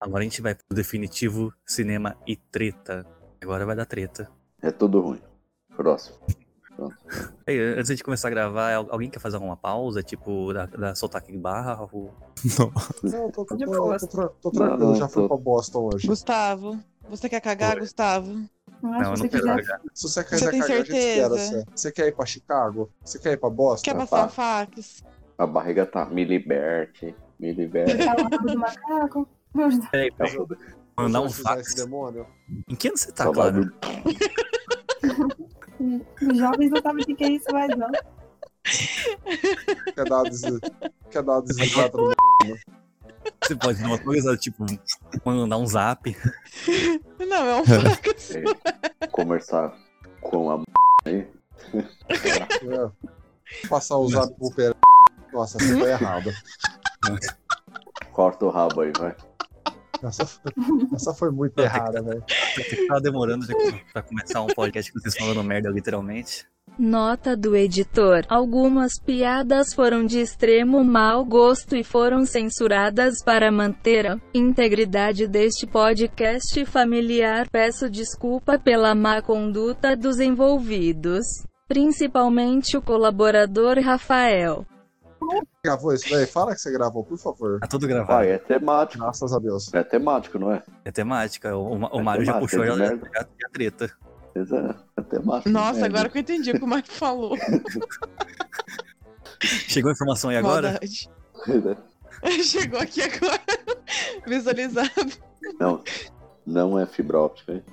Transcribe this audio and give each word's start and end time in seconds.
Agora 0.00 0.20
a 0.20 0.24
gente 0.24 0.40
vai 0.40 0.54
pro 0.54 0.64
definitivo 0.76 1.52
cinema 1.66 2.16
e 2.26 2.36
treta. 2.36 3.04
Agora 3.42 3.66
vai 3.66 3.74
dar 3.76 3.84
treta. 3.86 4.30
É 4.62 4.70
tudo 4.70 5.00
ruim. 5.00 5.20
Próximo. 5.76 6.16
Pronto. 6.76 6.96
Ei, 7.46 7.58
antes 7.74 7.96
de 7.96 8.04
começar 8.04 8.28
a 8.28 8.30
gravar, 8.30 8.72
al- 8.74 8.86
alguém 8.90 9.10
quer 9.10 9.18
fazer 9.18 9.36
alguma 9.36 9.56
pausa? 9.56 10.02
Tipo, 10.02 10.52
da, 10.52 10.66
da 10.66 10.94
soltar 10.94 11.20
aqui 11.20 11.36
barra? 11.36 11.88
Ou... 11.92 12.14
Não. 12.58 12.72
Não, 13.10 13.30
tô, 13.32 13.44
tô, 13.44 13.56
De 13.56 13.64
tô, 13.64 13.70
boa. 13.72 13.98
tô 13.98 14.06
tra- 14.06 14.28
tô 14.40 14.50
tranquilo, 14.52 14.90
Não, 14.90 14.94
já 14.94 15.08
fui 15.08 15.22
tô- 15.22 15.28
pra 15.28 15.36
Boston 15.36 15.90
hoje. 15.92 16.06
Gustavo, 16.06 16.78
você 17.08 17.28
quer 17.28 17.40
cagar, 17.40 17.74
Oi. 17.74 17.80
Gustavo? 17.80 18.28
Não, 18.80 18.90
Não, 18.92 19.00
não 19.00 19.16
você 19.16 19.28
quero 19.28 19.46
largar. 19.46 19.80
Se 19.92 20.02
você 20.08 20.22
Você 20.22 20.24
quiser 20.24 20.50
tem 20.52 20.60
cagar, 20.60 20.74
a 20.76 20.78
gente 20.84 20.96
espera. 20.96 21.28
certeza? 21.30 21.38
Você, 21.38 21.64
você 21.74 21.92
quer 21.92 22.06
ir 22.08 22.12
pra 22.14 22.26
Chicago? 22.26 22.90
Você 23.04 23.18
quer 23.18 23.32
ir 23.32 23.36
pra 23.38 23.50
Boston? 23.50 23.84
Quer 23.84 23.94
Tá. 23.94 24.06
passar 24.06 24.26
um 24.26 24.28
fax? 24.28 25.04
A 25.36 25.46
barriga 25.46 25.84
tá. 25.86 26.04
Me 26.06 26.24
liberte. 26.24 27.12
Me 27.40 27.52
liberte. 27.52 27.96
Tá 28.04 28.14
do 28.14 28.58
macaco. 28.58 29.28
Peraí, 29.90 30.10
peraí. 30.12 30.38
Mandar 30.96 31.20
um 31.20 31.30
fax. 31.30 31.68
esse 31.68 31.76
demônio. 31.76 32.26
Em 32.68 32.74
que 32.74 32.88
ano 32.88 32.96
você 32.96 33.12
tá, 33.12 33.24
vai 33.24 33.34
Clara? 33.34 33.72
Os 35.80 36.38
jovens 36.38 36.70
não 36.70 36.82
sabem 36.82 37.04
o 37.04 37.16
que 37.16 37.24
é 37.24 37.30
isso 37.30 37.52
mais, 37.52 37.68
não. 37.76 37.90
Quer 39.94 40.04
dar 40.04 40.22
des... 40.24 40.42
Quer 41.10 41.22
dar 41.22 41.34
uma 41.34 41.42
desligada 41.42 41.96
no 41.96 42.12
Você 43.42 43.56
pode 43.56 43.80
dar 43.80 43.86
uma 43.86 43.98
coisa, 43.98 44.36
tipo, 44.36 44.66
mandar 45.24 45.58
um 45.58 45.66
zap. 45.66 46.16
Não, 47.18 47.46
é 47.46 47.60
um 47.60 47.64
fax. 47.94 48.34
é, 48.34 49.06
conversar 49.12 49.72
com 50.20 50.50
a 50.50 50.62
aí. 51.06 51.28
É. 51.72 52.90
Passar 53.68 53.98
o 53.98 54.08
zap 54.08 54.34
pro 54.34 54.50
pé. 54.50 54.72
Nossa, 55.32 55.58
essa 55.58 55.78
foi 55.78 55.90
errada. 55.90 56.34
Corta 58.12 58.46
o 58.46 58.50
rabo 58.50 58.80
aí, 58.80 58.92
vai. 58.98 59.14
Essa 60.02 60.26
foi, 60.26 60.52
essa 60.94 61.14
foi 61.14 61.30
muito 61.30 61.58
errada, 61.58 62.02
velho. 62.02 62.24
Tava 62.86 63.00
demorando 63.00 63.44
já 63.44 63.54
pra 63.92 64.02
começar 64.02 64.42
um 64.42 64.46
podcast 64.46 64.92
com 64.92 65.00
vocês 65.00 65.16
falando 65.16 65.42
merda, 65.42 65.68
literalmente. 65.70 66.46
Nota 66.78 67.36
do 67.36 67.56
editor: 67.56 68.24
Algumas 68.28 68.92
piadas 69.04 69.74
foram 69.74 70.04
de 70.04 70.20
extremo 70.20 70.84
mau 70.84 71.24
gosto 71.24 71.74
e 71.74 71.82
foram 71.82 72.24
censuradas 72.24 73.22
para 73.24 73.50
manter 73.50 74.06
a 74.06 74.20
integridade 74.32 75.26
deste 75.26 75.66
podcast 75.66 76.64
familiar. 76.66 77.48
Peço 77.50 77.90
desculpa 77.90 78.58
pela 78.58 78.94
má 78.94 79.20
conduta 79.20 79.96
dos 79.96 80.20
envolvidos, 80.20 81.26
principalmente 81.66 82.76
o 82.76 82.82
colaborador 82.82 83.78
Rafael. 83.80 84.64
Gravou 85.64 85.92
isso 85.92 86.08
daí? 86.10 86.26
Fala 86.26 86.54
que 86.54 86.60
você 86.60 86.70
gravou, 86.70 87.04
por 87.04 87.18
favor. 87.18 87.60
Tá 87.60 87.66
tudo 87.66 87.86
gravado. 87.86 88.18
Vai, 88.18 88.30
é 88.30 88.38
temático. 88.38 89.02
Graças 89.02 89.32
a 89.32 89.38
Deus. 89.38 89.72
É 89.74 89.82
temático, 89.82 90.38
não 90.38 90.52
é? 90.52 90.62
É 90.84 90.90
temática. 90.90 91.56
O, 91.56 91.78
o 91.78 92.00
É 92.00 92.02
Mário 92.02 92.24
já 92.24 92.38
puxou 92.38 92.64
é 92.64 92.68
já, 92.68 92.96
já 92.96 93.48
treta. 93.52 93.90
Mas 94.34 94.52
É, 94.52 94.74
é 94.96 95.02
temático. 95.02 95.50
Nossa, 95.50 95.80
é, 95.80 95.84
agora 95.84 96.08
que 96.08 96.18
eu 96.18 96.22
entendi 96.22 96.50
o 96.50 96.54
que 96.54 96.64
o 96.64 96.68
Marco 96.68 96.90
falou. 96.90 97.36
Chegou 99.40 99.90
a 99.90 99.92
informação 99.92 100.30
aí 100.30 100.36
agora? 100.36 100.72
Né? 100.72 100.78
Chegou 102.42 102.80
aqui 102.80 103.02
agora. 103.02 103.40
Visualizado. 104.26 105.12
Não, 105.58 105.82
não 106.46 106.78
é 106.78 106.86
fibra 106.86 107.20
óptica, 107.20 107.52
hein? 107.52 107.64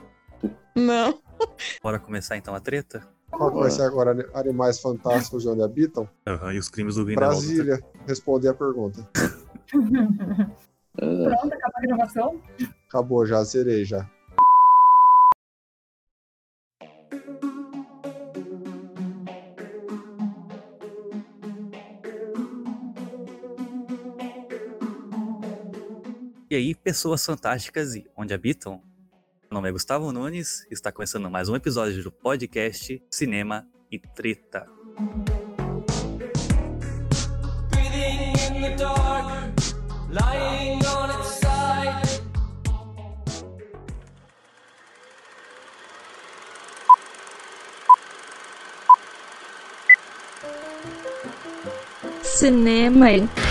Não. 0.75 1.19
Bora 1.81 1.99
começar 1.99 2.37
então 2.37 2.53
a 2.53 2.59
treta? 2.59 3.07
Qual 3.37 3.51
que 3.51 3.59
vai 3.59 3.71
ser 3.71 3.81
agora? 3.83 4.11
Ani- 4.11 4.25
Animais 4.33 4.79
fantásticos 4.79 5.43
de 5.43 5.49
onde 5.49 5.61
habitam? 5.63 6.07
Aham, 6.27 6.53
e 6.53 6.59
os 6.59 6.69
crimes 6.69 6.95
do 6.95 7.05
Grindelwald. 7.05 7.45
Brasília. 7.45 7.79
Responder 8.07 8.49
a 8.49 8.53
pergunta. 8.53 9.07
Pronto, 10.95 11.53
acabou 11.53 11.75
a 11.75 11.81
gravação? 11.81 12.41
Acabou 12.87 13.25
já, 13.25 13.43
zerei 13.43 13.83
já. 13.83 14.09
E 26.49 26.55
aí, 26.55 26.75
pessoas 26.75 27.25
fantásticas 27.25 27.95
e 27.95 28.05
onde 28.15 28.33
habitam? 28.33 28.81
Meu 29.55 29.61
nome 29.61 29.69
é 29.69 29.71
Gustavo 29.71 30.11
Nunes 30.11 30.67
e 30.69 30.73
está 30.73 30.91
começando 30.91 31.31
mais 31.31 31.47
um 31.47 31.55
episódio 31.55 32.03
do 32.03 32.11
podcast 32.11 33.01
Cinema 33.09 33.65
e 33.89 33.97
Treta. 33.97 34.65
breathing 37.71 38.33
in 52.27 53.44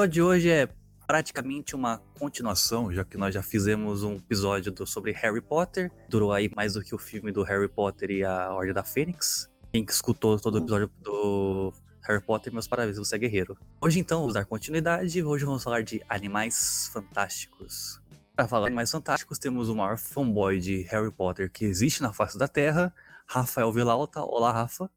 episódio 0.00 0.12
de 0.12 0.22
hoje 0.22 0.48
é 0.50 0.68
praticamente 1.06 1.74
uma 1.76 1.98
continuação, 2.18 2.90
já 2.90 3.04
que 3.04 3.18
nós 3.18 3.34
já 3.34 3.42
fizemos 3.42 4.02
um 4.02 4.14
episódio 4.16 4.72
do- 4.72 4.86
sobre 4.86 5.12
Harry 5.12 5.42
Potter. 5.42 5.92
Durou 6.08 6.32
aí 6.32 6.50
mais 6.56 6.72
do 6.72 6.82
que 6.82 6.94
o 6.94 6.98
filme 6.98 7.30
do 7.30 7.42
Harry 7.42 7.68
Potter 7.68 8.10
e 8.10 8.24
a 8.24 8.50
Ordem 8.50 8.72
da 8.72 8.82
Fênix. 8.82 9.50
Quem 9.70 9.84
que 9.84 9.92
escutou 9.92 10.40
todo 10.40 10.54
o 10.54 10.58
episódio 10.58 10.90
do 11.02 11.72
Harry 12.02 12.22
Potter, 12.22 12.50
meus 12.50 12.66
parabéns, 12.66 12.96
você 12.96 13.16
é 13.16 13.18
guerreiro. 13.18 13.58
Hoje 13.78 13.98
então, 14.00 14.20
vamos 14.20 14.32
dar 14.34 14.46
continuidade. 14.46 15.22
Hoje 15.22 15.44
vamos 15.44 15.62
falar 15.62 15.82
de 15.82 16.02
animais 16.08 16.88
fantásticos. 16.92 18.00
Para 18.34 18.48
falar 18.48 18.62
de 18.62 18.68
animais 18.68 18.90
fantásticos, 18.90 19.38
temos 19.38 19.68
o 19.68 19.76
maior 19.76 19.98
fanboy 19.98 20.58
de 20.60 20.80
Harry 20.84 21.10
Potter 21.10 21.50
que 21.52 21.66
existe 21.66 22.00
na 22.00 22.10
face 22.12 22.38
da 22.38 22.48
Terra, 22.48 22.94
Rafael 23.26 23.70
Vilauta. 23.70 24.22
Olá, 24.22 24.50
Rafa. 24.50 24.90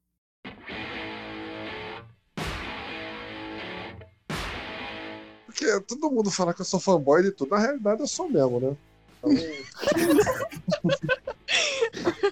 Porque 5.63 5.95
todo 5.95 6.11
mundo 6.11 6.29
fala 6.29 6.53
que 6.53 6.61
eu 6.61 6.65
sou 6.65 6.79
fanboy 6.79 7.23
de 7.23 7.31
tudo. 7.31 7.51
Na 7.51 7.59
realidade, 7.59 8.01
eu 8.01 8.07
sou 8.07 8.29
mesmo, 8.29 8.59
né? 8.59 8.75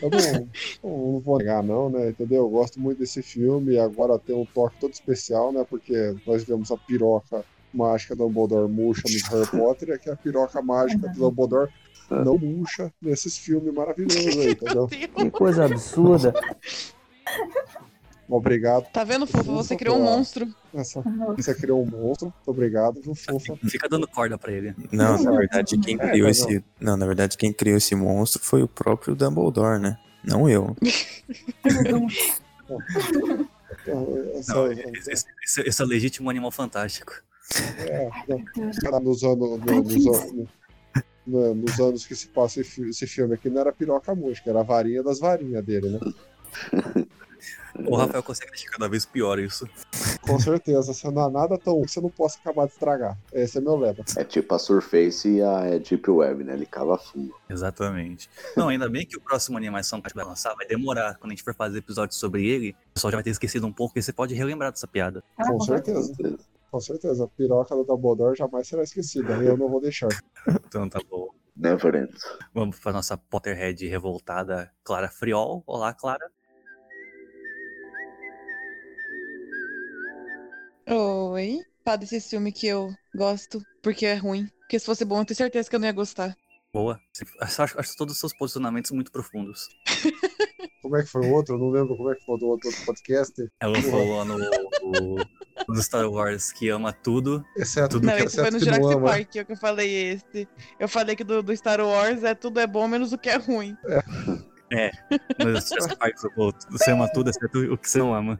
Eu 0.01 0.09
não, 0.09 0.49
não 1.13 1.19
vou 1.19 1.37
negar, 1.37 1.63
não, 1.63 1.89
né? 1.89 2.09
Entendeu? 2.09 2.43
Eu 2.43 2.49
gosto 2.49 2.79
muito 2.79 2.99
desse 2.99 3.21
filme 3.21 3.73
e 3.73 3.79
agora 3.79 4.19
tem 4.19 4.35
um 4.35 4.45
toque 4.45 4.79
todo 4.79 4.91
especial, 4.91 5.53
né? 5.53 5.65
Porque 5.69 6.15
nós 6.27 6.43
vemos 6.43 6.71
a 6.71 6.77
piroca 6.77 7.45
mágica 7.73 8.15
do 8.15 8.25
Dumbledore 8.25 8.69
murcha 8.69 9.03
no 9.05 9.37
Harry 9.37 9.49
Potter 9.49 9.89
e 9.89 9.93
aqui 9.93 10.09
a 10.09 10.15
piroca 10.15 10.61
mágica 10.61 11.07
do 11.07 11.17
Dumbledore 11.17 11.71
não 12.09 12.37
murcha 12.37 12.91
nesses 13.01 13.37
filmes 13.37 13.73
maravilhosos 13.73 14.37
aí, 14.37 14.51
entendeu? 14.51 14.87
Deus. 14.87 15.31
coisa 15.31 15.65
absurda. 15.65 16.33
Obrigado. 18.31 18.85
Tá 18.93 19.03
vendo, 19.03 19.27
Fofa? 19.27 19.43
Você 19.51 19.75
criou 19.75 19.97
um 19.97 20.03
monstro. 20.03 20.47
Essa, 20.73 21.03
você 21.35 21.53
criou 21.53 21.83
um 21.83 21.85
monstro. 21.85 22.27
Muito 22.27 22.47
obrigado, 22.49 23.01
viu, 23.01 23.13
fofa? 23.13 23.57
Fica 23.67 23.89
dando 23.89 24.07
corda 24.07 24.37
pra 24.37 24.53
ele. 24.53 24.73
Não, 24.91 25.21
na 25.21 25.31
verdade, 25.31 25.77
quem 25.77 25.95
É, 25.99 26.09
criou 26.09 26.27
tá 26.27 26.31
esse. 26.31 26.63
Não, 26.79 26.95
na 26.95 27.05
verdade, 27.05 27.37
quem 27.37 27.51
criou 27.51 27.77
esse 27.77 27.93
monstro 27.93 28.41
foi 28.41 28.63
o 28.63 28.67
próprio 28.69 29.15
Dumbledore, 29.15 29.79
né? 29.81 29.97
Não 30.23 30.49
eu. 30.49 30.75
Essa- 34.35 34.53
Não, 34.55 34.71
esse, 34.71 35.11
esse- 35.43 35.61
esse 35.67 35.81
é 35.81 35.85
o 35.85 35.87
legítimo 35.87 36.29
animal 36.29 36.51
fantástico. 36.51 37.13
É, 37.79 38.09
cara, 38.81 38.99
nos 38.99 39.23
anos, 39.23 39.59
no- 39.59 39.83
nos, 39.83 40.07
anos- 40.07 40.47
no- 41.27 41.55
nos 41.55 41.79
anos 41.79 42.05
que 42.05 42.15
se 42.15 42.27
passa 42.27 42.61
esse 42.61 42.69
fi- 42.69 42.89
esse 42.89 43.05
filme 43.07 43.33
aqui, 43.33 43.49
não 43.49 43.59
era 43.59 43.73
piroca 43.73 44.15
música, 44.15 44.49
era 44.51 44.61
a 44.61 44.63
varinha 44.63 45.03
das 45.03 45.19
varinhas 45.19 45.63
dele, 45.65 45.89
né? 45.89 45.99
O 47.85 47.95
Rafael 47.95 48.21
consegue 48.23 48.51
deixar 48.51 48.69
cada 48.71 48.87
vez 48.89 49.05
pior 49.05 49.39
isso. 49.39 49.67
Com 50.21 50.39
certeza, 50.39 50.93
você 50.93 51.09
não 51.09 51.23
há 51.23 51.29
nada 51.29 51.57
tão 51.57 51.81
que 51.81 51.91
você 51.91 52.01
não 52.01 52.09
possa 52.09 52.37
acabar 52.39 52.65
de 52.67 52.73
estragar. 52.73 53.17
Esse 53.31 53.57
é 53.57 53.61
meu 53.61 53.75
lema. 53.77 54.03
é 54.17 54.23
tipo 54.23 54.53
a 54.53 54.59
Surface 54.59 55.27
e 55.29 55.41
a 55.41 55.77
Deep 55.77 56.09
Web, 56.09 56.43
né? 56.43 56.53
Ele 56.53 56.65
cava 56.65 56.97
fundo. 56.97 57.33
Exatamente. 57.49 58.29
Não, 58.55 58.69
ainda 58.69 58.89
bem 58.89 59.05
que 59.05 59.17
o 59.17 59.21
próximo 59.21 59.57
Animais 59.57 59.89
Fantásticos 59.89 60.21
vai 60.21 60.29
lançar, 60.29 60.53
vai 60.55 60.67
demorar. 60.67 61.15
Quando 61.17 61.31
a 61.31 61.35
gente 61.35 61.43
for 61.43 61.55
fazer 61.55 61.79
episódio 61.79 62.15
sobre 62.15 62.45
ele, 62.47 62.71
o 62.91 62.93
pessoal 62.95 63.11
já 63.11 63.17
vai 63.17 63.23
ter 63.23 63.29
esquecido 63.31 63.65
um 63.65 63.73
pouco 63.73 63.97
e 63.97 64.01
você 64.03 64.11
pode 64.13 64.33
relembrar 64.35 64.71
dessa 64.71 64.87
piada. 64.87 65.23
Ah, 65.37 65.47
Com 65.51 65.59
certeza, 65.61 66.13
com 66.69 66.79
certeza. 66.79 67.23
A 67.23 67.27
piroca 67.27 67.75
do 67.75 67.83
Dumbledore 67.83 68.35
jamais 68.37 68.67
será 68.67 68.83
esquecida. 68.83 69.33
Eu 69.33 69.57
não 69.57 69.69
vou 69.69 69.81
deixar. 69.81 70.09
Então 70.67 70.87
tá 70.89 70.99
bom. 71.09 71.29
Never 71.55 71.93
ends. 71.95 72.21
Vamos 72.53 72.79
pra 72.79 72.93
nossa 72.93 73.17
Potterhead 73.17 73.85
revoltada, 73.87 74.71
Clara 74.83 75.09
Friol. 75.09 75.61
Olá, 75.67 75.93
Clara. 75.93 76.31
Oi. 80.87 81.59
Fala 81.83 81.97
desse 81.97 82.21
filme 82.21 82.51
que 82.51 82.67
eu 82.67 82.89
gosto 83.15 83.61
porque 83.81 84.05
é 84.05 84.15
ruim. 84.15 84.47
Porque 84.61 84.79
se 84.79 84.85
fosse 84.85 85.03
bom, 85.03 85.19
eu 85.19 85.25
tenho 85.25 85.37
certeza 85.37 85.69
que 85.69 85.75
eu 85.75 85.79
não 85.79 85.87
ia 85.87 85.91
gostar. 85.93 86.35
Boa. 86.73 86.99
Acho, 87.41 87.61
acho, 87.63 87.95
todos 87.97 88.13
os 88.13 88.19
seus 88.19 88.33
posicionamentos 88.33 88.91
muito 88.91 89.11
profundos. 89.11 89.67
Como 90.81 90.95
é 90.97 91.03
que 91.03 91.09
foi 91.09 91.27
o 91.27 91.33
outro? 91.33 91.55
Eu 91.55 91.59
não 91.59 91.69
lembro 91.69 91.95
como 91.97 92.11
é 92.11 92.15
que 92.15 92.25
foi 92.25 92.39
do 92.39 92.47
outro, 92.47 92.69
outro 92.69 92.85
podcast. 92.85 93.33
Ela 93.59 93.81
falou 93.81 94.23
no, 94.25 94.37
no, 94.37 95.15
no 95.67 95.81
Star 95.83 96.09
Wars 96.09 96.51
que 96.53 96.69
ama 96.69 96.93
tudo. 96.93 97.43
Exceto, 97.57 97.95
Tudo 97.95 98.07
Não, 98.07 98.15
que- 98.15 98.23
esse 98.23 98.35
foi 98.37 98.47
exceto 98.47 98.65
no 98.65 98.77
Jurassic. 98.77 99.01
Park 99.01 99.29
que 99.47 99.51
eu 99.51 99.57
falei 99.57 100.11
esse. 100.13 100.47
Eu 100.79 100.87
falei 100.87 101.15
que 101.15 101.23
do, 101.23 101.43
do 101.43 101.55
Star 101.57 101.81
Wars 101.81 102.23
é 102.23 102.33
tudo 102.33 102.59
é 102.59 102.67
bom, 102.67 102.87
menos 102.87 103.11
o 103.11 103.17
que 103.17 103.29
é 103.29 103.35
ruim. 103.37 103.75
No 105.39 105.47
Jurassic 105.49 105.97
Park, 105.97 106.15
você 106.69 106.91
ama 106.91 107.11
tudo, 107.11 107.29
exceto 107.29 107.59
o 107.73 107.77
que 107.77 107.89
você 107.89 107.99
não 107.99 108.13
ama. 108.13 108.39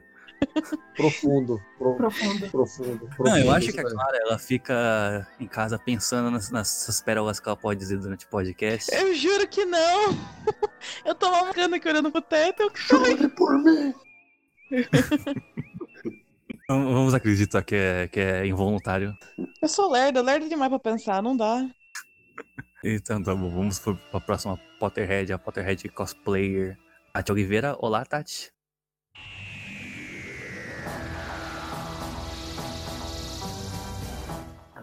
Profundo. 0.96 1.60
pro- 1.78 1.94
Profundo. 1.96 2.50
profundo. 2.50 2.88
Não, 3.20 3.38
eu 3.38 3.44
profundo, 3.44 3.50
acho 3.52 3.72
que 3.72 3.80
a. 3.80 3.84
Clara, 3.84 4.18
ela 4.22 4.38
fica 4.38 5.26
em 5.40 5.46
casa 5.46 5.78
pensando 5.78 6.30
nas, 6.30 6.50
nessas 6.50 7.00
pérolas 7.00 7.38
que 7.40 7.48
ela 7.48 7.56
pode 7.56 7.78
dizer 7.80 7.98
durante 7.98 8.26
o 8.26 8.28
podcast. 8.28 8.94
Eu 8.94 9.14
juro 9.14 9.46
que 9.48 9.64
não! 9.64 10.10
Eu 11.04 11.14
tô 11.14 11.30
mancando 11.30 11.76
aqui 11.76 11.88
olhando 11.88 12.10
pro 12.10 12.20
teto. 12.20 12.62
Eu... 12.62 12.70
Chore 12.74 13.28
por 13.28 13.56
mim. 13.62 13.94
Vamos 16.68 17.12
acreditar 17.14 17.62
que 17.62 17.74
é, 17.74 18.08
que 18.08 18.18
é 18.20 18.46
involuntário. 18.46 19.14
eu 19.60 19.68
sou 19.68 19.90
lerda, 19.90 20.22
lerda 20.22 20.48
demais 20.48 20.70
pra 20.70 20.78
pensar, 20.78 21.22
não 21.22 21.36
dá. 21.36 21.68
Então 22.82 23.22
tá 23.22 23.34
bom, 23.34 23.50
vamos 23.50 23.78
pra 23.78 24.20
próxima 24.20 24.58
Potterhead, 24.80 25.32
a 25.32 25.38
Potterhead 25.38 25.86
cosplayer. 25.90 26.78
Tati 27.12 27.30
Oliveira, 27.30 27.76
olá 27.78 28.04
Tati. 28.04 28.50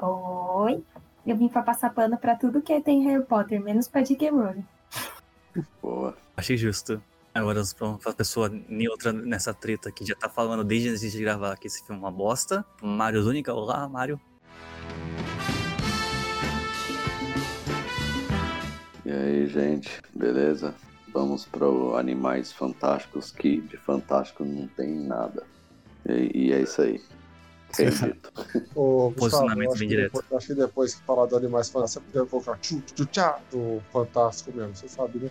Oi. 0.01 0.84
Eu 1.25 1.36
vim 1.36 1.48
pra 1.48 1.62
passar 1.62 1.94
pano 1.94 2.18
pra 2.18 2.36
tudo 2.36 2.62
que 2.62 2.80
tem 2.81 3.04
Harry 3.04 3.24
Potter, 3.24 3.62
menos 3.62 3.88
pra 3.88 4.01
J.K. 4.01 4.30
Rowling. 4.30 4.66
Boa. 5.81 6.18
Achei 6.36 6.57
justo. 6.57 7.01
Agora 7.34 7.62
pra 7.78 7.88
uma 7.88 8.13
pessoa 8.13 8.50
neutra 8.68 9.13
nessa 9.13 9.54
treta 9.54 9.92
que 9.92 10.06
já 10.06 10.16
tá 10.16 10.28
falando 10.28 10.63
desde 10.63 10.90
antes 10.90 11.12
de 11.12 11.19
gravar 11.19 11.56
que 11.57 11.68
esse 11.68 11.86
filme 11.86 12.01
é 12.01 12.06
uma 12.06 12.12
bosta. 12.12 12.66
Mário 12.81 13.22
Zúnica, 13.22 13.54
olá 13.54 13.88
Mário. 13.88 14.19
E 19.06 19.12
aí, 19.12 19.48
gente, 19.48 20.01
beleza? 20.16 20.74
Vamos 21.13 21.46
pro 21.46 21.96
Animais 21.96 22.51
Fantásticos, 22.51 23.31
que 23.31 23.62
de 23.62 23.78
fantástico 23.78 24.44
não 24.44 24.68
tem 24.68 24.96
nada. 24.96 25.44
E, 26.07 26.48
e 26.48 26.54
é 26.54 26.62
isso 26.62 26.81
aí. 26.81 27.01
Acredito. 27.71 28.31
Ô, 28.75 29.10
Gustavo, 29.10 29.13
Posicionamento 29.16 29.69
acho, 29.71 29.80
bem 29.80 29.89
que 29.89 29.95
direto. 29.95 30.13
depois, 30.13 30.25
acho 30.38 30.48
que 30.48 30.54
depois 30.56 30.95
que 30.95 31.04
falar 31.04 31.25
do 31.27 31.38
Animais 31.38 31.69
Fantásticos, 31.69 32.04
você 32.06 32.12
poderia 32.12 32.30
colocar 32.30 32.57
tchu, 32.60 32.81
tchu, 32.81 33.06
tchá 33.06 33.39
do 33.51 33.81
Fantástico 33.92 34.51
mesmo, 34.56 34.75
você 34.75 34.88
sabe, 34.88 35.19
né? 35.19 35.30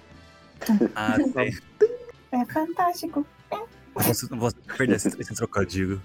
Ah, 0.95 1.17
sei. 1.33 1.57
É 2.33 2.45
fantástico. 2.47 3.27
Você 3.95 4.27
não 4.31 4.39
posso 4.39 4.57
perder 4.77 4.97
esse, 4.97 5.09
esse 5.21 5.35
trocadilho. 5.35 6.01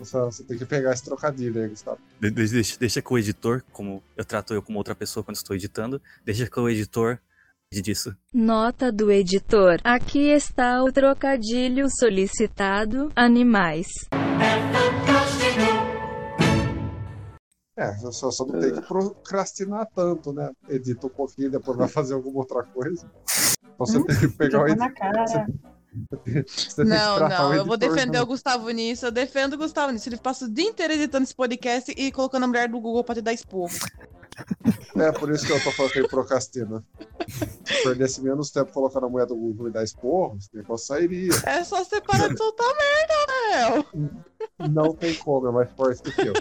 Você, 0.00 0.18
você 0.18 0.42
tem 0.42 0.58
que 0.58 0.64
pegar 0.64 0.92
esse 0.92 1.04
trocadilho 1.04 1.62
aí, 1.62 1.68
Gustavo. 1.68 1.98
De- 2.20 2.30
de- 2.30 2.48
Deixa, 2.48 2.76
deixa 2.78 3.00
que 3.02 3.12
o 3.12 3.18
editor, 3.18 3.62
como 3.72 4.02
eu 4.16 4.24
trato 4.24 4.52
eu 4.54 4.62
como 4.62 4.78
outra 4.78 4.94
pessoa 4.94 5.22
quando 5.22 5.36
estou 5.36 5.54
editando, 5.54 6.00
deixa 6.24 6.46
que 6.50 6.58
o 6.60 6.68
editor 6.68 7.18
disso. 7.72 8.16
Nota 8.32 8.90
do 8.90 9.10
editor. 9.12 9.78
Aqui 9.84 10.28
está 10.30 10.82
o 10.82 10.90
trocadilho 10.90 11.86
solicitado: 12.00 13.12
animais. 13.14 13.86
É, 14.12 14.75
só, 18.10 18.30
só 18.30 18.46
não 18.46 18.58
tem 18.58 18.72
que 18.72 18.80
procrastinar 18.80 19.86
tanto, 19.94 20.32
né? 20.32 20.50
Edita 20.68 21.06
um 21.06 21.10
pouquinho, 21.10 21.50
depois 21.50 21.76
vai 21.76 21.88
fazer 21.88 22.14
alguma 22.14 22.38
outra 22.38 22.62
coisa. 22.62 23.06
Você 23.78 24.02
tem 24.04 24.18
que 24.18 24.28
pegar 24.28 24.62
o 24.62 24.68
editor. 24.68 25.46
Não, 26.78 27.28
não, 27.28 27.54
eu 27.54 27.64
vou 27.64 27.76
defender 27.76 28.18
junto. 28.18 28.22
o 28.22 28.26
Gustavo 28.26 28.70
nisso. 28.70 29.06
Eu 29.06 29.10
defendo 29.10 29.54
o 29.54 29.58
Gustavo 29.58 29.92
nisso. 29.92 30.08
Ele 30.08 30.16
passa 30.18 30.44
o 30.44 30.50
dia 30.50 30.68
inteiro 30.68 30.92
editando 30.92 31.24
esse 31.24 31.34
podcast 31.34 31.92
e 31.96 32.12
colocando 32.12 32.44
a 32.44 32.46
mulher 32.46 32.68
do 32.68 32.80
Google 32.80 33.04
pra 33.04 33.14
te 33.14 33.22
dar 33.22 33.32
esporro. 33.32 33.72
É, 34.96 35.12
por 35.12 35.30
isso 35.30 35.46
que 35.46 35.52
eu 35.52 35.62
tô 35.62 35.70
falando 35.70 35.92
que 35.92 35.98
ele 35.98 36.08
procrastina. 36.08 36.84
Se 37.64 37.82
perdesse 37.82 38.22
menos 38.22 38.50
tempo 38.50 38.72
colocando 38.72 39.06
a 39.06 39.08
mulher 39.08 39.26
do 39.26 39.34
Google 39.34 39.68
e 39.68 39.72
dar 39.72 39.82
esporro, 39.82 40.36
esse 40.38 40.54
negócio 40.54 40.86
sairia. 40.86 41.32
É 41.44 41.64
só 41.64 41.82
você 41.82 42.00
parar 42.00 42.28
de 42.28 42.36
soltar 42.36 42.66
merda, 42.66 43.14
Rafael. 43.28 43.84
Não 44.70 44.94
tem 44.94 45.14
como, 45.14 45.48
é 45.48 45.52
mais 45.52 45.70
forte 45.72 46.02
do 46.02 46.12
que 46.12 46.28
eu. 46.28 46.34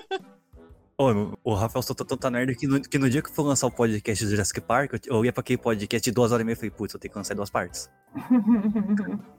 Ô, 0.98 1.34
o 1.44 1.54
Rafael 1.54 1.84
soltou 1.84 2.06
tanta 2.06 2.32
merda 2.32 2.56
que 2.56 2.66
no, 2.66 2.80
que 2.80 2.98
no 2.98 3.10
dia 3.10 3.22
que 3.22 3.30
eu 3.30 3.34
for 3.34 3.44
lançar 3.44 3.68
o 3.68 3.72
podcast 3.72 4.24
do 4.24 4.32
Jurassic 4.32 4.62
Park, 4.62 4.94
eu, 4.94 5.18
eu 5.18 5.26
ia 5.26 5.34
pra 5.34 5.42
aquele 5.42 5.58
podcast 5.58 6.10
de 6.10 6.14
duas 6.14 6.32
horas 6.32 6.42
e 6.44 6.46
meia 6.46 6.54
e 6.54 6.56
falei, 6.56 6.72
putz, 6.72 6.94
eu 6.94 7.00
tenho 7.00 7.12
que 7.12 7.18
lançar 7.18 7.34
em 7.34 7.36
duas 7.36 7.50
partes. 7.50 7.90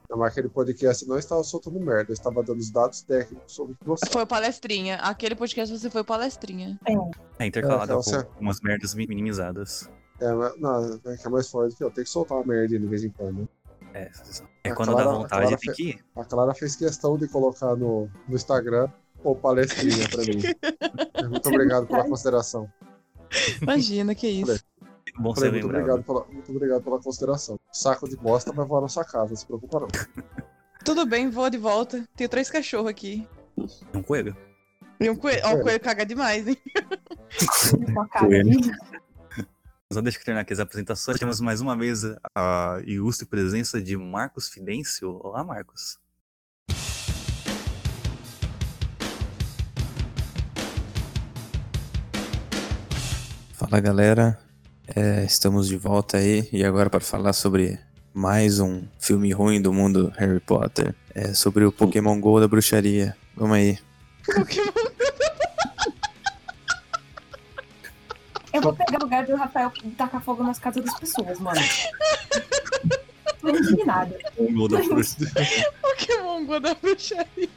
Não, 0.07 0.17
Mas 0.19 0.31
aquele 0.33 0.49
podcast 0.49 1.07
não 1.07 1.17
estava 1.17 1.43
soltando 1.43 1.79
merda, 1.79 2.11
eu 2.11 2.13
estava 2.13 2.43
dando 2.43 2.59
os 2.59 2.69
dados 2.69 3.01
técnicos 3.01 3.51
sobre 3.51 3.73
o 3.73 3.75
que 3.75 3.85
você. 3.87 4.05
Foi 4.11 4.23
palestrinha. 4.27 4.97
Aquele 4.97 5.33
podcast 5.33 5.75
você 5.75 5.89
foi 5.89 6.03
palestrinha. 6.03 6.79
É 7.39 7.45
intercalado 7.47 7.91
É, 7.91 7.95
com 7.95 8.03
você- 8.03 8.27
umas 8.39 8.61
merdas 8.61 8.93
mi- 8.93 9.07
minimizadas. 9.07 9.89
É, 10.21 10.31
mas- 10.33 10.59
não, 10.59 10.99
é 11.07 11.17
que 11.17 11.25
é 11.25 11.29
mais 11.29 11.49
forte 11.49 11.75
que 11.75 11.83
eu. 11.83 11.89
Tem 11.89 12.03
que 12.03 12.09
soltar 12.11 12.37
uma 12.37 12.45
merda 12.45 12.77
de 12.77 12.85
vez 12.85 13.03
em 13.03 13.09
quando. 13.09 13.49
É, 13.95 14.11
é 14.63 14.71
quando 14.75 14.91
Clara- 14.91 15.05
dá 15.09 15.17
vontade, 15.17 15.57
tem 15.57 15.73
que 15.73 15.83
ir. 15.89 16.05
A 16.15 16.23
Clara 16.23 16.53
fez 16.53 16.75
questão 16.75 17.17
de 17.17 17.27
colocar 17.27 17.75
no, 17.75 18.07
no 18.27 18.35
Instagram 18.35 18.87
ou 19.23 19.35
palestrinha 19.35 20.07
pra 20.09 20.23
mim. 20.23 21.29
Muito 21.29 21.49
obrigado 21.49 21.87
pela 21.87 22.03
consideração. 22.03 22.71
Imagina, 23.61 24.15
que 24.15 24.27
isso. 24.27 24.63
Bom 25.19 25.33
Falei, 25.33 25.51
muito, 25.51 25.67
lembrado. 25.67 25.81
obrigado 25.81 26.05
pela, 26.05 26.25
muito 26.25 26.51
obrigado 26.51 26.83
pela 26.83 26.99
consideração. 27.01 27.59
Saco 27.71 28.07
de 28.07 28.15
bosta 28.15 28.51
vai 28.51 28.65
voar 28.65 28.81
na 28.81 28.87
sua 28.87 29.03
casa, 29.03 29.29
não 29.29 29.35
se 29.35 29.45
preocupa 29.45 29.79
não. 29.79 29.87
Tudo 30.85 31.05
bem, 31.05 31.29
vou 31.29 31.49
de 31.49 31.57
volta. 31.57 32.07
Tenho 32.15 32.29
três 32.29 32.49
cachorros 32.49 32.87
aqui. 32.89 33.27
Um 33.93 34.03
coelho? 34.03 34.35
E 34.99 35.09
um 35.09 35.15
coelho. 35.15 35.41
Ó, 35.45 35.55
o 35.55 35.61
coelho 35.61 35.79
caga 35.79 36.05
demais, 36.05 36.47
hein? 36.47 36.57
Coelho. 38.19 38.59
Só 39.91 40.01
deixa 40.01 40.19
eu 40.19 40.23
terminar 40.23 40.41
aqui 40.41 40.53
as 40.53 40.59
apresentações. 40.59 41.17
Temos 41.17 41.39
mais 41.39 41.61
uma 41.61 41.75
vez 41.75 42.03
a 42.35 42.81
ilustre 42.85 43.25
presença 43.25 43.81
de 43.81 43.95
Marcos 43.95 44.49
Fidêncio. 44.49 45.19
Olá, 45.23 45.43
Marcos. 45.43 45.97
Fala 53.57 53.79
galera, 53.79 54.37
É, 54.95 55.25
estamos 55.25 55.67
de 55.67 55.75
volta 55.77 56.17
aí 56.17 56.47
e 56.53 56.63
agora 56.63 56.91
para 56.91 56.99
falar 56.99 57.33
sobre 57.33 57.79
mais 58.13 58.59
um 58.59 58.83
filme 58.99 59.33
ruim 59.33 59.59
do 59.59 59.73
mundo 59.73 60.13
Harry 60.15 60.39
Potter, 60.39 60.93
é 61.15 61.33
sobre 61.33 61.65
o 61.65 61.71
Pokémon 61.71 62.21
Go 62.21 62.39
da 62.39 62.47
bruxaria. 62.47 63.17
Vamos 63.35 63.57
aí. 63.57 63.79
Pokémon. 64.27 64.67
Eu 68.53 68.61
vou 68.61 68.73
pegar 68.73 68.99
o 68.99 69.03
lugar 69.05 69.25
do 69.25 69.35
Rafael 69.35 69.71
e 69.83 69.89
tacar 69.89 70.21
fogo 70.21 70.43
nas 70.43 70.59
casas 70.59 70.85
das 70.85 70.99
pessoas, 70.99 71.39
mano. 71.39 71.59
Tô 73.41 73.49
indignada. 73.49 74.15
O 74.37 74.67
da 74.67 74.83
bruxa. 74.83 75.17
Pokémon 75.81 76.45
Go 76.45 76.59
da 76.59 76.75
bruxaria. 76.75 77.49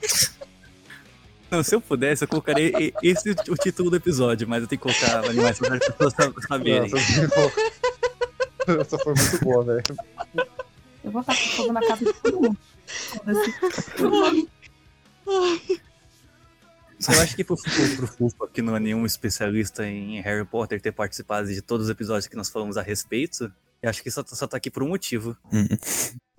Não, 1.50 1.62
se 1.62 1.74
eu 1.74 1.80
pudesse, 1.80 2.24
eu 2.24 2.28
colocaria 2.28 2.72
esse 3.02 3.30
o 3.48 3.56
título 3.56 3.90
do 3.90 3.96
episódio, 3.96 4.48
mas 4.48 4.62
eu 4.62 4.68
tenho 4.68 4.80
que 4.80 4.88
colocar 4.88 5.24
animais 5.28 5.58
para 5.58 5.74
as 5.76 5.86
pessoas 5.86 6.14
sa- 6.14 6.32
saberem. 6.48 6.92
Essa 6.92 7.28
foi- 7.28 8.80
Essa 8.80 8.98
foi 8.98 9.14
muito 9.14 9.44
boa, 9.44 9.64
velho. 9.64 9.82
Eu 11.02 11.10
vou 11.10 11.24
tacar 11.24 11.42
fogo 11.56 11.72
na 11.72 11.80
casa 11.80 12.04
de 12.04 12.12
todo 12.14 12.40
mundo. 12.40 12.56
Eu 17.08 17.20
acho 17.22 17.34
que 17.34 17.42
pro, 17.42 17.56
pro, 17.56 18.06
Fufa, 18.06 18.48
que 18.52 18.60
não 18.60 18.76
é 18.76 18.80
nenhum 18.80 19.06
especialista 19.06 19.86
em 19.86 20.20
Harry 20.20 20.44
Potter, 20.44 20.80
ter 20.80 20.92
participado 20.92 21.48
de 21.48 21.62
todos 21.62 21.86
os 21.86 21.90
episódios 21.90 22.26
que 22.26 22.36
nós 22.36 22.50
falamos 22.50 22.76
a 22.76 22.82
respeito, 22.82 23.50
eu 23.82 23.88
acho 23.88 24.02
que 24.02 24.10
só, 24.10 24.22
só 24.26 24.46
tá 24.46 24.58
aqui 24.58 24.70
por 24.70 24.82
um 24.82 24.88
motivo. 24.88 25.34
Hum, 25.50 25.66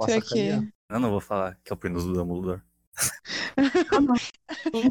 Sei 0.05 0.21
que. 0.21 0.71
Eu 0.89 0.99
não 0.99 1.09
vou 1.09 1.19
falar 1.21 1.57
que 1.63 1.71
é 1.71 1.73
o 1.73 1.77
prenúncio 1.77 2.09
do 2.09 2.13
Dumbledore. 2.13 2.61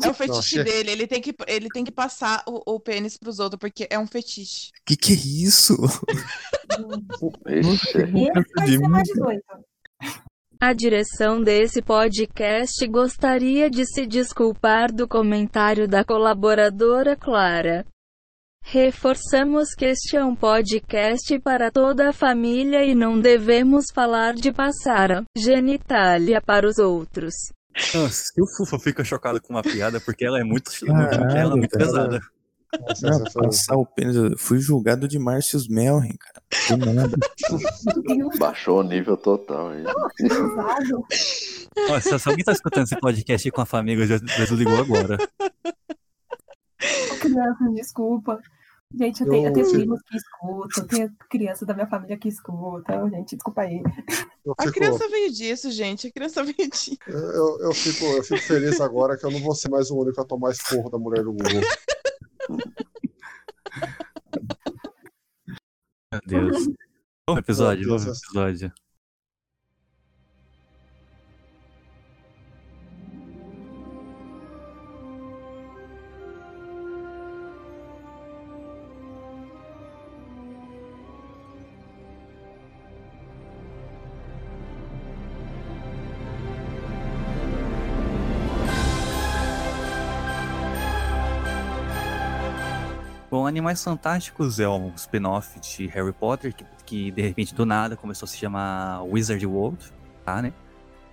É 0.02 0.08
o 0.08 0.14
fetiche 0.14 0.42
chega. 0.42 0.64
dele. 0.64 0.90
Ele 0.90 1.06
tem 1.06 1.20
que, 1.20 1.34
ele 1.46 1.68
tem 1.68 1.84
que 1.84 1.92
passar 1.92 2.42
o, 2.46 2.74
o 2.74 2.80
pênis 2.80 3.16
pros 3.16 3.38
outros, 3.38 3.58
porque 3.58 3.86
é 3.90 3.98
um 3.98 4.06
fetiche. 4.06 4.70
Que 4.84 4.96
que 4.96 5.12
é 5.12 5.16
isso? 5.16 5.74
Ixi, 7.46 7.98
Ele 7.98 8.44
vai 8.56 8.66
de 8.66 8.72
ser 8.72 8.78
mim. 8.80 8.88
mais 8.88 9.08
18. 9.08 9.42
A 10.62 10.72
direção 10.74 11.42
desse 11.42 11.80
podcast 11.80 12.86
gostaria 12.86 13.70
de 13.70 13.86
se 13.86 14.06
desculpar 14.06 14.92
do 14.92 15.08
comentário 15.08 15.88
da 15.88 16.04
colaboradora 16.04 17.16
Clara. 17.16 17.86
Reforçamos 18.62 19.70
que 19.74 19.86
este 19.86 20.16
é 20.18 20.24
um 20.24 20.36
podcast 20.36 21.38
para 21.40 21.70
toda 21.70 22.10
a 22.10 22.12
família 22.12 22.84
e 22.84 22.94
não 22.94 23.18
devemos 23.18 23.86
falar 23.94 24.34
de 24.34 24.52
passar 24.52 25.10
a 25.10 25.24
genitália 25.34 26.42
para 26.42 26.68
os 26.68 26.76
outros. 26.78 27.32
Se 28.10 28.40
o 28.42 28.46
Fufa 28.46 28.78
fica 28.78 29.04
chocado 29.04 29.40
com 29.40 29.52
uma 29.54 29.62
piada, 29.62 30.00
porque 30.00 30.24
ela 30.24 30.38
é 30.40 30.44
muito, 30.44 30.70
porque 30.70 30.90
ela 30.90 31.04
é 31.04 31.08
Caralho, 31.10 31.56
muito 31.56 31.70
cara. 31.70 31.84
pesada. 31.86 32.20
Nossa, 32.80 33.06
Não, 33.10 33.16
essa 33.22 33.30
foi- 33.32 33.42
passar 33.42 33.76
o 33.76 33.84
pênis. 33.86 34.14
eu 34.14 34.38
Fui 34.38 34.60
julgado 34.60 35.08
de 35.08 35.18
Márcios 35.18 35.66
Melren, 35.68 36.14
cara. 36.16 36.76
Do 36.78 36.92
nada. 36.92 37.16
Baixou 38.38 38.78
o 38.80 38.82
nível 38.84 39.16
total 39.16 39.70
aí. 39.70 39.82
Nossa, 41.88 42.18
se 42.18 42.28
alguém 42.28 42.44
tá 42.44 42.52
escutando 42.52 42.84
esse 42.84 42.96
podcast 43.00 43.50
com 43.50 43.60
a 43.60 43.66
família, 43.66 44.06
já, 44.06 44.18
já 44.18 44.44
desligou 44.44 44.78
agora. 44.78 45.18
Crianças, 47.20 47.74
desculpa. 47.74 48.38
Gente, 48.92 49.22
eu 49.22 49.28
tenho, 49.30 49.48
eu 49.48 49.52
tenho 49.52 49.64
Eu 49.64 49.70
fico- 49.70 49.78
primos 49.78 50.02
que 50.02 50.16
escutam, 50.16 50.82
eu 50.82 50.88
tenho 50.88 51.16
crianças 51.30 51.66
da 51.66 51.74
minha 51.74 51.86
família 51.86 52.18
que 52.18 52.28
escutam, 52.28 53.08
gente, 53.08 53.36
desculpa 53.36 53.62
aí. 53.62 53.80
eu 54.44 54.54
A 54.58 54.62
fico- 54.64 54.74
criança 54.74 55.08
veio 55.08 55.32
disso, 55.32 55.70
gente. 55.70 56.08
A 56.08 56.12
criança 56.12 56.42
veio 56.44 56.68
disso. 56.68 56.96
Eu, 57.06 57.60
eu, 57.60 57.72
fico, 57.72 58.04
eu 58.04 58.22
fico 58.24 58.40
feliz 58.42 58.80
agora 58.80 59.16
que 59.16 59.24
eu 59.24 59.30
não 59.30 59.38
vou 59.40 59.54
ser 59.54 59.68
mais 59.70 59.90
o 59.90 59.96
único 59.96 60.20
a 60.20 60.24
tomar 60.24 60.50
esporro 60.50 60.90
da 60.90 60.98
mulher 60.98 61.22
do 61.22 61.32
Google. 61.32 61.60
Meu 66.12 66.20
Deus. 66.26 66.66
Bom 67.28 67.38
episódio, 67.38 67.86
bom 67.88 67.94
episódio. 67.96 68.72
Animais 93.46 93.82
Fantásticos 93.82 94.60
é 94.60 94.68
um 94.68 94.92
spin-off 94.94 95.58
de 95.60 95.86
Harry 95.88 96.12
Potter 96.12 96.54
que, 96.54 96.64
que, 96.84 97.10
de 97.10 97.22
repente 97.22 97.54
do 97.54 97.66
nada 97.66 97.96
começou 97.96 98.26
a 98.26 98.28
se 98.28 98.36
chamar 98.36 99.02
Wizard 99.02 99.44
World, 99.46 99.92
tá, 100.24 100.40
né? 100.42 100.52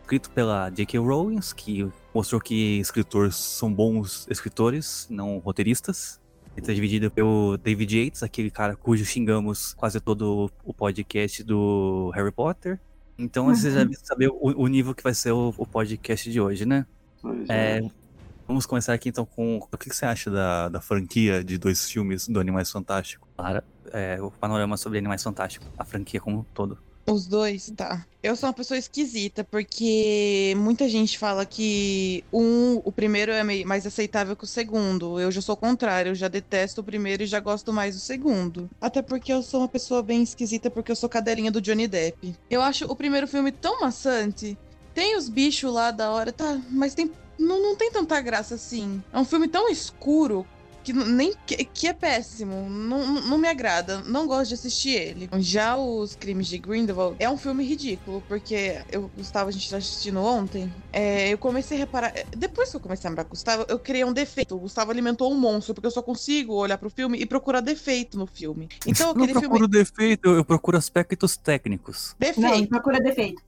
Escrito 0.02 0.30
pela 0.32 0.70
J.K. 0.70 1.00
Rowling, 1.00 1.40
que 1.56 1.90
mostrou 2.14 2.40
que 2.40 2.80
escritores 2.80 3.36
são 3.36 3.74
bons 3.74 4.26
escritores, 4.30 5.08
não 5.10 5.40
roteiristas. 5.40 6.22
Ele 6.56 6.66
tá 6.66 6.74
dividido 6.74 7.12
pelo 7.12 7.58
David 7.58 8.00
Yates, 8.00 8.24
aquele 8.24 8.50
cara 8.50 8.76
cujo 8.76 9.06
xingamos 9.06 9.74
quase 9.74 10.00
todo 10.00 10.50
o 10.64 10.74
podcast 10.74 11.44
do 11.44 12.10
Harry 12.16 12.32
Potter. 12.32 12.80
Então 13.18 13.46
vocês 13.46 13.74
já 13.74 13.82
devem 13.82 13.98
saber 14.02 14.30
o, 14.30 14.38
o 14.40 14.68
nível 14.68 14.96
que 14.96 15.04
vai 15.04 15.14
ser 15.14 15.32
o, 15.32 15.54
o 15.58 15.66
podcast 15.66 16.32
de 16.32 16.40
hoje, 16.40 16.66
né? 16.66 16.86
Pois 17.22 17.50
É, 17.50 17.80
é. 17.80 18.07
Vamos 18.48 18.66
começar 18.66 18.94
aqui 18.94 19.10
então 19.10 19.26
com 19.26 19.58
o 19.58 19.78
que 19.78 19.94
você 19.94 20.06
acha 20.06 20.32
da, 20.32 20.70
da 20.70 20.82
franquia 20.82 21.44
de 21.44 21.58
dois 21.58 21.90
filmes 21.90 22.28
do 22.28 22.40
Animais 22.40 22.72
Fantásticos? 22.72 23.28
Clara, 23.36 23.64
é, 23.92 24.22
o 24.22 24.32
panorama 24.32 24.78
sobre 24.78 24.98
Animais 24.98 25.22
Fantásticos, 25.22 25.68
a 25.78 25.84
franquia 25.84 26.20
como 26.20 26.40
um 26.40 26.44
todo. 26.54 26.78
Os 27.10 27.26
dois, 27.26 27.72
tá. 27.74 28.06
Eu 28.22 28.36
sou 28.36 28.50
uma 28.50 28.54
pessoa 28.54 28.78
esquisita, 28.78 29.42
porque 29.42 30.54
muita 30.58 30.90
gente 30.90 31.18
fala 31.18 31.46
que 31.46 32.22
um, 32.34 32.82
o 32.84 32.92
primeiro 32.92 33.32
é 33.32 33.44
mais 33.64 33.88
aceitável 33.88 34.36
que 34.36 34.44
o 34.44 34.48
segundo. 34.48 35.18
Eu 35.18 35.32
já 35.32 35.40
sou 35.42 35.54
o 35.54 35.58
contrário, 35.58 36.10
eu 36.10 36.16
já 36.16 36.28
detesto 36.28 36.82
o 36.82 36.84
primeiro 36.84 37.24
e 37.24 37.26
já 37.26 37.40
gosto 37.40 37.72
mais 37.72 37.96
do 37.96 38.02
segundo. 38.02 38.70
Até 38.82 39.02
porque 39.02 39.32
eu 39.32 39.42
sou 39.42 39.62
uma 39.62 39.70
pessoa 39.70 40.04
bem 40.04 40.22
esquisita, 40.22 40.70
porque 40.70 40.92
eu 40.92 40.98
sou 40.98 41.08
cadelinha 41.08 41.50
do 41.50 41.62
Johnny 41.62 41.88
Depp. 41.88 42.36
Eu 42.50 42.62
acho 42.62 42.84
o 42.86 42.96
primeiro 42.96 43.26
filme 43.26 43.54
tão 43.54 43.80
maçante. 43.80 44.58
Tem 44.94 45.16
os 45.16 45.30
bichos 45.30 45.72
lá 45.72 45.92
da 45.92 46.12
hora, 46.12 46.34
tá, 46.34 46.60
mas 46.70 46.94
tem. 46.94 47.10
Não, 47.38 47.62
não 47.62 47.76
tem 47.76 47.92
tanta 47.92 48.20
graça 48.22 48.56
assim. 48.56 49.02
É 49.12 49.20
um 49.20 49.26
filme 49.26 49.48
tão 49.48 49.70
escuro 49.70 50.46
que 50.84 50.94
nem 50.94 51.34
que, 51.46 51.66
que 51.66 51.86
é 51.88 51.92
péssimo, 51.92 52.70
não, 52.70 53.06
não- 53.06 53.22
não 53.24 53.38
me 53.38 53.50
agrada, 53.50 54.00
não 54.06 54.26
gosto 54.26 54.48
de 54.48 54.54
assistir 54.54 54.92
ele. 54.92 55.30
Já 55.40 55.76
os 55.76 56.16
Crimes 56.16 56.48
de 56.48 56.58
Grindelwald 56.58 57.18
é 57.20 57.30
um 57.30 57.36
filme 57.38 57.66
ridículo, 57.66 58.24
porque 58.26 58.82
eu, 58.90 59.12
Gustavo, 59.18 59.50
a 59.50 59.52
gente 59.52 59.70
tá 59.70 59.76
assistindo 59.76 60.22
ontem, 60.22 60.72
é, 60.94 61.28
eu 61.28 61.38
comecei 61.38 61.76
a 61.76 61.80
reparar, 61.82 62.14
é, 62.16 62.26
depois 62.38 62.70
que 62.72 62.78
eu 62.78 62.80
comecei 62.80 63.06
a 63.06 63.10
lembrar 63.12 63.26
com 63.26 63.32
o 63.32 63.32
Gustavo, 63.32 63.66
eu 63.68 63.78
criei 63.78 64.06
um 64.06 64.14
defeito. 64.14 64.56
O 64.56 64.60
Gustavo 64.60 64.90
alimentou 64.90 65.30
um 65.30 65.38
monstro, 65.38 65.74
porque 65.74 65.88
eu 65.88 65.92
só 65.92 66.02
consigo 66.02 66.54
olhar 66.54 66.78
pro 66.78 66.90
filme 66.90 67.18
e 67.20 67.26
procurar 67.26 67.60
defeito 67.60 68.18
no 68.18 68.26
filme. 68.26 68.70
Então 68.86 69.10
Eu 69.10 69.14
não 69.16 69.24
aquele 69.24 69.34
filme 69.42 69.50
procuro 69.50 69.68
defeito, 69.68 70.30
eu 70.30 70.46
procuro 70.46 70.78
aspectos 70.78 71.36
técnicos. 71.36 72.16
Não, 72.18 72.32
defeito, 72.34 72.70
procura 72.70 73.02
defeito. 73.02 73.42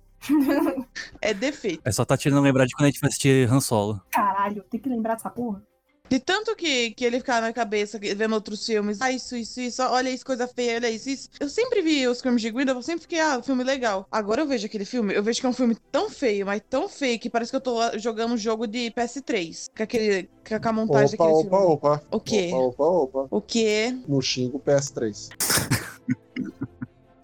É 1.21 1.33
defeito. 1.33 1.81
É 1.85 1.91
só 1.91 2.05
tá 2.05 2.17
tirando 2.17 2.41
lembrar 2.41 2.65
de 2.65 2.73
quando 2.73 2.85
a 2.85 2.91
gente 2.91 2.99
vai 2.99 3.09
assistir 3.09 3.51
Han 3.51 3.59
Solo. 3.59 4.01
Caralho, 4.11 4.63
tem 4.69 4.79
que 4.79 4.89
lembrar 4.89 5.15
dessa 5.15 5.29
porra. 5.29 5.61
De 6.09 6.19
tanto 6.19 6.55
que, 6.55 6.89
que 6.91 7.05
ele 7.05 7.19
ficava 7.19 7.41
na 7.41 7.53
cabeça 7.53 7.99
vendo 7.99 8.33
outros 8.33 8.65
filmes, 8.65 8.99
ah, 8.99 9.11
isso, 9.11 9.35
isso, 9.35 9.61
isso, 9.61 9.83
olha 9.83 10.09
isso, 10.09 10.25
coisa 10.25 10.47
feia, 10.47 10.77
olha 10.77 10.89
isso, 10.89 11.07
isso. 11.07 11.29
Eu 11.39 11.47
sempre 11.47 11.83
vi 11.83 12.07
os 12.07 12.19
filmes 12.19 12.41
de 12.41 12.49
Grindelwald, 12.49 12.83
eu 12.83 12.83
sempre 12.83 13.01
fiquei, 13.03 13.19
ah, 13.19 13.39
filme 13.43 13.63
legal. 13.63 14.07
Agora 14.11 14.41
eu 14.41 14.47
vejo 14.47 14.65
aquele 14.65 14.85
filme, 14.85 15.13
eu 15.13 15.21
vejo 15.21 15.39
que 15.39 15.45
é 15.45 15.49
um 15.49 15.53
filme 15.53 15.77
tão 15.91 16.09
feio, 16.09 16.47
mas 16.47 16.63
tão 16.67 16.89
feio, 16.89 17.19
que 17.19 17.29
parece 17.29 17.51
que 17.51 17.57
eu 17.57 17.61
tô 17.61 17.77
jogando 17.99 18.33
um 18.33 18.37
jogo 18.37 18.65
de 18.65 18.89
PS3. 18.89 19.67
Com, 19.77 19.83
aquele, 19.83 20.27
com 20.43 20.69
a 20.69 20.73
montagem 20.73 21.13
Opa, 21.13 21.25
daquele 21.25 21.47
opa, 21.47 21.57
filme. 21.59 21.73
opa. 21.73 22.03
O 22.09 22.19
quê? 22.19 22.49
Opa, 22.53 22.83
opa, 22.83 23.19
opa. 23.19 23.35
O 23.37 23.41
quê? 23.41 23.95
No 24.07 24.19
xingo 24.19 24.59
PS3. 24.59 25.29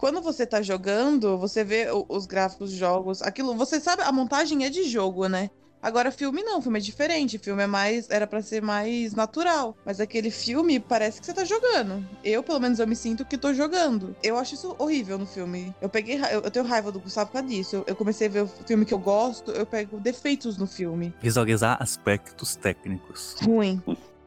Quando 0.06 0.22
você 0.22 0.46
tá 0.46 0.62
jogando, 0.62 1.36
você 1.36 1.64
vê 1.64 1.88
os 2.08 2.26
gráficos 2.26 2.70
dos 2.70 2.78
jogos, 2.78 3.22
aquilo, 3.22 3.56
você 3.56 3.80
sabe, 3.80 4.02
a 4.02 4.12
montagem 4.12 4.64
é 4.64 4.70
de 4.70 4.84
jogo, 4.84 5.26
né? 5.26 5.50
Agora, 5.82 6.12
filme 6.12 6.44
não, 6.44 6.62
filme 6.62 6.78
é 6.78 6.80
diferente. 6.80 7.38
Filme 7.38 7.64
é 7.64 7.66
mais. 7.66 8.08
Era 8.08 8.24
pra 8.24 8.40
ser 8.40 8.62
mais 8.62 9.14
natural. 9.14 9.76
Mas 9.84 9.98
aquele 9.98 10.30
filme 10.30 10.78
parece 10.78 11.18
que 11.18 11.26
você 11.26 11.34
tá 11.34 11.44
jogando. 11.44 12.06
Eu, 12.22 12.40
pelo 12.44 12.60
menos, 12.60 12.78
eu 12.78 12.86
me 12.86 12.94
sinto 12.94 13.24
que 13.24 13.36
tô 13.36 13.52
jogando. 13.52 14.14
Eu 14.22 14.38
acho 14.38 14.54
isso 14.54 14.76
horrível 14.78 15.18
no 15.18 15.26
filme. 15.26 15.74
Eu 15.80 15.88
peguei. 15.88 16.20
Eu, 16.30 16.42
eu 16.42 16.50
tenho 16.52 16.64
raiva 16.64 16.92
do 16.92 17.00
Gustavo 17.00 17.26
por 17.26 17.40
causa 17.40 17.48
disso. 17.48 17.74
Eu, 17.74 17.84
eu 17.88 17.96
comecei 17.96 18.28
a 18.28 18.30
ver 18.30 18.42
o 18.44 18.46
filme 18.46 18.84
que 18.84 18.94
eu 18.94 19.00
gosto, 19.00 19.50
eu 19.50 19.66
pego 19.66 19.98
defeitos 19.98 20.56
no 20.56 20.68
filme. 20.68 21.12
Visualizar 21.20 21.82
aspectos 21.82 22.54
técnicos. 22.54 23.34
Ruim. 23.42 23.82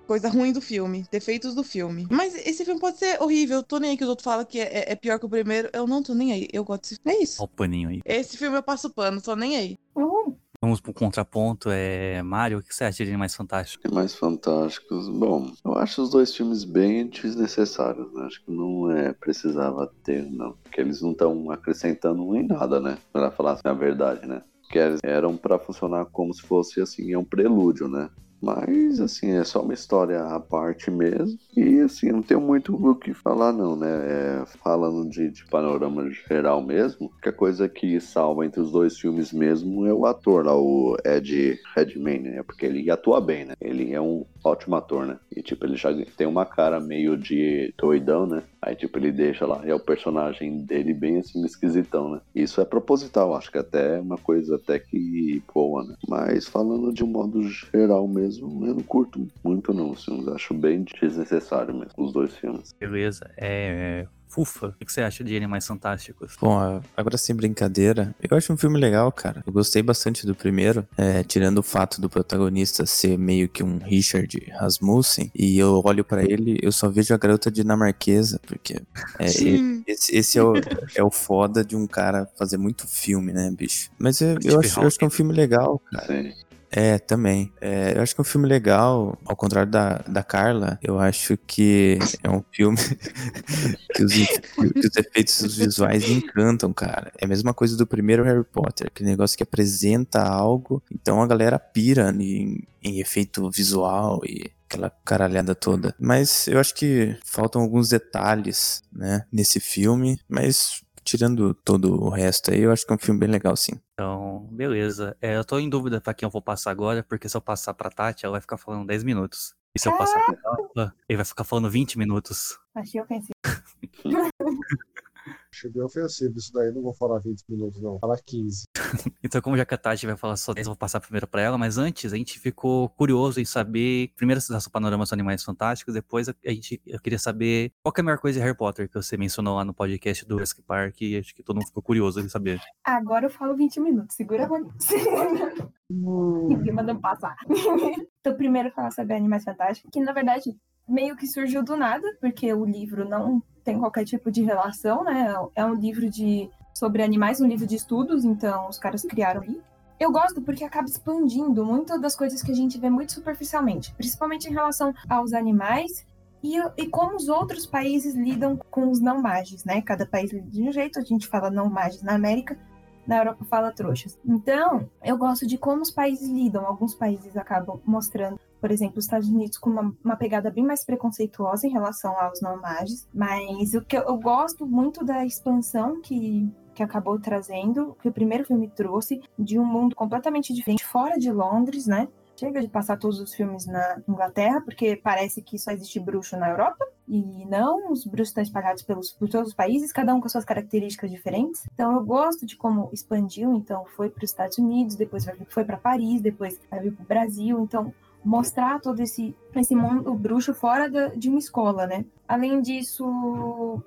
Coisa 0.10 0.28
ruim 0.28 0.51
do 0.51 0.60
filme. 0.60 1.06
Defeitos 1.12 1.54
do 1.54 1.63
filme. 1.63 2.08
Mas 2.10 2.34
esse 2.34 2.66
filme 2.66 2.82
pode 2.82 2.98
ser 2.98 3.22
horrível. 3.22 3.58
Eu 3.58 3.63
tô 3.63 3.78
nem 3.78 3.92
aí 3.92 3.96
que 3.96 4.04
os 4.04 4.10
outros 4.10 4.24
falam 4.24 4.44
que 4.44 4.60
é, 4.60 4.92
é 4.92 4.96
pior 4.96 5.20
que 5.20 5.28
o 5.28 5.30
primeiro. 5.30 5.70
Eu 5.72 5.86
não 5.86 6.01
tô 6.01 6.16
nem 6.16 6.34
aí. 6.34 6.48
Eu 6.51 6.63
gosto 6.63 6.82
desse 6.82 6.96
filme. 6.96 7.16
É 7.16 7.24
isso. 7.24 7.39
Olha 7.39 7.46
o 7.46 7.56
paninho 7.56 7.89
aí. 7.89 8.01
Esse 8.04 8.36
filme 8.36 8.58
eu 8.58 8.63
passo 8.63 8.89
pano, 8.89 9.22
tô 9.22 9.36
nem 9.36 9.56
aí. 9.56 9.78
Uhum. 9.96 10.36
Vamos 10.60 10.82
pro 10.82 10.96
contraponto. 10.96 11.70
É... 11.70 12.24
Mário, 12.24 12.58
o 12.58 12.63
que 12.63 12.74
você 12.74 12.86
acha 12.86 13.06
de 13.06 13.12
Animais 13.12 13.36
Fantásticos? 13.36 13.86
Animais 13.86 14.16
Fantásticos. 14.16 15.08
Bom, 15.08 15.54
eu 15.63 15.78
acho 15.78 16.01
os 16.01 16.10
dois 16.10 16.36
filmes 16.36 16.63
bem 16.63 17.06
desnecessários, 17.06 18.12
né? 18.12 18.24
Acho 18.25 18.44
que 18.44 18.51
não 18.51 18.89
é 18.92 19.13
precisava 19.13 19.94
ter, 20.04 20.24
não. 20.24 20.54
Porque 20.63 20.82
eles 20.82 21.04
não 21.04 21.12
estão 21.12 21.51
acrescentando 21.51 22.36
em 22.36 22.48
nada, 22.48 22.80
né? 22.80 22.98
Pra 23.13 23.30
falar 23.30 23.51
assim, 23.51 23.62
a 23.66 23.74
verdade, 23.74 24.25
né? 24.25 24.42
Que 24.72 24.80
eles 24.80 25.01
eram 25.04 25.38
pra 25.38 25.60
funcionar 25.60 26.06
como 26.06 26.34
se 26.34 26.42
fosse 26.42 26.82
assim, 26.82 27.13
é 27.13 27.18
um 27.18 27.24
prelúdio, 27.24 27.88
né? 27.88 28.10
Mas, 28.41 29.00
assim, 29.00 29.31
é 29.31 29.43
só 29.43 29.62
uma 29.62 29.74
história 29.74 30.22
à 30.24 30.39
parte 30.39 30.89
mesmo. 30.89 31.38
E, 31.55 31.79
assim, 31.81 32.12
não 32.12 32.22
tenho 32.22 32.41
muito 32.41 32.74
o 32.75 32.96
que 32.96 33.13
falar, 33.13 33.51
não, 33.51 33.75
né? 33.75 33.89
É, 33.89 34.46
falando 34.63 35.10
de, 35.10 35.29
de 35.29 35.46
panorama 35.46 36.10
geral 36.10 36.62
mesmo, 36.62 37.12
que 37.22 37.29
a 37.29 37.34
coisa 37.34 37.67
que 37.67 38.00
salva 38.00 38.46
entre 38.46 38.62
os 38.62 38.72
dois 38.72 38.98
filmes 38.98 39.34
mesmo 39.34 39.86
é 39.86 39.93
o 39.93 40.05
ator 40.05 40.46
lá, 40.46 40.55
o 40.55 40.96
Ed 41.05 41.60
Redmayne, 41.75 42.29
né? 42.29 42.43
Porque 42.43 42.65
ele 42.65 42.89
atua 42.89 43.19
bem, 43.19 43.46
né? 43.46 43.53
Ele 43.60 43.93
é 43.93 44.00
um 44.01 44.25
ótimo 44.43 44.75
ator, 44.75 45.05
né? 45.05 45.17
E, 45.36 45.41
tipo, 45.41 45.65
ele 45.65 45.75
já 45.75 45.89
tem 46.15 46.27
uma 46.27 46.46
cara 46.46 46.79
meio 46.79 47.17
de 47.17 47.74
doidão, 47.77 48.25
né? 48.25 48.43
Aí, 48.62 48.75
tipo, 48.75 48.98
ele 48.98 49.12
deixa 49.12 49.46
lá, 49.46 49.62
é 49.65 49.74
o 49.74 49.79
personagem 49.79 50.65
dele 50.65 50.93
bem, 50.93 51.19
assim, 51.19 51.43
esquisitão, 51.46 52.12
né? 52.12 52.22
Isso 52.36 52.60
é 52.60 52.65
proposital, 52.65 53.36
acho 53.36 53.51
que 53.51 53.58
até 53.58 53.98
é 53.98 54.00
uma 54.00 54.17
coisa 54.17 54.55
até 54.55 54.79
que 54.79 55.41
boa, 55.53 55.84
né? 55.84 55.96
Mas 56.08 56.48
falando 56.48 56.93
de 56.93 57.03
um 57.03 57.08
modo 57.08 57.41
geral 57.50 58.08
mesmo, 58.08 58.28
eu 58.38 58.48
não 58.48 58.83
curto 58.83 59.27
muito, 59.43 59.74
não, 59.74 59.93
assim, 59.93 60.24
eu 60.25 60.36
acho 60.36 60.53
bem 60.53 60.86
desnecessário 61.01 61.74
mesmo, 61.74 61.93
os 61.98 62.13
dois 62.13 62.36
filmes. 62.36 62.74
Beleza. 62.79 63.29
É. 63.38 64.05
Fufa, 64.29 64.67
o 64.79 64.86
que 64.86 64.91
você 64.93 65.01
acha 65.01 65.24
de 65.24 65.36
Animais 65.36 65.65
Fantásticos? 65.65 66.36
Bom, 66.39 66.79
agora 66.95 67.17
sem 67.17 67.36
brincadeira, 67.36 68.13
eu 68.21 68.38
acho 68.38 68.53
um 68.53 68.57
filme 68.57 68.79
legal, 68.79 69.12
cara. 69.12 69.43
Eu 69.45 69.51
gostei 69.51 69.81
bastante 69.81 70.24
do 70.24 70.36
primeiro, 70.36 70.88
é, 70.95 71.24
tirando 71.24 71.57
o 71.57 71.63
fato 71.63 72.00
do 72.00 72.07
protagonista 72.07 72.86
ser 72.86 73.17
meio 73.17 73.50
que 73.50 73.63
um 73.63 73.79
Richard 73.79 74.38
Rasmussen, 74.55 75.31
e 75.33 75.57
eu 75.57 75.81
olho 75.83 76.05
pra 76.05 76.24
ele, 76.24 76.59
eu 76.62 76.71
só 76.71 76.88
vejo 76.89 77.12
a 77.12 77.17
garota 77.17 77.50
dinamarquesa, 77.50 78.39
porque 78.45 78.79
é, 79.17 79.25
esse, 79.88 80.15
esse 80.15 80.38
é, 80.38 80.43
o, 80.43 80.53
é 80.95 81.03
o 81.03 81.09
foda 81.09 81.65
de 81.65 81.75
um 81.75 81.88
cara 81.88 82.29
fazer 82.38 82.57
muito 82.57 82.88
filme, 82.88 83.33
né, 83.33 83.50
bicho? 83.50 83.89
Mas 83.98 84.21
é- 84.21 84.33
eu, 84.33 84.41
Steve 84.41 84.57
acho, 84.59 84.79
eu 84.79 84.88
acho 84.88 84.98
que 85.00 85.05
é 85.05 85.07
um 85.07 85.12
filme 85.12 85.33
legal, 85.33 85.79
cara. 85.91 86.05
Sim. 86.05 86.33
É, 86.71 86.99
também. 86.99 87.51
É, 87.59 87.97
eu 87.97 88.01
acho 88.01 88.13
que 88.13 88.21
é 88.21 88.23
um 88.23 88.25
filme 88.25 88.47
legal, 88.47 89.17
ao 89.25 89.35
contrário 89.35 89.71
da, 89.71 89.97
da 90.07 90.23
Carla, 90.23 90.77
eu 90.83 90.99
acho 90.99 91.35
que 91.38 91.97
é 92.23 92.29
um 92.29 92.43
filme 92.51 92.77
que, 93.95 94.03
os, 94.03 94.13
que 94.13 94.88
os 94.88 94.95
efeitos 94.95 95.55
visuais 95.55 96.07
encantam, 96.09 96.71
cara. 96.71 97.11
É 97.19 97.25
a 97.25 97.27
mesma 97.27 97.53
coisa 97.53 97.75
do 97.75 97.88
primeiro 97.88 98.23
Harry 98.23 98.43
Potter, 98.43 98.88
aquele 98.88 99.09
negócio 99.09 99.35
que 99.35 99.43
apresenta 99.43 100.21
algo, 100.21 100.83
então 100.91 101.21
a 101.21 101.27
galera 101.27 101.57
pira 101.57 102.11
em, 102.11 102.63
em 102.83 102.99
efeito 102.99 103.49
visual 103.49 104.21
e 104.25 104.51
aquela 104.69 104.91
caralhada 105.03 105.55
toda. 105.55 105.95
Mas 105.99 106.47
eu 106.47 106.59
acho 106.59 106.75
que 106.75 107.17
faltam 107.25 107.61
alguns 107.61 107.89
detalhes, 107.89 108.83
né, 108.93 109.25
nesse 109.31 109.59
filme, 109.59 110.19
mas 110.29 110.83
tirando 111.03 111.53
todo 111.53 112.03
o 112.03 112.10
resto 112.10 112.51
aí, 112.51 112.62
eu 112.62 112.72
acho 112.72 112.86
que 112.86 112.91
é 112.91 112.96
um 112.96 113.00
filme 113.00 113.20
bem 113.20 113.29
legal, 113.29 113.56
sim. 113.56 113.79
Então, 113.94 114.48
beleza. 114.51 115.15
É, 115.22 115.36
eu 115.38 115.46
tô 115.46 115.60
em 115.60 115.70
dúvida 115.70 116.00
pra 116.00 116.13
quem 116.13 116.25
eu 116.25 116.32
vou 116.32 116.41
passar 116.41 116.72
agora, 116.72 117.03
porque 117.03 117.27
se 117.27 117.36
eu 117.36 117.41
passar 117.41 117.74
pra 117.74 117.89
Tati, 117.89 118.25
ela 118.25 118.34
vai 118.34 118.41
ficar 118.41 118.58
falando 118.58 118.88
10 118.88 119.03
minutos. 119.03 119.56
E 119.75 119.79
se 119.79 119.88
eu 119.88 119.98
passar 119.98 120.20
pra 120.25 120.38
ela, 120.75 120.94
ele 121.08 121.18
vai 121.18 121.25
ficar 121.25 121.44
falando 121.44 121.70
20 121.70 121.98
minutos. 121.98 122.58
Achei 122.74 123.00
ofensivo. 123.01 123.34
Achei 125.51 125.69
bem 125.69 125.83
ofensivo 125.83 126.38
isso 126.38 126.51
daí, 126.53 126.71
não 126.71 126.81
vou 126.81 126.93
falar 126.93 127.19
20 127.19 127.43
minutos, 127.50 127.81
não. 127.81 128.00
Fala 128.00 128.17
15. 128.17 128.65
Então, 129.21 129.41
como 129.41 129.55
já 129.57 129.65
que 129.65 129.74
a 129.74 129.77
Tati 129.77 130.07
vai 130.07 130.17
falar 130.17 130.38
só 130.38 130.53
10, 130.53 130.65
eu 130.65 130.71
vou 130.71 130.77
passar 130.77 131.00
primeiro 131.00 131.27
pra 131.27 131.41
ela, 131.41 131.57
mas 131.57 131.77
antes 131.77 132.13
a 132.13 132.15
gente 132.15 132.39
ficou 132.39 132.89
curioso 132.89 133.39
em 133.39 133.45
saber, 133.45 134.12
primeiro 134.15 134.39
esse 134.39 134.51
nosso 134.51 134.71
panorama 134.71 135.03
dos 135.03 135.13
animais 135.13 135.43
fantásticos, 135.43 135.93
depois 135.93 136.29
a 136.29 136.33
gente, 136.45 136.81
eu 136.86 137.00
queria 137.00 137.19
saber 137.19 137.71
qual 137.83 137.93
que 137.93 138.01
é 138.01 138.03
a 138.03 138.05
melhor 138.05 138.17
coisa 138.17 138.39
de 138.39 138.43
Harry 138.43 138.57
Potter 138.57 138.88
que 138.88 138.95
você 138.95 139.17
mencionou 139.17 139.55
lá 139.55 139.63
no 139.63 139.74
podcast 139.74 140.25
do 140.25 140.36
Jurassic 140.36 140.62
Park 140.63 141.01
e 141.01 141.17
acho 141.17 141.36
que 141.36 141.43
todo 141.43 141.57
mundo 141.57 141.67
ficou 141.67 141.83
curioso 141.83 142.19
em 142.19 142.29
saber. 142.29 142.59
Agora 142.83 143.25
eu 143.25 143.29
falo 143.29 143.55
20 143.55 143.79
minutos. 143.79 144.15
Segura 144.15 144.45
a 144.45 144.48
mão. 144.48 144.71
Ninguém 145.89 146.74
mandando 146.74 147.01
passar. 147.01 147.36
então, 148.19 148.36
primeiro 148.36 148.71
falar 148.71 148.91
sobre 148.91 149.13
Animais 149.13 149.43
Fantásticos, 149.43 149.89
que 149.91 150.00
na 150.00 150.13
verdade 150.13 150.55
meio 150.89 151.15
que 151.15 151.27
surgiu 151.27 151.63
do 151.63 151.77
nada, 151.77 152.05
porque 152.19 152.53
o 152.53 152.65
livro 152.65 153.08
não 153.08 153.41
tem 153.63 153.79
qualquer 153.79 154.05
tipo 154.05 154.31
de 154.31 154.41
relação, 154.41 155.03
né? 155.03 155.34
É 155.55 155.63
um 155.63 155.75
livro 155.75 156.10
de 156.10 156.50
sobre 156.74 157.03
animais, 157.03 157.41
um 157.41 157.48
livro 157.48 157.67
de 157.67 157.75
estudos, 157.75 158.24
então 158.24 158.69
os 158.69 158.77
caras 158.77 159.03
criaram 159.03 159.41
aí. 159.41 159.62
Eu 160.00 160.12
gosto 160.12 160.41
porque 160.41 160.63
acaba 160.63 160.88
expandindo 160.88 161.65
muitas 161.65 162.00
das 162.00 162.15
coisas 162.15 162.41
que 162.41 162.51
a 162.51 162.55
gente 162.55 162.79
vê 162.79 162.89
muito 162.89 163.12
superficialmente, 163.12 163.93
principalmente 163.96 164.48
em 164.48 164.53
relação 164.53 164.93
aos 165.10 165.34
animais 165.34 166.05
e, 166.41 166.58
e 166.77 166.88
como 166.88 167.17
os 167.17 167.27
outros 167.27 167.65
países 167.65 168.15
lidam 168.15 168.58
com 168.72 168.89
os 168.89 169.01
não 169.01 169.22
magis, 169.22 169.65
né? 169.65 169.81
Cada 169.81 170.05
país 170.05 170.31
lida 170.31 170.50
de 170.50 170.63
um 170.63 170.72
jeito, 170.72 171.00
a 171.00 171.03
gente 171.03 171.27
fala 171.27 171.50
não 171.50 171.69
magis 171.69 172.01
na 172.01 172.15
América, 172.15 172.58
na 173.05 173.17
Europa 173.17 173.43
fala 173.46 173.74
trouxas. 173.74 174.17
Então, 174.25 174.89
eu 175.03 175.17
gosto 175.17 175.46
de 175.46 175.58
como 175.58 175.81
os 175.81 175.91
países 175.91 176.29
lidam. 176.29 176.65
Alguns 176.65 176.96
países 176.96 177.36
acabam 177.36 177.81
mostrando, 177.86 178.39
por 178.60 178.72
exemplo, 178.72 179.00
os 179.00 179.06
Estados 179.06 179.30
Unidos 179.30 179.58
com 179.58 179.70
uma, 179.70 179.96
uma 180.04 180.16
pegada 180.16 180.50
bem 180.51 180.63
mais 180.63 180.86
preconceituosa 180.86 181.68
em 181.68 181.72
relação 181.72 182.20
aos 182.20 182.42
não 182.42 182.60
magis, 182.60 183.08
mas 183.13 183.74
o 183.74 183.82
que 183.82 183.98
eu, 183.98 184.01
eu 184.01 184.18
gosto 184.18 184.66
muito 184.66 185.04
da 185.04 185.25
expansão 185.25 186.01
que 186.01 186.51
que 186.80 186.84
acabou 186.84 187.20
trazendo, 187.20 187.98
que 188.01 188.08
o 188.08 188.12
primeiro 188.12 188.46
filme 188.46 188.70
trouxe, 188.70 189.22
de 189.38 189.60
um 189.60 189.66
mundo 189.66 189.94
completamente 189.94 190.54
diferente, 190.54 190.86
fora 190.86 191.20
de 191.20 191.30
Londres, 191.30 191.86
né? 191.86 192.08
Chega 192.38 192.62
de 192.62 192.70
passar 192.70 192.98
todos 192.98 193.20
os 193.20 193.34
filmes 193.34 193.66
na 193.66 194.01
Inglaterra, 194.08 194.62
porque 194.62 194.96
parece 194.96 195.42
que 195.42 195.60
só 195.60 195.72
existe 195.72 196.00
bruxo 196.00 196.38
na 196.38 196.50
Europa. 196.50 196.88
E 197.06 197.46
não, 197.46 197.92
os 197.92 198.06
bruxos 198.06 198.30
estão 198.30 198.42
espalhados 198.42 198.82
pelos, 198.82 199.12
por 199.12 199.28
todos 199.28 199.50
os 199.50 199.54
países, 199.54 199.92
cada 199.92 200.16
um 200.16 200.22
com 200.22 200.30
suas 200.30 200.46
características 200.46 201.12
diferentes. 201.12 201.68
Então 201.74 201.96
eu 201.96 202.06
gosto 202.06 202.46
de 202.46 202.56
como 202.56 202.89
expandiu, 202.94 203.54
então 203.56 203.84
foi 203.98 204.10
para 204.10 204.24
os 204.24 204.30
Estados 204.30 204.58
Unidos, 204.58 204.96
depois 204.96 205.25
foi 205.50 205.66
para 205.66 205.75
Paris, 205.75 206.22
depois 206.22 206.58
vai 206.72 206.80
vir 206.80 206.94
para 206.94 207.04
o 207.04 207.08
Brasil. 207.08 207.60
Então 207.60 207.94
mostrar 208.23 208.79
todo 208.79 208.99
esse, 209.01 209.35
esse 209.55 209.75
mundo 209.75 210.13
bruxo 210.13 210.53
fora 210.53 210.89
da, 210.89 211.07
de 211.07 211.29
uma 211.29 211.39
escola, 211.39 211.88
né? 211.88 212.05
Além 212.27 212.61
disso, 212.61 213.05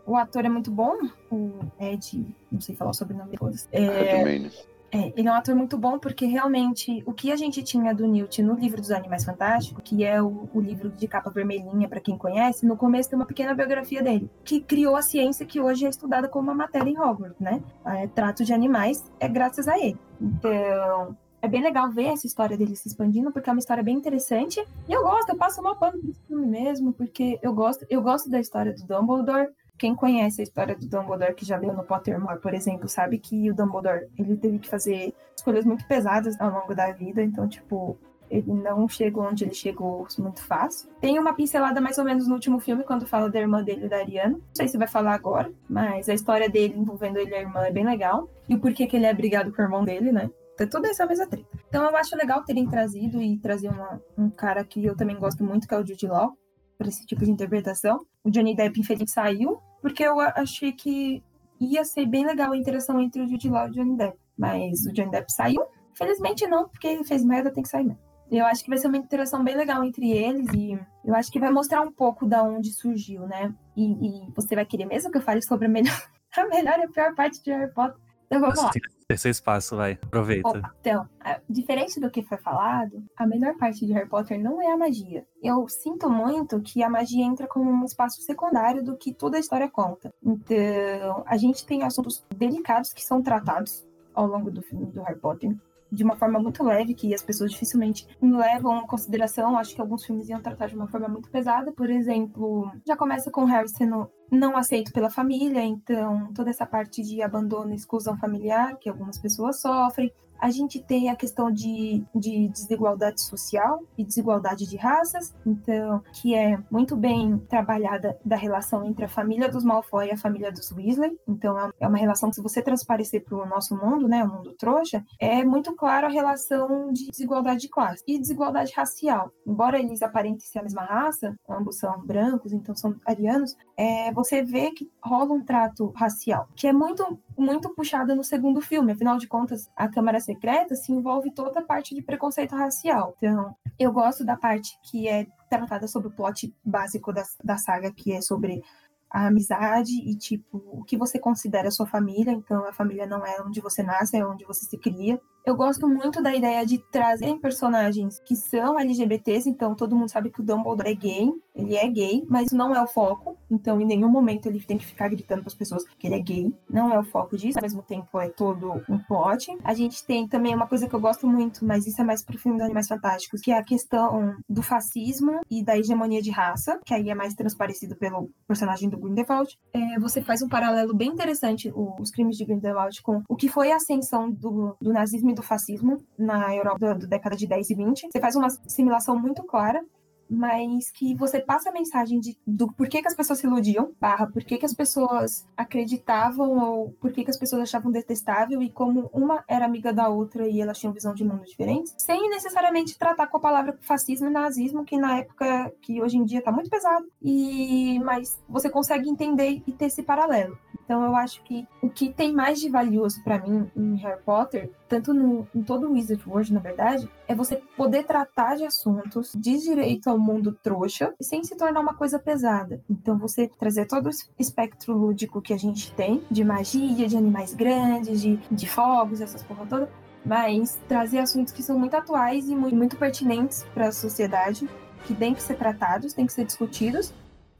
o 0.06 0.16
ator 0.16 0.44
é 0.44 0.48
muito 0.48 0.70
bom, 0.70 0.96
o 1.30 1.50
Ed, 1.78 2.26
não 2.50 2.60
sei 2.60 2.74
falar 2.74 2.90
o 2.90 2.94
sobrenome 2.94 3.36
todos. 3.36 3.68
É, 3.70 4.50
é, 4.94 5.10
ele 5.16 5.26
é 5.26 5.30
um 5.30 5.34
ator 5.34 5.54
muito 5.54 5.78
bom 5.78 5.98
porque 5.98 6.26
realmente 6.26 7.02
o 7.06 7.14
que 7.14 7.32
a 7.32 7.36
gente 7.36 7.62
tinha 7.62 7.94
do 7.94 8.06
Newt 8.06 8.42
no 8.42 8.54
livro 8.54 8.78
dos 8.78 8.90
Animais 8.90 9.24
Fantásticos, 9.24 9.82
que 9.82 10.04
é 10.04 10.22
o, 10.22 10.50
o 10.52 10.60
livro 10.60 10.90
de 10.90 11.08
capa 11.08 11.30
vermelhinha 11.30 11.88
para 11.88 11.98
quem 11.98 12.18
conhece, 12.18 12.66
no 12.66 12.76
começo 12.76 13.08
tem 13.08 13.18
uma 13.18 13.24
pequena 13.24 13.54
biografia 13.54 14.02
dele, 14.02 14.30
que 14.44 14.60
criou 14.60 14.94
a 14.94 15.00
ciência 15.00 15.46
que 15.46 15.58
hoje 15.58 15.86
é 15.86 15.88
estudada 15.88 16.28
como 16.28 16.50
uma 16.50 16.54
matéria 16.54 16.90
em 16.90 16.98
Hogwarts, 16.98 17.40
né? 17.40 17.62
É, 17.86 18.06
trato 18.06 18.44
de 18.44 18.52
animais 18.52 19.10
é 19.18 19.26
graças 19.28 19.66
a 19.66 19.78
ele. 19.78 19.98
Então, 20.20 21.16
é 21.42 21.48
bem 21.48 21.60
legal 21.60 21.90
ver 21.90 22.04
essa 22.04 22.26
história 22.26 22.56
dele 22.56 22.76
se 22.76 22.86
expandindo, 22.86 23.32
porque 23.32 23.50
é 23.50 23.52
uma 23.52 23.58
história 23.58 23.82
bem 23.82 23.96
interessante. 23.96 24.64
E 24.88 24.92
eu 24.92 25.02
gosto, 25.02 25.30
eu 25.30 25.36
passo 25.36 25.60
uma 25.60 25.74
pano 25.74 26.00
desse 26.00 26.20
filme 26.28 26.46
mesmo, 26.46 26.92
porque 26.92 27.38
eu 27.42 27.52
gosto, 27.52 27.84
eu 27.90 28.00
gosto 28.00 28.30
da 28.30 28.38
história 28.38 28.72
do 28.72 28.86
Dumbledore. 28.86 29.48
Quem 29.76 29.92
conhece 29.92 30.40
a 30.40 30.44
história 30.44 30.76
do 30.76 30.86
Dumbledore, 30.86 31.34
que 31.34 31.44
já 31.44 31.56
leu 31.56 31.72
no 31.72 31.82
Pottermore, 31.82 32.40
por 32.40 32.54
exemplo, 32.54 32.88
sabe 32.88 33.18
que 33.18 33.50
o 33.50 33.54
Dumbledore 33.54 34.06
ele 34.16 34.36
teve 34.36 34.60
que 34.60 34.68
fazer 34.68 35.12
escolhas 35.36 35.64
muito 35.64 35.84
pesadas 35.88 36.40
ao 36.40 36.50
longo 36.50 36.74
da 36.76 36.92
vida. 36.92 37.20
Então, 37.20 37.48
tipo, 37.48 37.98
ele 38.30 38.52
não 38.52 38.88
chegou 38.88 39.24
onde 39.24 39.42
ele 39.42 39.54
chegou 39.54 40.06
muito 40.18 40.44
fácil. 40.44 40.88
Tem 41.00 41.18
uma 41.18 41.34
pincelada 41.34 41.80
mais 41.80 41.98
ou 41.98 42.04
menos 42.04 42.28
no 42.28 42.34
último 42.34 42.60
filme, 42.60 42.84
quando 42.84 43.04
fala 43.04 43.28
da 43.28 43.40
irmã 43.40 43.64
dele, 43.64 43.88
da 43.88 43.96
Ariana. 43.96 44.34
Não 44.34 44.54
sei 44.54 44.68
se 44.68 44.78
vai 44.78 44.86
falar 44.86 45.14
agora, 45.14 45.52
mas 45.68 46.08
a 46.08 46.14
história 46.14 46.48
dele 46.48 46.78
envolvendo 46.78 47.18
ele 47.18 47.32
e 47.32 47.34
a 47.34 47.40
irmã 47.40 47.64
é 47.64 47.72
bem 47.72 47.84
legal. 47.84 48.28
E 48.48 48.54
o 48.54 48.60
porquê 48.60 48.86
que 48.86 48.94
ele 48.94 49.06
é 49.06 49.12
brigado 49.12 49.52
com 49.52 49.60
o 49.60 49.64
irmão 49.64 49.84
dele, 49.84 50.12
né? 50.12 50.30
Então, 50.64 50.80
tudo 50.80 50.90
essa 50.90 51.06
mesma 51.06 51.26
treta. 51.26 51.48
Então, 51.68 51.84
eu 51.84 51.96
acho 51.96 52.16
legal 52.16 52.44
terem 52.44 52.68
trazido 52.68 53.20
e 53.20 53.38
trazer 53.38 53.68
uma, 53.68 54.00
um 54.16 54.30
cara 54.30 54.64
que 54.64 54.84
eu 54.84 54.96
também 54.96 55.18
gosto 55.18 55.44
muito, 55.44 55.66
que 55.66 55.74
é 55.74 55.78
o 55.78 55.86
Jude 55.86 56.06
Law, 56.06 56.36
para 56.78 56.88
esse 56.88 57.06
tipo 57.06 57.24
de 57.24 57.30
interpretação. 57.30 58.04
O 58.24 58.30
Johnny 58.30 58.54
Depp, 58.54 58.78
infelizmente, 58.78 59.10
saiu, 59.10 59.60
porque 59.80 60.02
eu 60.02 60.18
achei 60.20 60.72
que 60.72 61.22
ia 61.60 61.84
ser 61.84 62.06
bem 62.06 62.26
legal 62.26 62.52
a 62.52 62.56
interação 62.56 63.00
entre 63.00 63.22
o 63.22 63.28
Jude 63.28 63.48
Law 63.48 63.66
e 63.66 63.70
o 63.70 63.72
Johnny 63.72 63.96
Depp. 63.96 64.18
Mas 64.36 64.86
o 64.86 64.92
Johnny 64.92 65.10
Depp 65.10 65.32
saiu. 65.32 65.64
Felizmente 65.94 66.46
não, 66.46 66.68
porque 66.68 66.86
ele 66.86 67.04
fez 67.04 67.24
merda, 67.24 67.52
tem 67.52 67.62
que 67.62 67.68
sair 67.68 67.84
mesmo. 67.84 68.00
Eu 68.30 68.46
acho 68.46 68.64
que 68.64 68.70
vai 68.70 68.78
ser 68.78 68.88
uma 68.88 68.96
interação 68.96 69.44
bem 69.44 69.54
legal 69.54 69.84
entre 69.84 70.10
eles 70.10 70.48
e 70.54 70.78
eu 71.04 71.14
acho 71.14 71.30
que 71.30 71.38
vai 71.38 71.50
mostrar 71.50 71.82
um 71.82 71.92
pouco 71.92 72.26
da 72.26 72.42
onde 72.42 72.72
surgiu, 72.72 73.26
né? 73.26 73.54
E, 73.76 73.84
e 73.84 74.32
você 74.34 74.54
vai 74.54 74.64
querer 74.64 74.86
mesmo 74.86 75.10
que 75.10 75.18
eu 75.18 75.22
fale 75.22 75.42
sobre 75.42 75.66
a 75.66 75.68
melhor, 75.68 76.02
a 76.34 76.46
melhor 76.46 76.78
e 76.78 76.84
a 76.84 76.88
pior 76.88 77.14
parte 77.14 77.42
de 77.42 77.50
Harry 77.50 77.70
Potter? 77.74 78.00
Então 78.32 78.40
vamos 78.40 78.62
lá. 78.62 78.70
Terceiro 79.06 79.32
espaço, 79.32 79.76
vai. 79.76 79.92
Aproveita. 79.92 80.48
Opa, 80.48 80.74
então, 80.80 81.06
diferente 81.46 82.00
do 82.00 82.10
que 82.10 82.22
foi 82.22 82.38
falado, 82.38 83.04
a 83.14 83.26
melhor 83.26 83.54
parte 83.58 83.84
de 83.84 83.92
Harry 83.92 84.08
Potter 84.08 84.40
não 84.40 84.62
é 84.62 84.72
a 84.72 84.76
magia. 84.76 85.26
Eu 85.42 85.68
sinto 85.68 86.08
muito 86.08 86.58
que 86.62 86.82
a 86.82 86.88
magia 86.88 87.22
entra 87.22 87.46
como 87.46 87.70
um 87.70 87.84
espaço 87.84 88.22
secundário 88.22 88.82
do 88.82 88.96
que 88.96 89.12
toda 89.12 89.36
a 89.36 89.40
história 89.40 89.68
conta. 89.68 90.14
Então, 90.22 91.22
a 91.26 91.36
gente 91.36 91.66
tem 91.66 91.82
assuntos 91.82 92.24
delicados 92.34 92.94
que 92.94 93.04
são 93.04 93.22
tratados 93.22 93.86
ao 94.14 94.26
longo 94.26 94.50
do 94.50 94.62
filme 94.62 94.86
do 94.86 95.02
Harry 95.02 95.18
Potter 95.18 95.54
de 95.92 96.02
uma 96.02 96.16
forma 96.16 96.40
muito 96.40 96.64
leve, 96.64 96.94
que 96.94 97.14
as 97.14 97.22
pessoas 97.22 97.52
dificilmente 97.52 98.06
levam 98.20 98.78
em 98.78 98.86
consideração. 98.86 99.58
Acho 99.58 99.74
que 99.74 99.80
alguns 99.80 100.04
filmes 100.04 100.28
iam 100.30 100.40
tratar 100.40 100.68
de 100.68 100.74
uma 100.74 100.88
forma 100.88 101.06
muito 101.06 101.30
pesada. 101.30 101.70
Por 101.70 101.90
exemplo, 101.90 102.72
já 102.86 102.96
começa 102.96 103.30
com 103.30 103.44
Harry 103.44 103.68
sendo 103.68 104.10
não 104.30 104.56
aceito 104.56 104.90
pela 104.92 105.10
família, 105.10 105.62
então 105.62 106.32
toda 106.32 106.48
essa 106.48 106.64
parte 106.64 107.02
de 107.02 107.20
abandono 107.20 107.72
e 107.72 107.76
exclusão 107.76 108.16
familiar 108.16 108.78
que 108.78 108.88
algumas 108.88 109.18
pessoas 109.18 109.60
sofrem. 109.60 110.10
A 110.42 110.50
gente 110.50 110.82
tem 110.82 111.08
a 111.08 111.14
questão 111.14 111.52
de, 111.52 112.04
de 112.12 112.48
desigualdade 112.48 113.22
social 113.22 113.80
e 113.96 114.02
desigualdade 114.02 114.68
de 114.68 114.76
raças, 114.76 115.32
então, 115.46 116.02
que 116.14 116.34
é 116.34 116.58
muito 116.68 116.96
bem 116.96 117.38
trabalhada 117.48 118.18
da 118.24 118.34
relação 118.34 118.84
entre 118.84 119.04
a 119.04 119.08
família 119.08 119.48
dos 119.48 119.62
Malfoy 119.62 120.08
e 120.08 120.10
a 120.10 120.16
família 120.16 120.50
dos 120.50 120.72
Weasley. 120.72 121.16
Então, 121.28 121.56
é 121.78 121.86
uma 121.86 121.96
relação 121.96 122.28
que, 122.28 122.34
se 122.34 122.42
você 122.42 122.60
transparecer 122.60 123.24
para 123.24 123.36
o 123.36 123.46
nosso 123.46 123.76
mundo, 123.76 124.08
né, 124.08 124.24
o 124.24 124.28
mundo 124.28 124.52
trouxa, 124.58 125.04
é 125.20 125.44
muito 125.44 125.76
claro 125.76 126.08
a 126.08 126.10
relação 126.10 126.92
de 126.92 127.08
desigualdade 127.08 127.60
de 127.60 127.68
classe 127.68 128.02
e 128.08 128.18
desigualdade 128.18 128.72
racial. 128.74 129.30
Embora 129.46 129.78
eles 129.78 130.02
aparentem 130.02 130.40
ser 130.40 130.58
a 130.58 130.62
mesma 130.64 130.82
raça, 130.82 131.36
ambos 131.48 131.78
são 131.78 132.04
brancos, 132.04 132.52
então 132.52 132.74
são 132.74 132.96
arianos, 133.06 133.54
é, 133.76 134.12
você 134.12 134.42
vê 134.42 134.72
que 134.72 134.90
rola 135.00 135.34
um 135.34 135.44
trato 135.44 135.92
racial, 135.94 136.48
que 136.56 136.66
é 136.66 136.72
muito 136.72 137.16
muito 137.36 137.74
puxada 137.74 138.14
no 138.14 138.24
segundo 138.24 138.60
filme. 138.60 138.92
Afinal 138.92 139.18
de 139.18 139.26
contas, 139.26 139.70
a 139.76 139.88
Câmara 139.88 140.20
Secreta 140.20 140.74
se 140.74 140.92
envolve 140.92 141.30
toda 141.32 141.60
a 141.60 141.64
parte 141.64 141.94
de 141.94 142.02
preconceito 142.02 142.54
racial. 142.54 143.14
Então, 143.18 143.54
eu 143.78 143.92
gosto 143.92 144.24
da 144.24 144.36
parte 144.36 144.78
que 144.82 145.08
é 145.08 145.26
tratada 145.48 145.86
sobre 145.86 146.08
o 146.08 146.12
plot 146.12 146.54
básico 146.64 147.12
da, 147.12 147.22
da 147.42 147.56
saga, 147.56 147.92
que 147.92 148.12
é 148.12 148.20
sobre 148.20 148.62
a 149.10 149.26
amizade 149.26 149.92
e, 149.92 150.16
tipo, 150.16 150.62
o 150.72 150.82
que 150.82 150.96
você 150.96 151.18
considera 151.18 151.70
sua 151.70 151.86
família. 151.86 152.32
Então, 152.32 152.66
a 152.66 152.72
família 152.72 153.06
não 153.06 153.24
é 153.26 153.42
onde 153.42 153.60
você 153.60 153.82
nasce, 153.82 154.16
é 154.16 154.26
onde 154.26 154.44
você 154.44 154.64
se 154.64 154.78
cria. 154.78 155.20
Eu 155.44 155.56
gosto 155.56 155.88
muito 155.88 156.22
da 156.22 156.34
ideia 156.34 156.64
de 156.64 156.78
trazer 156.78 157.36
personagens 157.40 158.20
que 158.20 158.36
são 158.36 158.78
LGBTs, 158.78 159.50
então 159.50 159.74
todo 159.74 159.96
mundo 159.96 160.08
sabe 160.08 160.30
que 160.30 160.40
o 160.40 160.44
Dumbledore 160.44 160.88
é 160.88 160.94
gay, 160.94 161.32
ele 161.52 161.74
é 161.74 161.88
gay, 161.88 162.24
mas 162.28 162.52
não 162.52 162.74
é 162.74 162.80
o 162.80 162.86
foco. 162.86 163.36
Então, 163.52 163.78
em 163.80 163.84
nenhum 163.84 164.08
momento 164.08 164.46
ele 164.46 164.60
tem 164.60 164.78
que 164.78 164.86
ficar 164.86 165.08
gritando 165.08 165.42
para 165.42 165.48
as 165.48 165.54
pessoas 165.54 165.84
que 165.98 166.06
ele 166.06 166.14
é 166.14 166.20
gay. 166.20 166.54
Não 166.68 166.92
é 166.92 166.98
o 166.98 167.04
foco 167.04 167.36
disso. 167.36 167.58
Ao 167.58 167.62
mesmo 167.62 167.82
tempo, 167.82 168.18
é 168.18 168.30
todo 168.30 168.82
um 168.88 168.98
plot. 168.98 169.54
A 169.62 169.74
gente 169.74 170.04
tem 170.06 170.26
também 170.26 170.54
uma 170.54 170.66
coisa 170.66 170.88
que 170.88 170.94
eu 170.94 171.00
gosto 171.00 171.26
muito, 171.26 171.64
mas 171.64 171.86
isso 171.86 172.00
é 172.00 172.04
mais 172.04 172.24
pro 172.24 172.38
filme 172.38 172.56
dos 172.56 172.64
Animais 172.64 172.88
Fantásticos, 172.88 173.42
que 173.42 173.52
é 173.52 173.58
a 173.58 173.64
questão 173.64 174.34
do 174.48 174.62
fascismo 174.62 175.40
e 175.50 175.62
da 175.62 175.76
hegemonia 175.76 176.22
de 176.22 176.30
raça, 176.30 176.80
que 176.84 176.94
aí 176.94 177.10
é 177.10 177.14
mais 177.14 177.34
transparecido 177.34 177.94
pelo 177.96 178.30
personagem 178.48 178.88
do 178.88 178.98
Grindelwald. 178.98 179.58
É, 179.74 179.98
você 180.00 180.22
faz 180.22 180.40
um 180.40 180.48
paralelo 180.48 180.94
bem 180.94 181.10
interessante, 181.10 181.70
os 181.74 182.10
crimes 182.10 182.36
de 182.36 182.44
Grindelwald, 182.44 183.02
com 183.02 183.22
o 183.28 183.36
que 183.36 183.48
foi 183.48 183.70
a 183.70 183.76
ascensão 183.76 184.30
do, 184.30 184.76
do 184.80 184.92
nazismo 184.92 185.30
e 185.30 185.34
do 185.34 185.42
fascismo 185.42 186.02
na 186.18 186.54
Europa 186.54 186.78
da 186.78 187.06
década 187.06 187.36
de 187.36 187.46
10 187.46 187.70
e 187.70 187.74
20. 187.74 188.08
Você 188.10 188.20
faz 188.20 188.34
uma 188.34 188.46
assimilação 188.46 189.18
muito 189.18 189.42
clara 189.42 189.84
mas 190.32 190.90
que 190.90 191.14
você 191.14 191.38
passa 191.38 191.68
a 191.68 191.72
mensagem 191.72 192.18
de, 192.18 192.36
do 192.46 192.72
porquê 192.72 193.02
que 193.02 193.08
as 193.08 193.14
pessoas 193.14 193.38
se 193.38 193.46
iludiam, 193.46 193.92
barra, 194.00 194.26
por 194.26 194.42
que 194.42 194.64
as 194.64 194.72
pessoas 194.72 195.46
acreditavam 195.56 196.58
ou 196.58 196.90
por 196.92 197.12
que 197.12 197.24
as 197.28 197.36
pessoas 197.36 197.62
achavam 197.62 197.92
detestável 197.92 198.62
e 198.62 198.70
como 198.70 199.10
uma 199.12 199.44
era 199.46 199.66
amiga 199.66 199.92
da 199.92 200.08
outra 200.08 200.48
e 200.48 200.60
elas 200.60 200.78
tinham 200.78 200.92
visão 200.92 201.14
de 201.14 201.24
mundo 201.24 201.44
diferentes, 201.44 201.94
sem 201.98 202.30
necessariamente 202.30 202.98
tratar 202.98 203.26
com 203.26 203.36
a 203.36 203.40
palavra 203.40 203.76
fascismo 203.82 204.28
e 204.28 204.30
nazismo, 204.30 204.84
que 204.84 204.96
na 204.96 205.18
época, 205.18 205.72
que 205.82 206.00
hoje 206.00 206.16
em 206.16 206.24
dia 206.24 206.42
tá 206.42 206.50
muito 206.50 206.70
pesado, 206.70 207.06
e 207.20 207.98
mas 208.00 208.40
você 208.48 208.70
consegue 208.70 209.08
entender 209.08 209.62
e 209.66 209.72
ter 209.72 209.86
esse 209.86 210.02
paralelo. 210.02 210.56
Então 210.84 211.04
eu 211.04 211.14
acho 211.16 211.42
que 211.42 211.66
o 211.82 211.88
que 211.88 212.12
tem 212.12 212.32
mais 212.32 212.60
de 212.60 212.68
valioso 212.68 213.22
pra 213.22 213.38
mim 213.38 213.70
em 213.76 213.96
Harry 213.96 214.20
Potter, 214.22 214.70
tanto 214.88 215.14
no, 215.14 215.46
em 215.54 215.62
todo 215.62 215.88
o 215.88 215.92
Wizard 215.92 216.22
World, 216.28 216.52
na 216.52 216.60
verdade, 216.60 217.08
é 217.26 217.34
você 217.34 217.56
poder 217.76 218.04
tratar 218.04 218.56
de 218.56 218.64
assuntos 218.64 219.32
de 219.34 219.58
direito 219.58 220.08
ao 220.08 220.18
mundo 220.18 220.56
trouxa 220.62 221.14
sem 221.20 221.42
se 221.44 221.56
tornar 221.56 221.80
uma 221.80 221.94
coisa 221.94 222.18
pesada. 222.18 222.82
Então 222.90 223.16
você 223.18 223.48
trazer 223.58 223.86
todo 223.86 224.06
o 224.06 224.10
espectro 224.38 224.96
lúdico 224.96 225.40
que 225.40 225.52
a 225.52 225.58
gente 225.58 225.92
tem, 225.94 226.22
de 226.30 226.44
magia, 226.44 227.08
de 227.08 227.16
animais 227.16 227.54
grandes, 227.54 228.20
de, 228.20 228.36
de 228.50 228.68
fogos, 228.68 229.20
essas 229.20 229.42
porra 229.42 229.66
toda, 229.66 229.90
mas 230.24 230.80
trazer 230.88 231.18
assuntos 231.18 231.52
que 231.52 231.62
são 231.62 231.78
muito 231.78 231.94
atuais 231.96 232.48
e 232.48 232.54
muito, 232.54 232.76
muito 232.76 232.96
pertinentes 232.96 233.64
para 233.74 233.88
a 233.88 233.92
sociedade, 233.92 234.68
que 235.04 235.14
têm 235.14 235.34
que 235.34 235.42
ser 235.42 235.56
tratados, 235.56 236.12
têm 236.12 236.26
que 236.26 236.32
ser 236.32 236.44
discutidos, 236.44 237.12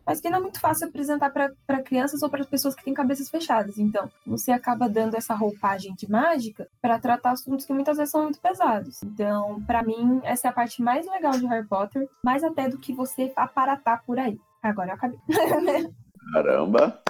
mas 0.07 0.21
que 0.21 0.29
não 0.29 0.39
é 0.39 0.41
muito 0.41 0.61
fácil 0.61 0.89
apresentar 0.89 1.31
para 1.31 1.83
crianças 1.83 2.23
ou 2.23 2.31
para 2.31 2.45
pessoas 2.45 2.75
que 2.75 2.85
têm 2.85 2.95
cabeças 2.95 3.29
fechadas. 3.29 3.79
Então, 3.79 4.11
você 4.27 4.53
acaba 4.53 4.89
dando 4.89 5.17
essa 5.17 5.35
roupagem 5.35 5.95
de 5.95 6.11
mágica 6.11 6.69
para 6.81 6.99
tratar 6.99 7.33
assuntos 7.33 7.65
que 7.65 7.73
muitas 7.73 7.97
vezes 7.97 8.11
são 8.11 8.25
muito 8.25 8.41
pesados. 8.41 9.03
Então, 9.03 9.63
para 9.67 9.83
mim, 9.83 10.21
essa 10.25 10.49
é 10.49 10.51
a 10.51 10.55
parte 10.55 10.83
mais 10.83 11.07
legal 11.07 11.33
de 11.33 11.47
Harry 11.47 11.67
Potter, 11.67 12.09
mais 12.25 12.43
até 12.45 12.69
do 12.69 12.79
que 12.79 12.93
você 12.93 13.33
aparatar 13.37 14.03
por 14.05 14.19
aí. 14.19 14.39
Agora 14.63 14.91
eu 14.91 14.95
acabei. 14.95 15.19
Caramba! 16.33 17.03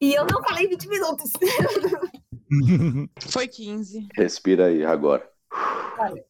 e 0.00 0.14
eu 0.14 0.26
não 0.26 0.42
falei 0.42 0.66
20 0.68 0.88
minutos. 0.88 1.30
Foi 3.30 3.46
15. 3.46 4.08
Respira 4.14 4.66
aí 4.66 4.84
agora. 4.84 5.28
Vale. 5.96 6.24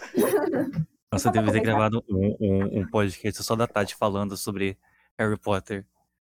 Nossa, 1.12 1.28
eu 1.28 1.32
devia 1.32 1.52
ter 1.52 1.60
gravado 1.60 2.02
um, 2.08 2.36
um, 2.40 2.80
um 2.80 2.88
podcast 2.88 3.44
só 3.44 3.54
da 3.54 3.66
Tati 3.66 3.94
falando 3.94 4.34
sobre 4.34 4.78
Harry 5.18 5.38
Potter. 5.38 5.84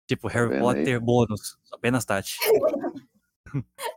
Tipo, 0.06 0.28
Harry 0.28 0.60
Potter 0.60 1.00
bônus. 1.00 1.58
Apenas 1.72 2.04
Tati. 2.04 2.36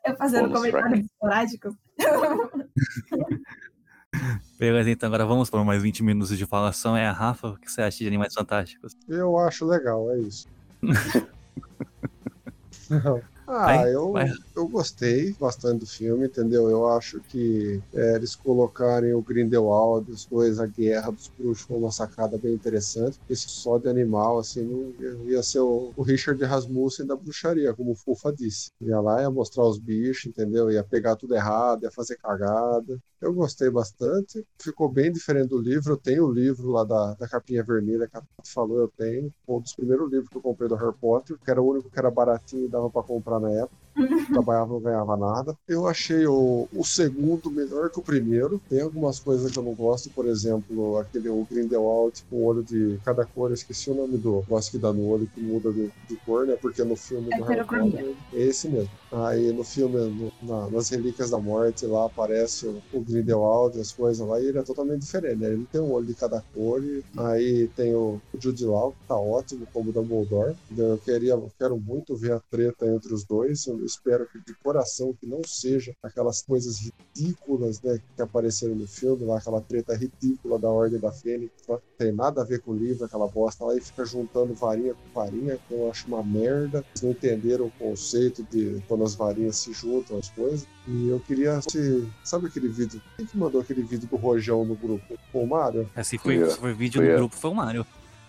Eu 0.07 0.17
fazendo 0.17 0.49
Bônus 0.49 0.71
comentários 0.71 1.07
esporádicos. 1.07 1.75
Beleza, 4.59 4.91
então 4.91 5.09
agora 5.09 5.27
vamos 5.27 5.51
para 5.51 5.65
mais 5.65 5.83
20 5.83 6.05
minutos 6.05 6.39
de 6.39 6.47
falação. 6.47 6.97
É 6.97 7.07
a 7.07 7.13
Rafa, 7.13 7.49
o 7.49 7.57
que 7.57 7.71
você 7.71 7.83
acha 7.83 7.99
de 7.99 8.07
Animais 8.07 8.33
Fantásticos? 8.35 8.97
Eu 9.09 9.37
acho 9.39 9.67
legal, 9.67 10.11
é 10.13 10.21
isso. 10.21 10.49
ah, 13.47 13.69
Vai, 13.69 13.93
eu, 13.95 14.13
vai. 14.13 14.29
eu 14.55 14.69
gostei 14.69 15.35
bastante 15.35 15.81
do 15.81 15.87
filme, 15.87 16.27
entendeu? 16.27 16.71
Eu 16.71 16.87
acho 16.89 17.21
que 17.23 17.83
é, 17.93 18.15
eles 18.15 18.37
colocarem 18.37 19.13
o 19.13 19.23
Grindelwald, 19.23 20.09
os 20.11 20.25
dois, 20.27 20.61
a 20.61 20.67
guerra 20.67 21.11
dos 21.11 21.29
bruxos, 21.37 21.67
foi 21.67 21.77
uma 21.77 21.91
sacada 21.91 22.39
bem 22.39 22.55
interessante. 22.55 23.19
Esse 23.29 23.49
só 23.49 23.79
de 23.79 23.89
animal, 23.89 24.39
assim, 24.39 24.63
não 24.65 24.95
ia- 25.29 25.43
ser 25.43 25.61
o, 25.61 25.93
o 25.97 26.03
Richard 26.03 26.43
Rasmussen 26.45 27.07
da 27.07 27.17
bruxaria, 27.17 27.75
como 27.75 27.93
o 27.93 27.97
Fufa 27.97 28.33
disse. 28.33 28.71
Ia 28.81 29.01
lá, 29.01 29.21
ia 29.23 29.31
mostrar 29.31 29.65
os 29.65 29.79
bichos, 29.79 30.27
entendeu? 30.27 30.71
Ia 30.71 30.85
pegar 30.85 31.17
tudo 31.17 31.35
errado, 31.35 31.83
ia 31.85 31.91
fazer 31.91 32.17
cagada. 32.19 32.99
Eu 33.21 33.33
gostei 33.35 33.71
bastante. 33.71 34.47
Ficou 34.61 34.89
bem 34.89 35.11
diferente 35.11 35.49
do 35.49 35.59
livro. 35.59 35.93
Eu 35.95 35.97
tenho 35.97 36.25
o 36.27 36.33
livro 36.33 36.71
lá 36.71 36.85
da, 36.85 37.15
da 37.15 37.29
capinha 37.29 37.65
vermelha 37.65 38.07
que 38.09 38.17
a 38.17 38.23
falou, 38.47 38.79
eu 38.81 38.89
tenho. 38.97 39.33
Um 39.49 39.61
dos 39.61 39.75
primeiros 39.75 40.11
livros 40.11 40.29
que 40.29 40.37
eu 40.37 40.43
comprei 40.43 40.69
do 40.69 40.75
Harry 40.77 40.95
Potter, 41.01 41.37
que 41.43 41.51
era 41.51 41.61
o 41.61 41.69
único 41.71 41.91
que 41.91 41.99
era 41.99 42.11
baratinho 42.11 42.67
e 42.67 42.69
dava 42.69 42.91
pra 42.91 43.03
comprar 43.03 43.36
na 43.41 43.51
época. 43.53 43.86
Trabalhava, 44.33 44.73
não 44.73 44.81
ganhava 44.81 45.17
nada. 45.17 45.57
Eu 45.69 45.87
achei 45.87 46.27
o, 46.27 46.69
o 46.73 46.85
segundo 46.85 47.51
melhor 47.51 47.91
que 47.91 47.99
o 48.01 48.03
primeiro. 48.03 48.61
Tem 48.69 48.81
algumas 48.81 49.19
coisas 49.21 49.51
que 49.51 49.59
eu 49.59 49.63
não 49.63 49.75
gosto, 49.75 50.11
por 50.11 50.27
exemplo, 50.27 50.99
aquele 50.99 51.29
o 51.29 51.47
Grindelwald 51.51 52.23
com 52.29 52.37
o 52.37 52.45
olho 52.45 52.63
de 52.63 52.99
cada 53.05 53.25
cor. 53.25 53.51
Eu 53.51 53.55
esqueci 53.55 53.91
o 53.91 53.95
nome 53.95 54.19
do 54.19 54.41
negócio 54.41 54.71
que 54.73 54.79
dá 54.79 54.93
no 54.93 55.07
olho 55.09 55.29
que 55.33 55.41
muda 55.41 55.73
de, 55.73 55.91
de 56.09 56.17
cor, 56.25 56.47
né? 56.47 56.57
Porque 56.61 56.83
no 56.85 56.97
filme 56.97 57.33
do 57.33 57.43
Harry. 57.45 57.65
Potter 57.65 58.17
é 58.33 58.43
esse 58.43 58.69
mesmo. 58.69 58.91
Aí 59.13 59.53
no 59.53 59.65
filme, 59.65 59.97
no- 60.11 60.33
na- 60.43 60.71
nas 60.71 60.89
Relíquias 60.91 61.31
da 61.31 61.39
Morte, 61.39 61.87
lá 61.87 62.07
aparece 62.07 62.67
o, 62.67 62.83
o 62.93 63.01
Grindelwald, 63.01 63.79
as 63.81 63.93
coisas 63.93 64.27
lá, 64.27 64.41
e 64.41 64.47
ele 64.47 64.59
é 64.59 64.63
totalmente 64.63 65.03
diferente, 65.03 65.37
né? 65.37 65.49
Ele 65.53 65.67
tem 65.71 65.81
um 65.81 65.93
olho 65.93 66.07
de 66.07 66.15
cada 66.15 66.43
cor, 66.53 66.83
e 66.85 67.03
aí 67.17 67.69
tem 67.77 67.95
o, 67.95 68.21
o 68.33 68.41
Jude 68.41 68.65
Law, 68.65 68.93
que 68.93 69.07
tá 69.07 69.17
ótimo 69.17 69.67
como 69.73 69.93
Dumbledore. 69.93 70.55
Eu 70.77 70.99
queria, 70.99 71.41
quero 71.59 71.79
muito 71.79 72.17
ver 72.17 72.33
a 72.33 72.41
treta 72.51 72.87
entre 72.87 73.13
os 73.15 73.25
dois, 73.25 73.67
espero 73.87 74.27
que 74.29 74.39
de 74.41 74.55
coração 74.63 75.15
que 75.19 75.27
não 75.27 75.41
seja 75.47 75.95
aquelas 76.03 76.43
coisas 76.43 76.79
ridículas, 77.15 77.81
né, 77.83 77.99
que 78.15 78.23
apareceram 78.23 78.75
no 78.75 78.87
filme, 78.87 79.25
lá 79.25 79.39
aquela 79.39 79.61
treta 79.61 79.95
ridícula 79.95 80.59
da 80.59 80.69
Ordem 80.69 80.99
da 81.01 81.13
Fênix, 81.13 81.53
lá. 81.69 81.79
tem 81.99 82.13
nada 82.13 82.43
a 82.43 82.45
ver 82.45 82.61
com 82.61 82.73
o 82.73 82.77
livro, 82.77 83.05
aquela 83.05 83.27
bosta 83.29 83.65
lá, 83.65 83.77
e 83.77 83.81
fica 83.81 84.05
juntando 84.05 84.55
varinha 84.55 84.95
com 84.95 85.21
varinha, 85.21 85.59
que 85.69 85.75
eu 85.75 85.91
acho 85.91 86.07
uma 86.09 86.23
merda. 86.23 86.85
Eles 86.91 87.03
não 87.03 87.11
entenderam 87.11 87.67
o 87.67 87.71
conceito 87.73 88.43
de 88.51 88.83
quando 88.89 89.05
as 89.05 89.15
varinhas 89.15 89.57
se 89.57 89.73
juntam, 89.73 90.19
as 90.19 90.29
coisas. 90.31 90.67
E 90.89 91.09
eu 91.09 91.19
queria. 91.21 91.61
Se, 91.63 92.07
sabe 92.25 92.47
aquele 92.47 92.69
vídeo? 92.69 93.01
Quem 93.17 93.27
que 93.27 93.37
mandou 93.37 93.61
aquele 93.61 93.83
vídeo 93.83 94.09
do 94.09 94.17
Rojão 94.17 94.65
no 94.65 94.75
grupo? 94.77 95.17
Foi 95.33 95.43
o 95.43 95.47
Mário? 95.47 95.89
Esse 95.97 96.19
foi, 96.19 96.37
Fui 96.37 96.45
eu. 96.45 96.51
se 96.51 96.59
foi 96.59 96.73
vídeo 96.75 97.01
Fui 97.01 97.07
do 97.07 97.13
eu. 97.13 97.19
grupo, 97.19 97.37
foi 97.37 97.51
o 97.51 97.55
Mário. 97.55 97.87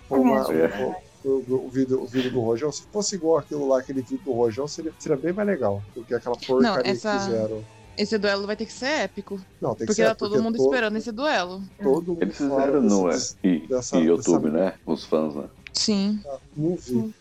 Foi 0.07 0.19
o 0.19 0.23
Mário. 0.23 0.95
O, 1.27 1.65
o 1.65 1.69
vídeo, 1.69 2.01
o 2.01 2.05
vídeo 2.07 2.31
do 2.31 2.39
Rojão, 2.39 2.71
se 2.71 2.83
fosse 2.91 3.15
igual 3.15 3.37
aquilo 3.39 3.67
lá, 3.67 3.79
aquele 3.79 4.01
vídeo 4.01 4.21
do 4.23 4.31
Rojão, 4.31 4.67
seria, 4.67 4.93
seria 4.97 5.17
bem 5.17 5.33
mais 5.33 5.47
legal. 5.47 5.83
Porque 5.93 6.13
aquela 6.13 6.37
porcaria 6.37 6.89
essa- 6.91 7.17
que 7.17 7.25
fizeram. 7.25 7.63
Esse 7.97 8.17
duelo 8.19 8.45
vai 8.45 8.55
ter 8.55 8.65
que 8.67 8.71
ser 8.73 8.85
épico. 8.85 9.41
Não, 9.59 9.69
tem 9.71 9.79
que 9.79 9.85
Porque 9.87 9.93
ser 10.03 10.05
tá 10.07 10.13
todo 10.15 10.29
porque 10.29 10.43
mundo 10.43 10.55
todo- 10.57 10.65
esperando 10.67 10.97
esse 10.97 11.11
duelo. 11.11 11.61
Todo 11.81 12.07
mundo 12.13 12.21
Eles 12.21 12.37
fala 12.37 12.61
fizeram 12.61 12.81
no, 12.83 13.07
é, 13.09 13.11
desse- 13.13 13.35
e, 13.43 13.67
dessa- 13.67 13.97
e 13.97 14.03
YouTube, 14.05 14.51
dessa- 14.51 14.65
né? 14.65 14.73
Os 14.85 15.03
fãs, 15.03 15.35
né? 15.35 15.49
Sim. 15.73 16.19
Não 16.55 16.75
vi. 16.75 17.13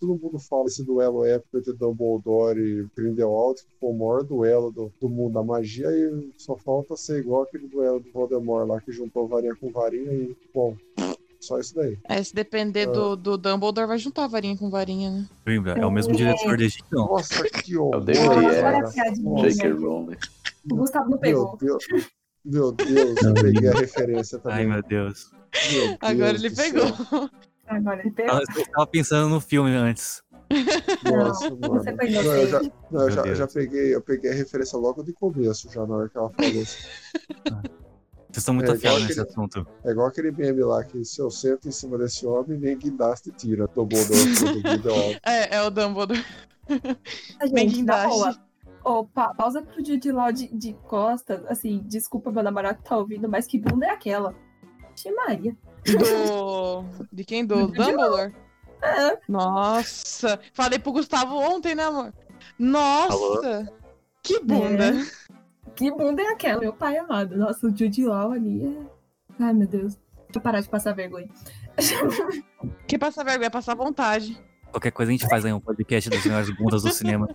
Todo 0.00 0.18
mundo 0.20 0.38
fala 0.38 0.64
esse 0.66 0.82
duelo 0.82 1.24
épico 1.26 1.58
entre 1.58 1.72
Dumbledore 1.74 2.58
e 2.58 2.86
Grindelwald, 2.96 3.60
que 3.60 3.68
foi 3.78 3.90
o 3.90 3.92
maior 3.94 4.22
duelo 4.24 4.70
do, 4.70 4.90
do 5.00 5.08
mundo 5.08 5.34
da 5.34 5.42
magia, 5.42 5.90
e 5.90 6.30
só 6.38 6.56
falta 6.56 6.96
ser 6.96 7.20
igual 7.20 7.42
aquele 7.42 7.68
duelo 7.68 8.00
do 8.00 8.10
Voldemort 8.10 8.66
lá, 8.66 8.80
que 8.80 8.92
juntou 8.92 9.28
varinha 9.28 9.54
com 9.54 9.70
varinha 9.70 10.10
e, 10.12 10.34
bom, 10.54 10.74
só 11.44 11.58
isso 11.58 11.74
daí. 11.74 11.98
É, 12.08 12.22
se 12.22 12.34
depender 12.34 12.86
do, 12.86 13.16
do 13.16 13.36
Dumbledore, 13.38 13.86
vai 13.86 13.98
juntar 13.98 14.26
varinha 14.26 14.56
com 14.56 14.70
varinha, 14.70 15.10
né? 15.10 15.26
Lembra? 15.46 15.78
É 15.78 15.86
o 15.86 15.90
mesmo 15.90 16.14
diretor 16.14 16.56
desde 16.56 16.82
então. 16.86 17.06
Nossa, 17.06 17.42
que 17.44 17.76
horror! 17.76 18.04
É. 18.08 18.92
piadinha. 18.92 19.50
J.K. 19.50 19.70
Rowling. 19.72 20.16
O 20.70 20.76
Gustavo 20.76 21.10
não 21.10 21.18
Meu 21.18 21.20
pegou. 21.20 21.56
Deus, 21.58 21.84
meu 22.44 22.72
Deus, 22.72 23.22
eu 23.22 23.34
peguei 23.34 23.68
a 23.68 23.72
referência 23.72 24.38
também. 24.38 24.58
Ai, 24.58 24.66
meu 24.66 24.82
Deus. 24.82 25.30
Meu 25.72 25.86
Deus 25.86 25.98
Agora 26.00 26.36
ele 26.36 26.50
pegou. 26.50 26.88
céu. 26.88 27.30
Agora 27.66 28.00
ele 28.00 28.10
pegou. 28.10 28.34
Eu 28.34 28.66
tava 28.72 28.86
pensando 28.86 29.28
no 29.28 29.40
filme 29.40 29.70
antes. 29.70 30.22
Nossa, 31.04 31.50
Não, 31.50 31.56
mano. 31.56 31.82
Não, 31.84 32.34
eu 32.34 32.46
já, 32.48 32.60
não, 32.90 33.00
eu 33.00 33.06
Meu 33.06 33.10
já, 33.10 33.34
já 33.34 33.46
peguei, 33.46 33.94
eu 33.94 34.00
peguei 34.02 34.30
a 34.30 34.34
referência 34.34 34.78
logo 34.78 35.02
de 35.02 35.12
começo, 35.12 35.70
já 35.72 35.86
na 35.86 35.96
hora 35.96 36.08
que 36.08 36.16
ela 36.18 36.30
falou 36.30 36.62
assim. 36.62 36.84
Vocês 38.34 38.42
estão 38.42 38.54
muito 38.54 38.70
É, 38.70 38.74
igual 38.74 38.92
afiados 38.94 39.08
nesse 39.08 39.20
aquele- 39.20 39.30
assunto. 39.32 39.66
É 39.84 39.90
igual 39.90 40.06
aquele 40.08 40.32
meme 40.32 40.62
lá 40.62 40.82
que 40.84 41.04
se 41.04 41.20
eu 41.20 41.30
sento 41.30 41.68
em 41.68 41.70
cima 41.70 41.96
desse 41.96 42.26
homem, 42.26 42.58
nem 42.58 42.76
guindaste 42.76 43.30
tira. 43.30 43.68
Dumbledore 43.68 44.34
do 44.34 44.62
Grindelwald. 44.62 45.20
É, 45.24 45.56
é 45.56 45.62
o 45.62 45.70
Dumbledore. 45.70 46.24
Na 47.40 47.64
guindaste. 47.64 48.08
boa. 48.08 48.36
Ô, 48.84 49.04
pa- 49.04 49.32
pausa 49.34 49.62
pro 49.62 49.84
Jude 49.84 50.10
Law 50.12 50.32
de, 50.32 50.48
de 50.48 50.74
costas. 50.88 51.42
Assim, 51.46 51.80
desculpa 51.86 52.30
meu 52.32 52.42
namorado 52.42 52.78
que 52.82 52.88
tá 52.88 52.96
ouvindo, 52.98 53.28
mas 53.28 53.46
que 53.46 53.58
bunda 53.58 53.86
é 53.86 53.90
aquela? 53.90 54.34
Vixe 54.90 55.10
Maria. 55.12 55.56
Do. 55.86 56.84
De 57.12 57.24
quem? 57.24 57.46
Do 57.46 57.66
Dumbledore? 57.68 58.34
É. 58.82 59.18
Nossa! 59.28 60.38
Falei 60.52 60.78
pro 60.78 60.92
Gustavo 60.92 61.36
ontem, 61.36 61.74
né, 61.74 61.84
amor? 61.84 62.12
Nossa! 62.58 63.72
Que 64.22 64.40
bunda! 64.40 64.92
Que 65.76 65.90
bunda 65.90 66.22
é 66.22 66.28
aquela? 66.28 66.60
Meu 66.60 66.72
pai 66.72 66.96
amado. 66.96 67.36
Nossa, 67.36 67.66
o 67.66 67.76
Jude 67.76 68.04
Law 68.04 68.32
ali 68.32 68.64
é... 68.66 69.42
Ai, 69.44 69.52
meu 69.52 69.66
Deus. 69.66 69.94
Deixa 69.94 70.36
eu 70.36 70.40
parar 70.40 70.60
de 70.60 70.68
passar 70.68 70.92
vergonha. 70.92 71.28
Que 72.86 72.96
passar 72.98 73.24
vergonha, 73.24 73.50
passar 73.50 73.74
vontade. 73.74 74.40
Qualquer 74.70 74.90
coisa 74.90 75.10
a 75.10 75.14
gente 75.14 75.28
faz 75.28 75.44
aí 75.44 75.52
um 75.52 75.60
podcast 75.60 76.08
das 76.10 76.24
melhores 76.24 76.50
bundas 76.56 76.82
do 76.82 76.90
cinema 76.92 77.28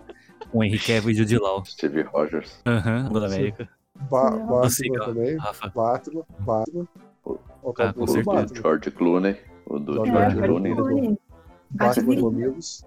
com 0.50 0.58
o 0.58 0.64
Henrique 0.64 0.92
Cavill 0.92 1.10
e 1.10 1.14
Jude 1.14 1.38
Law. 1.38 1.64
Steve 1.64 2.02
Rogers. 2.02 2.60
Aham, 2.66 3.08
do 3.10 3.24
América. 3.24 3.68
Ba. 4.10 4.30
Batman 4.30 5.00
ó, 5.00 5.04
também. 5.04 5.36
Rafa. 5.36 5.68
Batman, 5.68 6.22
Batman. 6.40 6.88
Ó, 7.24 7.36
Ah, 7.78 7.92
com 7.92 8.04
o 8.04 8.08
certeza. 8.08 8.24
Batman. 8.24 8.60
George 8.62 8.90
Clooney. 8.90 9.36
O 9.66 9.78
do 9.78 9.92
É, 9.92 9.94
George 10.06 10.12
George 10.12 10.36
Clooney. 10.46 10.74
Clooney. 10.74 11.18
Batman 11.70 12.04
Bate 12.06 12.20
do 12.20 12.28
Amigos. 12.28 12.84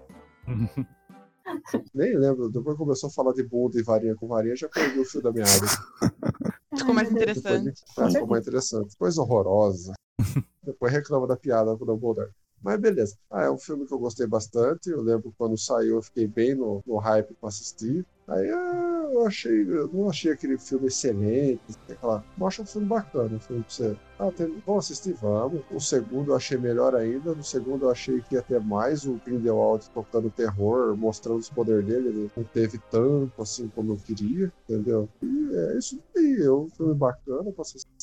Nem 1.94 2.16
lembro, 2.16 2.48
depois 2.50 2.76
começou 2.76 3.08
a 3.08 3.12
falar 3.12 3.32
de 3.32 3.42
bunda 3.42 3.78
e 3.78 3.82
varinha 3.82 4.14
com 4.14 4.26
varinha, 4.26 4.56
já 4.56 4.68
perdi 4.68 4.98
o 4.98 5.04
fio 5.04 5.22
da 5.22 5.32
meada. 5.32 5.50
Ficou 6.76 6.94
mais 6.94 7.08
Depois, 7.08 7.22
interessante. 7.22 7.84
ah, 7.96 8.10
ficou 8.10 8.26
mais 8.26 8.42
interessante. 8.42 8.96
Coisa 8.96 9.20
horrorosa. 9.20 9.92
Depois 10.62 10.92
reclama 10.92 11.26
da 11.26 11.36
piada 11.36 11.76
com 11.76 11.84
o 11.84 11.86
Dumbledore. 11.86 12.30
Mas 12.64 12.80
beleza. 12.80 13.18
Ah, 13.30 13.44
é 13.44 13.50
um 13.50 13.58
filme 13.58 13.86
que 13.86 13.92
eu 13.92 13.98
gostei 13.98 14.26
bastante. 14.26 14.88
Eu 14.88 15.02
lembro 15.02 15.34
quando 15.36 15.56
saiu, 15.58 15.96
eu 15.96 16.02
fiquei 16.02 16.26
bem 16.26 16.54
no, 16.54 16.82
no 16.86 16.96
hype 16.96 17.34
pra 17.34 17.50
assistir. 17.50 18.06
Aí 18.26 18.48
ah, 18.50 19.10
eu 19.12 19.26
achei, 19.26 19.70
eu 19.70 19.86
não 19.92 20.08
achei 20.08 20.32
aquele 20.32 20.56
filme 20.56 20.86
excelente. 20.86 21.60
Aquela, 21.90 22.24
eu 22.40 22.46
acho 22.46 22.62
um 22.62 22.66
filme 22.66 22.86
bacana. 22.86 23.36
Um 23.36 23.40
filme 23.40 23.62
pra 23.62 23.70
você. 23.70 23.96
Ah, 24.18 24.30
tem, 24.32 24.62
vamos 24.66 24.86
assistir, 24.86 25.12
vamos. 25.12 25.62
O 25.70 25.78
segundo 25.78 26.30
eu 26.30 26.36
achei 26.36 26.56
melhor 26.56 26.94
ainda. 26.94 27.34
No 27.34 27.44
segundo 27.44 27.84
eu 27.84 27.90
achei 27.90 28.22
que 28.22 28.34
ia 28.34 28.40
ter 28.42 28.60
mais 28.60 29.04
o 29.04 29.20
Grindelwald 29.26 29.90
tocando 29.90 30.30
terror, 30.30 30.96
mostrando 30.96 31.40
os 31.40 31.50
poderes 31.50 31.84
dele. 31.84 32.08
Ele 32.08 32.30
não 32.34 32.44
teve 32.44 32.78
tanto 32.90 33.42
assim 33.42 33.68
como 33.74 33.92
eu 33.92 33.96
queria, 33.98 34.50
entendeu? 34.66 35.06
E 35.22 35.50
é 35.54 35.76
isso 35.76 36.00
aí. 36.16 36.42
É 36.42 36.50
um 36.50 36.70
filme 36.70 36.94
bacana 36.94 37.52
pra 37.52 37.60
assistir. 37.60 37.93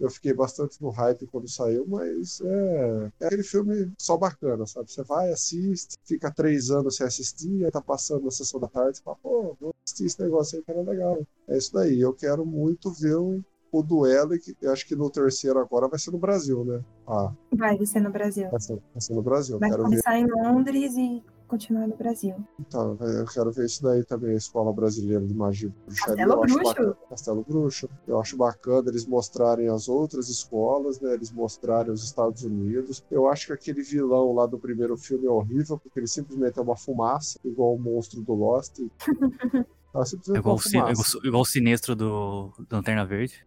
Eu 0.00 0.10
fiquei 0.10 0.32
bastante 0.32 0.80
no 0.82 0.90
hype 0.90 1.26
quando 1.26 1.48
saiu, 1.48 1.86
mas 1.86 2.40
é, 2.42 3.10
é 3.20 3.26
aquele 3.26 3.42
filme 3.42 3.92
só 3.98 4.16
bacana, 4.16 4.66
sabe? 4.66 4.90
Você 4.90 5.02
vai, 5.02 5.30
assiste, 5.30 5.96
fica 6.04 6.30
três 6.30 6.70
anos 6.70 6.96
sem 6.96 7.06
assistir, 7.06 7.64
aí 7.64 7.70
tá 7.70 7.80
passando 7.80 8.24
na 8.24 8.30
sessão 8.30 8.60
da 8.60 8.68
tarde, 8.68 8.98
você 8.98 9.02
fala, 9.02 9.16
pô, 9.22 9.56
vou 9.60 9.74
assistir 9.84 10.06
esse 10.06 10.20
negócio 10.20 10.58
aí 10.58 10.64
que 10.64 10.70
era 10.70 10.82
legal. 10.82 11.18
É 11.48 11.56
isso 11.56 11.72
daí. 11.72 12.00
Eu 12.00 12.12
quero 12.12 12.44
muito 12.44 12.90
ver 12.90 13.16
o, 13.16 13.42
o 13.72 13.82
duelo, 13.82 14.34
e 14.34 14.38
que 14.38 14.56
eu 14.60 14.72
acho 14.72 14.86
que 14.86 14.96
no 14.96 15.10
terceiro 15.10 15.58
agora 15.58 15.88
vai 15.88 15.98
ser 15.98 16.10
no 16.10 16.18
Brasil, 16.18 16.64
né? 16.64 16.82
Ah, 17.06 17.32
Vai 17.52 17.84
ser 17.86 18.00
no 18.00 18.10
Brasil. 18.10 18.48
vai 18.50 18.60
ser, 18.60 18.74
vai 18.92 19.00
ser 19.00 19.14
no 19.14 19.22
Brasil. 19.22 19.58
Vai 19.58 19.70
quero 19.70 19.82
ver. 19.82 19.88
começar 19.88 20.18
em 20.18 20.26
Londres 20.26 20.94
e 20.96 21.22
continuar 21.46 21.86
no 21.86 21.96
Brasil. 21.96 22.34
Então, 22.60 22.96
eu 23.00 23.24
quero 23.26 23.50
ver 23.52 23.66
isso 23.66 23.82
daí 23.82 24.04
também, 24.04 24.32
a 24.32 24.36
Escola 24.36 24.72
Brasileira 24.72 25.24
de 25.24 25.34
Magia 25.34 25.68
e 25.68 25.72
Bruxaria. 25.86 26.16
Castelo 26.26 26.32
eu 26.32 26.42
acho 26.44 26.54
Bruxo. 26.54 26.74
bacana. 26.74 26.96
Castelo 27.10 27.44
Bruxo. 27.48 27.88
Eu 28.06 28.20
acho 28.20 28.36
bacana 28.36 28.88
eles 28.90 29.06
mostrarem 29.06 29.68
as 29.68 29.88
outras 29.88 30.28
escolas, 30.28 31.00
né? 31.00 31.14
Eles 31.14 31.30
mostrarem 31.32 31.92
os 31.92 32.02
Estados 32.04 32.42
Unidos. 32.42 33.04
Eu 33.10 33.28
acho 33.28 33.46
que 33.46 33.52
aquele 33.52 33.82
vilão 33.82 34.32
lá 34.32 34.46
do 34.46 34.58
primeiro 34.58 34.96
filme 34.96 35.26
é 35.26 35.30
horrível, 35.30 35.78
porque 35.78 36.00
ele 36.00 36.06
simplesmente 36.08 36.58
é 36.58 36.62
uma 36.62 36.76
fumaça, 36.76 37.38
igual 37.44 37.74
o 37.74 37.78
monstro 37.78 38.20
do 38.22 38.34
Lost. 38.34 38.78
Ela 39.94 40.02
É 40.02 40.06
simplesmente 40.06 40.36
é 40.36 40.40
igual, 40.40 40.54
uma 40.56 40.60
o, 40.60 40.62
si- 40.62 40.76
igual, 40.76 41.24
igual 41.24 41.42
o 41.42 41.46
sinestro 41.46 41.96
do, 41.96 42.52
do 42.58 42.66
Lanterna 42.76 43.06
Verde. 43.06 43.46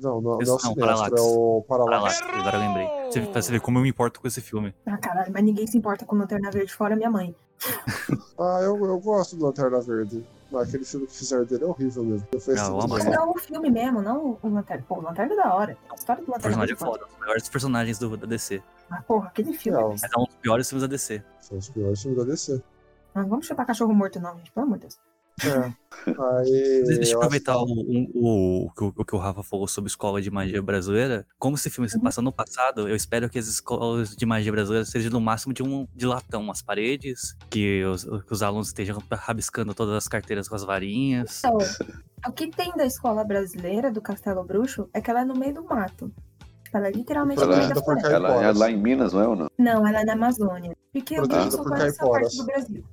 Não, 0.00 0.20
não, 0.20 0.38
não 0.38 0.40
é 0.40 0.44
o 0.44 0.58
não, 0.62 0.74
Parallax. 0.74 1.16
é 1.16 1.20
o 1.20 1.64
Parallax. 1.66 2.20
Parallax, 2.20 2.40
agora 2.40 2.56
eu 2.56 2.60
lembrei. 2.60 2.88
Você, 3.06 3.20
pra 3.22 3.42
você 3.42 3.52
ver 3.52 3.60
como 3.60 3.78
eu 3.78 3.82
me 3.82 3.88
importo 3.88 4.20
com 4.20 4.28
esse 4.28 4.40
filme. 4.40 4.74
Ah, 4.86 4.96
caralho, 4.96 5.32
mas 5.32 5.42
ninguém 5.42 5.66
se 5.66 5.76
importa 5.76 6.04
com 6.06 6.16
Lanterna 6.16 6.50
Verde 6.50 6.72
fora 6.72 6.96
minha 6.96 7.10
mãe. 7.10 7.34
Ah, 8.40 8.60
eu, 8.62 8.76
eu 8.84 9.00
gosto 9.00 9.34
do 9.34 9.46
Lanterna 9.46 9.80
Verde. 9.80 10.24
Mas 10.50 10.68
aquele 10.68 10.84
filme 10.84 11.08
que 11.08 11.16
fizeram 11.16 11.44
dele 11.44 11.64
é 11.64 11.66
horrível 11.66 12.04
mesmo. 12.04 12.26
Eu 12.30 12.38
assistir 12.38 12.60
amo 12.60 12.88
Mas 12.88 13.04
é 13.04 13.20
o 13.20 13.34
filme 13.36 13.68
mesmo, 13.68 14.00
não 14.00 14.38
o 14.40 14.48
Lanterna. 14.48 14.84
Pô, 14.88 14.98
o 14.98 15.02
Lanterna 15.02 15.34
é 15.34 15.36
da 15.36 15.54
hora. 15.54 15.76
A 15.90 15.94
história 15.96 16.22
do 16.22 16.28
O 16.30 16.32
Lanterna 16.34 16.56
personagem 16.56 16.74
é 16.74 16.76
foda, 16.78 17.04
um 17.04 17.08
dos 17.08 17.18
melhores 17.18 17.48
personagens 17.48 17.98
do, 17.98 18.16
da 18.16 18.26
DC. 18.28 18.62
Ah, 18.88 19.02
porra, 19.02 19.26
aquele 19.26 19.52
filme. 19.54 19.76
Não. 19.76 19.90
é 19.90 19.94
é 19.94 20.18
um 20.20 20.24
dos 20.24 20.36
piores 20.36 20.68
filmes 20.68 20.82
da 20.82 20.86
DC. 20.86 21.22
São 21.40 21.58
os 21.58 21.68
piores 21.68 22.00
filmes 22.00 22.18
da 22.18 22.24
DC. 22.24 22.62
Não 23.14 23.28
vamos 23.28 23.46
chutar 23.46 23.66
cachorro 23.66 23.92
morto, 23.92 24.20
não, 24.20 24.36
gente. 24.38 24.52
Pelo 24.52 24.66
amor 24.66 24.78
de 24.78 24.82
Deus. 24.82 24.98
É. 25.46 25.72
Aí, 26.06 26.84
Deixa 26.86 27.12
eu 27.12 27.18
aproveitar 27.18 27.52
que- 27.54 27.58
o, 27.58 27.64
o, 27.64 28.08
o, 28.14 28.66
o 28.66 28.70
que 28.72 28.84
o- 28.84 28.94
o 28.96 29.04
que 29.04 29.14
o 29.14 29.18
Rafa 29.18 29.42
falou 29.42 29.66
sobre 29.66 29.88
escola 29.88 30.22
de 30.22 30.30
magia 30.30 30.62
brasileira. 30.62 31.26
Como 31.38 31.56
esse 31.56 31.68
filme 31.68 31.88
se 31.88 32.00
passa 32.00 32.22
no 32.22 32.32
passado, 32.32 32.88
eu 32.88 32.94
espero 32.96 33.28
que 33.28 33.38
as 33.38 33.46
escolas 33.46 34.16
de 34.16 34.24
magia 34.24 34.50
brasileira 34.52 34.84
sejam 34.84 35.10
no 35.10 35.20
máximo 35.20 35.52
de 35.52 35.62
um 35.62 35.86
de 35.94 36.06
latão, 36.06 36.40
umas 36.42 36.62
paredes, 36.62 37.36
que 37.50 37.84
os, 37.84 38.04
que 38.04 38.32
os 38.32 38.42
alunos 38.42 38.68
estejam 38.68 39.02
rabiscando 39.10 39.74
todas 39.74 39.94
as 39.94 40.08
carteiras 40.08 40.48
com 40.48 40.54
as 40.54 40.64
varinhas. 40.64 41.40
Então, 41.44 41.58
o 42.26 42.32
que 42.32 42.48
tem 42.48 42.72
da 42.76 42.86
escola 42.86 43.24
brasileira, 43.24 43.90
do 43.90 44.00
Castelo 44.00 44.44
Bruxo, 44.44 44.88
é 44.94 45.00
que 45.00 45.10
ela 45.10 45.20
é 45.22 45.24
no 45.24 45.34
meio 45.34 45.54
do 45.54 45.64
mato. 45.64 46.10
Ela 46.72 46.88
é 46.88 46.90
literalmente 46.92 47.40
no 47.40 47.46
Ela- 47.46 47.56
meio 47.58 47.74
da 47.74 47.82
floresta. 47.82 48.08
Ela 48.12 48.44
é 48.44 48.52
lá 48.52 48.70
em 48.70 48.76
Minas, 48.80 49.12
não 49.12 49.20
é 49.20 49.28
ou 49.28 49.36
não? 49.36 49.48
Não, 49.58 49.86
ela 49.86 50.00
é 50.02 50.04
na 50.04 50.12
Amazônia. 50.12 50.76
Porque 50.92 51.14
eu 51.14 51.26
conheço 51.28 51.60
essa 51.60 51.64
caiporas. 51.70 51.98
parte 52.00 52.36
do 52.36 52.44
Brasil. 52.44 52.84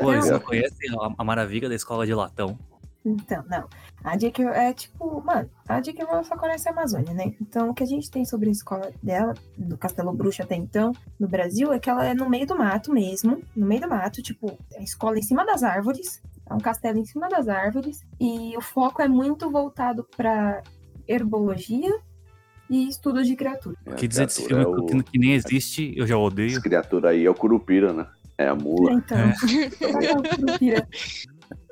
Pô, 0.00 0.12
eles 0.12 0.28
Não. 0.30 0.40
conhecem 0.40 0.90
a, 0.98 1.12
a 1.18 1.24
maravilha 1.24 1.68
da 1.68 1.74
escola 1.74 2.04
de 2.06 2.14
latão. 2.14 2.58
Então, 3.04 3.42
não. 3.50 3.68
A 4.04 4.16
J.K. 4.16 4.44
é 4.44 4.72
tipo, 4.72 5.20
mano, 5.24 5.50
a 5.68 5.80
J.K. 5.80 6.04
Rowling 6.04 6.22
só 6.24 6.36
conhece 6.36 6.68
a 6.68 6.72
Amazônia, 6.72 7.12
né? 7.12 7.34
Então, 7.40 7.70
o 7.70 7.74
que 7.74 7.82
a 7.82 7.86
gente 7.86 8.08
tem 8.08 8.24
sobre 8.24 8.48
a 8.48 8.52
escola 8.52 8.92
dela, 9.02 9.34
do 9.58 9.76
Castelo 9.76 10.12
Bruxo 10.12 10.40
até 10.42 10.54
então, 10.54 10.92
no 11.18 11.26
Brasil, 11.26 11.72
é 11.72 11.80
que 11.80 11.90
ela 11.90 12.04
é 12.06 12.14
no 12.14 12.28
meio 12.30 12.46
do 12.46 12.56
mato 12.56 12.92
mesmo. 12.92 13.42
No 13.56 13.66
meio 13.66 13.80
do 13.80 13.88
mato, 13.88 14.22
tipo, 14.22 14.56
a 14.76 14.82
escola 14.82 15.18
em 15.18 15.22
cima 15.22 15.44
das 15.44 15.64
árvores. 15.64 16.22
É 16.48 16.54
um 16.54 16.58
castelo 16.58 16.98
em 16.98 17.04
cima 17.04 17.28
das 17.28 17.48
árvores. 17.48 18.02
E 18.20 18.56
o 18.56 18.60
foco 18.60 19.02
é 19.02 19.08
muito 19.08 19.50
voltado 19.50 20.06
pra 20.16 20.62
herbologia 21.08 21.92
e 22.70 22.88
estudos 22.88 23.26
de 23.26 23.34
criatura. 23.36 23.76
É, 23.86 23.94
que 23.94 24.06
dizer 24.08 24.26
desse 24.26 24.44
criatura 24.44 24.74
filme 24.76 24.84
é 24.84 25.02
que, 25.02 25.08
o- 25.08 25.10
que 25.12 25.18
nem 25.18 25.32
existe, 25.34 25.92
eu 25.96 26.06
já 26.06 26.16
odeio. 26.16 26.50
Essa 26.52 26.60
criatura 26.60 27.10
aí 27.10 27.24
é 27.24 27.30
o 27.30 27.34
Curupira, 27.34 27.92
né? 27.92 28.06
É 28.38 28.46
a 28.48 28.54
mula. 28.54 28.94
Então, 28.94 29.18
tratar 29.78 30.22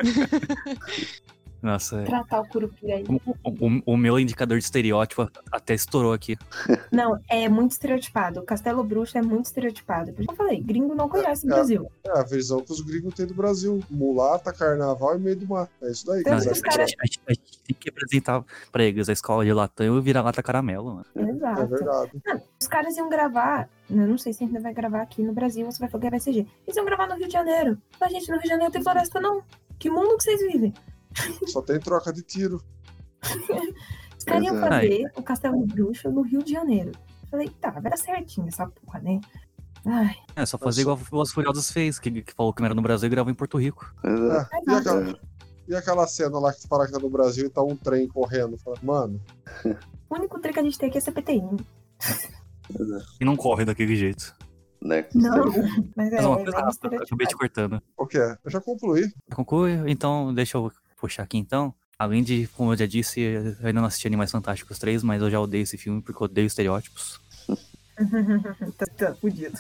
o 1.62 1.66
Nossa, 1.66 2.01
é. 2.01 2.05
tratar 2.05 2.40
o 2.40 2.49
Curupira 2.49 2.94
aí. 2.96 3.05
o, 3.09 3.66
o- 3.66 3.83
o 3.92 3.96
meu 3.96 4.18
indicador 4.18 4.59
de 4.59 4.64
estereótipo 4.64 5.31
até 5.53 5.75
estourou 5.75 6.12
aqui. 6.12 6.37
Não, 6.90 7.18
é 7.29 7.49
muito 7.49 7.73
estereotipado. 7.73 8.40
O 8.40 8.42
Castelo 8.42 8.83
Bruxo 8.83 9.16
é 9.18 9.23
muito 9.23 9.46
estereotipado. 9.46 10.12
Por 10.12 10.23
isso 10.23 10.31
eu 10.33 10.37
falei, 10.37 10.61
gringo 10.61 10.94
não 10.94 11.09
conhece 11.09 11.46
o 11.46 11.51
É. 11.51 11.55
Brasil. 11.55 11.90
É 12.05 12.18
a 12.18 12.23
visão 12.23 12.61
que 12.62 12.73
os 12.73 12.81
gringos 12.81 13.14
têm 13.14 13.27
do 13.27 13.35
Brasil. 13.35 13.81
Mulata, 13.90 14.53
carnaval 14.53 15.16
e 15.16 15.18
meio 15.20 15.37
do 15.37 15.46
mar. 15.46 15.68
É 15.83 15.90
isso 15.90 16.07
daí. 16.07 16.20
Então, 16.20 16.33
Não, 16.37 16.44
Mas 16.44 16.59
a, 16.59 16.62
caras- 16.62 16.92
a 17.01 17.07
gente- 17.07 17.20
a 17.29 17.33
gente 17.33 17.59
tem 17.66 17.77
que 17.79 17.88
apresentar 17.90 18.44
pra 18.73 18.85
eles 18.85 19.09
a 19.09 19.12
escola 19.12 19.44
de 19.44 19.53
latão 19.53 19.87
e 19.87 19.90
o 19.90 20.03
vira-lata 20.03 20.42
caramelo, 20.42 20.87
mano. 20.94 21.07
é 21.14 21.23
Exato. 21.23 21.66
verdade. 21.66 22.11
Os 22.61 22.66
caras 22.66 22.96
iam 22.96 23.09
gravar, 23.09 23.68
eu 23.88 23.96
não 23.96 24.18
sei 24.18 24.33
se 24.33 24.44
ainda 24.44 24.61
vai 24.61 24.73
gravar 24.73 25.03
aqui 25.03 25.23
no 25.23 25.33
Brasil 25.33 25.66
ou 25.66 25.73
se 25.73 25.79
vai 25.81 25.88
gravar 25.88 26.18
CG. 26.20 26.46
Eles 26.66 26.77
iam 26.77 26.85
gravar 26.85 27.07
no 27.09 27.16
Rio 27.16 27.27
de 27.27 27.33
Janeiro. 27.33 27.79
Mas, 28.01 28.12
gente, 28.12 28.29
no 28.29 28.35
Rio 28.35 28.42
de 28.42 28.49
Janeiro 28.49 28.73
tem 28.73 28.83
floresta, 28.83 29.20
não. 29.20 29.42
Que 29.79 29.88
mundo 29.90 30.16
que 30.18 30.25
vocês 30.25 30.40
vivem? 30.53 30.75
Só 31.46 31.62
tem 31.62 31.79
troca 31.79 32.12
de 32.12 32.23
tiro. 32.23 32.62
Os 34.18 34.25
caras 34.25 34.44
iam 34.44 34.57
Exato. 34.57 34.75
fazer 34.75 35.12
o 35.16 35.23
Castelo 35.23 35.66
Bruxo 35.66 36.11
no 36.11 36.23
Rio 36.23 36.42
de 36.42 36.53
Janeiro. 36.53 36.92
Falei, 37.31 37.49
tá, 37.61 37.70
vai 37.70 37.83
dar 37.83 37.96
certinho 37.96 38.49
essa 38.49 38.66
porra, 38.66 39.01
né? 39.01 39.20
Ai, 39.85 40.14
É 40.37 40.44
só 40.44 40.59
fazer 40.59 40.83
igual 40.83 40.99
os 41.12 41.33
Furiosos 41.33 41.70
fez, 41.70 41.99
que, 41.99 42.23
que 42.23 42.35
falou 42.35 42.53
que 42.53 42.61
não 42.61 42.66
era 42.66 42.75
no 42.75 42.83
Brasil 42.83 43.07
e 43.07 43.11
gravou 43.11 43.31
em 43.31 43.35
Porto 43.35 43.59
Rico. 43.59 43.94
É, 44.05 44.09
É. 44.11 44.46
E, 44.66 44.75
aquela, 44.75 45.18
e 45.68 45.75
aquela 45.75 46.07
cena 46.07 46.38
lá 46.38 46.53
que 46.53 46.66
fala 46.68 46.87
que 46.87 46.92
tá 46.92 46.99
no 46.99 47.09
Brasil 47.09 47.46
e 47.46 47.51
tá 47.51 47.62
um 47.62 47.77
trem 47.77 48.07
correndo. 48.09 48.59
Fala, 48.59 48.77
Mano, 48.83 49.20
o 50.11 50.14
único 50.14 50.38
trem 50.40 50.53
que 50.53 50.61
a 50.61 50.62
gente 50.62 50.79
tem 50.79 50.88
aqui 50.88 50.99
é 50.99 51.01
CPTI. 51.01 51.42
E 53.20 53.25
não 53.25 53.37
corre 53.37 53.64
daquele 53.64 53.96
jeito. 53.96 54.35
né? 54.83 55.07
Não, 55.14 55.46
mas 55.96 56.12
é, 56.12 56.16
Mas 56.16 56.25
uma 56.27 56.40
é 56.40 57.81
o 57.96 58.07
que 58.07 58.18
é? 58.18 58.37
Eu 58.44 58.51
já 58.51 58.61
concluí. 58.61 59.12
Conclui, 59.35 59.73
então 59.87 60.33
deixa 60.35 60.59
eu 60.59 60.70
puxar 61.00 61.22
aqui 61.24 61.38
então. 61.38 61.74
Além 61.98 62.22
de, 62.22 62.46
como 62.56 62.72
eu 62.72 62.76
já 62.76 62.86
disse, 62.86 63.20
eu 63.20 63.56
ainda 63.62 63.80
não 63.80 63.84
assisti 63.84 64.06
Animais 64.06 64.30
Fantásticos 64.30 64.78
3, 64.78 65.02
mas 65.02 65.20
eu 65.20 65.30
já 65.30 65.38
odeio 65.40 65.62
esse 65.62 65.76
filme 65.76 66.00
porque 66.00 66.22
eu 66.22 66.24
odeio 66.26 66.46
estereótipos. 66.46 67.20
tá, 68.78 68.86
tá 68.96 69.14
fudido. 69.14 69.58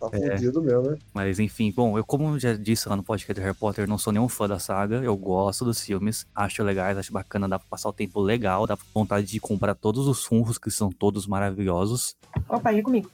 Tá 0.00 0.08
É. 0.12 0.36
fudido 0.36 0.62
mesmo, 0.62 0.90
né? 0.90 0.98
Mas 1.12 1.38
enfim, 1.38 1.70
bom, 1.70 1.96
eu 1.98 2.04
como 2.04 2.38
já 2.38 2.54
disse 2.54 2.88
lá 2.88 2.96
no 2.96 3.02
podcast 3.02 3.34
do 3.38 3.44
Harry 3.44 3.56
Potter, 3.56 3.86
não 3.88 3.98
sou 3.98 4.12
nenhum 4.12 4.28
fã 4.28 4.48
da 4.48 4.58
saga, 4.58 4.96
eu 4.96 5.16
gosto 5.16 5.64
dos 5.64 5.80
filmes, 5.82 6.26
acho 6.34 6.62
legais, 6.62 6.96
acho 6.98 7.12
bacana, 7.12 7.48
dá 7.48 7.58
pra 7.58 7.68
passar 7.68 7.88
o 7.88 7.92
tempo 7.92 8.20
legal, 8.20 8.66
dá 8.66 8.76
vontade 8.94 9.26
de 9.26 9.38
comprar 9.40 9.74
todos 9.74 10.06
os 10.08 10.24
funros, 10.24 10.56
que 10.58 10.70
são 10.70 10.90
todos 10.90 11.26
maravilhosos. 11.26 12.16
Opa, 12.48 12.72
ia 12.72 12.82
comigo. 12.82 13.10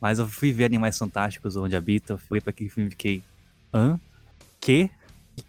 Mas 0.00 0.18
eu 0.18 0.26
fui 0.28 0.52
ver 0.52 0.64
Animais 0.64 0.98
Fantásticos, 0.98 1.56
Onde 1.56 1.76
Habita, 1.76 2.18
fui 2.18 2.40
pra 2.40 2.50
aquele 2.50 2.68
filme 2.70 2.88
e 2.88 2.90
fiquei. 2.90 3.22
Hã? 3.72 3.98
Que? 4.60 4.90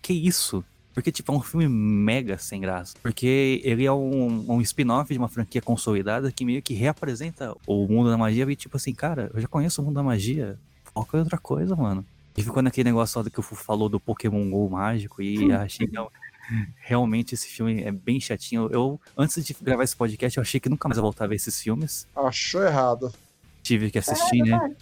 Que 0.01 0.13
isso? 0.13 0.63
Porque, 0.93 1.11
tipo, 1.11 1.31
é 1.31 1.35
um 1.35 1.41
filme 1.41 1.67
mega 1.67 2.37
sem 2.39 2.59
graça. 2.59 2.95
Porque 3.03 3.61
ele 3.63 3.85
é 3.85 3.91
um, 3.91 4.45
um 4.51 4.61
spin-off 4.61 5.11
de 5.13 5.19
uma 5.19 5.27
franquia 5.27 5.61
consolidada 5.61 6.31
que 6.31 6.43
meio 6.43 6.61
que 6.61 6.73
reapresenta 6.73 7.53
o 7.67 7.87
mundo 7.87 8.09
da 8.09 8.17
magia. 8.17 8.49
E, 8.51 8.55
tipo 8.55 8.77
assim, 8.77 8.93
cara, 8.95 9.29
eu 9.33 9.39
já 9.39 9.47
conheço 9.47 9.81
o 9.81 9.85
mundo 9.85 9.93
da 9.95 10.01
magia. 10.03 10.57
Foca 10.93 11.17
em 11.17 11.19
outra 11.21 11.37
coisa, 11.37 11.75
mano. 11.75 12.03
E 12.35 12.41
ficou 12.43 12.63
naquele 12.63 12.89
negócio 12.89 13.21
lá 13.21 13.29
que 13.29 13.39
o 13.39 13.43
Fu 13.43 13.55
falou 13.55 13.87
do 13.89 13.99
Pokémon 13.99 14.49
GO 14.49 14.69
mágico. 14.69 15.21
E 15.21 15.51
achei 15.53 15.85
que 15.87 15.93
não- 15.93 16.09
realmente 16.77 17.35
esse 17.35 17.47
filme 17.47 17.83
é 17.83 17.91
bem 17.91 18.19
chatinho. 18.19 18.67
Eu, 18.71 18.99
antes 19.15 19.45
de 19.45 19.55
gravar 19.61 19.83
esse 19.83 19.95
podcast, 19.95 20.37
eu 20.37 20.41
achei 20.41 20.59
que 20.59 20.69
nunca 20.69 20.87
mais 20.87 20.97
ia 20.97 21.01
voltar 21.01 21.25
a 21.25 21.27
ver 21.27 21.35
esses 21.35 21.61
filmes. 21.61 22.07
Achou 22.15 22.63
errado. 22.63 23.13
tive 23.61 23.91
que 23.91 23.99
assistir, 23.99 24.41
né? 24.43 24.75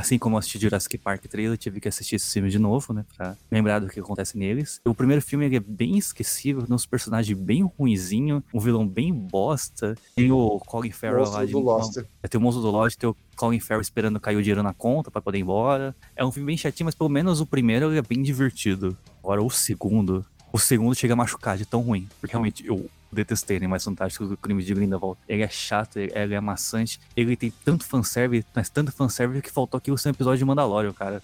Assim 0.00 0.18
como 0.18 0.34
eu 0.34 0.38
assisti 0.38 0.58
Jurassic 0.58 0.96
Park 0.96 1.26
3, 1.26 1.50
eu 1.50 1.58
tive 1.58 1.78
que 1.78 1.86
assistir 1.86 2.16
esse 2.16 2.32
filme 2.32 2.48
de 2.48 2.58
novo, 2.58 2.94
né? 2.94 3.04
Pra 3.14 3.36
lembrar 3.50 3.80
do 3.80 3.86
que 3.86 4.00
acontece 4.00 4.38
neles. 4.38 4.80
O 4.82 4.94
primeiro 4.94 5.20
filme 5.20 5.54
é 5.54 5.60
bem 5.60 5.98
esquecível, 5.98 6.62
tem 6.62 6.74
uns 6.74 6.86
personagens 6.86 7.38
bem 7.38 7.70
ruinzinho, 7.78 8.42
um 8.54 8.58
vilão 8.58 8.88
bem 8.88 9.12
bosta. 9.12 9.94
Tem 10.16 10.32
o 10.32 10.58
Colin 10.60 10.90
Farrell 10.90 11.28
lá 11.28 11.44
de 11.44 11.52
do 11.52 11.58
Lost. 11.58 11.98
É, 12.22 12.28
tem 12.28 12.40
o 12.40 12.42
monstro 12.42 12.62
do 12.62 12.70
Lost, 12.70 12.96
tem 12.96 13.10
o 13.10 13.16
Colin 13.36 13.60
Farrell 13.60 13.82
esperando 13.82 14.18
cair 14.18 14.36
o 14.36 14.42
dinheiro 14.42 14.62
na 14.62 14.72
conta 14.72 15.10
pra 15.10 15.20
poder 15.20 15.36
ir 15.36 15.42
embora. 15.42 15.94
É 16.16 16.24
um 16.24 16.32
filme 16.32 16.46
bem 16.46 16.56
chatinho, 16.56 16.86
mas 16.86 16.94
pelo 16.94 17.10
menos 17.10 17.42
o 17.42 17.46
primeiro 17.46 17.94
é 17.94 18.00
bem 18.00 18.22
divertido. 18.22 18.96
Agora 19.22 19.42
o 19.42 19.50
segundo, 19.50 20.24
o 20.50 20.58
segundo 20.58 20.94
chega 20.94 21.12
a 21.12 21.16
machucar 21.16 21.58
de 21.58 21.66
tão 21.66 21.82
ruim. 21.82 22.08
Porque 22.18 22.32
realmente 22.32 22.66
eu 22.66 22.88
detestei 23.12 23.56
Animais 23.56 23.82
Fantásticos 23.84 24.28
do 24.28 24.36
Crime 24.36 24.62
de 24.62 24.74
Grindelwald. 24.74 25.18
Ele 25.28 25.42
é 25.42 25.48
chato, 25.48 25.98
ele, 25.98 26.12
ele 26.16 26.34
é 26.34 26.40
maçante. 26.40 27.00
Ele 27.16 27.36
tem 27.36 27.52
tanto 27.64 27.84
fanservice, 27.84 28.46
mas 28.54 28.68
tanto 28.68 28.92
fanservice 28.92 29.42
que 29.42 29.50
faltou 29.50 29.78
aqui 29.78 29.90
o 29.90 29.98
seu 29.98 30.10
episódio 30.10 30.38
de 30.38 30.44
Mandalorian, 30.44 30.92
cara. 30.92 31.22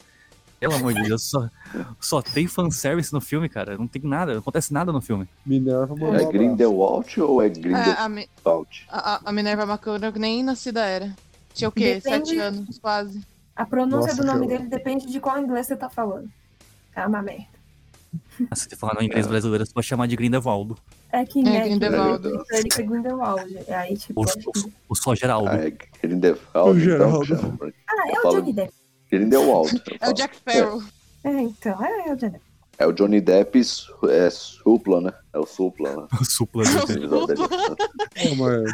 Pelo 0.58 0.74
amor 0.74 0.94
de 0.94 1.02
Deus, 1.02 1.22
só, 1.22 1.50
só 2.00 2.22
tem 2.22 2.46
fanservice 2.46 3.12
no 3.12 3.20
filme, 3.20 3.46
cara. 3.48 3.76
Não 3.76 3.86
tem 3.86 4.00
nada, 4.02 4.32
não 4.32 4.40
acontece 4.40 4.72
nada 4.72 4.90
no 4.90 5.02
filme. 5.02 5.28
Minerva 5.44 5.94
É. 6.18 6.24
Grindelwald 6.32 7.20
ou 7.20 7.42
é 7.42 7.46
É, 7.46 7.48
Grindelwald? 7.50 7.90
a, 7.98 8.08
Mi- 8.08 8.28
a, 8.88 9.20
a 9.28 9.32
Minerva 9.32 9.64
McConaughey 9.64 10.18
nem 10.18 10.42
nascida 10.42 10.80
era. 10.84 11.14
Tinha 11.52 11.68
o 11.68 11.72
quê? 11.72 11.96
Depende- 11.96 12.28
Sete 12.30 12.38
anos, 12.38 12.78
quase. 12.78 13.20
A 13.54 13.64
pronúncia 13.66 14.12
Nossa, 14.14 14.22
do 14.22 14.26
nome 14.26 14.46
dele 14.46 14.64
depende 14.66 15.06
de 15.06 15.20
qual 15.20 15.38
inglês 15.38 15.66
você 15.66 15.76
tá 15.76 15.88
falando. 15.90 16.28
É 16.94 17.06
uma 17.06 17.20
merda. 17.22 17.46
Ah, 18.50 18.56
Se 18.56 18.68
você 18.68 18.76
falar 18.76 18.94
no 18.94 19.02
inglês 19.02 19.26
brasileiro, 19.26 19.64
você 19.66 19.72
pode 19.74 19.86
chamar 19.86 20.06
de 20.08 20.16
Grindelwaldo. 20.16 20.76
É 21.18 21.24
que 21.24 21.40
É, 21.40 21.42
né, 21.42 21.60
Grindelwald. 21.68 22.26
Ele 22.26 22.70
foi 22.72 22.84
Grindelwald. 22.84 23.58
Aí, 23.68 23.96
tipo, 23.96 24.20
Ou, 24.20 24.24
acho 24.26 24.36
que- 24.38 24.46
ou- 24.48 24.72
ou 24.90 24.96
só 24.96 25.14
Geraldo. 25.14 25.48
Ah, 25.50 25.56
é 25.56 25.70
Grindelwald, 26.02 26.44
O 26.54 26.70
então 26.72 26.78
Geraldo. 26.78 27.56
porque 27.58 27.74
Ah, 27.88 28.08
é 28.08 28.12
o 28.18 28.22
falo- 28.22 28.34
Johnny 28.40 28.52
Depp. 28.52 28.72
Grindelwald. 29.10 29.82
É 30.00 30.10
o. 30.10 30.12
Jack 30.12 30.36
Sparrow. 30.36 30.82
É, 31.24 31.40
então, 31.40 31.84
é, 31.84 32.08
é 32.08 32.12
o 32.12 32.16
Johnny 32.16 32.30
Depp. 32.32 32.40
É 32.78 32.86
o 32.86 32.92
Johnny 32.92 33.20
Depp, 33.22 33.60
é 34.10 34.28
supla, 34.30 35.00
né? 35.00 35.12
É 35.32 35.38
o 35.38 35.46
supla, 35.46 35.96
né? 35.96 36.06
O 36.20 36.24
supla 36.26 36.62
O 36.62 36.86
dele. 36.86 36.98
episódio 37.06 37.26
dele. 37.26 38.32
Ô, 38.32 38.34
mas... 38.34 38.72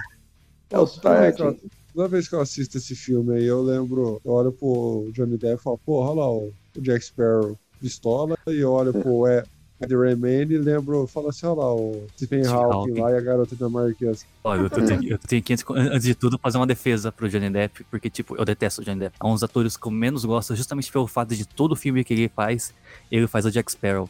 É 0.70 0.78
o 0.78 0.86
toda, 0.86 1.20
vez 1.20 1.36
que 1.36 1.42
eu, 1.42 1.50
Stark. 1.52 1.70
toda 1.94 2.08
vez 2.08 2.28
que 2.28 2.34
eu 2.34 2.40
assisto 2.40 2.78
esse 2.78 2.96
filme 2.96 3.36
aí, 3.36 3.44
eu 3.44 3.62
lembro, 3.62 4.20
eu 4.24 4.32
olho 4.32 4.50
pro 4.52 5.10
Johnny 5.14 5.36
Depp 5.38 5.60
e 5.60 5.62
falo, 5.62 5.78
porra, 5.78 6.10
olha 6.10 6.20
lá 6.20 6.30
o, 6.32 6.52
o 6.76 6.80
Jack 6.80 7.04
Sparrow 7.04 7.56
pistola, 7.80 8.36
e 8.48 8.56
eu 8.58 8.72
olho 8.72 8.92
pro 8.92 9.28
Ed 9.28 9.46
Ed 9.82 9.94
Redmayne 9.96 10.54
e 10.54 10.58
lembro, 10.58 11.06
falo 11.06 11.28
assim, 11.28 11.46
olha 11.46 11.56
lá 11.60 11.74
o 11.74 12.06
Stephen 12.16 12.46
Hawking 12.46 13.00
lá 13.00 13.10
e 13.12 13.16
a 13.16 13.20
garota 13.20 13.54
dinamarquesa. 13.56 14.24
Olha, 14.44 14.60
eu 14.62 14.70
tenho, 14.70 15.04
eu 15.12 15.18
tenho 15.18 15.42
que, 15.42 15.52
antes- 15.52 16.02
de 16.04 16.14
tudo, 16.14 16.38
fazer 16.38 16.58
uma 16.58 16.66
defesa 16.66 17.10
pro 17.12 17.28
Johnny 17.28 17.50
Depp, 17.50 17.84
porque, 17.90 18.08
tipo, 18.10 18.36
eu 18.36 18.44
detesto 18.44 18.80
o 18.82 18.84
Johnny 18.84 19.00
Depp. 19.00 19.16
É 19.22 19.26
um 19.26 19.32
dos 19.32 19.42
atores 19.42 19.76
que 19.76 19.86
eu 19.86 19.90
menos 19.92 20.24
gosto, 20.24 20.54
justamente 20.56 20.90
pelo 20.92 21.06
fato 21.06 21.34
de 21.34 21.46
todo 21.46 21.74
filme 21.76 22.02
que 22.04 22.12
ele 22.14 22.28
faz, 22.28 22.72
ele 23.10 23.26
faz 23.26 23.44
o 23.46 23.50
Jack 23.50 23.70
Sparrow. 23.72 24.08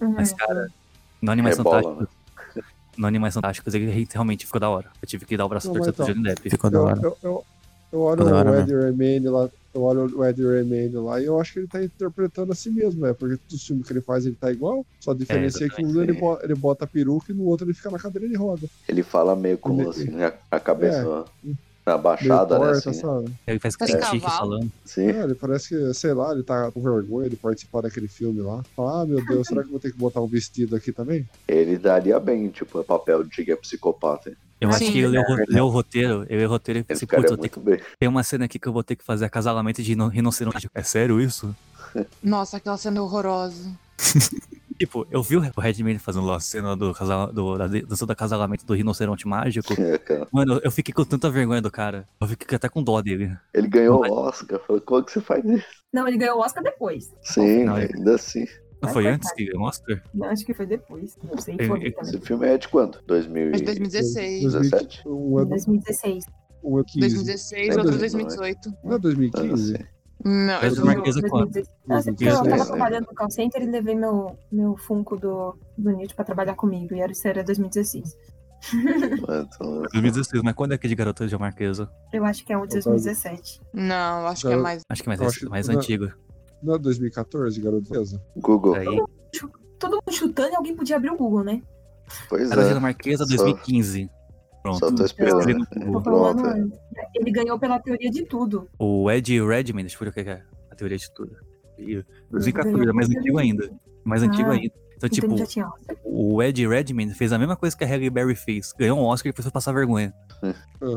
Mas, 0.00 0.30
Uhum. 0.32 0.36
cara, 0.36 0.68
no 1.22 1.32
Animais 1.32 1.56
Rebola, 1.56 1.82
Fantásticos. 1.82 2.16
No 2.96 3.06
Animais 3.06 3.34
Fantásticos, 3.34 3.74
ele 3.74 4.08
realmente 4.10 4.46
ficou 4.46 4.58
da 4.60 4.70
hora. 4.70 4.86
Eu 5.02 5.06
tive 5.08 5.26
que 5.26 5.36
dar 5.36 5.44
o 5.44 5.48
braço 5.48 5.68
torcer 5.72 5.86
mas 5.88 5.96
pro 5.96 6.06
Johnny 6.06 6.22
Depp. 6.22 6.48
Ficou 6.50 6.70
da 6.70 6.78
Eu, 6.78 6.82
hora. 6.84 7.00
eu, 7.02 7.16
eu, 7.22 7.44
eu 7.92 8.00
olho 8.00 8.24
da 8.24 8.42
o 8.42 8.44
mesmo. 8.44 8.60
Ed 8.72 8.74
Redmayne 8.74 9.28
lá, 9.28 9.50
eu 9.76 9.82
olho 9.82 10.18
o 10.18 10.24
Ed 10.24 10.42
Redmayne 10.42 10.94
lá 10.96 11.20
e 11.20 11.26
eu 11.26 11.38
acho 11.38 11.52
que 11.52 11.58
ele 11.60 11.68
tá 11.68 11.82
interpretando 11.84 12.50
a 12.52 12.54
si 12.54 12.70
mesmo, 12.70 13.02
né? 13.02 13.12
Porque 13.12 13.36
todos 13.36 13.60
os 13.60 13.66
filmes 13.66 13.86
que 13.86 13.92
ele 13.92 14.00
faz 14.00 14.24
ele 14.24 14.34
tá 14.34 14.50
igual, 14.50 14.84
só 15.00 15.10
a 15.10 15.14
diferença 15.14 15.64
é, 15.64 15.68
que 15.68 15.84
um 15.84 16.02
ele, 16.02 16.14
bo- 16.14 16.38
ele 16.42 16.54
bota 16.54 16.84
a 16.84 16.88
peruca 16.88 17.30
e 17.30 17.34
no 17.34 17.44
outro 17.44 17.66
ele 17.66 17.74
fica 17.74 17.90
na 17.90 17.98
cadeira 17.98 18.26
de 18.28 18.34
roda. 18.36 18.66
Ele 18.88 19.02
fala 19.02 19.36
meio 19.36 19.58
com 19.58 19.78
Ele- 19.78 19.88
assim, 19.90 20.22
a, 20.22 20.32
a 20.50 20.58
cabeça 20.58 21.24
É. 21.46 21.50
abaixada, 21.84 22.58
né? 22.58 22.70
Assim, 22.70 22.92
sabe? 22.94 23.30
Ele 23.46 23.58
faz 23.58 23.76
Parece 23.76 23.96
critique 23.98 24.20
cavalo. 24.22 24.50
falando. 24.50 24.72
Sim. 24.84 25.06
É, 25.08 25.22
ele 25.24 25.34
parece 25.34 25.68
que, 25.68 25.94
sei 25.94 26.14
lá, 26.14 26.32
ele 26.32 26.42
tá 26.42 26.70
com 26.72 26.80
vergonha 26.82 27.28
de 27.30 27.36
participar 27.36 27.82
daquele 27.82 28.08
filme 28.08 28.40
lá. 28.40 28.62
Fala, 28.74 29.02
ah, 29.02 29.06
meu 29.06 29.24
Deus, 29.26 29.46
será 29.46 29.60
que 29.62 29.68
eu 29.68 29.72
vou 29.72 29.80
ter 29.80 29.92
que 29.92 29.98
botar 29.98 30.20
um 30.20 30.26
vestido 30.26 30.74
aqui 30.74 30.90
também? 30.92 31.24
Ele 31.46 31.76
daria 31.78 32.18
bem, 32.18 32.48
tipo, 32.48 32.78
o 32.80 32.84
papel 32.84 33.22
de 33.24 33.44
que 33.44 33.52
é 33.52 33.56
psicopata. 33.56 34.30
hein? 34.30 34.36
Eu 34.60 34.70
acho 34.70 34.78
Sim. 34.78 34.92
que 34.92 34.98
ele 34.98 35.08
leu, 35.08 35.22
o- 35.22 35.44
leu 35.52 35.64
o 35.66 35.68
roteiro, 35.68 36.22
ele 36.28 36.38
leu 36.40 36.48
o 36.48 36.52
roteiro 36.52 36.80
e 36.80 36.82
pensei, 36.84 37.06
putz, 37.06 37.30
eu 37.30 37.36
que, 37.38 37.60
bem. 37.60 37.80
tem 37.98 38.08
uma 38.08 38.22
cena 38.22 38.46
aqui 38.46 38.58
que 38.58 38.66
eu 38.66 38.72
vou 38.72 38.82
ter 38.82 38.96
que 38.96 39.04
fazer 39.04 39.24
acasalamento 39.26 39.82
de 39.82 39.90
rino- 39.90 40.08
rinoceronte. 40.08 40.68
É 40.74 40.82
sério 40.82 41.20
isso? 41.20 41.54
Nossa, 42.22 42.56
aquela 42.56 42.76
cena 42.76 42.98
é 42.98 43.00
horrorosa. 43.00 43.70
Tipo, 44.78 45.06
eu 45.10 45.22
vi 45.22 45.38
o 45.38 45.40
Redman 45.58 45.98
fazendo 45.98 46.26
lá 46.26 46.36
a 46.36 46.40
cena 46.40 46.76
do, 46.76 46.92
casal, 46.92 47.32
do, 47.32 47.56
da 47.56 47.66
dança 47.66 48.04
do 48.04 48.12
acasalamento 48.12 48.66
do 48.66 48.74
rinoceronte 48.74 49.26
mágico. 49.26 49.72
É. 49.80 50.26
Mano, 50.30 50.60
eu 50.62 50.70
fiquei 50.70 50.92
com 50.92 51.02
tanta 51.02 51.30
vergonha 51.30 51.62
do 51.62 51.70
cara. 51.70 52.06
Eu 52.20 52.26
fiquei 52.28 52.56
até 52.56 52.68
com 52.68 52.82
dó 52.82 53.00
dele. 53.00 53.34
Ele 53.54 53.68
ganhou 53.68 54.04
o 54.06 54.12
Oscar. 54.12 54.60
Falei, 54.66 54.82
como 54.82 55.02
que 55.02 55.12
você 55.12 55.20
faz 55.22 55.42
isso? 55.46 55.64
Não, 55.92 56.06
ele 56.06 56.18
ganhou 56.18 56.36
o 56.36 56.40
Oscar 56.42 56.62
depois. 56.62 57.10
Sim, 57.22 57.64
Não, 57.64 57.78
ele- 57.78 57.94
ainda 57.96 58.14
assim. 58.16 58.44
Não 58.86 58.92
foi 58.92 59.06
antes 59.06 59.32
que 59.32 59.44
ganhou 59.46 59.62
o 59.62 59.66
Oscar? 59.68 60.02
Não, 60.14 60.26
acho 60.28 60.44
que 60.44 60.54
foi 60.54 60.66
depois. 60.66 61.16
Não 61.22 61.36
sei, 61.38 61.56
foi. 61.66 61.94
Esse 62.02 62.20
filme 62.20 62.46
é 62.46 62.56
de 62.58 62.68
quando? 62.68 63.00
2000 63.06 63.48
É 63.48 63.50
de 63.52 63.62
e... 63.62 63.64
2016. 63.64 64.42
17? 64.52 65.02
Um 65.08 65.38
é, 65.38 65.42
Em 65.42 65.46
2016. 65.48 66.24
um 66.64 66.78
é 66.80 66.84
15. 66.84 67.00
2016, 67.00 67.68
É 67.68 67.70
outro 67.78 67.82
dois- 67.98 68.00
2018. 68.12 68.72
Não 68.84 68.92
é 68.92 68.94
Ah, 68.94 68.98
2015? 68.98 69.76
sim. 69.78 69.84
Não, 70.24 70.60
Mas 70.60 70.64
eu 70.64 70.72
o 70.72 70.76
tô... 70.76 70.86
Marquesa 70.86 71.18
é 71.18 71.28
quando? 71.28 71.50
2016. 71.52 71.68
Ah, 71.88 71.94
você- 72.02 72.10
eu 72.10 72.14
2016, 72.14 72.48
tava 72.48 72.56
né? 72.56 72.76
trabalhando 72.76 73.06
no 73.06 73.14
call 73.14 73.30
center 73.30 73.62
e 73.62 73.66
levei 73.66 73.94
meu, 73.94 74.38
meu 74.50 74.76
Funko 74.76 75.16
do, 75.16 75.58
do 75.76 75.90
Newt 75.92 76.14
pra 76.14 76.24
trabalhar 76.24 76.54
comigo. 76.54 76.94
E 76.94 77.00
era, 77.00 77.12
isso 77.12 77.28
era 77.28 77.44
2016. 77.44 78.16
Então, 78.74 79.82
2016, 79.92 80.42
mas 80.42 80.54
quando 80.54 80.72
é 80.72 80.78
que 80.78 80.86
é 80.86 80.88
de 80.88 80.94
Garota 80.94 81.26
de 81.28 81.38
Marquesa? 81.38 81.88
Eu 82.12 82.24
acho 82.24 82.44
que 82.44 82.52
é 82.52 82.56
o 82.56 82.66
de 82.66 82.74
2017. 82.80 83.60
Não, 83.72 84.26
acho 84.26 84.46
que 84.46 84.52
é 84.52 84.56
mais. 84.56 84.82
Acho 84.88 85.02
que 85.02 85.08
mais, 85.08 85.38
que- 85.38 85.48
mais 85.48 85.68
não. 85.68 85.76
antigo. 85.76 86.10
Não 86.62 86.74
é 86.74 86.78
2014, 86.78 87.60
garoteza? 87.60 88.22
Google. 88.36 88.74
Aí, 88.74 88.86
Todo 89.78 89.92
mundo 89.96 90.10
chutando 90.12 90.52
e 90.52 90.56
alguém 90.56 90.74
podia 90.74 90.96
abrir 90.96 91.10
o 91.10 91.16
Google, 91.16 91.44
né? 91.44 91.62
Pois 92.30 92.48
de 92.50 92.58
é. 92.58 92.78
Marquesa 92.80 93.24
Só- 93.26 93.36
2015. 93.36 94.06
Só 94.06 94.78
Pronto. 94.78 94.94
tô 94.96 95.04
esperando. 95.04 95.42
Ele 95.42 95.54
não- 95.54 95.92
Tô 95.92 96.00
falando 96.02 96.42
Pronto. 96.42 96.56
antes. 96.58 96.78
Ele 97.14 97.30
ganhou 97.30 97.58
pela 97.58 97.78
teoria 97.78 98.10
de 98.10 98.24
tudo. 98.24 98.68
O 98.78 99.10
Ed 99.10 99.38
Redman, 99.44 99.84
deixa 99.84 99.96
eu 99.96 100.00
ver 100.00 100.08
o 100.08 100.12
que 100.24 100.30
é 100.30 100.42
a 100.70 100.74
teoria 100.74 100.96
de 100.96 101.12
tudo. 101.12 101.36
E 101.78 102.02
2014, 102.30 102.78
ganhou 102.78 102.90
é 102.90 102.92
mais 102.94 103.10
antigo 103.10 103.38
ainda. 103.38 103.70
Mais 104.02 104.22
Ah, 104.22 104.26
antigo 104.26 104.50
ainda. 104.50 104.74
Então, 104.96 105.10
Então 105.12 105.44
tipo, 105.44 105.98
o 106.04 106.42
Ed 106.42 106.66
Redman 106.66 107.10
fez 107.10 107.30
a 107.32 107.38
mesma 107.38 107.54
coisa 107.54 107.76
que 107.76 107.84
a 107.84 107.86
Halle 107.86 108.08
Berry 108.08 108.34
fez. 108.34 108.72
Ganhou 108.78 108.98
um 108.98 109.02
Oscar 109.04 109.28
e 109.28 109.32
depois 109.32 109.44
foi 109.44 109.52
passar 109.52 109.72
vergonha. 109.72 110.14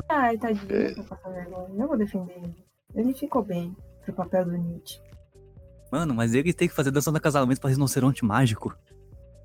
Ai, 0.08 0.38
tadinho, 0.38 0.72
É. 0.72 0.94
pra 0.94 1.04
passar 1.04 1.30
vergonha. 1.32 1.68
Eu 1.78 1.88
vou 1.88 1.98
defender 1.98 2.34
ele. 2.38 2.56
Ele 2.96 3.14
ficou 3.14 3.44
bem 3.44 3.76
pro 4.06 4.14
papel 4.14 4.46
do 4.46 4.52
Newt. 4.54 5.02
Mano, 5.92 6.14
mas 6.14 6.34
ele 6.34 6.54
tem 6.54 6.68
que 6.68 6.74
fazer 6.76 6.92
dança 6.92 7.12
do 7.12 7.20
casamento 7.20 7.60
pra 7.60 7.70
rinoceronte 7.70 8.24
mágico. 8.24 8.76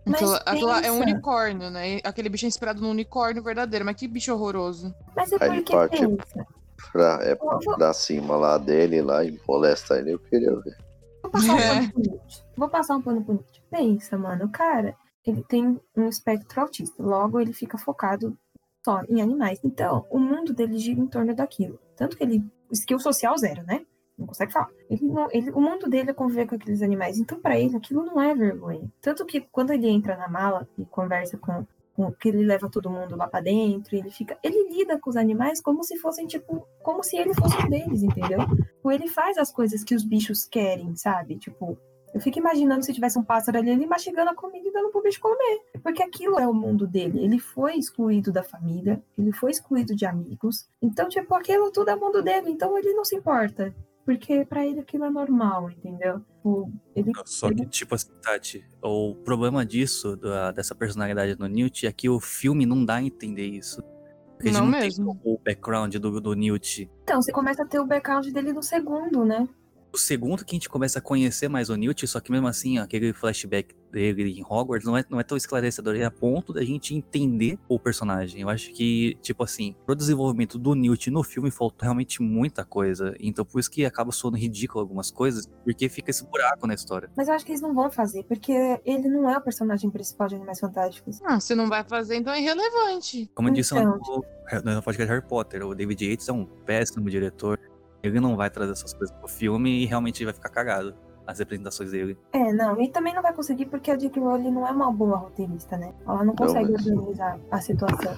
Mas 0.06 0.16
Aquilo, 0.16 0.34
aquilo 0.44 0.66
lá 0.68 0.80
é 0.82 0.92
um 0.92 1.00
unicórnio, 1.00 1.70
né? 1.70 1.98
Aquele 2.04 2.28
bicho 2.28 2.44
é 2.44 2.48
inspirado 2.48 2.80
num 2.82 2.90
unicórnio 2.90 3.42
verdadeiro, 3.42 3.84
mas 3.86 3.96
que 3.96 4.06
bicho 4.06 4.32
horroroso. 4.34 4.94
Mas 5.16 5.32
é 5.32 5.36
Aí 5.40 5.62
parte- 5.64 5.98
pensa. 6.06 6.46
Pra, 6.92 7.18
é 7.22 7.34
Vou, 7.34 7.58
vou- 7.64 7.76
pra 7.76 7.92
cima 7.94 8.36
lá 8.36 8.58
dele 8.58 9.00
lá 9.00 9.24
e 9.24 9.40
molesta 9.48 9.96
ele. 9.98 10.12
Eu 10.12 10.18
queria 10.18 10.54
ver. 10.60 10.76
vou 11.22 11.30
passar 11.30 11.54
um 11.54 11.58
É. 11.58 11.68
pano 11.80 11.92
pro 11.92 12.02
Newt. 12.02 12.44
Vou 12.56 12.68
passar 12.68 12.96
um 12.96 13.02
pano 13.02 13.24
pro 13.24 13.32
Newt. 13.34 13.62
Pensa, 13.70 14.18
mano, 14.18 14.44
o 14.44 14.48
cara, 14.50 14.94
ele 15.26 15.42
tem 15.42 15.80
um 15.96 16.08
espectro 16.08 16.60
autista. 16.60 17.02
Logo, 17.02 17.40
ele 17.40 17.54
fica 17.54 17.78
focado 17.78 18.36
só 18.84 19.00
em 19.08 19.22
animais. 19.22 19.58
Então, 19.64 20.04
o 20.10 20.18
mundo 20.18 20.52
dele 20.52 20.76
gira 20.78 21.00
em 21.00 21.06
torno 21.06 21.34
daquilo. 21.34 21.78
Tanto 21.96 22.16
que 22.18 22.22
ele. 22.22 22.44
Skill 22.70 22.98
social 22.98 23.38
zero, 23.38 23.62
né? 23.62 23.86
Não 24.16 24.26
consegue 24.26 24.52
falar. 24.52 24.68
Ele 24.88 25.06
não, 25.06 25.28
ele, 25.32 25.50
o 25.50 25.60
mundo 25.60 25.88
dele 25.88 26.10
é 26.10 26.14
conviver 26.14 26.46
com 26.46 26.54
aqueles 26.54 26.82
animais. 26.82 27.18
Então, 27.18 27.40
pra 27.40 27.58
ele, 27.58 27.76
aquilo 27.76 28.04
não 28.04 28.20
é 28.20 28.34
vergonha. 28.34 28.90
Tanto 29.00 29.26
que 29.26 29.40
quando 29.40 29.72
ele 29.72 29.88
entra 29.88 30.16
na 30.16 30.28
mala 30.28 30.68
e 30.78 30.84
conversa 30.84 31.36
com. 31.36 31.66
com 31.94 32.12
que 32.12 32.28
ele 32.28 32.44
leva 32.44 32.70
todo 32.70 32.90
mundo 32.90 33.16
lá 33.16 33.26
pra 33.26 33.40
dentro, 33.40 33.96
ele 33.96 34.10
fica. 34.10 34.38
Ele 34.42 34.70
lida 34.70 34.98
com 34.98 35.10
os 35.10 35.16
animais 35.16 35.60
como 35.60 35.82
se 35.82 35.98
fossem, 35.98 36.26
tipo. 36.26 36.66
Como 36.82 37.02
se 37.02 37.16
ele 37.16 37.34
fosse 37.34 37.56
um 37.56 37.68
deles, 37.68 38.02
entendeu? 38.02 38.38
Tipo, 38.84 38.92
ele 38.92 39.08
faz 39.08 39.36
as 39.36 39.50
coisas 39.50 39.82
que 39.82 39.94
os 39.94 40.04
bichos 40.04 40.44
querem, 40.44 40.94
sabe? 40.94 41.36
Tipo, 41.36 41.76
eu 42.14 42.20
fico 42.20 42.38
imaginando 42.38 42.84
se 42.84 42.92
tivesse 42.92 43.18
um 43.18 43.24
pássaro 43.24 43.58
ali, 43.58 43.70
ele 43.70 43.86
mastigando 43.86 44.30
a 44.30 44.34
comida 44.36 44.68
e 44.68 44.72
dando 44.72 44.90
pro 44.90 45.02
bicho 45.02 45.18
comer. 45.18 45.62
Porque 45.82 46.00
aquilo 46.00 46.38
é 46.38 46.46
o 46.46 46.54
mundo 46.54 46.86
dele. 46.86 47.24
Ele 47.24 47.40
foi 47.40 47.74
excluído 47.74 48.30
da 48.30 48.44
família, 48.44 49.02
ele 49.18 49.32
foi 49.32 49.50
excluído 49.50 49.96
de 49.96 50.06
amigos. 50.06 50.68
Então, 50.80 51.08
tipo, 51.08 51.34
aquilo 51.34 51.72
tudo 51.72 51.90
é 51.90 51.94
o 51.96 52.00
mundo 52.00 52.22
dele. 52.22 52.50
Então 52.50 52.78
ele 52.78 52.92
não 52.92 53.04
se 53.04 53.16
importa. 53.16 53.74
Porque 54.04 54.44
pra 54.44 54.66
ele 54.66 54.80
aquilo 54.80 55.04
é 55.04 55.10
normal, 55.10 55.70
entendeu? 55.70 56.20
Tipo, 56.36 56.70
ele 56.94 57.10
Só 57.24 57.48
que, 57.52 57.64
tipo 57.66 57.94
assim, 57.94 58.10
Tati, 58.22 58.64
o 58.82 59.14
problema 59.24 59.64
disso, 59.64 60.14
da- 60.16 60.50
dessa 60.52 60.74
personalidade 60.74 61.34
do 61.34 61.48
Newt, 61.48 61.86
é 61.86 61.92
que 61.92 62.08
o 62.08 62.20
filme 62.20 62.66
não 62.66 62.84
dá 62.84 62.96
a 62.96 63.02
entender 63.02 63.46
isso. 63.46 63.82
Porque 64.36 64.48
a 64.48 64.52
gente 64.52 64.60
Não 64.60 64.70
não 64.70 64.78
mesmo. 64.78 65.14
tem 65.22 65.32
o 65.32 65.38
background 65.42 65.94
do, 65.96 66.20
do 66.20 66.34
Newt. 66.34 66.90
Então, 67.04 67.22
você 67.22 67.32
começa 67.32 67.62
a 67.62 67.66
ter 67.66 67.78
o 67.80 67.86
background 67.86 68.26
dele 68.28 68.52
no 68.52 68.62
segundo, 68.62 69.24
né? 69.24 69.48
O 69.94 69.96
segundo 69.96 70.44
que 70.44 70.56
a 70.56 70.56
gente 70.56 70.68
começa 70.68 70.98
a 70.98 71.02
conhecer 71.02 71.46
mais 71.46 71.70
o 71.70 71.76
Newt, 71.76 72.04
só 72.08 72.18
que 72.18 72.32
mesmo 72.32 72.48
assim, 72.48 72.80
ó, 72.80 72.82
aquele 72.82 73.12
flashback 73.12 73.72
dele 73.92 74.40
em 74.40 74.42
Hogwarts 74.42 74.84
não 74.84 74.98
é, 74.98 75.04
não 75.08 75.20
é 75.20 75.22
tão 75.22 75.36
esclarecedor, 75.36 75.94
é 75.94 76.02
a 76.02 76.10
ponto 76.10 76.52
da 76.52 76.64
gente 76.64 76.96
entender 76.96 77.56
o 77.68 77.78
personagem. 77.78 78.40
Eu 78.40 78.48
acho 78.48 78.72
que, 78.72 79.16
tipo 79.22 79.44
assim, 79.44 79.76
pro 79.86 79.94
desenvolvimento 79.94 80.58
do 80.58 80.74
Newt 80.74 81.12
no 81.12 81.22
filme 81.22 81.48
faltou 81.48 81.84
realmente 81.84 82.20
muita 82.20 82.64
coisa. 82.64 83.14
Então 83.20 83.44
por 83.44 83.60
isso 83.60 83.70
que 83.70 83.84
acaba 83.84 84.10
soando 84.10 84.36
ridículo 84.36 84.80
algumas 84.80 85.12
coisas, 85.12 85.48
porque 85.62 85.88
fica 85.88 86.10
esse 86.10 86.26
buraco 86.26 86.66
na 86.66 86.74
história. 86.74 87.08
Mas 87.16 87.28
eu 87.28 87.34
acho 87.34 87.46
que 87.46 87.52
eles 87.52 87.60
não 87.60 87.72
vão 87.72 87.88
fazer, 87.88 88.24
porque 88.24 88.52
ele 88.84 89.08
não 89.08 89.30
é 89.30 89.38
o 89.38 89.40
personagem 89.40 89.88
principal 89.90 90.26
de 90.26 90.34
Animais 90.34 90.58
Fantásticos. 90.58 91.20
Ah, 91.22 91.38
se 91.38 91.54
não 91.54 91.68
vai 91.68 91.84
fazer, 91.84 92.16
então 92.16 92.32
é 92.32 92.40
irrelevante. 92.40 93.30
Como 93.32 93.48
eu 93.48 93.52
disse 93.52 93.72
Então. 93.78 93.96
no, 94.64 94.74
no 94.74 94.82
podcast 94.82 95.08
Harry 95.12 95.24
Potter, 95.24 95.64
o 95.64 95.72
David 95.72 96.04
Yates 96.04 96.28
é 96.28 96.32
um 96.32 96.44
péssimo 96.44 97.08
diretor. 97.08 97.60
Ele 98.06 98.20
não 98.20 98.36
vai 98.36 98.50
trazer 98.50 98.72
essas 98.72 98.92
coisas 98.92 99.16
pro 99.16 99.26
filme 99.28 99.82
e 99.82 99.86
realmente 99.86 100.24
vai 100.24 100.34
ficar 100.34 100.50
cagado 100.50 100.94
as 101.26 101.38
representações 101.38 101.90
dele. 101.90 102.18
É, 102.34 102.52
não, 102.52 102.78
e 102.78 102.88
também 102.88 103.14
não 103.14 103.22
vai 103.22 103.32
conseguir 103.32 103.64
porque 103.66 103.90
a 103.90 103.96
J.K. 103.96 104.20
Rowling 104.20 104.50
não 104.50 104.66
é 104.68 104.70
uma 104.70 104.92
boa 104.92 105.16
roteirista, 105.16 105.76
né? 105.78 105.94
Ela 106.06 106.22
não 106.22 106.34
consegue 106.34 106.70
mas- 106.72 106.86
organizar 106.86 107.38
a 107.50 107.60
situação. 107.62 108.14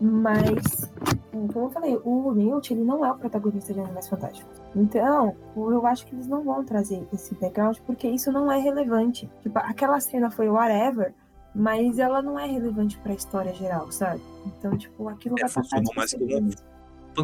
Mas, 0.00 0.90
como 1.30 1.66
eu 1.66 1.70
falei, 1.70 1.98
o 2.04 2.32
Newt, 2.34 2.74
ele 2.74 2.84
não 2.84 3.04
é 3.04 3.10
o 3.10 3.14
protagonista 3.16 3.72
de 3.72 3.80
Animais 3.80 4.06
Fantásticos. 4.08 4.60
Então, 4.76 5.34
eu 5.56 5.86
acho 5.86 6.06
que 6.06 6.14
eles 6.14 6.26
não 6.26 6.42
vão 6.42 6.62
trazer 6.64 7.06
esse 7.12 7.34
background 7.36 7.78
porque 7.86 8.06
isso 8.08 8.30
não 8.30 8.50
é 8.52 8.58
relevante. 8.58 9.30
Tipo, 9.42 9.58
aquela 9.60 9.98
cena 10.00 10.30
foi 10.30 10.48
whatever, 10.50 11.14
mas 11.54 11.98
ela 11.98 12.20
não 12.20 12.38
é 12.38 12.46
relevante 12.46 12.98
pra 12.98 13.14
história 13.14 13.54
geral, 13.54 13.90
sabe? 13.90 14.20
Então, 14.46 14.76
tipo, 14.76 15.08
aquilo 15.08 15.36
É, 15.38 15.42
vai 15.42 15.50
passar 15.50 15.62
funcionou 15.62 15.92
mais 15.96 16.12
como 16.12 16.26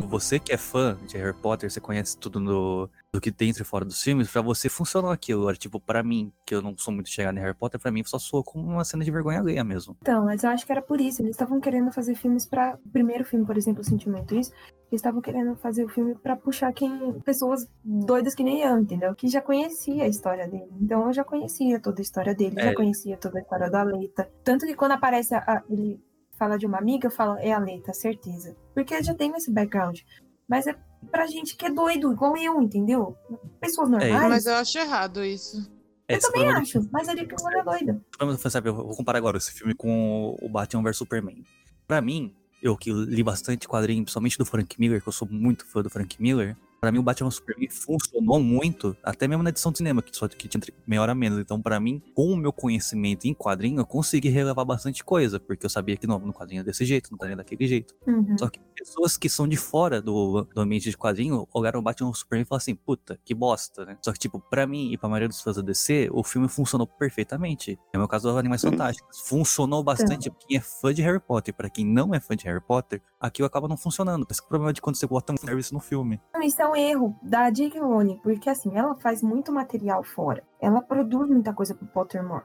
Você 0.09 0.39
que 0.39 0.53
é 0.53 0.57
fã 0.57 0.97
de 1.07 1.17
Harry 1.17 1.35
Potter, 1.35 1.71
você 1.71 1.81
conhece 1.81 2.17
tudo 2.17 2.39
no, 2.39 2.89
do 3.13 3.21
que 3.21 3.31
dentro 3.31 3.63
e 3.63 3.65
fora 3.65 3.85
dos 3.85 4.03
filmes, 4.03 4.31
pra 4.31 4.43
você 4.43 4.69
funcionou 4.69 5.11
aquilo. 5.11 5.41
Agora, 5.43 5.57
tipo, 5.57 5.81
pra 5.81 6.03
mim, 6.03 6.31
que 6.45 6.55
eu 6.55 6.61
não 6.63 6.77
sou 6.77 6.93
muito 6.93 7.09
chegado 7.09 7.37
em 7.39 7.41
Harry 7.41 7.55
Potter, 7.57 7.81
pra 7.81 7.91
mim 7.91 8.03
só 8.05 8.19
soa 8.19 8.43
como 8.43 8.67
uma 8.67 8.85
cena 8.85 9.05
de 9.05 9.11
vergonha 9.11 9.41
alheia 9.41 9.65
mesmo. 9.65 9.97
Então, 10.03 10.25
mas 10.25 10.45
eu 10.45 10.51
acho 10.51 10.67
que 10.67 10.73
era 10.73 10.83
por 10.83 11.01
isso. 11.01 11.23
Eles 11.23 11.31
estavam 11.33 11.61
querendo 11.61 11.91
fazer 11.93 12.15
filmes 12.15 12.45
pra. 12.47 12.79
O 12.85 12.89
primeiro 12.91 13.25
filme, 13.25 13.47
por 13.47 13.57
exemplo, 13.57 13.81
o 13.81 13.85
Sentimento 13.85 14.35
Isso. 14.35 14.53
Eles 14.91 15.01
estavam 15.01 15.21
querendo 15.21 15.55
fazer 15.57 15.85
o 15.85 15.89
filme 15.89 16.15
pra 16.15 16.35
puxar 16.37 16.73
quem. 16.73 17.21
pessoas 17.21 17.67
doidas 17.85 18.35
que 18.35 18.43
nem 18.43 18.63
eu, 18.63 18.79
entendeu? 18.79 19.15
Que 19.15 19.29
já 19.29 19.41
conhecia 19.43 20.05
a 20.05 20.09
história 20.09 20.49
dele. 20.49 20.69
Então 20.81 21.07
eu 21.07 21.13
já 21.13 21.23
conhecia 21.25 21.79
toda 21.79 22.01
a 22.01 22.03
história 22.03 22.35
dele, 22.35 22.55
É. 22.59 22.65
já 22.71 22.75
conhecia 22.75 23.17
toda 23.19 23.39
a 23.39 23.43
história 23.43 23.71
da 23.71 23.83
Leita. 23.83 24.31
Tanto 24.43 24.65
que 24.67 24.75
quando 24.75 24.93
aparece 24.93 25.35
a- 25.35 25.63
ele 25.69 26.01
fala 26.39 26.57
de 26.59 26.67
uma 26.67 26.79
amiga, 26.79 27.09
eu 27.09 27.11
falo, 27.11 27.37
é 27.39 27.53
a 27.53 27.59
Leita, 27.59 27.93
certeza. 27.93 28.57
Porque 28.75 28.95
eu 28.95 29.03
já 29.03 29.15
tenho 29.15 29.37
esse 29.37 29.51
background. 29.51 30.01
Mas 30.49 30.67
é 30.67 30.75
pra 31.11 31.27
gente 31.27 31.57
que 31.57 31.67
é 31.67 31.71
doido, 31.71 32.13
igual 32.13 32.37
eu, 32.37 32.61
entendeu? 32.63 33.17
Pessoas 33.61 33.91
normais. 33.91 34.29
Mas 34.29 34.47
eu 34.47 34.55
acho 34.55 34.79
errado 34.79 35.25
isso. 35.25 35.71
É, 36.09 36.17
eu 36.17 36.21
também 36.21 36.49
acho, 36.49 36.89
mas 36.91 37.07
ele 37.07 37.27
que 37.27 37.35
é 37.35 37.63
doida. 37.63 38.01
Vamos 38.19 38.41
sabe, 38.41 38.71
eu 38.71 38.75
vou 38.75 38.97
comparar 38.97 39.19
agora 39.19 39.37
esse 39.37 39.53
filme 39.53 39.75
com 39.75 40.35
o 40.41 40.49
Batman 40.49 40.83
vs 40.83 40.97
Superman. 40.97 41.45
Pra 41.87 42.01
mim, 42.01 42.35
eu 42.63 42.77
que 42.77 42.91
li 42.91 43.23
bastante 43.23 43.69
quadrinho, 43.69 44.03
principalmente 44.03 44.39
do 44.39 44.47
Frank 44.47 44.81
Miller, 44.81 45.03
que 45.03 45.09
eu 45.09 45.13
sou 45.13 45.29
muito 45.31 45.67
fã 45.67 45.83
do 45.83 45.91
Frank 45.91 46.21
Miller, 46.21 46.57
pra 46.81 46.93
mim 46.93 46.99
o 46.99 47.03
Batman 47.03 47.31
Superman 47.31 47.69
funcionou 47.69 48.41
muito, 48.41 48.97
até 49.03 49.27
mesmo 49.27 49.43
na 49.43 49.51
edição 49.51 49.73
de 49.73 49.79
cinema, 49.79 50.03
que 50.03 50.17
só 50.17 50.29
que 50.29 50.49
tinha 50.49 50.61
meia 50.87 51.03
hora 51.03 51.13
a 51.13 51.15
menos. 51.15 51.39
Então, 51.39 51.61
pra 51.61 51.79
mim, 51.81 52.03
com 52.15 52.33
o 52.33 52.37
meu 52.37 52.53
conhecimento 52.53 53.27
em 53.27 53.35
quadrinho, 53.35 53.81
eu 53.81 53.87
consegui 53.87 54.29
relevar 54.29 54.65
bastante 54.65 55.05
coisa, 55.05 55.41
porque 55.41 55.67
eu 55.67 55.71
sabia 55.71 55.97
que 55.97 56.07
não, 56.07 56.19
no 56.19 56.33
quadrinho 56.33 56.61
é 56.61 56.65
desse 56.65 56.85
jeito, 56.85 57.11
no 57.11 57.19
quadrinho 57.19 57.35
é 57.35 57.37
daquele 57.37 57.67
jeito. 57.67 57.95
Uhum. 58.07 58.37
Só 58.39 58.49
que 58.49 58.61
pessoas 58.75 59.17
que 59.17 59.29
são 59.29 59.49
de 59.49 59.57
fora 59.57 60.01
do, 60.01 60.43
do 60.55 60.61
ambiente 60.61 60.91
de 60.91 60.97
quadrinho 60.97 61.47
olharam 61.53 61.81
o 61.81 61.83
Batman 61.83 62.13
Superman 62.13 62.43
e 62.43 62.47
falaram 62.47 62.63
assim, 62.63 62.75
puta, 62.75 63.19
que 63.25 63.35
bosta, 63.35 63.85
né? 63.85 63.99
Só 64.03 64.13
que, 64.13 64.19
tipo, 64.19 64.39
pra 64.39 64.67
mim 64.67 64.93
e 64.93 64.99
pra 64.99 65.09
maioria 65.09 65.29
dos 65.29 65.41
fãs 65.41 65.57
da 65.57 65.63
DC, 65.63 66.09
o 66.13 66.23
filme 66.23 66.49
funcionou 66.49 66.87
perfeitamente. 66.87 67.79
É 67.93 67.97
o 67.97 68.01
meu 68.01 68.09
caso 68.09 68.29
dos 68.29 68.37
Animais 68.37 68.61
Sim. 68.61 68.71
Fantásticos. 68.71 69.21
Funcionou 69.21 69.83
bastante 69.83 70.31
pra 70.31 70.39
quem 70.47 70.57
é 70.57 70.61
fã 70.61 70.95
de 70.95 71.03
Harry 71.03 71.21
Potter. 71.21 71.55
Pra 71.55 71.69
quem 71.69 71.85
não 71.85 72.15
é 72.15 72.21
fã 72.21 72.37
de 72.37 72.45
Harry 72.45 72.61
Potter, 72.61 73.03
aquilo 73.21 73.47
acaba 73.47 73.67
não 73.69 73.77
funcionando. 73.77 74.27
Esse 74.31 74.41
é 74.41 74.45
o 74.45 74.49
problema 74.49 74.73
de 74.73 74.81
quando 74.81 74.97
você 74.97 75.07
bota 75.07 75.33
um 75.33 75.37
serviço 75.37 75.75
no 75.75 75.81
filme. 75.81 76.21
Não, 76.33 76.43
Isso 76.43 76.61
é 76.63 76.68
um 76.69 76.77
erro 76.77 77.17
da. 77.23 77.49
Rowling, 77.49 78.19
porque 78.23 78.51
assim, 78.51 78.77
ela 78.77 78.95
faz 78.97 79.23
muito 79.23 79.53
material 79.53 80.03
fora. 80.03 80.43
Ela 80.61 80.81
produz 80.81 81.29
muita 81.29 81.53
coisa 81.53 81.75
pro 81.75 81.87
Pottermore. 81.87 82.45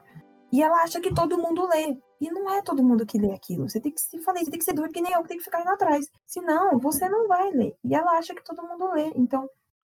E 0.52 0.62
ela 0.62 0.82
acha 0.82 1.00
que 1.00 1.12
todo 1.12 1.38
mundo 1.38 1.66
lê. 1.66 1.98
E 2.20 2.30
não 2.30 2.48
é 2.50 2.62
todo 2.62 2.84
mundo 2.84 3.04
que 3.04 3.18
lê 3.18 3.32
aquilo. 3.32 3.68
Você 3.68 3.80
tem 3.80 3.92
que 3.92 4.00
se 4.00 4.22
falei, 4.22 4.44
você 4.44 4.50
tem 4.50 4.58
que 4.58 4.64
ser 4.64 4.72
doido 4.72 4.92
que 4.92 5.00
nem 5.00 5.12
eu, 5.12 5.22
que 5.22 5.28
tem 5.28 5.38
que 5.38 5.44
ficar 5.44 5.60
indo 5.60 5.70
atrás. 5.70 6.06
Senão, 6.26 6.78
você 6.78 7.08
não 7.08 7.26
vai 7.26 7.50
ler. 7.50 7.74
E 7.84 7.94
ela 7.94 8.12
acha 8.18 8.34
que 8.34 8.44
todo 8.44 8.62
mundo 8.62 8.92
lê. 8.92 9.12
Então, 9.16 9.48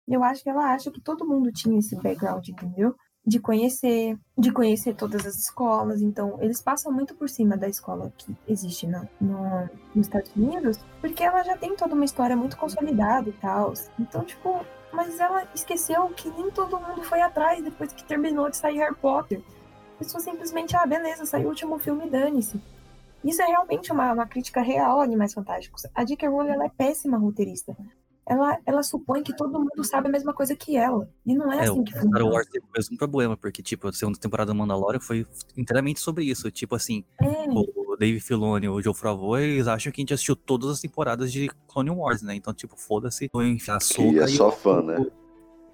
eu 0.08 0.24
acho 0.24 0.44
que 0.44 0.50
ela 0.50 0.74
acha 0.74 0.92
que 0.92 1.02
todo 1.02 1.28
mundo 1.28 1.52
tinha 1.52 1.78
esse 1.78 1.96
background, 1.96 2.48
entendeu? 2.48 2.96
De 3.26 3.40
conhecer, 3.40 4.18
de 4.38 4.52
conhecer 4.52 4.96
todas 4.96 5.26
as 5.26 5.38
escolas. 5.38 6.02
Então, 6.02 6.38
eles 6.42 6.62
passam 6.62 6.92
muito 6.92 7.16
por 7.16 7.30
cima 7.30 7.56
da 7.56 7.70
escola 7.70 8.12
que 8.18 8.36
existe 8.48 8.86
no, 8.86 9.70
nos 9.96 10.08
Estados 10.08 10.36
Unidos, 10.36 10.78
porque 11.00 11.24
ela 11.24 11.42
já 11.44 11.58
tem 11.58 11.76
toda 11.76 11.96
uma 11.96 12.04
história 12.04 12.36
muito 12.36 12.58
consolidada 12.58 13.30
e 13.30 13.34
tal. 13.34 13.74
Então, 13.98 14.24
tipo, 14.26 14.66
mas 14.92 15.20
ela 15.20 15.48
esqueceu 15.56 16.10
que 16.10 16.30
nem 16.30 16.52
todo 16.52 16.80
mundo 16.80 17.02
foi 17.04 17.22
atrás 17.22 17.64
depois 17.64 17.94
que 17.94 18.04
terminou 18.04 18.50
de 18.50 18.58
sair 18.58 18.78
Harry 18.78 18.96
Potter. 18.96 19.42
Pessoa 19.98 20.22
simplesmente, 20.22 20.76
ah, 20.76 20.86
beleza, 20.86 21.26
saiu 21.26 21.46
o 21.46 21.50
último 21.50 21.80
filme, 21.80 22.10
dane-se. 22.10 22.62
Isso 23.24 23.42
é 23.42 23.46
realmente 23.46 23.92
uma, 23.92 24.12
uma 24.12 24.28
crítica 24.28 24.62
real 24.62 25.00
a 25.00 25.04
Animais 25.04 25.34
Fantásticos. 25.34 25.84
A 25.96 26.04
J.K. 26.04 26.28
Rowling 26.28 26.50
ela 26.50 26.66
é 26.66 26.70
péssima 26.70 27.18
roteirista. 27.18 27.76
Ela, 28.26 28.58
ela 28.66 28.84
supõe 28.84 29.22
que 29.22 29.36
todo 29.36 29.60
mundo 29.60 29.84
sabe 29.84 30.08
a 30.08 30.12
mesma 30.12 30.34
coisa 30.34 30.56
que 30.56 30.78
ela. 30.78 31.10
E 31.26 31.36
não 31.36 31.52
é, 31.52 31.58
É, 31.58 31.62
assim 31.64 31.80
o 31.80 31.84
que 31.84 31.92
Star 31.92 32.04
funciona. 32.04 32.26
Wars 32.34 32.48
teve 32.48 32.66
o 32.66 32.70
mesmo 32.76 32.98
problema, 32.98 33.36
porque, 33.36 33.62
tipo, 33.62 33.88
a 33.90 33.94
segunda 33.94 34.18
temporada 34.18 34.54
do 34.54 34.58
Mandalorian 34.58 35.00
foi 35.02 35.26
inteiramente 35.58 36.00
sobre 36.00 36.24
isso. 36.26 36.50
Tipo 36.50 36.76
assim, 36.76 37.04
É, 37.22 37.50
o 37.50 37.98
Dave 37.98 38.20
Filoni 38.22 38.66
e 38.66 38.70
o 38.70 38.82
Joe 38.82 38.94
Favreau, 38.94 39.38
eles 39.38 39.68
acham 39.68 39.92
que 39.92 40.00
a 40.00 40.04
gente 40.04 40.14
assistiu 40.14 40.36
todas 40.38 40.70
as 40.70 40.80
temporadas 40.80 41.32
de 41.34 41.50
Clone 41.68 41.90
Wars, 41.90 42.22
né? 42.22 42.34
Então, 42.34 42.54
tipo, 42.54 42.78
foda-se, 42.78 43.28
Que 43.30 44.20
é 44.20 44.24
e 44.24 44.28
só 44.30 44.48
o- 44.48 44.52
fã, 44.52 44.82
né? 44.82 45.06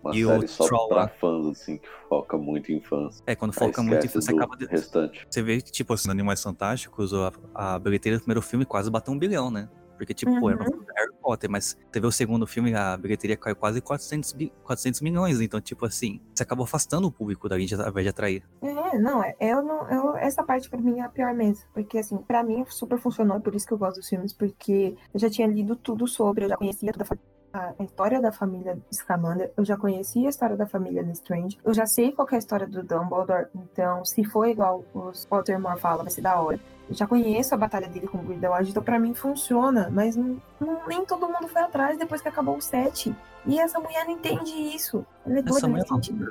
Uma 0.02 0.16
E 0.16 0.26
o 0.26 0.30
série 0.30 0.48
só 0.48 0.66
Troll 0.66 0.88
pra 0.88 1.08
fãs, 1.10 1.46
assim, 1.48 1.78
que 1.78 1.88
foca 2.08 2.38
muito 2.38 2.72
em 2.72 2.80
fãs. 2.80 3.22
É, 3.28 3.36
quando 3.36 3.52
foca 3.52 3.84
muito 3.84 4.04
em 4.04 4.08
esquece 4.08 4.26
você 4.26 4.32
acaba... 4.34 4.56
de- 4.56 4.66
restante. 4.66 5.28
Você 5.30 5.42
vê 5.44 5.62
que, 5.62 5.72
tipo, 5.72 5.94
assim, 5.94 6.10
Animais 6.10 6.42
Fantásticos, 6.42 7.14
a, 7.14 7.32
a 7.54 7.78
bilheteria 7.78 8.18
do 8.18 8.22
primeiro 8.22 8.42
filme 8.42 8.64
quase 8.66 8.90
bateu 8.90 9.14
um 9.14 9.20
bilhão, 9.20 9.52
né? 9.52 9.70
Porque, 10.00 10.14
tipo, 10.14 10.32
era 10.50 10.58
um 10.58 10.64
Uhum. 10.64 10.70
filme 10.72 10.86
do 10.86 10.94
Harry 10.96 11.12
Potter, 11.22 11.50
mas 11.52 11.78
vê 11.94 12.08
o 12.08 12.12
segundo 12.12 12.48
filme, 12.48 12.74
a 12.74 12.96
bilheteria 12.96 13.36
caiu 13.36 13.56
quase 13.56 13.82
400, 13.82 14.32
bi- 14.32 14.52
400 14.64 15.02
milhões. 15.02 15.42
Então, 15.42 15.60
tipo 15.60 15.86
assim, 15.86 16.22
você 16.34 16.42
acabou 16.44 16.64
afastando 16.64 17.06
o 17.08 17.12
público 17.12 17.50
da 17.50 17.60
gente 17.60 17.76
ao 17.76 17.90
invés 17.90 18.06
de 18.06 18.10
atrair. 18.10 18.44
É, 18.62 18.98
não, 18.98 19.22
é- 19.22 19.36
eu 19.42 19.62
não, 19.62 19.90
eu, 19.90 20.16
essa 20.16 20.42
parte 20.42 20.70
pra 20.70 20.80
mim 20.80 21.00
é 21.00 21.04
a 21.04 21.10
pior 21.10 21.34
mesmo, 21.34 21.66
porque 21.74 21.98
assim, 21.98 22.18
pra 22.20 22.42
mim 22.44 22.64
super 22.70 22.98
funcionou, 22.98 23.36
é 23.36 23.40
por 23.42 23.54
isso 23.54 23.68
que 23.68 23.74
eu 23.74 23.78
gosto 23.78 23.98
dos 23.98 24.08
filmes, 24.08 24.32
porque 24.32 24.96
eu 25.14 25.20
já 25.20 25.30
tinha 25.30 25.48
lido 25.48 25.76
tudo 25.76 26.08
sobre, 26.08 26.46
eu 26.46 26.50
já 26.50 26.56
conhecia 26.58 26.94
toda 26.94 27.04
a 27.04 27.08
a, 27.54 27.74
história 27.84 28.22
da 28.22 28.32
família 28.32 28.78
Scamander, 28.92 29.52
eu 29.58 29.66
já 29.66 29.78
conhecia 29.78 30.28
a 30.28 30.30
história 30.30 30.56
da 30.56 30.66
família 30.68 31.02
Lestrange, 31.02 31.58
eu 31.64 31.74
já 31.74 31.86
sei 31.86 32.12
qual 32.12 32.28
que 32.28 32.36
é 32.36 32.38
a 32.38 32.40
história 32.40 32.68
do 32.68 32.84
Dumbledore, 32.84 33.48
então 33.56 34.04
se 34.06 34.24
for 34.24 34.48
igual 34.48 34.84
os 34.94 35.26
Pottermore 35.26 35.80
fala, 35.80 36.04
vai 36.04 36.12
ser 36.12 36.22
da 36.22 36.40
hora. 36.40 36.60
Eu 36.90 36.96
já 36.96 37.06
conheço 37.06 37.54
a 37.54 37.58
batalha 37.58 37.88
dele 37.88 38.08
com 38.08 38.18
o 38.18 38.24
Grindelwald, 38.24 38.70
então 38.70 38.82
pra 38.82 39.00
mim 39.00 39.14
funciona, 39.14 39.90
mas 39.92 40.16
não, 40.16 40.42
não- 40.60 40.88
nem 40.88 41.06
todo 41.06 41.28
mundo 41.28 41.48
foi 41.48 41.62
atrás 41.62 41.98
depois 42.00 42.22
que 42.22 42.28
acabou 42.28 42.58
o 42.58 42.62
set. 42.62 43.16
E 43.46 43.60
essa 43.60 43.80
mulher 43.80 44.06
não 44.06 44.12
entende 44.14 44.52
isso. 44.52 45.06
Ela 45.26 45.40
é 45.40 45.42
doida 45.42 45.58
Essa 45.58 45.68
mulher 45.68 45.86
nesse 45.92 46.12
é. 46.12 46.28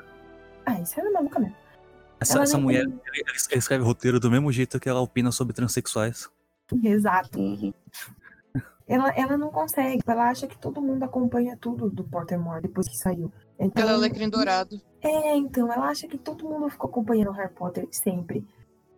Ah, 0.65 0.79
isso 0.81 0.99
é 0.99 1.09
maluca 1.09 1.39
mesmo. 1.39 1.55
Essa, 2.19 2.33
Ela 2.33 2.43
essa 2.43 2.57
não 2.57 2.63
mulher, 2.63 2.83
ela 2.83 3.57
escreve 3.57 3.83
roteiro 3.83 4.19
do 4.19 4.29
mesmo 4.29 4.51
jeito 4.51 4.79
que 4.79 4.89
ela 4.89 4.99
opina 4.99 5.31
sobre 5.31 5.53
transexuais. 5.53 6.29
Exato. 6.83 7.39
Ela, 8.89 9.09
ela 9.15 9.37
não 9.37 9.49
consegue. 9.49 10.01
Ela 10.05 10.29
acha 10.29 10.47
que 10.47 10.57
todo 10.57 10.81
mundo 10.81 11.03
acompanha 11.03 11.55
tudo 11.61 11.91
do 11.91 12.03
Pottermore 12.03 12.63
depois 12.63 12.89
que 12.89 12.97
saiu. 12.97 13.31
Então, 13.59 13.83
Ela 13.83 13.91
é 13.91 13.95
alecrim 13.95 14.27
dourado. 14.27 14.81
É, 14.99 15.37
então, 15.37 15.71
ela 15.71 15.87
acha 15.87 16.07
que 16.07 16.17
todo 16.17 16.43
mundo 16.49 16.69
ficou 16.69 16.89
acompanhando 16.89 17.31
Harry 17.31 17.53
Potter 17.53 17.87
sempre. 17.91 18.43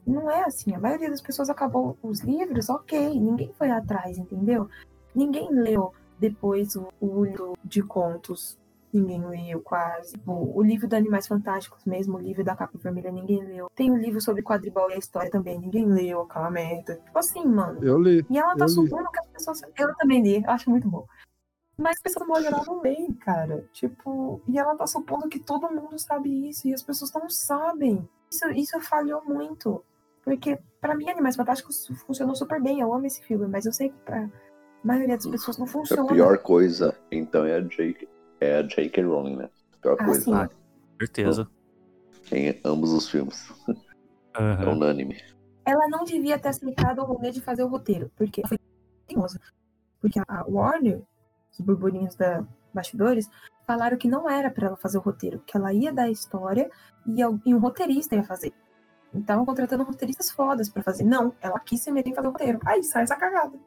Não 0.08 0.32
é 0.32 0.46
assim. 0.46 0.74
A 0.74 0.80
maioria 0.80 1.10
das 1.10 1.22
pessoas 1.22 1.50
acabou 1.50 1.98
os 2.02 2.22
livros, 2.22 2.70
ok. 2.70 3.20
Ninguém 3.20 3.52
foi 3.58 3.70
atrás, 3.70 4.18
entendeu? 4.18 4.70
Ninguém 5.14 5.50
leu 5.52 5.94
depois 6.18 6.76
o, 6.76 6.88
o 7.02 7.26
livro 7.26 7.58
de 7.64 7.84
contos. 7.84 8.58
Ninguém 8.94 9.26
leu, 9.26 9.62
quase. 9.62 10.16
O, 10.26 10.60
o 10.60 10.62
livro 10.62 10.88
dos 10.88 10.98
Animais 10.98 11.28
Fantásticos 11.28 11.86
mesmo, 11.86 12.18
o 12.18 12.22
livro 12.22 12.44
da 12.44 12.56
capa 12.56 12.78
vermelha, 12.78 13.12
ninguém 13.12 13.44
leu. 13.44 13.70
Tem 13.74 13.90
o 13.90 13.96
livro 13.96 14.20
sobre 14.20 14.42
quadribol 14.42 14.90
e 14.90 14.96
a 14.96 14.98
história 14.98 15.32
também, 15.32 15.60
ninguém 15.60 15.86
leu 15.86 16.22
aquela 16.22 16.52
merda. 16.52 16.96
Tipo 17.06 17.20
assim, 17.20 17.46
mano. 17.46 17.84
Eu 17.84 18.00
li. 18.02 18.26
E 18.30 18.38
ela 18.38 18.56
tá 18.56 18.68
supondo 18.68 19.10
que 19.12 19.20
pessoas. 19.46 19.62
Eu 19.78 19.96
também 19.96 20.22
li, 20.22 20.44
eu 20.44 20.50
acho 20.50 20.70
muito 20.70 20.88
bom. 20.90 21.06
Mas 21.78 21.96
as 21.98 22.02
pessoas 22.02 22.28
no 22.28 22.42
geral 22.42 22.64
não 22.66 22.82
leem, 22.82 23.12
cara. 23.14 23.68
Tipo, 23.74 24.42
e 24.48 24.58
ela 24.60 24.76
tá 24.76 24.86
supondo 24.86 25.28
que 25.30 25.40
todo 25.40 25.72
mundo 25.72 25.98
sabe 25.98 26.50
isso. 26.50 26.68
E 26.68 26.74
as 26.74 26.84
pessoas 26.84 27.12
não 27.14 27.30
sabem. 27.30 28.08
Isso, 28.32 28.50
isso 28.52 28.82
falhou 28.82 29.24
muito. 29.26 29.84
Porque, 30.24 30.60
pra 30.80 30.96
mim, 30.96 31.10
Animais 31.10 31.36
Fantásticos 31.36 31.88
funcionou 32.06 32.36
super 32.36 32.62
bem. 32.62 32.80
Eu 32.80 32.94
amo 32.94 33.06
esse 33.06 33.24
filme, 33.24 33.48
mas 33.48 33.66
eu 33.66 33.74
sei 33.74 33.90
que 33.90 33.98
pra 34.06 34.30
maioria 34.84 35.16
das 35.16 35.26
pessoas 35.26 35.58
não 35.58 35.66
A 35.66 35.70
funciona. 35.70 36.08
pior 36.08 36.38
coisa, 36.40 36.96
então, 37.12 37.46
é 37.46 37.56
a 37.56 37.62
Jake. 37.62 38.08
É 38.40 38.58
a 38.58 38.62
J.K. 38.62 39.04
Rowling, 39.04 39.38
né? 39.38 39.50
Pior 39.82 39.98
Ah, 40.00 40.06
coisa, 40.06 40.22
sim. 40.22 40.32
né? 40.32 40.50
Certeza. 41.00 41.48
Em 42.32 42.60
ambos 42.64 42.92
os 42.94 43.10
filmes. 43.10 43.52
É 44.38 44.42
Aham. 44.42 44.74
unânime. 44.74 45.20
Ela 45.66 45.88
não 45.90 46.04
devia 46.04 46.40
ter 46.40 46.50
aceitado 46.50 47.00
o 47.00 47.06
rolê 47.06 47.32
de 47.32 47.42
fazer 47.42 47.64
o 47.64 47.68
roteiro, 47.68 48.12
porque 48.16 48.42
foi 48.48 48.58
teimosa. 49.14 49.40
Porque 50.00 50.20
a 50.20 50.46
Warner, 50.48 51.02
os 51.52 51.60
burburinhos 51.60 52.16
da 52.16 52.44
bastidores, 52.74 53.30
falaram 53.68 53.98
que 53.98 54.08
não 54.08 54.30
era 54.30 54.50
pra 54.50 54.68
ela 54.68 54.78
fazer 54.78 54.98
o 54.98 55.02
roteiro, 55.02 55.42
que 55.46 55.58
ela 55.58 55.74
ia 55.74 55.92
dar 55.92 56.04
a 56.04 56.10
história 56.10 56.70
e, 57.06 57.20
e 57.46 57.54
um 57.54 57.60
roteirista 57.60 58.16
ia 58.16 58.24
fazer. 58.24 58.54
Então, 59.14 59.46
contratando 59.46 59.84
roteiristas 59.84 60.32
fodas 60.32 60.70
pra 60.70 60.82
fazer. 60.82 61.04
Não, 61.04 61.34
ela 61.42 61.60
quis 61.60 61.82
se 61.82 61.92
meter 61.92 62.12
em 62.12 62.16
fazer 62.16 62.30
o 62.30 62.32
roteiro. 62.32 62.60
Aí 62.66 62.82
sai 62.84 63.04
essa 63.04 63.16
cagada. 63.18 63.60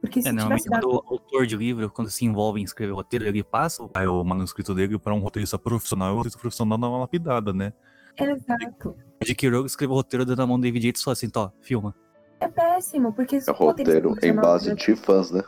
Porque 0.00 0.20
se 0.20 0.28
É, 0.28 0.32
tivesse 0.32 0.68
normalmente 0.68 0.70
dado. 0.70 0.88
o 0.88 1.12
autor 1.12 1.46
de 1.46 1.56
livro, 1.56 1.88
quando 1.90 2.10
se 2.10 2.24
envolve 2.24 2.60
em 2.60 2.64
escrever 2.64 2.92
roteiro, 2.92 3.24
ele 3.24 3.42
passa 3.44 3.88
Aí 3.94 4.06
o 4.06 4.24
manuscrito 4.24 4.74
dele 4.74 4.98
para 4.98 5.14
um 5.14 5.20
roteirista 5.20 5.58
profissional, 5.58 6.08
e 6.08 6.12
o 6.12 6.16
roteirista 6.16 6.40
profissional 6.40 6.78
dá 6.78 6.88
uma 6.88 6.98
lapidada, 6.98 7.52
né? 7.52 7.72
Exato. 8.16 8.96
de 9.24 9.34
Quiroga 9.34 9.66
escreveu 9.66 9.94
o 9.94 9.96
roteiro 9.96 10.24
dando 10.24 10.38
na 10.38 10.46
mão 10.46 10.58
do 10.58 10.62
David 10.62 10.86
Yates 10.86 11.00
e 11.00 11.04
falou 11.04 11.12
assim, 11.12 11.30
tó, 11.30 11.52
filma. 11.60 11.94
É 12.40 12.48
péssimo, 12.48 13.12
porque 13.12 13.40
se 13.40 13.50
É 13.50 13.52
roteiro 13.52 14.14
em 14.22 14.34
base 14.34 14.74
de 14.74 14.96
fãs, 14.96 15.30
né? 15.30 15.42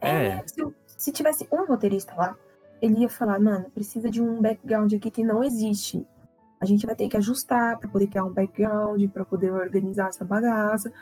É, 0.00 0.26
É. 0.26 0.42
se, 0.46 0.74
se 0.86 1.12
tivesse 1.12 1.48
um 1.50 1.64
roteirista 1.64 2.14
lá, 2.14 2.36
ele 2.80 3.00
ia 3.00 3.08
falar, 3.08 3.38
mano, 3.38 3.70
precisa 3.70 4.10
de 4.10 4.20
um 4.20 4.40
background 4.42 4.92
aqui 4.92 5.10
que 5.10 5.24
não 5.24 5.42
existe. 5.42 6.06
A 6.60 6.64
gente 6.66 6.84
vai 6.86 6.94
ter 6.94 7.08
que 7.08 7.16
ajustar 7.16 7.78
pra 7.78 7.88
poder 7.88 8.06
criar 8.08 8.24
um 8.24 8.32
background, 8.32 9.08
pra 9.10 9.24
poder 9.24 9.52
organizar 9.52 10.08
essa 10.08 10.24
bagaça, 10.24 10.92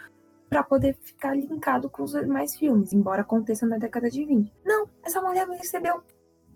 pra 0.48 0.62
poder 0.62 0.96
ficar 1.00 1.34
linkado 1.34 1.88
com 1.88 2.02
os 2.02 2.12
demais 2.12 2.56
filmes, 2.56 2.92
embora 2.92 3.22
aconteça 3.22 3.66
na 3.66 3.78
década 3.78 4.10
de 4.10 4.24
20. 4.24 4.52
Não, 4.64 4.88
essa 5.02 5.20
mulher 5.20 5.46
não 5.46 5.56
recebeu, 5.56 6.02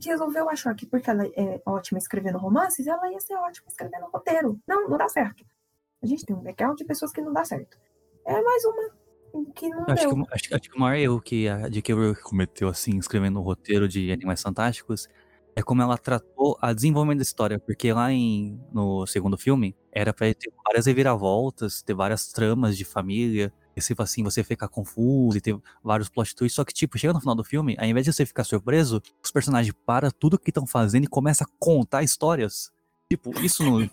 resolveu 0.05 0.49
achar 0.51 0.75
que 0.75 0.85
porque 0.87 1.09
ela 1.09 1.27
é 1.27 1.61
ótima 1.65 1.99
escrevendo 1.99 2.39
romances, 2.39 2.87
ela 2.87 3.11
ia 3.11 3.21
ser 3.21 3.35
ótima 3.35 3.69
escrevendo 3.69 4.07
roteiro. 4.13 4.59
Não, 4.67 4.89
não 4.89 4.99
dá 4.99 5.09
certo. 5.09 5.45
A 6.03 6.07
gente 6.07 6.27
tem 6.27 6.35
um 6.37 6.41
background 6.41 6.77
de 6.77 6.85
pessoas 6.85 7.13
que 7.13 7.23
não 7.23 7.33
dá 7.33 7.45
certo. 7.45 7.79
É 8.27 8.41
mais 8.43 8.65
uma 8.65 8.91
que 9.55 9.69
não 9.69 9.85
Acho 9.89 10.09
deu. 10.09 10.25
que, 10.25 10.35
acho, 10.35 10.55
acho 10.55 10.71
que 10.71 10.77
o 10.77 10.81
maior 10.81 10.97
erro 10.97 11.21
que 11.21 11.49
a 11.49 11.69
J.K. 11.69 11.93
Rowling 11.95 12.15
cometeu, 12.15 12.69
assim, 12.69 12.97
escrevendo 12.99 13.41
o 13.41 13.43
roteiro 13.43 13.89
de 13.89 14.13
Animais 14.13 14.41
Fantásticos, 14.41 15.09
é 15.57 15.63
como 15.63 15.83
ela 15.83 15.99
tratou 15.99 16.57
a 16.61 16.73
desenvolvimento 16.73 17.19
da 17.19 17.23
história. 17.23 17.59
Porque 17.59 17.93
lá 17.93 18.13
em, 18.13 18.61
no 18.73 19.07
segundo 19.07 19.37
filme, 19.37 19.75
era 19.93 20.13
pra 20.13 20.33
ter 20.35 20.53
várias 20.65 20.87
reviravoltas, 20.87 21.83
ter 21.83 21.95
várias 21.95 22.33
tramas 22.33 22.77
de 22.77 22.85
família. 22.85 23.53
E 23.77 23.81
tipo 23.81 24.03
assim, 24.03 24.23
você 24.23 24.45
ficar 24.45 24.69
confuso 24.69 25.37
e 25.37 25.41
ter 25.41 25.57
vários 25.83 26.09
plot 26.09 26.35
twists. 26.35 26.55
Só 26.55 26.65
que, 26.65 26.73
tipo, 26.73 26.97
chega 26.97 27.13
no 27.13 27.21
final 27.21 27.35
do 27.35 27.43
filme, 27.43 27.77
ao 27.79 27.87
invés 27.87 28.05
de 28.05 28.13
você 28.13 28.25
ficar 28.25 28.45
surpreso, 28.45 29.03
os 29.23 29.33
personagens 29.33 29.75
param 29.85 30.11
tudo 30.13 30.39
que 30.39 30.51
estão 30.51 30.65
fazendo 30.65 31.05
e 31.05 31.09
começam 31.09 31.45
a 31.45 31.51
contar 31.59 32.05
histórias. 32.05 32.73
Tipo, 33.11 33.37
isso 33.41 33.65
não. 33.65 33.89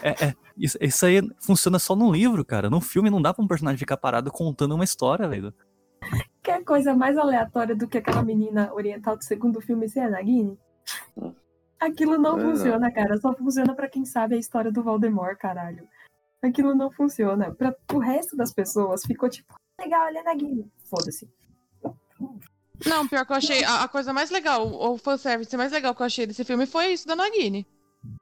É, 0.00 0.26
é, 0.26 0.34
isso, 0.56 0.78
isso 0.80 1.04
aí 1.06 1.20
funciona 1.40 1.78
só 1.78 1.94
no 1.94 2.10
livro, 2.12 2.44
cara. 2.44 2.70
No 2.70 2.80
filme 2.80 3.10
não 3.10 3.20
dá 3.20 3.34
pra 3.34 3.44
um 3.44 3.48
personagem 3.48 3.78
ficar 3.78 3.96
parado 3.96 4.30
contando 4.30 4.74
uma 4.74 4.84
história, 4.84 5.28
velho. 5.28 5.52
Quer 6.42 6.64
coisa 6.64 6.94
mais 6.94 7.16
aleatória 7.16 7.76
do 7.76 7.86
que 7.86 7.98
aquela 7.98 8.22
menina 8.22 8.72
oriental 8.74 9.16
do 9.16 9.24
segundo 9.24 9.60
filme 9.60 9.88
ser 9.88 10.00
a 10.00 10.10
Nagini? 10.10 10.58
Aquilo 11.78 12.16
não 12.18 12.38
É. 12.38 12.42
funciona, 12.42 12.90
cara. 12.92 13.16
Só 13.20 13.34
funciona 13.34 13.74
pra 13.74 13.88
quem 13.88 14.04
sabe 14.04 14.34
a 14.34 14.38
história 14.38 14.72
do 14.72 14.82
Voldemort, 14.82 15.36
caralho. 15.38 15.86
Aquilo 16.42 16.74
não 16.74 16.90
funciona. 16.90 17.52
Pra 17.54 17.74
o 17.92 17.98
resto 17.98 18.36
das 18.36 18.52
pessoas 18.52 19.02
ficou 19.04 19.28
tipo, 19.28 19.54
legal, 19.80 20.08
ele 20.08 20.18
é 20.18 20.22
Nagini. 20.22 20.72
Foda-se. 20.90 21.28
Não, 22.86 23.06
pior 23.06 23.24
que 23.24 23.32
eu 23.32 23.36
achei. 23.36 23.64
A, 23.64 23.84
a 23.84 23.88
coisa 23.88 24.12
mais 24.12 24.30
legal, 24.30 24.66
o 24.66 24.98
fanservice 24.98 25.56
mais 25.56 25.70
legal 25.70 25.94
que 25.94 26.02
eu 26.02 26.06
achei 26.06 26.26
desse 26.26 26.44
filme 26.44 26.66
foi 26.66 26.88
isso 26.92 27.06
da 27.06 27.14
Nagini. 27.14 27.66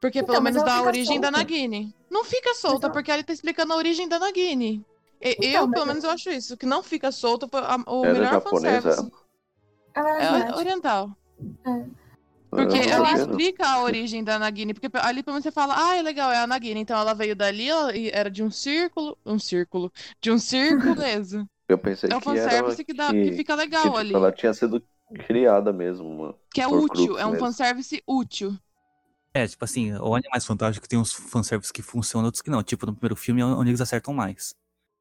Porque 0.00 0.18
Então, 0.20 0.34
pelo 0.34 0.44
menos 0.44 0.62
dá 0.62 0.74
a 0.76 0.82
origem 0.82 1.20
da 1.20 1.28
solta. 1.28 1.38
Nagini. 1.42 1.94
Não 2.10 2.24
fica 2.24 2.54
solta, 2.54 2.86
ela- 2.86 2.92
porque 2.92 3.10
ele 3.10 3.22
tá 3.22 3.32
explicando 3.32 3.72
a 3.72 3.76
origem 3.76 4.08
da 4.08 4.18
Nagini. 4.18 4.84
E- 5.22 5.36
Então, 5.38 5.62
eu, 5.62 5.70
pelo 5.70 5.82
eu- 5.82 5.86
menos, 5.86 6.04
eu 6.04 6.10
acho 6.10 6.30
isso. 6.30 6.56
Que 6.56 6.66
não 6.66 6.82
fica 6.82 7.10
solto 7.12 7.48
foi 7.48 7.60
a- 7.60 7.76
o 7.86 8.02
melhor 8.02 8.40
fanservice. 8.42 9.10
Ela 9.94 10.10
é 10.10 10.22
É 10.22 10.26
asiática. 10.28 10.58
oriental. 10.58 11.10
Era 11.62 11.86
Porque 12.50 12.78
ela 12.78 13.12
explica 13.12 13.66
a 13.68 13.82
origem 13.82 14.24
da 14.24 14.38
Nagini. 14.38 14.74
Porque 14.74 14.88
ali 14.98 15.22
pelo 15.22 15.34
menos 15.34 15.44
você 15.44 15.52
fala, 15.52 15.74
ah, 15.76 15.96
é 15.96 16.02
legal, 16.02 16.30
é 16.32 16.38
a 16.38 16.46
Nagini. 16.46 16.80
Então 16.80 16.98
ela 16.98 17.14
veio 17.14 17.36
dali, 17.36 17.68
ela 17.68 17.94
e 17.96 18.10
era 18.10 18.30
de 18.30 18.42
um 18.42 18.50
círculo. 18.50 19.16
Um 19.24 19.38
círculo. 19.38 19.92
De 20.20 20.30
um 20.30 20.38
círculo 20.38 20.96
mesmo. 20.98 21.48
Eu 21.68 21.78
pensei 21.78 22.10
É 22.10 22.16
o 22.16 22.20
que 22.20 22.28
era 22.30 22.50
fanservice 22.50 22.84
que, 22.84 22.92
dá, 22.92 23.10
que 23.10 23.30
que, 23.30 23.36
fica 23.36 23.54
que, 23.54 23.60
legal 23.60 23.82
tipo, 23.84 23.96
ali. 23.96 24.14
ela 24.14 24.32
tinha 24.32 24.52
sido 24.52 24.82
criada 25.26 25.72
mesmo, 25.72 26.08
mano. 26.16 26.34
Que 26.52 26.60
é 26.60 26.66
útil, 26.66 27.16
é 27.18 27.24
um 27.24 27.30
mesmo. 27.30 27.46
fanservice 27.46 28.02
útil. 28.06 28.56
É, 29.32 29.46
tipo 29.46 29.64
assim, 29.64 29.92
o 29.94 30.14
Animais 30.14 30.44
Fantásticos 30.44 30.88
tem 30.88 30.98
uns 30.98 31.12
fanservices 31.12 31.70
que 31.70 31.82
funcionam, 31.82 32.26
outros 32.26 32.42
que 32.42 32.50
não. 32.50 32.62
Tipo, 32.62 32.86
no 32.86 32.92
primeiro 32.94 33.14
filme 33.14 33.40
é 33.40 33.44
onde 33.44 33.70
eles 33.70 33.80
acertam 33.80 34.12
mais. 34.12 34.54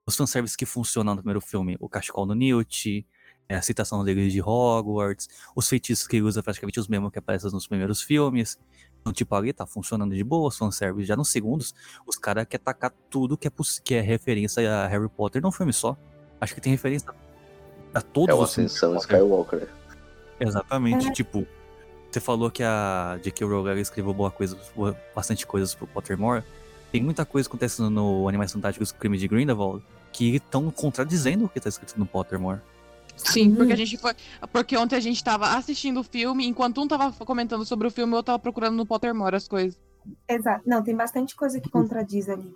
Os 0.06 0.16
fanservices 0.16 0.56
que 0.56 0.66
funcionam 0.66 1.14
no 1.16 1.22
primeiro 1.22 1.42
filme, 1.42 1.76
o 1.80 1.90
cachecol 1.90 2.26
do 2.28 2.36
Newt, 2.36 3.06
é, 3.48 3.56
a 3.56 3.62
citação 3.62 4.04
dele 4.04 4.30
de 4.30 4.42
Hogwarts, 4.42 5.28
os 5.56 5.68
feitiços 5.68 6.08
que 6.08 6.18
ele 6.18 6.24
usa 6.26 6.44
praticamente 6.44 6.80
os 6.80 6.88
mesmos 6.88 7.12
que 7.12 7.18
aparecem 7.20 7.52
nos 7.52 7.68
primeiros 7.68 8.02
filmes. 8.04 8.60
Então, 9.02 9.12
tipo, 9.14 9.34
ali 9.34 9.52
tá 9.52 9.66
funcionando 9.66 10.14
de 10.14 10.24
boa 10.24 10.50
os 10.50 10.58
fanservices. 10.58 11.08
Já 11.08 11.16
nos 11.16 11.30
segundos, 11.30 11.74
os 12.06 12.16
caras 12.18 12.46
querem 12.48 12.64
tacar 12.64 12.92
tudo 13.10 13.36
que 13.38 13.48
é, 13.48 13.52
que 13.84 13.96
é 13.96 14.02
referência 14.02 14.72
a 14.84 14.88
Harry 14.88 15.10
Potter 15.10 15.42
num 15.42 15.52
filme 15.52 15.74
só. 15.74 15.98
Acho 16.40 16.54
que 16.54 16.62
tem 16.62 16.72
referência 16.72 17.12
a 17.94 18.02
todos 18.02 18.30
É 18.30 18.34
uma 18.36 18.44
os 18.44 18.54
filmes. 18.54 18.72
de 18.74 18.78
ascensão 18.78 18.92
Harry 18.92 19.28
Potter. 19.28 19.60
Skywalker. 19.64 19.70
Exatamente, 20.40 21.08
É. 21.08 21.12
tipo, 21.12 21.48
você 22.12 22.20
falou 22.20 22.50
que 22.50 22.64
a 22.64 23.20
J.K. 23.22 23.46
Rowling 23.46 23.80
escreveu 23.80 24.14
boa 24.14 24.32
coisa, 24.32 24.58
bastante 25.16 25.46
coisas 25.46 25.76
pro 25.76 25.88
Pottermore. 25.88 26.44
Tem 26.92 27.04
muita 27.04 27.26
coisa 27.26 27.48
acontecendo 27.48 27.90
no 27.90 28.28
Animais 28.28 28.52
Fantásticos 28.52 28.92
Crime 28.92 29.18
de 29.18 29.28
Grindelwald 29.28 29.84
que 30.12 30.36
estão 30.36 30.72
contradizendo 30.72 31.46
o 31.46 31.50
que 31.50 31.60
tá 31.60 31.70
escrito 31.70 31.98
no 31.98 32.06
Pottermore. 32.06 32.62
Sim, 33.16 33.54
porque 33.54 33.74
a 33.74 33.76
gente 33.76 33.98
foi. 33.98 34.14
Porque 34.52 34.78
ontem 34.78 34.96
a 34.96 35.00
gente 35.00 35.24
tava 35.24 35.50
assistindo 35.58 36.00
o 36.00 36.04
filme, 36.04 36.48
enquanto 36.48 36.82
um 36.82 36.88
tava 36.88 37.12
comentando 37.26 37.66
sobre 37.66 37.88
o 37.88 37.92
filme, 37.92 38.16
eu 38.16 38.24
tava 38.24 38.40
procurando 38.40 38.76
no 38.76 38.86
Pottermore 38.86 39.36
as 39.36 39.48
coisas. 39.48 39.78
Exato. 40.28 40.64
Não, 40.66 40.82
tem 40.82 40.96
bastante 40.96 41.36
coisa 41.36 41.60
que 41.60 41.70
contradiz 41.70 42.30
ali. 42.30 42.54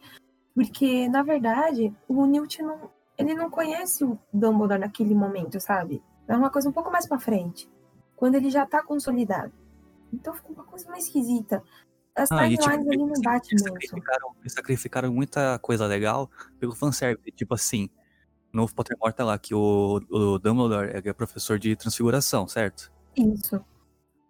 Porque, 0.55 1.07
na 1.09 1.21
verdade, 1.21 1.93
o 2.07 2.25
Newt 2.25 2.61
não. 2.61 2.89
Ele 3.17 3.35
não 3.35 3.49
conhece 3.49 4.03
o 4.03 4.17
Dumbledore 4.33 4.79
naquele 4.79 5.13
momento, 5.13 5.59
sabe? 5.59 6.01
É 6.27 6.35
uma 6.35 6.49
coisa 6.49 6.69
um 6.69 6.71
pouco 6.71 6.91
mais 6.91 7.07
pra 7.07 7.19
frente. 7.19 7.69
Quando 8.23 8.35
ele 8.35 8.49
já 8.49 8.65
tá 8.65 8.81
consolidado. 8.81 9.51
Então 10.13 10.33
ficou 10.33 10.55
uma 10.55 10.63
coisa 10.63 10.89
mais 10.89 11.03
esquisita. 11.03 11.61
As 12.15 12.31
Ah, 12.31 12.35
timelines 12.37 12.59
tipo, 12.59 12.69
ali 12.73 12.85
não 12.85 13.07
eles 13.09 13.19
muito. 13.19 13.63
sacrificaram, 13.63 14.35
eles 14.39 14.53
sacrificaram 14.53 15.13
muita 15.13 15.59
coisa 15.59 15.85
legal 15.85 16.31
pelo 16.57 16.73
fanservice. 16.73 17.29
Tipo 17.33 17.53
assim, 17.53 17.89
no 18.53 18.65
Pottermore 18.69 19.11
tá 19.13 19.25
lá 19.25 19.37
que 19.37 19.53
o, 19.53 19.99
o 20.09 20.39
Dumbledore 20.39 20.91
é 20.93 21.11
professor 21.11 21.59
de 21.59 21.75
transfiguração, 21.75 22.47
certo? 22.47 22.89
Isso. 23.17 23.61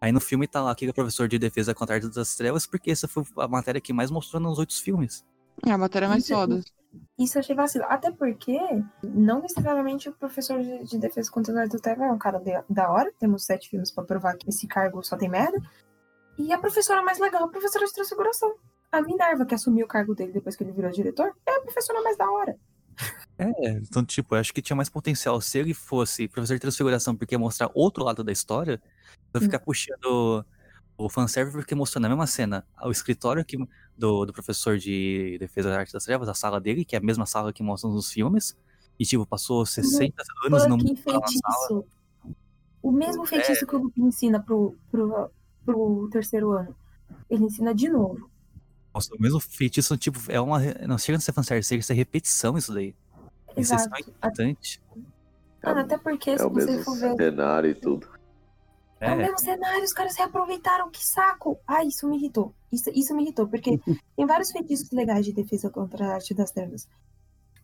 Aí 0.01 0.11
no 0.11 0.19
filme 0.19 0.47
tá 0.47 0.59
lá 0.59 0.73
que 0.73 0.85
ele 0.85 0.89
é 0.89 0.93
professor 0.95 1.27
de 1.27 1.37
defesa 1.37 1.75
contra 1.75 1.93
a 1.93 1.97
arte 1.97 2.09
das 2.09 2.35
trevas, 2.35 2.65
porque 2.65 2.89
essa 2.89 3.07
foi 3.07 3.23
a 3.37 3.47
matéria 3.47 3.79
que 3.79 3.93
mais 3.93 4.09
mostrou 4.09 4.41
nos 4.41 4.57
outros 4.57 4.79
filmes. 4.79 5.23
É 5.63 5.69
a 5.71 5.77
matéria 5.77 6.09
mais 6.09 6.23
Isso- 6.23 6.33
foda. 6.33 6.61
Isso 7.17 7.37
achei 7.39 7.55
vacilo. 7.55 7.85
Até 7.87 8.11
porque, 8.11 8.57
não 9.03 9.41
necessariamente 9.41 10.09
o 10.09 10.13
professor 10.13 10.61
de, 10.61 10.83
de 10.83 10.97
defesa 10.97 11.31
contra 11.31 11.63
a 11.63 11.65
do 11.65 11.79
Trevor 11.79 12.07
é 12.07 12.11
um 12.11 12.17
cara 12.17 12.39
de- 12.39 12.63
da 12.69 12.89
hora. 12.89 13.11
Temos 13.19 13.45
sete 13.45 13.69
filmes 13.69 13.91
pra 13.91 14.03
provar 14.03 14.35
que 14.35 14.49
esse 14.49 14.67
cargo 14.67 15.03
só 15.03 15.17
tem 15.17 15.29
merda. 15.29 15.57
E 16.37 16.51
a 16.51 16.57
professora 16.57 17.03
mais 17.03 17.19
legal, 17.19 17.43
é 17.43 17.45
a 17.45 17.47
professora 17.47 17.85
de 17.85 17.93
transfiguração. 17.93 18.55
A 18.91 19.01
Minerva, 19.01 19.45
que 19.45 19.55
assumiu 19.55 19.85
o 19.85 19.89
cargo 19.89 20.15
dele 20.15 20.31
depois 20.31 20.55
que 20.55 20.63
ele 20.63 20.71
virou 20.71 20.91
diretor, 20.91 21.31
é 21.45 21.57
a 21.57 21.61
professora 21.61 22.01
mais 22.01 22.17
da 22.17 22.29
hora. 22.29 22.57
É, 23.37 23.69
então, 23.71 24.05
tipo, 24.05 24.35
eu 24.35 24.39
acho 24.39 24.53
que 24.53 24.61
tinha 24.61 24.75
mais 24.75 24.89
potencial 24.89 25.39
se 25.41 25.57
ele 25.57 25.73
fosse 25.73 26.27
professor 26.27 26.53
de 26.53 26.59
transfiguração, 26.59 27.15
porque 27.15 27.33
ia 27.35 27.39
mostrar 27.39 27.71
outro 27.73 28.03
lado 28.03 28.23
da 28.23 28.31
história, 28.31 28.81
eu 29.33 29.41
ficar 29.41 29.59
puxando 29.59 30.45
o 31.05 31.09
fanservice 31.09 31.57
porque 31.57 31.75
mostrou 31.75 32.01
na 32.01 32.07
mesma 32.09 32.25
cena 32.27 32.65
o 32.83 32.91
escritório 32.91 33.43
que, 33.43 33.57
do, 33.97 34.25
do 34.25 34.33
professor 34.33 34.77
de 34.77 35.37
defesa 35.39 35.69
da 35.69 35.79
arte 35.79 35.91
das 35.93 36.03
trevas, 36.05 36.29
a 36.29 36.33
sala 36.33 36.59
dele, 36.61 36.85
que 36.85 36.95
é 36.95 36.99
a 36.99 37.01
mesma 37.01 37.25
sala 37.25 37.51
que 37.51 37.61
mostra 37.61 37.89
nos 37.89 38.11
filmes, 38.11 38.57
e, 38.99 39.05
tipo, 39.05 39.25
passou 39.25 39.65
60 39.65 40.13
anos 40.45 40.67
não 40.67 40.77
Fucking 40.79 40.95
mudou 40.95 41.13
na 41.21 41.27
sala. 41.27 41.27
feitiço. 41.27 41.85
O 42.81 42.91
mesmo 42.91 43.25
feitiço 43.25 43.65
que 43.65 43.75
o 43.75 43.79
Lupin 43.79 44.05
ensina 44.05 44.41
pro, 44.41 44.75
pro, 44.91 45.31
pro 45.65 46.09
terceiro 46.11 46.51
ano. 46.51 46.75
Ele 47.29 47.45
ensina 47.45 47.73
de 47.73 47.89
novo. 47.89 48.29
Nossa, 48.93 49.15
o 49.15 49.21
mesmo 49.21 49.39
feitiço, 49.39 49.97
tipo, 49.97 50.19
é 50.29 50.39
uma. 50.39 50.59
Não 50.87 50.97
chega 50.97 51.17
a 51.17 51.21
ser 51.21 51.33
fanservice, 51.33 51.69
chega 51.69 51.81
a 51.81 51.83
ser 51.83 51.93
repetição 51.93 52.57
isso 52.57 52.73
daí. 52.73 52.95
Isso 53.57 53.73
é 53.73 53.77
Exato. 53.77 53.99
importante. 54.01 54.81
Mano, 55.63 55.79
até 55.79 55.97
porque, 55.97 56.31
É 56.31 56.37
se 56.37 56.43
o 56.43 56.49
você 56.49 56.65
mesmo 56.65 56.83
for 56.83 56.99
ver 56.99 57.15
cenário 57.15 57.69
e 57.69 57.75
tudo. 57.75 58.07
É 59.03 59.09
o 59.09 59.11
É, 59.11 59.15
mesmo 59.17 59.37
cenário, 59.37 59.83
os 59.83 59.91
caras 59.91 60.15
reaproveitaram, 60.15 60.89
que 60.89 61.05
saco! 61.05 61.59
Ah, 61.67 61.83
isso 61.83 62.07
me 62.07 62.15
irritou. 62.17 62.53
Isso, 62.71 62.89
isso 62.93 63.13
me 63.13 63.23
irritou, 63.23 63.45
porque 63.47 63.77
tem 64.15 64.25
vários 64.25 64.49
feitiços 64.51 64.89
legais 64.91 65.25
de 65.25 65.33
defesa 65.33 65.69
contra 65.69 66.07
a 66.07 66.13
arte 66.15 66.33
das 66.33 66.51
trevas. 66.51 66.87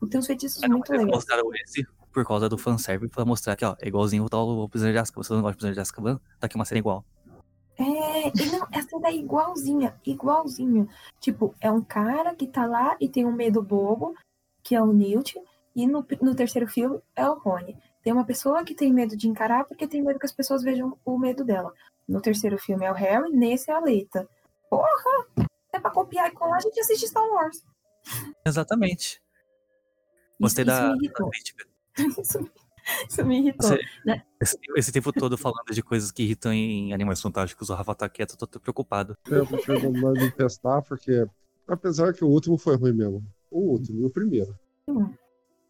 Tem 0.09 0.19
uns 0.19 0.27
feitiços 0.27 0.59
Mas 0.61 0.69
não, 0.69 0.77
muito 0.77 0.91
legais. 0.91 1.09
mostraram 1.09 1.49
esse 1.55 1.85
por 2.11 2.25
causa 2.25 2.49
do 2.49 2.57
fanservice 2.57 3.11
pra 3.13 3.23
mostrar 3.23 3.55
que, 3.55 3.63
ó, 3.63 3.75
é 3.79 3.87
igualzinho 3.87 4.25
o 4.25 4.29
tal 4.29 4.49
o 4.49 4.67
Prisioneiro 4.67 4.97
de 4.97 5.01
Azkaban. 5.01 5.23
Você 5.23 5.33
não 5.33 5.41
gosta 5.41 5.51
de 5.53 5.57
Prisioneiro 5.57 5.75
de 5.75 5.81
Azkaban? 5.81 6.19
Tá 6.39 6.47
aqui 6.47 6.55
uma 6.55 6.65
cena 6.65 6.79
igual. 6.79 7.05
É, 7.77 8.25
não, 8.51 8.67
essa 8.73 8.99
daí 8.99 9.15
é 9.15 9.19
igualzinha, 9.19 9.95
igualzinho. 10.05 10.89
Tipo, 11.21 11.55
é 11.61 11.71
um 11.71 11.81
cara 11.81 12.35
que 12.35 12.47
tá 12.47 12.65
lá 12.65 12.97
e 12.99 13.07
tem 13.07 13.25
um 13.25 13.31
medo 13.31 13.61
bobo, 13.63 14.13
que 14.61 14.75
é 14.75 14.81
o 14.81 14.91
Newt, 14.91 15.39
e 15.73 15.87
no, 15.87 16.05
no 16.21 16.35
terceiro 16.35 16.67
filme 16.67 16.99
é 17.15 17.29
o 17.29 17.35
Rony. 17.35 17.77
Tem 18.01 18.13
uma 18.13 18.25
pessoa 18.25 18.63
que 18.63 18.73
tem 18.73 18.93
medo 18.93 19.15
de 19.15 19.27
encarar 19.27 19.65
porque 19.65 19.87
tem 19.87 20.01
medo 20.01 20.19
que 20.19 20.25
as 20.25 20.31
pessoas 20.31 20.63
vejam 20.63 20.97
o 21.05 21.17
medo 21.17 21.43
dela. 21.43 21.73
No 22.07 22.21
terceiro 22.21 22.57
filme 22.57 22.85
é 22.85 22.91
o 22.91 22.95
Harry, 22.95 23.29
nesse 23.31 23.69
é 23.69 23.73
a 23.73 23.79
Leita. 23.79 24.27
Porra! 24.69 24.87
É 25.73 25.79
pra 25.79 25.91
copiar 25.91 26.29
e 26.29 26.31
colar, 26.31 26.57
a 26.57 26.61
gente 26.61 26.79
assiste 26.79 27.07
Star 27.07 27.23
Wars. 27.27 27.63
Exatamente. 28.45 29.21
Gostei 30.39 30.63
isso, 30.63 30.71
da, 30.71 30.95
isso 30.97 32.09
me 32.09 32.09
isso, 32.21 32.51
isso 33.09 33.25
me 33.25 33.39
irritou. 33.39 33.69
Você- 33.69 33.81
né? 34.05 34.23
Esse, 34.41 34.57
esse 34.77 34.91
tempo 34.91 35.11
todo 35.11 35.37
falando 35.37 35.71
de 35.71 35.83
coisas 35.83 36.11
que 36.11 36.23
irritam 36.23 36.53
em 36.53 36.93
Animais 36.93 37.21
Fantásticos, 37.21 37.69
o 37.69 37.73
Rafa 37.75 37.93
tá 37.93 38.09
quieto, 38.09 38.37
eu 38.39 38.47
tô 38.47 38.59
preocupado. 38.59 39.17
Eu 39.29 39.45
prefiro 39.45 39.91
não 39.91 40.13
me 40.13 40.31
testar, 40.31 40.81
porque 40.81 41.27
apesar 41.67 42.13
que 42.13 42.23
o 42.23 42.29
último 42.29 42.57
foi 42.57 42.77
ruim 42.77 42.93
mesmo. 42.93 43.23
O 43.51 43.59
último 43.71 44.01
e 44.01 44.05
o 44.05 44.09
primeiro. 44.09 44.57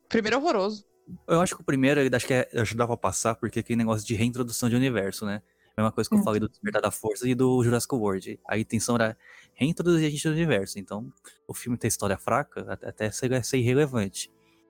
Primeiro 0.08 0.36
é 0.36 0.40
horroroso. 0.40 0.86
Eu 1.28 1.42
acho 1.42 1.56
que 1.56 1.62
o 1.62 1.66
primeiro, 1.66 2.00
ele 2.00 2.16
acho 2.16 2.26
que 2.28 2.34
é, 2.34 2.50
ajudava 2.56 2.94
a 2.94 2.98
passar, 2.98 3.36
porque 3.36 3.60
aquele 3.60 3.78
negócio 3.78 4.06
de 4.06 4.14
reintrodução 4.16 4.70
de 4.70 4.76
universo, 4.76 5.26
né? 5.26 5.42
Mesma 5.78 5.92
coisa 5.94 6.10
que 6.10 6.16
eu 6.16 6.24
falei 6.24 6.42
do 6.42 6.50
Despertar 6.50 6.82
da 6.82 6.92
Força 6.92 7.26
e 7.28 7.34
do 7.34 7.64
Jurassic 7.64 7.96
World. 7.96 8.38
A 8.46 8.58
intenção 8.58 8.96
era 8.96 9.18
reintroduzir 9.54 10.08
a 10.08 10.10
gente 10.10 10.28
no 10.28 10.34
universo. 10.34 10.78
Então, 10.78 11.12
o 11.48 11.54
filme 11.54 11.78
tem 11.78 11.88
história 11.88 12.18
fraca, 12.18 12.78
até- 12.82 13.10
ser, 13.12 13.58
irrelevante. 13.58 14.30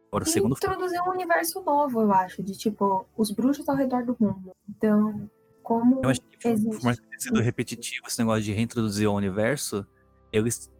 Agora, 0.09 0.23
o 0.23 0.27
E 0.27 0.31
segundo 0.31 0.53
introduzir 0.55 1.01
um 1.01 1.09
universo 1.09 1.61
novo, 1.63 2.01
eu 2.01 2.11
acho, 2.11 2.43
de 2.43 2.55
tipo, 2.55 3.07
os 3.17 3.31
bruxos 3.31 3.67
ao 3.67 3.75
redor 3.75 4.05
do 4.05 4.15
mundo. 4.19 4.51
Então, 4.69 5.29
como 5.63 6.01
Eu 6.03 6.09
acho 6.09 6.21
que, 6.21 6.47
existe. 6.47 6.69
por 6.75 6.83
mais 6.83 6.99
que 6.99 7.07
tenha 7.07 7.19
sido 7.19 7.41
repetitivo 7.41 8.07
esse 8.07 8.19
negócio 8.19 8.43
de 8.43 8.51
reintroduzir 8.53 9.09
o 9.09 9.13
universo, 9.13 9.85
eles 10.31 10.71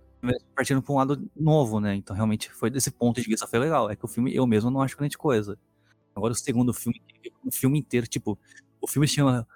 partiram 0.56 0.82
pra 0.82 0.94
um 0.94 0.98
lado 0.98 1.30
novo, 1.36 1.80
né? 1.80 1.96
Então, 1.96 2.16
realmente, 2.16 2.52
foi 2.52 2.70
desse 2.70 2.92
ponto 2.92 3.22
de 3.22 3.28
vista 3.28 3.48
foi 3.48 3.60
legal. 3.60 3.90
É 3.90 3.96
que 3.96 4.06
o 4.06 4.08
filme, 4.08 4.34
eu 4.34 4.46
mesmo 4.46 4.70
não 4.70 4.82
acho 4.82 4.98
grande 4.98 5.18
coisa. 5.18 5.58
Agora, 6.16 6.34
o 6.34 6.36
segundo 6.36 6.74
filme, 6.74 7.02
o 7.46 7.52
filme 7.52 7.80
inteiro, 7.80 8.08
tipo, 8.08 8.38
o 8.82 8.88
filme 8.88 9.08
chama 9.08 9.48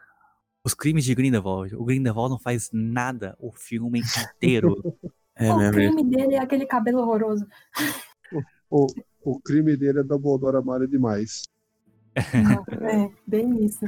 Os 0.63 0.73
Crimes 0.73 1.03
de 1.03 1.13
Grindelwald. 1.13 1.75
O 1.75 1.83
Grindelwald 1.83 2.31
não 2.31 2.39
faz 2.39 2.69
nada 2.71 3.35
o 3.39 3.51
filme 3.51 4.01
inteiro. 4.01 4.75
É 5.35 5.51
o 5.51 5.57
mesmo. 5.57 5.73
crime 5.73 6.03
dele 6.03 6.35
é 6.35 6.39
aquele 6.39 6.63
cabelo 6.63 6.99
horroroso. 6.99 7.47
O, 8.69 8.85
o 9.23 9.39
crime 9.39 9.75
dele 9.75 9.99
é 9.99 10.03
Dumbledore 10.03 10.57
amar 10.57 10.85
demais. 10.87 11.41
É, 12.15 13.11
bem 13.25 13.65
isso. 13.65 13.83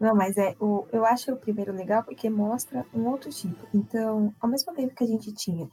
Não, 0.00 0.14
mas 0.14 0.36
é, 0.36 0.54
o, 0.60 0.86
eu 0.92 1.04
acho 1.04 1.32
o 1.32 1.36
primeiro 1.36 1.72
legal 1.72 2.04
porque 2.04 2.30
mostra 2.30 2.86
um 2.94 3.06
outro 3.08 3.30
tipo. 3.30 3.66
Então, 3.74 4.32
ao 4.40 4.48
mesmo 4.48 4.72
tempo 4.72 4.94
que 4.94 5.04
a 5.04 5.06
gente 5.06 5.32
tinha 5.32 5.68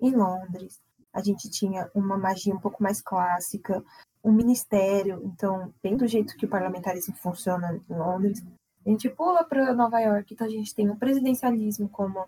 em 0.00 0.10
Londres, 0.10 0.80
a 1.12 1.22
gente 1.22 1.48
tinha 1.48 1.88
uma 1.94 2.16
magia 2.16 2.54
um 2.54 2.60
pouco 2.60 2.82
mais 2.82 3.00
clássica, 3.00 3.82
um 4.22 4.32
ministério, 4.32 5.22
então, 5.24 5.72
bem 5.82 5.96
do 5.96 6.06
jeito 6.06 6.36
que 6.36 6.44
o 6.44 6.48
parlamentarismo 6.48 7.14
funciona 7.16 7.80
em 7.88 7.94
Londres. 7.94 8.44
A 8.84 8.90
gente 8.90 9.08
pula 9.08 9.44
para 9.44 9.74
Nova 9.74 10.00
York, 10.00 10.34
então 10.34 10.46
a 10.46 10.50
gente 10.50 10.74
tem 10.74 10.88
o 10.90 10.96
presidencialismo 10.96 11.88
como 11.88 12.26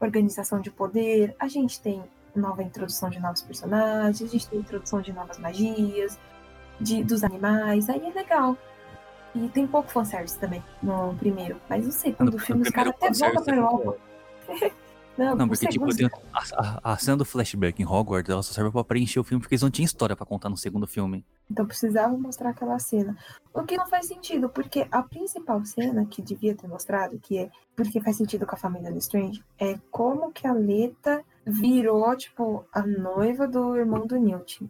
organização 0.00 0.60
de 0.60 0.70
poder, 0.70 1.34
a 1.38 1.48
gente 1.48 1.80
tem 1.80 2.02
nova 2.34 2.62
introdução 2.62 3.10
de 3.10 3.20
novos 3.20 3.42
personagens, 3.42 4.22
a 4.22 4.32
gente 4.32 4.48
tem 4.48 4.60
introdução 4.60 5.00
de 5.00 5.12
novas 5.12 5.38
magias, 5.38 6.18
de, 6.80 7.04
dos 7.04 7.22
animais, 7.22 7.88
aí 7.88 8.04
é 8.06 8.12
legal. 8.12 8.56
E 9.34 9.48
tem 9.48 9.66
pouco 9.66 9.90
fanservice 9.90 10.38
também 10.38 10.62
no 10.82 11.14
primeiro. 11.14 11.56
Mas 11.68 11.86
no 11.86 11.92
segundo 11.92 12.32
No 12.32 12.38
filme, 12.38 12.62
os 12.62 12.70
caras 12.70 12.92
até 12.94 13.10
voltam 13.10 13.44
pra 13.44 13.44
fanservice 13.44 13.50
é 13.50 13.56
Europa. 13.56 13.96
Não, 15.16 15.36
Não, 15.36 15.44
o 15.44 15.48
porque, 15.48 15.66
tipo, 15.68 15.84
a, 16.32 16.42
a, 16.54 16.92
a 16.92 16.96
cena 16.96 17.18
do 17.18 17.24
flashback 17.24 17.80
em 17.82 17.86
Hogwarts, 17.86 18.30
ela 18.30 18.42
só 18.42 18.54
serve 18.54 18.70
pra 18.70 18.82
preencher 18.82 19.20
o 19.20 19.24
filme 19.24 19.42
porque 19.42 19.54
eles 19.54 19.62
não 19.62 19.70
tinham 19.70 19.84
história 19.84 20.16
pra 20.16 20.24
contar 20.24 20.48
no 20.48 20.56
segundo 20.56 20.86
filme. 20.86 21.24
Então 21.50 21.66
precisava 21.66 22.16
mostrar 22.16 22.50
aquela 22.50 22.78
cena. 22.78 23.16
O 23.52 23.62
que 23.62 23.76
não 23.76 23.86
faz 23.86 24.06
sentido, 24.06 24.48
porque 24.48 24.86
a 24.90 25.02
principal 25.02 25.62
cena 25.64 26.06
que 26.06 26.22
devia 26.22 26.54
ter 26.54 26.66
mostrado, 26.66 27.18
que 27.18 27.38
é 27.38 27.50
porque 27.76 28.00
faz 28.00 28.16
sentido 28.16 28.46
com 28.46 28.54
a 28.54 28.58
família 28.58 28.90
do 28.90 28.98
Strange, 28.98 29.44
é 29.58 29.78
como 29.90 30.32
que 30.32 30.46
a 30.46 30.52
Leta 30.52 31.22
virou, 31.46 32.16
tipo, 32.16 32.64
a 32.72 32.80
noiva 32.86 33.46
do 33.46 33.76
irmão 33.76 34.06
do 34.06 34.16
Newt. 34.16 34.66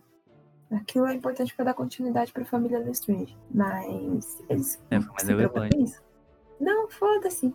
Aquilo 0.72 1.06
é 1.06 1.14
importante 1.14 1.54
pra 1.54 1.64
dar 1.66 1.74
continuidade 1.74 2.32
pra 2.32 2.44
família 2.44 2.82
do 2.82 2.90
Strange. 2.90 3.36
Mas 3.52 4.42
eles 4.48 4.80
É, 4.90 4.98
se 5.00 5.06
preocupam 5.06 5.26
relevante. 5.26 5.82
isso? 5.82 6.00
Não, 6.60 6.88
foda-se. 6.88 7.54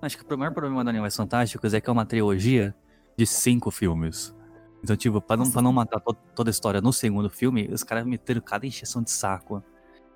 Acho 0.00 0.18
que 0.18 0.34
o 0.34 0.38
maior 0.38 0.52
problema 0.52 0.82
do 0.84 0.90
Animais 0.90 1.16
Fantásticos 1.16 1.74
é 1.74 1.80
que 1.80 1.88
é 1.88 1.92
uma 1.92 2.04
trilogia 2.06 2.74
de 3.16 3.26
cinco 3.26 3.70
filmes. 3.70 4.34
Então, 4.82 4.96
tipo, 4.96 5.20
pra 5.20 5.36
não, 5.36 5.50
pra 5.50 5.62
não 5.62 5.72
matar 5.72 6.00
to- 6.00 6.16
toda 6.34 6.50
a 6.50 6.52
história 6.52 6.80
no 6.80 6.92
segundo 6.92 7.30
filme, 7.30 7.68
os 7.72 7.82
caras 7.84 8.04
meteram 8.04 8.40
cada 8.40 8.66
encheção 8.66 9.02
de 9.02 9.10
saco. 9.10 9.62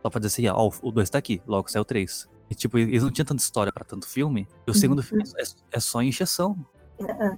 Só 0.03 0.11
pra 0.11 0.20
dizer 0.20 0.49
assim, 0.49 0.49
ó, 0.49 0.70
o 0.82 0.90
2 0.92 1.09
tá 1.09 1.18
aqui, 1.18 1.40
logo 1.47 1.70
saiu 1.70 1.82
o 1.82 1.84
3. 1.84 2.28
E, 2.51 2.55
tipo, 2.55 2.78
eles 2.78 3.03
não 3.03 3.11
tinham 3.11 3.26
tanta 3.26 3.42
história 3.42 3.72
pra 3.72 3.84
tanto 3.84 4.09
filme. 4.09 4.47
E 4.66 4.70
o 4.70 4.74
segundo 4.74 5.03
filme 5.03 5.24
é, 5.38 5.42
é 5.76 5.80
só 5.80 6.03
encheção. 6.03 6.57
Ah, 7.01 7.36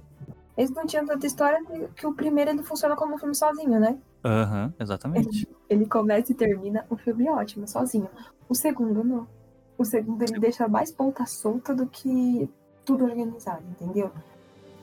Eles 0.57 0.71
não 0.71 0.85
tinham 0.85 1.05
tanta 1.05 1.25
história 1.25 1.63
que- 1.63 1.87
que 2.01 2.05
o 2.07 2.13
primeiro 2.13 2.51
ele 2.51 2.61
funciona 2.63 2.95
como 2.95 3.15
um 3.15 3.17
filme 3.17 3.33
sozinho, 3.33 3.79
né? 3.79 3.97
Aham, 4.23 4.73
exatamente. 4.79 5.47
Ele 5.69 5.85
começa 5.85 6.31
e 6.31 6.35
termina 6.35 6.85
o 6.89 6.97
filme 6.97 7.29
ótimo, 7.29 7.67
sozinho. 7.67 8.09
O 8.47 8.55
segundo 8.55 9.03
não. 9.03 9.27
O 9.77 9.85
segundo 9.85 10.21
ele 10.23 10.39
deixa 10.39 10.67
mais 10.67 10.91
ponta 10.91 11.25
solta 11.25 11.73
do 11.73 11.85
que 11.87 12.49
tudo 12.83 13.05
organizado, 13.05 13.63
entendeu? 13.69 14.11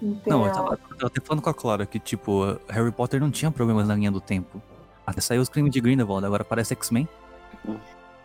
Então, 0.00 0.38
Não, 0.38 0.46
eu 0.46 0.52
tava, 0.52 0.72
eu 0.72 0.96
tava 0.96 1.06
até 1.06 1.20
falando 1.20 1.42
com 1.42 1.50
a 1.50 1.54
Clara 1.54 1.86
que, 1.86 1.98
tipo, 1.98 2.58
Harry 2.68 2.92
Potter 2.92 3.20
não 3.20 3.30
tinha 3.30 3.50
problemas 3.50 3.88
na 3.88 3.94
linha 3.94 4.10
do 4.10 4.20
tempo. 4.20 4.60
Até 5.06 5.20
saiu 5.20 5.42
os 5.42 5.48
crimes 5.48 5.72
de 5.72 5.80
Grindelwald, 5.80 6.24
agora 6.24 6.44
parece 6.44 6.74
X-Men. 6.74 7.08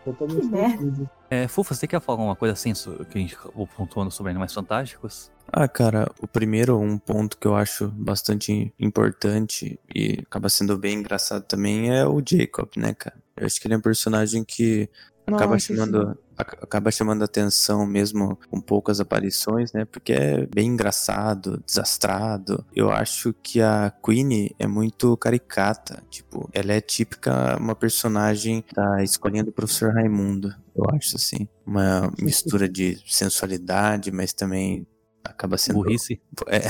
Totalmente 0.04 0.48
confuso. 0.48 1.10
É, 1.30 1.46
Fufa, 1.48 1.74
você 1.74 1.86
quer 1.86 2.00
falar 2.00 2.18
alguma 2.18 2.36
coisa 2.36 2.52
assim 2.52 2.72
que 3.10 3.18
a 3.18 3.20
gente 3.20 3.36
pontuando 3.76 4.10
sobre 4.10 4.30
Animais 4.30 4.52
Fantásticos? 4.52 5.30
Ah, 5.52 5.68
cara, 5.68 6.10
o 6.20 6.26
primeiro, 6.26 6.78
um 6.78 6.98
ponto 6.98 7.36
que 7.38 7.46
eu 7.46 7.54
acho 7.54 7.88
bastante 7.88 8.72
importante 8.78 9.78
e 9.94 10.18
acaba 10.20 10.48
sendo 10.48 10.76
bem 10.76 10.98
engraçado 10.98 11.44
também 11.44 11.94
é 11.94 12.06
o 12.06 12.22
Jacob, 12.24 12.68
né, 12.76 12.94
cara? 12.94 13.16
Eu 13.36 13.46
acho 13.46 13.60
que 13.60 13.66
ele 13.66 13.74
é 13.74 13.76
um 13.76 13.82
personagem 13.82 14.44
que 14.44 14.88
acaba 15.34 15.54
Nossa, 15.54 15.66
chamando, 15.74 16.18
ac- 16.36 16.58
acaba 16.62 16.90
chamando 16.90 17.22
atenção 17.24 17.86
mesmo 17.86 18.38
com 18.50 18.60
poucas 18.60 19.00
aparições, 19.00 19.72
né? 19.72 19.84
Porque 19.84 20.12
é 20.12 20.46
bem 20.46 20.68
engraçado, 20.68 21.62
desastrado. 21.66 22.64
Eu 22.74 22.90
acho 22.90 23.32
que 23.42 23.60
a 23.60 23.90
Queenie 24.04 24.54
é 24.58 24.66
muito 24.66 25.16
caricata, 25.16 26.02
tipo, 26.10 26.48
ela 26.52 26.72
é 26.72 26.80
típica 26.80 27.56
uma 27.58 27.74
personagem 27.74 28.64
da 28.74 29.02
escolinha 29.02 29.44
do 29.44 29.52
professor 29.52 29.92
Raimundo, 29.94 30.54
eu 30.74 30.84
acho 30.90 31.16
assim, 31.16 31.48
uma 31.66 32.12
mistura 32.20 32.68
de 32.68 32.98
sensualidade, 33.06 34.10
mas 34.10 34.32
também 34.32 34.86
acaba 35.24 35.56
sendo 35.58 35.74
Burrice? 35.76 36.20
é, 36.48 36.60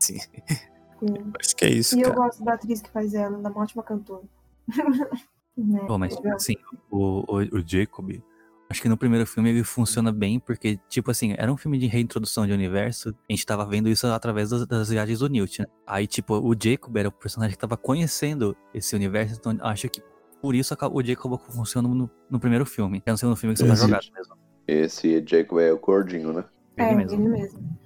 sim, 0.00 0.18
Sim. 0.98 1.32
acho 1.38 1.56
que 1.56 1.64
é 1.64 1.70
isso, 1.70 1.96
E 1.96 2.00
eu 2.00 2.10
cara. 2.10 2.16
gosto 2.16 2.44
da 2.44 2.54
atriz 2.54 2.80
que 2.80 2.90
faz 2.90 3.12
ela, 3.14 3.36
ela 3.36 3.48
é 3.48 3.50
uma 3.52 3.62
ótima 3.62 3.82
cantora. 3.82 4.22
Né? 5.56 5.80
Mas, 5.98 6.16
assim, 6.34 6.54
o, 6.90 7.24
o, 7.26 7.36
o 7.38 7.62
Jacob, 7.66 8.10
acho 8.68 8.82
que 8.82 8.88
no 8.88 8.96
primeiro 8.96 9.26
filme 9.26 9.50
ele 9.50 9.64
funciona 9.64 10.12
bem, 10.12 10.38
porque, 10.38 10.78
tipo 10.88 11.10
assim, 11.10 11.34
era 11.38 11.50
um 11.52 11.56
filme 11.56 11.78
de 11.78 11.86
reintrodução 11.86 12.46
de 12.46 12.52
universo, 12.52 13.14
a 13.28 13.32
gente 13.32 13.46
tava 13.46 13.64
vendo 13.64 13.88
isso 13.88 14.06
através 14.06 14.50
das, 14.50 14.66
das 14.66 14.90
viagens 14.90 15.20
do 15.20 15.28
Newt, 15.28 15.60
né? 15.62 15.66
Aí, 15.86 16.06
tipo, 16.06 16.34
o 16.34 16.54
Jacob 16.54 16.96
era 16.96 17.08
o 17.08 17.12
personagem 17.12 17.54
que 17.54 17.60
tava 17.60 17.76
conhecendo 17.76 18.56
esse 18.74 18.94
universo, 18.94 19.36
então 19.38 19.56
acho 19.62 19.88
que 19.88 20.02
por 20.40 20.54
isso 20.54 20.76
o 20.92 21.02
Jacob 21.02 21.40
funciona 21.50 21.88
no, 21.88 22.10
no 22.30 22.38
primeiro 22.38 22.66
filme. 22.66 23.02
É 23.04 23.10
no 23.10 23.18
segundo 23.18 23.36
filme 23.36 23.54
que 23.54 23.60
você 23.60 23.66
tá 23.66 23.72
Existe. 23.72 23.88
jogado 23.88 24.06
mesmo. 24.14 24.36
Esse 24.68 25.24
Jacob 25.26 25.58
é 25.58 25.72
o 25.72 25.78
gordinho, 25.78 26.32
né? 26.32 26.44
Ele 26.76 26.88
é, 26.88 26.94
mesmo. 26.94 27.20
ele 27.20 27.28
mesmo. 27.28 27.78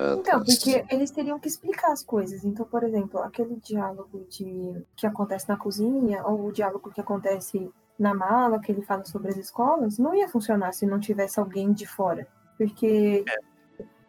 Ah, 0.00 0.14
Então, 0.18 0.38
tá. 0.38 0.44
porque 0.44 0.84
eles 0.90 1.10
teriam 1.10 1.38
que 1.40 1.48
explicar 1.48 1.90
as 1.90 2.04
coisas. 2.04 2.44
Então, 2.44 2.64
por 2.64 2.84
exemplo, 2.84 3.18
aquele 3.20 3.56
diálogo 3.56 4.24
de 4.30 4.84
que 4.94 5.06
acontece 5.06 5.48
na 5.48 5.56
cozinha, 5.56 6.24
ou 6.24 6.46
o 6.46 6.52
diálogo 6.52 6.90
que 6.90 7.00
acontece 7.00 7.68
na 7.98 8.14
mala, 8.14 8.60
que 8.60 8.70
ele 8.70 8.82
fala 8.82 9.04
sobre 9.04 9.30
as 9.30 9.36
escolas, 9.36 9.98
não 9.98 10.14
ia 10.14 10.28
funcionar 10.28 10.72
se 10.72 10.86
não 10.86 11.00
tivesse 11.00 11.40
alguém 11.40 11.72
de 11.72 11.84
fora. 11.84 12.28
Porque 12.56 13.24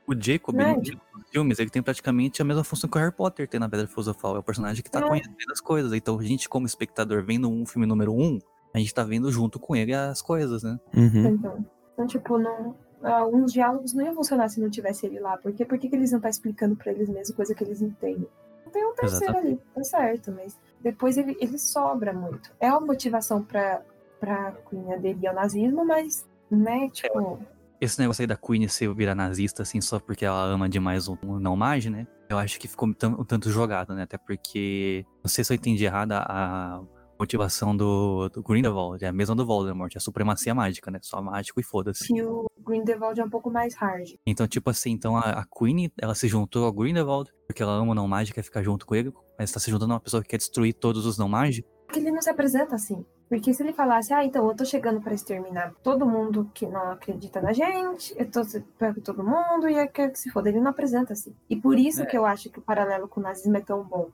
O 0.08 0.14
Jacob, 0.20 0.56
Né? 0.56 0.76
nos 0.76 1.30
filmes, 1.32 1.60
ele 1.60 1.70
tem 1.70 1.82
praticamente 1.84 2.42
a 2.42 2.46
mesma 2.46 2.64
função 2.64 2.90
que 2.90 2.98
o 2.98 3.00
Harry 3.02 3.12
Potter 3.14 3.48
tem 3.48 3.60
na 3.60 3.70
Pedra 3.70 3.86
Filosofal. 3.88 4.36
É 4.36 4.40
o 4.40 4.44
personagem 4.44 4.84
que 4.84 4.90
tá 4.90 5.00
É. 5.00 5.08
conhecendo 5.08 5.36
as 5.52 5.62
coisas. 5.62 5.92
Então, 5.94 6.18
a 6.20 6.24
gente, 6.24 6.48
como 6.50 6.66
espectador, 6.68 7.24
vendo 7.24 7.50
um 7.50 7.66
filme 7.66 7.86
número 7.88 8.14
um, 8.14 8.40
a 8.74 8.78
gente 8.80 8.94
tá 8.94 9.04
vendo 9.04 9.32
junto 9.32 9.60
com 9.60 9.76
ele 9.76 9.94
as 9.94 10.22
coisas, 10.22 10.64
né? 10.64 10.80
Uhum. 10.96 11.26
Então, 11.28 11.66
então 11.94 12.08
tipo, 12.08 12.38
não, 12.40 12.76
alguns 13.04 13.54
diálogos 13.54 13.94
não 13.94 14.06
iam 14.06 14.16
funcionar 14.16 14.50
se 14.50 14.60
não 14.60 14.70
tivesse 14.70 15.06
ele 15.06 15.20
lá. 15.20 15.38
Porque 15.38 15.66
por 15.66 15.78
que, 15.78 15.90
que 15.90 15.96
eles 15.96 16.12
não 16.12 16.18
estão 16.18 16.30
explicando 16.30 16.76
pra 16.76 16.92
eles 16.92 17.10
mesmos 17.10 17.36
coisa 17.36 17.54
que 17.56 17.64
eles 17.64 17.82
entendem? 17.82 18.28
Não 18.66 18.72
tem 18.72 18.86
um 18.86 18.94
terceiro 18.94 19.38
ali, 19.38 19.60
tá 19.74 19.84
certo, 19.84 20.32
mas 20.32 20.58
depois 20.80 21.18
ele, 21.18 21.36
ele 21.40 21.58
sobra 21.58 22.14
muito. 22.14 22.52
É 22.60 22.70
uma 22.70 22.82
motivação 22.82 23.42
pra, 23.42 23.82
pra 24.20 24.54
Queen 24.70 24.94
aderir 24.94 25.28
ao 25.28 25.36
nazismo, 25.36 25.84
mas, 25.84 26.28
né, 26.52 26.88
tipo, 26.90 27.40
esse 27.82 28.00
negócio 28.00 28.22
aí 28.22 28.28
da 28.28 28.36
Queen 28.36 28.68
ser 28.68 28.94
virar 28.94 29.16
nazista, 29.16 29.64
assim, 29.64 29.80
só 29.80 30.00
porque 30.00 30.26
ela 30.26 30.44
ama 30.44 30.68
demais 30.68 31.08
o 31.08 31.18
o 31.26 31.40
não 31.40 31.56
mage, 31.56 31.90
né? 31.90 32.06
Eu 32.30 32.38
acho 32.38 32.60
que 32.60 32.68
ficou 32.68 32.90
um 32.90 33.24
tanto 33.24 33.50
jogado, 33.50 33.96
né? 33.96 34.04
Até 34.04 34.18
porque, 34.18 35.06
não 35.24 35.30
sei 35.30 35.44
se 35.44 35.52
eu 35.52 35.56
entendi 35.56 35.86
errado 35.86 36.12
a 36.12 36.82
motivação 37.20 37.76
do, 37.76 38.30
do 38.30 38.42
Grindelwald, 38.42 39.04
é 39.04 39.08
a 39.08 39.14
mesma 39.14 39.36
do 39.36 39.46
Voldemort, 39.46 39.94
é 39.94 39.98
a 39.98 40.02
supremacia 40.02 40.56
mágica, 40.56 40.90
né? 40.90 41.00
Só 41.02 41.22
mágico 41.22 41.60
e 41.60 41.64
foda-se. 41.64 42.08
Que 42.08 42.24
o 42.24 42.46
Grindelwald 42.66 43.20
é 43.20 43.24
um 43.24 43.30
pouco 43.30 43.52
mais 43.52 43.76
hard. 43.76 44.12
Então, 44.26 44.48
tipo 44.48 44.70
assim, 44.70 44.92
então 44.92 45.18
a, 45.18 45.22
a 45.42 45.46
Queen, 45.46 45.92
ela 46.02 46.16
se 46.16 46.28
juntou 46.28 46.66
ao 46.66 46.72
Grindelwald, 46.72 47.32
porque 47.48 47.62
ela 47.62 47.74
ama 47.74 47.92
o 47.92 47.96
não 47.96 48.08
mágico, 48.08 48.36
quer 48.36 48.44
ficar 48.44 48.64
junto 48.64 48.86
com 48.86 48.96
ele, 48.96 49.12
mas 49.38 49.52
tá 49.52 49.60
se 49.60 49.70
juntando 49.70 49.92
a 49.92 49.96
uma 49.96 50.00
pessoa 50.02 50.22
que 50.24 50.30
quer 50.30 50.38
destruir 50.38 50.74
todos 50.74 51.06
os 51.06 51.18
não 51.18 51.28
mágicos. 51.28 51.70
Porque 51.86 52.00
ele 52.00 52.12
não 52.12 52.22
se 52.22 52.30
apresenta 52.30 52.76
assim. 52.76 53.04
Porque 53.28 53.52
se 53.54 53.62
ele 53.64 53.74
falasse, 53.74 54.12
ah, 54.14 54.24
então 54.24 54.48
eu 54.48 54.56
tô 54.56 54.64
chegando 54.66 55.02
pra 55.02 55.14
exterminar 55.14 55.74
todo 55.84 56.06
mundo 56.06 56.50
que 56.54 56.66
não 56.68 56.92
acredita 56.92 57.40
na 57.42 57.52
gente, 57.54 58.14
eu 58.18 58.30
tô 58.30 58.42
pego 58.78 59.02
todo 59.02 59.24
mundo 59.24 59.68
e 59.70 59.76
eu 59.76 59.88
quero 59.88 60.12
que 60.12 60.20
se 60.20 60.32
foda. 60.32 60.50
Ele 60.50 60.60
não 60.60 60.70
apresenta 60.72 61.14
assim. 61.14 61.36
E 61.50 61.56
por 61.56 61.78
isso 61.78 62.02
É. 62.02 62.06
que 62.08 62.18
eu 62.18 62.26
acho 62.26 62.50
que 62.50 62.58
o 62.60 62.62
paralelo 62.62 63.08
com 63.08 63.20
o 63.20 63.24
nazismo 63.24 63.56
é 63.58 63.62
tão 63.62 63.84
bom. 63.84 64.10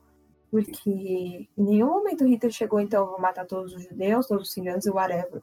Porque 0.64 1.48
em 1.58 1.62
nenhum 1.62 1.88
momento 1.88 2.24
Hitler 2.24 2.50
chegou, 2.50 2.80
então 2.80 3.06
vou 3.06 3.20
matar 3.20 3.44
todos 3.44 3.74
os 3.74 3.82
judeus, 3.82 4.26
todos 4.26 4.48
os 4.48 4.54
sirianos 4.54 4.86
e 4.86 4.90
whatever. 4.90 5.42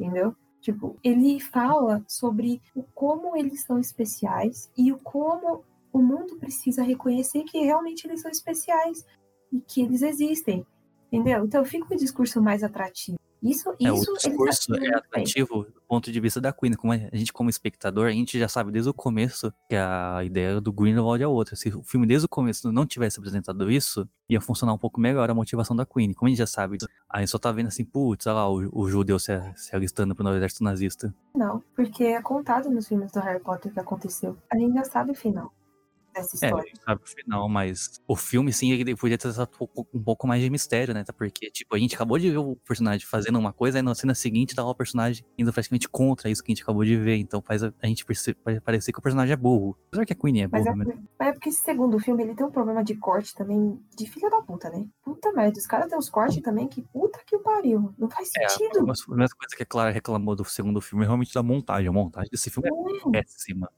Entendeu? 0.00 0.34
Tipo, 0.62 0.98
ele 1.04 1.38
fala 1.38 2.02
sobre 2.08 2.62
o 2.74 2.82
como 2.94 3.36
eles 3.36 3.62
são 3.64 3.78
especiais 3.78 4.70
e 4.74 4.90
o 4.90 4.98
como 4.98 5.62
o 5.92 5.98
mundo 5.98 6.38
precisa 6.38 6.82
reconhecer 6.82 7.44
que 7.44 7.58
realmente 7.58 8.06
eles 8.06 8.22
são 8.22 8.30
especiais 8.30 9.04
e 9.52 9.60
que 9.60 9.82
eles 9.82 10.00
existem. 10.00 10.66
Entendeu? 11.12 11.44
Então 11.44 11.62
fica 11.66 11.92
um 11.92 11.96
discurso 11.98 12.40
mais 12.40 12.64
atrativo. 12.64 13.18
Isso, 13.44 13.68
É, 13.70 13.92
isso 13.92 14.10
o 14.10 14.16
discurso 14.16 14.74
é 14.74 14.96
atrativo 14.96 15.64
do 15.64 15.82
ponto 15.86 16.10
de 16.10 16.18
vista 16.18 16.40
da 16.40 16.50
Queen. 16.50 16.72
Como 16.72 16.94
a 16.94 16.96
gente, 16.96 17.30
como 17.30 17.50
espectador, 17.50 18.06
a 18.06 18.12
gente 18.12 18.38
já 18.38 18.48
sabe 18.48 18.72
desde 18.72 18.88
o 18.88 18.94
começo 18.94 19.52
que 19.68 19.76
a 19.76 20.24
ideia 20.24 20.60
do 20.60 20.72
Grindelwald 20.72 21.22
é 21.22 21.26
outra. 21.26 21.54
Se 21.54 21.68
o 21.68 21.82
filme 21.82 22.06
desde 22.06 22.24
o 22.24 22.28
começo 22.28 22.72
não 22.72 22.86
tivesse 22.86 23.18
apresentado 23.18 23.70
isso, 23.70 24.08
ia 24.28 24.40
funcionar 24.40 24.72
um 24.72 24.78
pouco 24.78 24.98
melhor 24.98 25.30
a 25.30 25.34
motivação 25.34 25.76
da 25.76 25.84
Queen. 25.84 26.14
Como 26.14 26.26
a 26.26 26.30
gente 26.30 26.38
já 26.38 26.46
sabe, 26.46 26.78
a 27.08 27.20
gente 27.20 27.28
só 27.28 27.38
tá 27.38 27.52
vendo 27.52 27.66
assim, 27.66 27.84
putz, 27.84 28.26
olha 28.26 28.34
lá, 28.34 28.50
o, 28.50 28.70
o 28.72 28.88
judeu 28.88 29.18
se, 29.18 29.32
se 29.56 29.76
alistando 29.76 30.14
pro 30.14 30.26
exército 30.34 30.64
nazista. 30.64 31.14
Não, 31.36 31.62
porque 31.76 32.04
é 32.04 32.22
contado 32.22 32.70
nos 32.70 32.88
filmes 32.88 33.12
do 33.12 33.20
Harry 33.20 33.40
Potter 33.40 33.70
o 33.70 33.74
que 33.74 33.80
aconteceu. 33.80 34.36
A 34.50 34.56
gente 34.56 34.72
já 34.74 34.84
sabe 34.84 35.10
o 35.10 35.14
final 35.14 35.52
dessa 36.14 36.36
É, 36.36 36.46
a 36.46 36.48
história. 36.48 36.68
gente 36.68 36.82
sabe 36.82 37.02
o 37.02 37.06
final, 37.06 37.48
mas 37.48 38.00
o 38.08 38.16
filme, 38.16 38.52
sim, 38.52 38.72
ele 38.72 38.96
podia 38.96 39.18
ter 39.18 39.28
um 39.28 39.46
pouco- 39.98 40.26
mais 40.26 40.40
de 40.42 40.48
mistério, 40.48 40.94
né? 40.94 41.04
Tá? 41.04 41.12
Porque, 41.12 41.50
tipo, 41.50 41.74
a 41.74 41.78
gente 41.78 41.94
acabou 41.94 42.18
de 42.18 42.30
ver 42.30 42.38
o 42.38 42.56
personagem 42.56 43.06
fazendo 43.06 43.38
uma 43.38 43.52
coisa, 43.52 43.78
aí 43.78 43.82
na 43.82 43.94
cena 43.94 44.14
seguinte 44.14 44.54
tá 44.54 44.64
o 44.64 44.74
personagem 44.74 45.24
indo 45.36 45.52
praticamente 45.52 45.88
contra 45.88 46.30
isso 46.30 46.42
que 46.42 46.50
a 46.50 46.54
gente 46.54 46.62
acabou 46.62 46.84
de 46.84 46.96
ver. 46.96 47.16
Então 47.16 47.42
faz 47.42 47.62
a, 47.62 47.72
a 47.82 47.86
gente 47.86 48.04
parecer 48.64 48.92
que 48.92 48.98
o 48.98 49.02
personagem 49.02 49.32
é 49.32 49.36
burro. 49.36 49.76
Apesar 49.88 50.06
que 50.06 50.12
a 50.12 50.16
Queen 50.16 50.42
é 50.42 50.48
Mas 50.48 50.66
é, 50.66 50.72
burra, 50.72 50.84
mas 51.18 51.28
é 51.28 51.32
porque 51.32 51.48
esse 51.50 51.60
segundo 51.62 51.98
filme 51.98 52.22
ele 52.22 52.34
tem 52.34 52.46
um 52.46 52.50
problema 52.50 52.82
de 52.82 52.94
corte 52.94 53.34
também 53.34 53.78
de 53.96 54.06
filha 54.08 54.30
da 54.30 54.40
puta, 54.42 54.70
né? 54.70 54.86
Puta 55.02 55.32
merda, 55.32 55.58
os 55.58 55.66
caras 55.66 55.88
têm 55.88 55.98
uns 55.98 56.08
cortes 56.08 56.40
também 56.42 56.68
que 56.68 56.80
puta 56.82 57.20
que 57.26 57.36
o 57.36 57.40
pariu. 57.40 57.92
Não 57.98 58.08
faz 58.08 58.30
É, 58.38 58.48
sentido. 58.48 58.78
uma 58.78 58.86
das 58.88 59.02
primeiras 59.04 59.32
coisas 59.32 59.54
que 59.54 59.62
a 59.62 59.66
Clara 59.66 59.90
reclamou 59.90 60.34
do 60.36 60.44
segundo 60.44 60.80
filme 60.80 61.04
é 61.04 61.06
realmente 61.06 61.34
da 61.34 61.42
montagem. 61.42 61.88
A 61.88 61.92
montagem 61.92 62.30
desse 62.30 62.50
filme 62.50 62.68
Não, 62.70 63.10
é 63.14 63.22
péssima. 63.22 63.70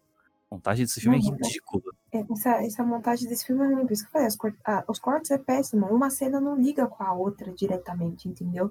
A 0.51 0.55
montagem 0.55 0.84
desse 0.84 1.01
filme 1.01 1.18
Não, 1.18 1.26
é 1.26 1.30
ridícula. 1.30 1.82
Essa, 2.31 2.51
essa 2.64 2.85
montagem 2.85 3.29
desse 3.29 3.45
filme 3.47 3.64
é 3.64 3.75
ruim, 3.75 3.85
por 3.87 3.93
isso 3.93 4.03
que 4.05 4.09
eu 4.09 4.12
falei, 4.12 4.29
os, 4.29 4.37
cor- 4.37 4.55
ah, 4.64 4.85
os 4.89 4.99
cortes 4.99 5.31
é 5.31 5.39
péssimo. 5.39 5.87
Uma 5.87 6.11
cena 6.11 6.41
não 6.41 6.57
liga 6.57 6.87
com 6.87 7.03
a 7.03 7.12
outra 7.12 7.53
diretamente, 7.53 8.29
entendeu? 8.29 8.71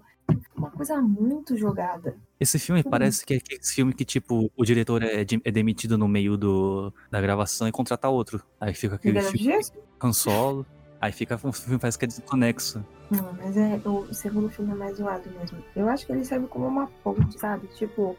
Uma 0.56 0.72
coisa 0.72 1.02
muito 1.02 1.58
jogada. 1.58 2.16
Esse 2.40 2.58
filme 2.60 2.82
Hum. 2.86 2.90
parece 2.90 3.26
que 3.26 3.34
é 3.34 3.38
aquele 3.38 3.64
filme 3.64 3.94
que, 3.94 4.06
tipo, 4.06 4.50
o 4.56 4.64
diretor 4.66 5.04
é, 5.04 5.24
de- 5.24 5.42
é 5.44 5.52
demitido 5.52 5.98
no 5.98 6.08
meio 6.08 6.38
do, 6.38 6.94
da 7.12 7.20
gravação 7.22 7.68
e 7.68 7.72
contrata 7.72 8.08
outro. 8.10 8.42
Aí 8.60 8.74
fica 8.74 8.96
aquele 8.96 9.22
filme? 9.22 9.60
Han 10.02 10.14
Solo. 10.14 10.66
Aí 11.02 11.12
fica 11.12 11.40
um 11.44 11.52
filme 11.52 11.78
parece 11.78 12.00
que 12.00 12.06
é 12.06 12.08
desconexo. 12.08 12.84
Não, 13.12 13.34
mas 13.34 13.56
é, 13.56 13.80
o 13.86 14.12
segundo 14.14 14.50
filme 14.50 14.72
é 14.72 14.76
mais 14.76 14.98
zoado 14.98 15.30
mesmo. 15.40 15.58
Eu 15.76 15.88
acho 15.90 16.06
que 16.06 16.12
ele 16.12 16.26
serve 16.26 16.48
como 16.48 16.66
uma 16.66 16.88
ponte, 17.04 17.38
sabe? 17.40 17.68
Tipo, 17.76 18.18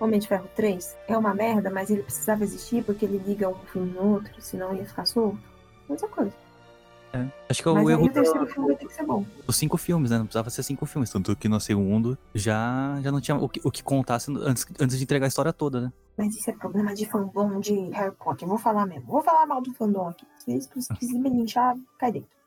Homem 0.00 0.20
de 0.20 0.28
Ferro 0.28 0.48
3 0.54 0.96
é 1.08 1.16
uma 1.16 1.34
merda, 1.34 1.70
mas 1.70 1.90
ele 1.90 2.02
precisava 2.02 2.44
existir 2.44 2.84
porque 2.84 3.04
ele 3.04 3.18
liga 3.18 3.48
um 3.48 3.58
filme 3.72 3.90
no 3.92 4.14
outro, 4.14 4.32
senão 4.40 4.74
ia 4.74 4.84
ficar 4.84 5.06
solto. 5.06 5.38
Mesma 5.88 6.08
coisa. 6.08 6.32
É. 7.12 7.26
Acho 7.48 7.62
que 7.62 7.68
é 7.68 7.72
mas 7.72 7.84
o 7.84 7.90
erro 7.90 8.04
o 8.04 8.10
terceiro 8.10 8.46
filme 8.46 8.68
vai 8.68 8.76
ter 8.76 8.86
que 8.86 8.92
ser 8.92 9.04
bom. 9.04 9.24
dos 9.46 9.56
cinco 9.56 9.76
filmes, 9.78 10.10
né? 10.10 10.18
Não 10.18 10.26
precisava 10.26 10.50
ser 10.50 10.62
cinco 10.62 10.84
filmes. 10.84 11.10
Tanto 11.10 11.34
que 11.34 11.48
no 11.48 11.58
segundo 11.58 12.18
já, 12.34 12.98
já 13.02 13.10
não 13.10 13.20
tinha 13.20 13.36
o 13.36 13.48
que, 13.48 13.60
o 13.64 13.70
que 13.70 13.82
contasse 13.82 14.30
antes, 14.30 14.66
antes 14.78 14.98
de 14.98 15.04
entregar 15.04 15.24
a 15.24 15.28
história 15.28 15.52
toda, 15.52 15.80
né? 15.80 15.92
Mas 16.16 16.36
isso 16.36 16.50
é 16.50 16.52
problema 16.52 16.94
de 16.94 17.06
fandom 17.06 17.60
de 17.60 17.74
Harry 17.90 18.14
Potter. 18.14 18.44
Eu 18.44 18.50
vou 18.50 18.58
falar 18.58 18.86
mesmo. 18.86 19.06
Vou 19.06 19.22
falar 19.22 19.46
mal 19.46 19.62
do 19.62 19.72
fandom 19.72 20.08
aqui. 20.08 20.26
Se 20.38 20.60
vocês 20.60 20.88
quiserem 20.98 21.22
me 21.22 21.30
linchar, 21.30 21.76
cai 21.98 22.12
dentro. 22.12 22.37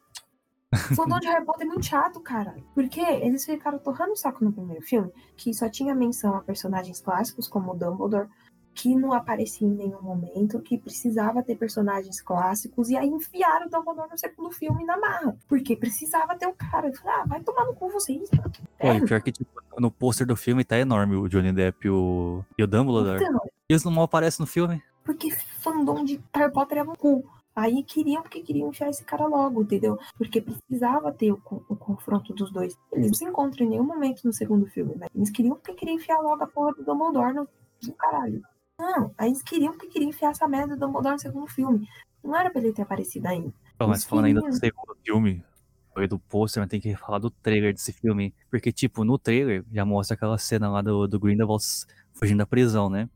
O 0.73 0.95
fandom 0.95 1.19
de 1.19 1.27
Harry 1.27 1.45
Potter 1.45 1.67
é 1.67 1.69
muito 1.69 1.85
chato, 1.85 2.19
cara. 2.21 2.55
Porque 2.73 3.01
eles 3.01 3.45
ficaram 3.45 3.77
torrando 3.77 4.13
o 4.13 4.15
saco 4.15 4.43
no 4.43 4.53
primeiro 4.53 4.81
filme, 4.81 5.11
que 5.35 5.53
só 5.53 5.69
tinha 5.69 5.93
menção 5.93 6.35
a 6.35 6.41
personagens 6.41 7.01
clássicos, 7.01 7.47
como 7.47 7.71
o 7.71 7.75
Dumbledore, 7.75 8.29
que 8.73 8.95
não 8.95 9.11
aparecia 9.11 9.67
em 9.67 9.71
nenhum 9.71 10.01
momento, 10.01 10.61
que 10.61 10.77
precisava 10.77 11.43
ter 11.43 11.57
personagens 11.57 12.21
clássicos, 12.21 12.89
e 12.89 12.95
aí 12.95 13.09
enfiaram 13.09 13.67
o 13.67 13.69
Dumbledore 13.69 14.09
no 14.09 14.17
segundo 14.17 14.51
filme 14.51 14.85
na 14.85 14.97
marra. 14.97 15.35
Porque 15.47 15.75
precisava 15.75 16.37
ter 16.37 16.47
o 16.47 16.53
cara. 16.53 16.87
Eu 16.87 16.93
falei, 16.95 17.19
ah, 17.19 17.25
vai 17.25 17.41
tomar 17.41 17.65
no 17.65 17.73
cu 17.73 17.89
vocês. 17.89 18.29
Pô, 18.79 18.93
e 18.93 19.05
pior 19.05 19.21
que, 19.21 19.31
tipo, 19.33 19.51
no 19.77 19.91
pôster 19.91 20.25
do 20.25 20.37
filme 20.37 20.63
tá 20.63 20.79
enorme 20.79 21.17
o 21.17 21.27
Johnny 21.27 21.51
Depp 21.51 21.85
e 21.85 21.89
o, 21.89 22.45
e 22.57 22.63
o 22.63 22.67
Dumbledore. 22.67 23.21
Então, 23.21 23.41
eles 23.67 23.83
não 23.83 23.91
mal 23.91 24.05
aparecem 24.05 24.41
no 24.41 24.47
filme. 24.47 24.81
Porque 25.03 25.31
fandom 25.31 26.05
de 26.05 26.21
Harry 26.33 26.51
Potter 26.51 26.77
é 26.77 26.83
um 26.83 26.95
cu. 26.95 27.25
Aí 27.61 27.83
queriam 27.83 28.23
porque 28.23 28.41
queriam 28.41 28.69
enfiar 28.69 28.89
esse 28.89 29.03
cara 29.03 29.27
logo, 29.27 29.61
entendeu? 29.61 29.99
Porque 30.17 30.41
precisava 30.41 31.11
ter 31.11 31.31
o, 31.31 31.39
o 31.69 31.75
confronto 31.75 32.33
dos 32.33 32.51
dois. 32.51 32.75
Eles 32.91 33.07
não 33.09 33.13
se 33.13 33.25
encontram 33.25 33.67
em 33.67 33.69
nenhum 33.69 33.83
momento 33.83 34.23
no 34.23 34.33
segundo 34.33 34.65
filme, 34.65 34.95
né? 34.95 35.05
Eles 35.13 35.29
queriam 35.29 35.55
porque 35.55 35.73
queriam 35.73 35.95
enfiar 35.95 36.19
logo 36.21 36.43
a 36.43 36.47
porra 36.47 36.73
do 36.73 36.83
Dumbledore 36.83 37.35
no, 37.35 37.47
no 37.83 37.93
caralho. 37.93 38.41
Não, 38.79 39.13
aí 39.15 39.29
eles 39.29 39.43
queriam 39.43 39.73
porque 39.73 39.89
queriam 39.89 40.09
enfiar 40.09 40.31
essa 40.31 40.47
merda 40.47 40.75
do 40.75 40.79
Dumbledore 40.79 41.13
no 41.13 41.19
segundo 41.19 41.47
filme. 41.47 41.87
Não 42.23 42.35
era 42.35 42.49
pra 42.49 42.59
ele 42.59 42.73
ter 42.73 42.81
aparecido 42.81 43.27
ainda. 43.27 43.53
Pô, 43.77 43.85
mas 43.85 44.03
falando 44.03 44.25
ainda 44.25 44.41
do 44.41 44.53
segundo 44.53 44.97
filme, 45.05 45.45
foi 45.93 46.07
do 46.07 46.17
pôster, 46.17 46.63
mas 46.63 46.69
tem 46.69 46.81
que 46.81 46.95
falar 46.95 47.19
do 47.19 47.29
trailer 47.29 47.75
desse 47.75 47.93
filme. 47.93 48.33
Porque, 48.49 48.71
tipo, 48.71 49.03
no 49.03 49.19
trailer 49.19 49.63
já 49.71 49.85
mostra 49.85 50.15
aquela 50.15 50.39
cena 50.39 50.67
lá 50.67 50.81
do, 50.81 51.07
do 51.07 51.19
Grindelwald 51.19 51.63
fugindo 52.11 52.39
da 52.39 52.47
prisão, 52.47 52.89
né? 52.89 53.07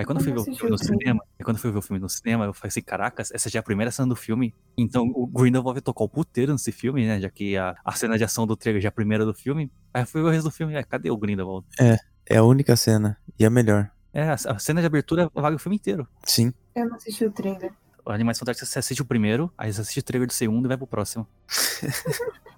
Aí 0.00 0.06
quando 0.06 0.18
eu 0.18 0.24
fui 0.24 0.32
ver 0.32 0.40
o 0.40 0.44
filme 0.44 0.70
no 0.70 0.78
cinema, 0.78 1.20
quando 1.44 1.56
eu 1.56 1.60
fui 1.60 1.70
ver 1.70 1.78
o 1.78 1.82
filme 1.82 2.00
no 2.00 2.08
cinema, 2.08 2.46
eu 2.46 2.54
falei 2.54 2.68
assim, 2.68 2.80
caracas, 2.80 3.30
essa 3.32 3.50
já 3.50 3.58
é 3.58 3.60
a 3.60 3.62
primeira 3.62 3.90
cena 3.90 4.08
do 4.08 4.16
filme. 4.16 4.54
Então 4.78 5.12
o 5.14 5.26
Grindelwald 5.26 5.74
vai 5.74 5.82
tocar 5.82 6.04
o 6.04 6.08
puteiro 6.08 6.52
nesse 6.52 6.72
filme, 6.72 7.06
né? 7.06 7.20
Já 7.20 7.28
que 7.28 7.54
a, 7.54 7.76
a 7.84 7.92
cena 7.92 8.16
de 8.16 8.24
ação 8.24 8.46
do 8.46 8.56
trailer 8.56 8.80
já 8.80 8.86
é 8.86 8.88
a 8.88 8.92
primeira 8.92 9.26
do 9.26 9.34
filme. 9.34 9.70
Aí 9.92 10.02
eu 10.02 10.06
fui 10.06 10.22
ver 10.22 10.28
o 10.28 10.30
resto 10.30 10.44
do 10.44 10.50
filme, 10.50 10.74
é, 10.74 10.82
cadê 10.82 11.10
o 11.10 11.18
Grindelwald? 11.18 11.66
É 12.26 12.38
a 12.38 12.42
única 12.42 12.74
cena. 12.76 13.18
E 13.38 13.44
a 13.44 13.50
melhor. 13.50 13.90
É, 14.10 14.30
a, 14.30 14.58
cena 14.58 14.80
de 14.80 14.86
abertura 14.86 15.30
vale 15.34 15.56
o 15.56 15.58
filme 15.58 15.76
inteiro. 15.76 16.08
Sim. 16.24 16.54
Eu 16.74 16.88
não 16.88 16.96
assisti 16.96 17.26
o 17.26 17.30
trailer. 17.30 17.70
O 18.02 18.10
Animais 18.10 18.38
Fantásticos 18.38 18.70
você 18.70 18.78
assiste 18.78 19.02
o 19.02 19.04
primeiro, 19.04 19.52
aí 19.58 19.70
você 19.70 19.82
assiste 19.82 20.00
o 20.00 20.02
trailer 20.02 20.26
do 20.26 20.32
segundo 20.32 20.64
e 20.64 20.68
vai 20.68 20.78
pro 20.78 20.86
próximo. 20.86 21.26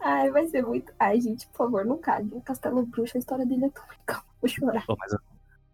Ai, 0.00 0.32
vai 0.32 0.48
ser 0.48 0.66
muito. 0.66 0.92
Ai, 0.98 1.20
gente, 1.20 1.46
por 1.46 1.58
favor, 1.58 1.84
não 1.84 1.96
cague. 1.96 2.28
O 2.32 2.40
Castelo 2.40 2.84
Bruxo, 2.84 3.16
a 3.16 3.20
história 3.20 3.46
dele 3.46 3.66
é 3.66 3.70
tão 3.70 3.84
legal. 3.88 4.24
Vou 4.40 4.48
chorar. 4.48 4.84
Pô, 4.84 4.96
mas 4.98 5.12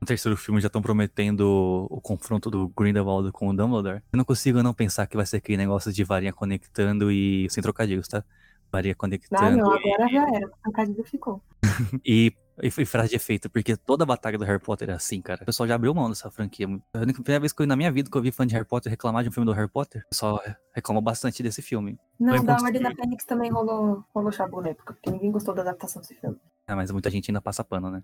no 0.01 0.07
terceiro 0.07 0.37
filme 0.37 0.61
já 0.61 0.69
estão 0.69 0.81
prometendo 0.81 1.87
o 1.91 2.01
confronto 2.01 2.51
do 2.51 2.69
Grindelwald 2.69 3.31
com 3.33 3.49
o 3.49 3.57
Dumbledore. 3.57 4.03
Eu 4.13 4.17
não 4.17 4.25
consigo 4.25 4.63
não 4.63 4.73
pensar 4.73 5.07
que 5.07 5.17
vai 5.17 5.27
ser 5.27 5.39
aquele 5.39 5.59
negócio 5.59 5.93
de 5.93 6.05
varinha 6.05 6.33
conectando 6.33 7.11
e 7.11 7.49
sem 7.51 7.63
trocadilhos, 7.63 8.09
tá? 8.09 8.25
Varinha 8.71 8.93
Ah, 8.93 8.97
conectando 8.97 9.57
não, 9.57 9.73
agora 9.73 10.09
já 10.09 10.23
era. 10.35 10.51
A 10.63 10.71
Cadida 10.71 11.03
ficou. 11.05 11.43
e, 12.05 12.33
e, 12.63 12.67
e 12.67 12.87
frase 12.87 13.09
de 13.11 13.17
efeito, 13.17 13.49
porque 13.49 13.77
toda 13.77 14.05
a 14.05 14.07
batalha 14.07 14.37
do 14.37 14.45
Harry 14.45 14.61
Potter 14.61 14.91
é 14.91 14.93
assim, 14.93 15.21
cara. 15.23 15.43
O 15.43 15.47
pessoal 15.47 15.67
já 15.67 15.75
abriu 15.75 15.95
mão 15.95 16.09
dessa 16.09 16.31
franquia. 16.31 16.67
A 16.93 17.01
primeira 17.01 17.41
vez 17.41 17.53
que 17.53 17.63
eu, 17.63 17.67
na 17.67 17.75
minha 17.77 17.91
vida 17.91 18.11
que 18.11 18.17
eu 18.17 18.23
vi 18.23 18.31
fã 18.31 18.47
de 18.47 18.55
Harry 18.55 18.67
Potter 18.67 18.91
reclamar 18.91 19.23
de 19.23 19.31
um 19.31 19.33
filme 19.33 19.47
do 19.47 19.53
Harry 19.53 19.69
Potter, 19.71 20.03
o 20.07 20.09
pessoal 20.11 20.41
reclama 20.75 21.01
bastante 21.01 21.43
desse 21.43 21.63
filme. 21.63 21.99
Não, 22.21 22.37
Foi 22.37 22.45
da 22.47 22.53
construído. 22.53 22.77
Ordem 22.77 22.97
da 22.97 23.03
Fênix 23.03 23.25
também 23.25 23.51
rolou, 23.51 24.05
rolou 24.15 24.31
chabu 24.31 24.61
na 24.61 24.69
época, 24.69 24.93
porque 24.95 25.11
ninguém 25.11 25.33
gostou 25.33 25.55
da 25.55 25.63
adaptação 25.63 26.03
desse 26.03 26.15
filme. 26.15 26.37
Ah, 26.67 26.77
mas 26.77 26.91
muita 26.91 27.11
gente 27.11 27.31
ainda 27.31 27.41
passa 27.41 27.65
pano, 27.65 27.91
né? 27.91 28.03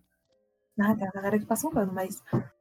Ah, 0.80 0.94
tem 0.94 1.06
a 1.06 1.10
galera 1.12 1.38
que 1.38 1.46
passa 1.46 1.68
um 1.68 1.70
pano, 1.70 1.92
mas 1.92 2.20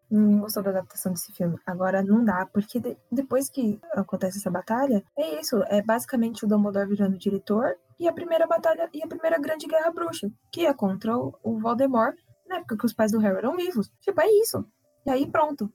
ninguém 0.10 0.40
gostou 0.40 0.62
da 0.62 0.70
adaptação 0.70 1.12
desse 1.14 1.32
filme. 1.34 1.58
Agora 1.66 2.04
não 2.04 2.24
dá, 2.24 2.46
porque 2.46 2.80
de- 2.80 2.98
depois 3.12 3.50
que 3.50 3.80
acontece 3.94 4.38
essa 4.38 4.52
batalha, 4.52 5.04
é 5.18 5.40
isso. 5.40 5.64
É 5.68 5.82
basicamente 5.82 6.46
o 6.46 6.48
Dumbledore 6.48 6.88
virando 6.88 7.18
diretor 7.18 7.76
e 8.00 8.08
a 8.08 8.14
primeira 8.14 8.46
batalha 8.46 8.88
e 8.94 9.04
a 9.04 9.08
primeira 9.08 9.40
grande 9.40 9.66
guerra 9.66 9.90
bruxa, 9.92 10.30
que 10.52 10.66
é 10.66 10.74
contra 10.74 11.18
o, 11.18 11.34
o 11.44 11.60
Voldemort, 11.60 12.16
na 12.48 12.58
época 12.58 12.78
que 12.78 12.86
os 12.86 12.94
pais 12.94 13.12
do 13.12 13.20
Harry 13.20 13.38
eram 13.38 13.56
vivos. 13.56 13.92
Tipo, 14.02 14.22
é 14.22 14.28
isso. 14.42 14.64
E 15.06 15.10
aí 15.10 15.26
pronto. 15.30 15.72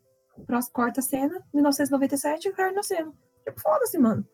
Próxima 0.47 0.72
quarta 0.72 1.03
cena, 1.03 1.43
1997, 1.53 2.51
o 2.51 2.55
Harry 2.55 2.72
nascendo. 2.74 3.12
Tipo, 3.45 3.61
foda-se, 3.61 3.99
mano. 3.99 4.24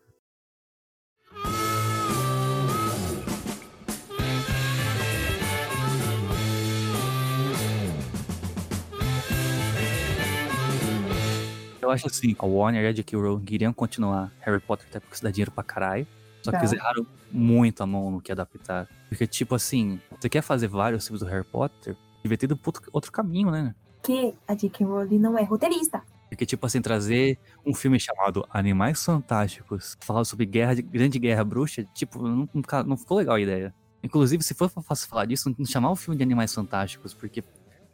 Eu 11.85 11.91
acho 11.91 12.07
assim, 12.07 12.35
a 12.37 12.45
Warner 12.45 12.83
e 12.83 12.87
a 12.87 12.91
J.K. 12.91 13.17
Rowling 13.17 13.45
queriam 13.45 13.71
continuar 13.73 14.31
Harry 14.41 14.59
Potter 14.59 14.87
até 14.89 14.99
porque 14.99 15.15
isso 15.15 15.23
dá 15.23 15.31
dinheiro 15.31 15.51
pra 15.51 15.63
caralho. 15.63 16.05
Só 16.41 16.51
que 16.51 16.57
Tá. 16.57 16.63
eles 16.63 16.73
erraram 16.73 17.05
muito 17.31 17.81
a 17.81 17.85
mão 17.87 18.11
no 18.11 18.21
que 18.21 18.31
adaptar. 18.31 18.87
Porque, 19.09 19.25
tipo 19.25 19.55
assim, 19.55 19.99
você 20.19 20.29
quer 20.29 20.41
fazer 20.41 20.67
vários 20.67 21.05
filmes 21.07 21.21
do 21.21 21.27
Harry 21.27 21.43
Potter, 21.45 21.95
devia 22.23 22.37
ter 22.37 22.45
ido 22.45 22.59
outro, 22.91 23.11
caminho, 23.11 23.49
né? 23.51 23.73
Que 24.03 24.33
a 24.47 24.53
J.K. 24.53 24.85
Rowling 24.85 25.17
não 25.19 25.37
é 25.37 25.43
roteirista. 25.43 26.01
Porque, 26.29 26.45
tipo 26.45 26.65
assim, 26.65 26.81
trazer 26.81 27.39
um 27.65 27.73
filme 27.73 27.99
chamado 27.99 28.45
Animais 28.51 29.03
Fantásticos, 29.03 29.97
falar 30.01 30.23
sobre 30.25 30.45
guerra, 30.45 30.75
de- 30.75 30.81
grande 30.81 31.17
guerra 31.19 31.43
bruxa, 31.43 31.83
tipo, 31.93 32.21
não, 32.27 32.47
não, 32.85 32.97
ficou 32.97 33.17
legal 33.17 33.35
a 33.35 33.39
ideia. 33.41 33.73
Inclusive, 34.03 34.43
se 34.43 34.53
for 34.53 34.69
fácil 34.69 35.07
falar 35.07 35.25
disso, 35.25 35.53
não 35.57 35.65
chamar 35.65 35.89
o 35.91 35.95
filme 35.95 36.15
de 36.17 36.23
Animais 36.23 36.53
Fantásticos, 36.53 37.13
porque 37.13 37.43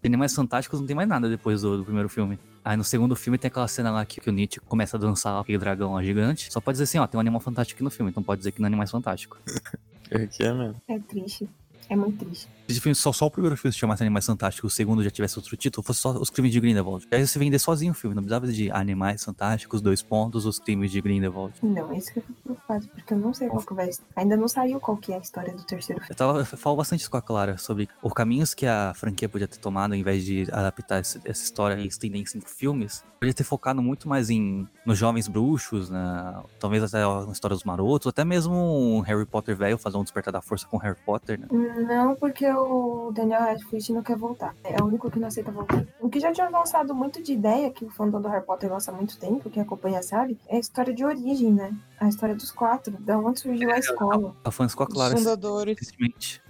Animais 0.08 0.34
Fantásticos 0.34 0.80
não 0.80 0.88
tem 0.88 0.96
mais 0.96 1.08
nada 1.08 1.30
depois 1.30 1.62
do, 1.62 1.78
do 1.78 1.84
primeiro 1.84 2.10
filme. 2.10 2.40
Aí 2.64 2.76
no 2.76 2.84
segundo 2.84 3.16
filme 3.16 3.38
tem 3.38 3.48
aquela 3.48 3.68
cena 3.68 3.92
lá 3.92 4.06
que, 4.06 4.20
que 4.20 4.30
o 4.30 4.34
Nietzsche 4.34 4.60
começa 4.62 4.98
a 4.98 5.00
dançar 5.00 5.40
aquele 5.40 5.58
dragão 5.58 5.94
lá 5.94 6.04
gigante. 6.04 6.52
Só 6.52 6.60
pode 6.60 6.76
dizer 6.76 6.84
assim, 6.86 6.98
ó, 6.98 7.08
tem 7.08 7.18
um 7.18 7.22
animal 7.22 7.40
fantástico 7.40 7.78
aqui 7.78 7.84
no 7.84 7.92
filme, 7.92 8.10
então 8.10 8.24
pode 8.24 8.40
dizer 8.40 8.52
que 8.52 8.60
não 8.60 8.66
é 8.66 8.70
Animais 8.70 8.92
Fantásticos. 8.92 9.40
É 10.14 10.28
que 10.28 10.44
é 10.44 10.54
mesmo. 10.54 10.76
É 10.90 11.00
triste. 11.00 11.50
É 11.88 11.96
muito 11.96 12.26
triste. 12.26 12.46
Se 12.74 12.80
filme- 12.82 12.96
só, 12.96 13.12
só 13.12 13.26
o 13.26 13.32
primeiro 13.32 13.56
filme 13.58 13.72
se 13.74 13.80
chamasse 13.80 14.04
Animais 14.04 14.26
Fantásticos, 14.26 14.74
o 14.74 14.76
segundo 14.76 15.04
já 15.04 15.10
tivesse 15.10 15.38
outro 15.38 15.56
título, 15.58 15.84
fosse 15.86 16.00
só 16.00 16.12
Os 16.12 16.30
Crimes 16.30 16.52
de 16.52 16.60
Grindelwald. 16.60 17.08
Aí 17.12 17.26
você 17.26 17.38
vender 17.40 17.60
sozinho 17.60 17.92
o 17.92 17.96
filme, 17.96 18.16
não 18.16 18.24
precisava 18.24 18.48
de 18.48 18.72
Animais 18.72 19.24
Fantásticos, 19.24 19.82
dois 19.82 20.02
pontos, 20.02 20.46
Os 20.46 20.60
Crimes 20.60 20.92
de 20.92 21.02
Grindelwald. 21.02 21.54
Não, 21.62 21.92
é 21.92 21.98
isso 21.98 22.12
que 22.14 22.20
eu 22.20 22.24
fico 22.24 22.42
preocupado, 22.44 22.88
porque 22.88 23.14
eu 23.14 23.18
não 23.18 23.34
sei 23.34 23.48
qual 23.50 23.62
que 23.64 23.74
vai. 23.74 23.90
Ainda 24.16 24.38
não 24.38 24.48
saiu 24.48 24.80
qual 24.80 24.98
que 24.98 25.12
é 25.14 25.16
a 25.16 25.20
história 25.20 25.54
do 25.54 25.64
terceiro 25.64 26.02
filme. 26.02 26.12
Eu, 26.12 26.16
tava, 26.16 26.40
eu 26.40 26.46
falo 26.46 26.76
bastante 26.76 27.02
isso 27.02 27.12
com 27.12 27.18
a 27.18 27.22
Clara 27.22 27.58
sobre 27.58 27.88
os 28.02 28.14
caminhos 28.14 28.54
que 28.54 28.66
a 28.66 28.94
franquia 28.96 29.28
podia 29.30 29.48
ter 29.48 29.58
tomado 29.58 29.92
ao 29.94 29.98
invés 29.98 30.24
de 30.26 30.48
adaptar 30.52 31.00
essa 31.00 31.20
história 31.26 31.76
e 31.82 31.88
estender 31.88 32.22
em 32.22 32.26
cinco 32.26 32.50
filmes. 32.50 33.04
Podia 33.20 33.34
ter 33.34 33.44
focado 33.44 33.82
muito 33.84 34.10
mais 34.10 34.30
em 34.32 34.68
nos 34.86 34.98
jovens 34.98 35.28
bruxos, 35.28 35.90
na, 35.92 36.44
talvez 36.60 36.84
até 36.84 37.00
na 37.26 37.32
história 37.32 37.56
dos 37.56 37.64
marotos, 37.64 38.08
até 38.08 38.26
mesmo 38.26 38.54
um 38.56 39.00
Harry 39.02 39.26
Potter 39.28 39.56
velho 39.56 39.78
fazer 39.78 39.98
um 39.98 40.04
despertar 40.04 40.32
da 40.32 40.42
força 40.42 40.66
com 40.68 40.78
Harry 40.78 40.98
Potter, 41.06 41.40
né? 41.40 41.48
Não, 41.88 42.16
porque 42.16 42.46
o 42.64 43.12
Daniel 43.12 43.42
Radcliffe 43.42 43.94
não 43.94 44.04
quer 44.04 44.18
voltar. 44.18 44.56
É 44.64 44.82
o 44.82 44.86
único 44.86 45.10
que 45.10 45.20
não 45.20 45.28
aceita 45.28 45.52
voltar. 45.52 45.86
O 46.00 46.10
que 46.10 46.20
já 46.20 46.32
tinha 46.32 46.48
avançado 46.48 46.94
muito 46.94 47.22
de 47.22 47.34
ideia, 47.34 47.72
que 47.72 47.86
o 47.86 47.90
fandom 47.90 48.22
do 48.22 48.28
Harry 48.28 48.46
Potter 48.46 48.72
lança 48.72 48.92
há 48.92 48.94
muito 48.94 49.18
tempo, 49.18 49.50
quem 49.50 49.62
acompanha 49.62 50.02
sabe, 50.02 50.38
é 50.48 50.58
a 50.58 50.60
história 50.60 50.94
de 50.94 51.04
origem, 51.04 51.52
né? 51.52 51.74
A 52.00 52.08
história 52.08 52.36
dos 52.36 52.52
quatro, 52.52 52.92
da 53.00 53.18
onde 53.18 53.40
surgiu 53.40 53.72
a 53.72 53.78
escola. 53.78 54.36
A 54.44 54.52
fãs 54.52 54.74
com 54.74 54.84
a 54.84 54.88
Os 54.88 54.94
Clara 54.94 55.18
fundadores. 55.18 55.78
recentemente. 55.80 56.42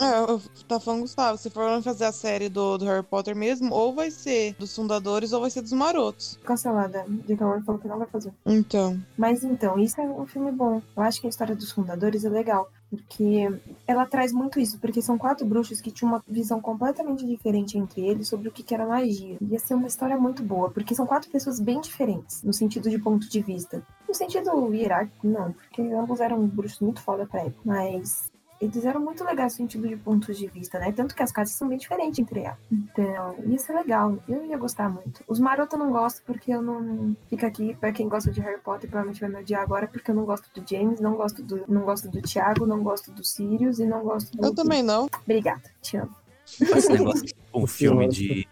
É, 0.00 0.64
tá 0.66 0.80
falando 0.80 1.02
Gustavo, 1.02 1.38
se 1.38 1.48
for 1.50 1.80
fazer 1.82 2.04
a 2.04 2.12
série 2.12 2.48
do, 2.48 2.76
do 2.78 2.84
Harry 2.84 3.02
Potter 3.02 3.36
mesmo, 3.36 3.72
ou 3.72 3.94
vai 3.94 4.10
ser 4.10 4.54
dos 4.58 4.74
fundadores 4.74 5.32
ou 5.32 5.40
vai 5.40 5.50
ser 5.50 5.62
dos 5.62 5.72
marotos. 5.72 6.38
Cancelada. 6.44 7.04
J.K. 7.26 7.44
Rowling 7.44 7.62
falou 7.62 7.80
que 7.80 7.88
não 7.88 7.98
vai 7.98 8.08
fazer. 8.08 8.32
Então. 8.44 9.00
Mas 9.16 9.44
então, 9.44 9.78
isso 9.78 10.00
é 10.00 10.04
um 10.04 10.26
filme 10.26 10.50
bom. 10.50 10.82
Eu 10.96 11.02
acho 11.02 11.20
que 11.20 11.26
a 11.26 11.30
história 11.30 11.54
dos 11.54 11.70
fundadores 11.70 12.24
é 12.24 12.28
legal. 12.28 12.68
Porque 12.96 13.60
ela 13.86 14.06
traz 14.06 14.32
muito 14.32 14.58
isso, 14.58 14.78
porque 14.78 15.02
são 15.02 15.18
quatro 15.18 15.46
bruxos 15.46 15.80
que 15.80 15.90
tinham 15.90 16.12
uma 16.12 16.24
visão 16.26 16.60
completamente 16.60 17.26
diferente 17.26 17.78
entre 17.78 18.06
eles 18.06 18.28
sobre 18.28 18.48
o 18.48 18.52
que 18.52 18.74
era 18.74 18.86
magia. 18.86 19.36
Ia 19.40 19.58
ser 19.58 19.74
uma 19.74 19.86
história 19.86 20.16
muito 20.16 20.42
boa, 20.42 20.70
porque 20.70 20.94
são 20.94 21.06
quatro 21.06 21.30
pessoas 21.30 21.60
bem 21.60 21.80
diferentes, 21.80 22.42
no 22.42 22.52
sentido 22.52 22.90
de 22.90 22.98
ponto 22.98 23.28
de 23.28 23.40
vista. 23.40 23.82
No 24.08 24.14
sentido 24.14 24.72
hierárquico, 24.72 25.26
não, 25.26 25.52
porque 25.52 25.82
ambos 25.82 26.20
eram 26.20 26.46
bruxos 26.46 26.80
muito 26.80 27.00
foda 27.00 27.26
pra 27.26 27.40
época. 27.40 27.60
Mas 27.64 28.30
eles 28.64 28.84
eram 28.84 29.00
muito 29.00 29.24
legais 29.24 29.52
no 29.52 29.56
sentido 29.58 29.88
de 29.88 29.96
pontos 29.96 30.36
de 30.36 30.46
vista, 30.46 30.78
né? 30.78 30.92
Tanto 30.92 31.14
que 31.14 31.22
as 31.22 31.30
casas 31.30 31.54
são 31.54 31.68
bem 31.68 31.78
diferentes 31.78 32.18
entre 32.18 32.40
elas. 32.40 32.58
Então, 32.70 33.36
ia 33.46 33.58
ser 33.58 33.74
legal. 33.74 34.18
Eu 34.28 34.44
ia 34.44 34.56
gostar 34.56 34.88
muito. 34.88 35.22
Os 35.28 35.38
Maroto 35.38 35.76
eu 35.76 35.78
não 35.78 35.90
gosto 35.90 36.22
porque 36.26 36.52
eu 36.52 36.62
não. 36.62 37.16
Fica 37.28 37.46
aqui, 37.46 37.74
pra 37.74 37.92
quem 37.92 38.08
gosta 38.08 38.30
de 38.30 38.40
Harry 38.40 38.60
Potter, 38.60 38.88
provavelmente 38.88 39.20
vai 39.20 39.30
me 39.30 39.36
odiar 39.36 39.62
agora, 39.62 39.86
porque 39.86 40.10
eu 40.10 40.14
não 40.14 40.24
gosto 40.24 40.48
do 40.54 40.68
James, 40.68 41.00
não 41.00 41.14
gosto 41.14 41.42
do, 41.42 41.64
não 41.68 41.82
gosto 41.82 42.08
do 42.08 42.22
Thiago, 42.22 42.66
não 42.66 42.82
gosto 42.82 43.10
do 43.12 43.24
Sirius 43.24 43.78
e 43.78 43.86
não 43.86 44.02
gosto 44.02 44.36
do. 44.36 44.46
Eu 44.46 44.54
também 44.54 44.82
não. 44.82 45.08
Obrigada, 45.22 45.62
te 45.82 45.96
amo. 45.96 46.14
Esse 46.60 46.92
negócio 46.92 47.24
de 47.24 47.34
um 47.52 47.62
O 47.62 47.66
filme 47.66 48.08
de, 48.08 48.46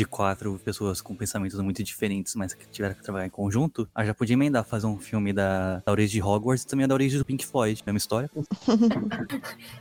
de 0.00 0.06
quatro 0.06 0.58
pessoas 0.64 1.02
com 1.02 1.14
pensamentos 1.14 1.60
muito 1.60 1.82
diferentes, 1.82 2.34
mas 2.34 2.54
que 2.54 2.66
tiveram 2.68 2.94
que 2.94 3.02
trabalhar 3.02 3.26
em 3.26 3.30
conjunto, 3.30 3.86
aí 3.94 4.06
já 4.06 4.14
podia 4.14 4.32
emendar 4.32 4.64
fazer 4.64 4.86
um 4.86 4.98
filme 4.98 5.30
da, 5.30 5.82
da 5.84 5.92
origem 5.92 6.20
de 6.20 6.26
Hogwarts 6.26 6.64
e 6.64 6.66
também 6.66 6.88
da 6.88 6.94
origem 6.94 7.18
do 7.18 7.24
Pink 7.24 7.44
Floyd, 7.46 7.82
mesma 7.86 7.98
história. 7.98 8.30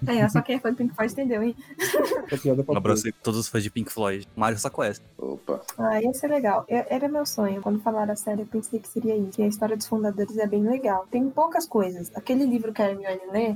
É, 0.07 0.27
só 0.29 0.41
quem 0.41 0.55
é 0.55 0.59
fã 0.59 0.71
do 0.71 0.75
Pink 0.77 0.93
Floyd 0.95 1.11
entendeu, 1.13 1.43
hein? 1.43 1.55
É 1.77 2.71
Um 2.71 2.77
abraço 2.77 3.03
pra 3.03 3.11
todos 3.23 3.39
os 3.39 3.47
fãs 3.47 3.63
de 3.63 3.69
Pink 3.69 3.91
Floyd. 3.91 4.27
Mário 4.35 4.57
só 4.57 4.69
conhece. 4.69 5.01
Opa. 5.17 5.61
Ah, 5.77 6.01
ia 6.01 6.13
ser 6.13 6.27
legal. 6.27 6.65
Eu- 6.67 6.85
era 6.89 7.07
meu 7.07 7.25
sonho. 7.25 7.61
Quando 7.61 7.79
falaram 7.79 8.13
a 8.13 8.15
série, 8.15 8.41
eu 8.41 8.45
pensei 8.45 8.79
que 8.79 8.87
seria 8.87 9.15
isso. 9.15 9.31
Que 9.31 9.43
a 9.43 9.47
história 9.47 9.77
dos 9.77 9.87
fundadores 9.87 10.37
é 10.37 10.47
bem 10.47 10.63
legal. 10.63 11.05
Tem 11.11 11.29
poucas 11.29 11.65
coisas. 11.65 12.11
Aquele 12.15 12.45
livro 12.45 12.73
que 12.73 12.81
a 12.81 12.89
Hermione 12.89 13.21
lê, 13.31 13.55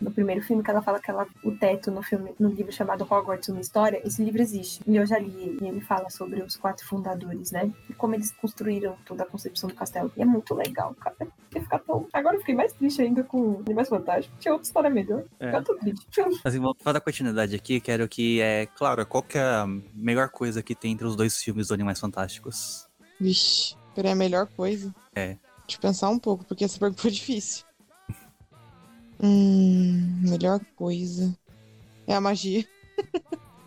no 0.00 0.10
primeiro 0.10 0.42
filme, 0.42 0.62
que 0.62 0.70
ela 0.70 0.82
fala 0.82 1.00
que 1.00 1.10
ela, 1.10 1.26
o 1.44 1.52
teto 1.52 1.90
no 1.90 2.02
filme, 2.02 2.34
no 2.38 2.48
livro 2.48 2.72
chamado 2.72 3.02
Hogwarts, 3.02 3.48
uma 3.48 3.60
história, 3.60 4.00
esse 4.04 4.22
livro 4.24 4.40
existe. 4.40 4.80
E 4.86 4.96
eu 4.96 5.06
já 5.06 5.18
li 5.18 5.28
ele. 5.28 5.58
E 5.60 5.68
ele 5.68 5.80
fala 5.80 6.08
sobre 6.10 6.42
os 6.42 6.56
quatro 6.56 6.86
fundadores, 6.86 7.50
né? 7.50 7.72
E 7.88 7.92
como 7.94 8.14
eles 8.14 8.30
construíram 8.32 8.96
toda 9.04 9.22
a 9.22 9.26
concepção 9.26 9.68
do 9.68 9.74
castelo. 9.74 10.12
E 10.16 10.22
é 10.22 10.24
muito 10.24 10.54
legal, 10.54 10.94
cara. 10.94 11.16
Ia 11.54 11.62
ficar 11.62 11.78
tão... 11.80 12.06
Agora 12.12 12.36
eu 12.36 12.40
fiquei 12.40 12.54
mais 12.54 12.72
triste 12.72 13.02
ainda 13.02 13.22
com 13.22 13.62
Animais 13.66 13.88
Fantásticos. 13.88 14.38
Tinha 14.40 14.52
outra 14.52 14.66
história 14.66 14.90
melhor. 14.90 15.24
É. 15.38 15.54
Eu 15.54 15.64
tô 15.64 15.74
triste. 15.74 16.06
Assim, 16.44 16.58
vou 16.58 16.74
dar 16.84 17.00
continuidade 17.00 17.54
aqui, 17.54 17.80
quero 17.80 18.08
que 18.08 18.40
é. 18.40 18.66
Claro, 18.66 19.04
qual 19.06 19.22
que 19.22 19.38
é 19.38 19.42
a 19.42 19.66
melhor 19.94 20.28
coisa 20.30 20.62
que 20.62 20.74
tem 20.74 20.92
entre 20.92 21.06
os 21.06 21.16
dois 21.16 21.36
filmes 21.42 21.68
do 21.68 21.74
Animais 21.74 22.00
Fantásticos? 22.00 22.88
Vixe, 23.20 23.76
peraí, 23.94 24.12
a 24.12 24.16
melhor 24.16 24.46
coisa. 24.46 24.94
É. 25.14 25.36
Deixa 25.66 25.76
eu 25.76 25.80
pensar 25.80 26.08
um 26.08 26.18
pouco, 26.18 26.44
porque 26.44 26.64
essa 26.64 26.78
pergunta 26.78 27.02
foi 27.02 27.10
difícil. 27.10 27.64
Hum, 29.22 30.20
melhor 30.22 30.60
coisa. 30.76 31.36
É 32.06 32.14
a 32.14 32.20
magia. 32.20 32.64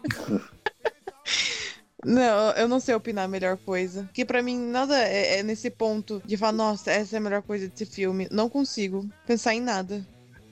Não, 2.05 2.51
eu 2.51 2.67
não 2.67 2.79
sei 2.79 2.93
opinar 2.93 3.25
a 3.25 3.27
melhor 3.29 3.57
coisa. 3.57 4.03
Porque 4.03 4.25
pra 4.25 4.43
mim 4.43 4.57
nada 4.57 4.97
é, 4.97 5.39
é 5.39 5.43
nesse 5.43 5.69
ponto 5.69 6.21
de 6.25 6.35
falar, 6.35 6.51
nossa, 6.51 6.91
essa 6.91 7.15
é 7.15 7.17
a 7.17 7.21
melhor 7.21 7.41
coisa 7.41 7.67
desse 7.67 7.85
filme. 7.85 8.27
Não 8.29 8.49
consigo 8.49 9.07
pensar 9.25 9.53
em 9.53 9.61
nada. 9.61 10.05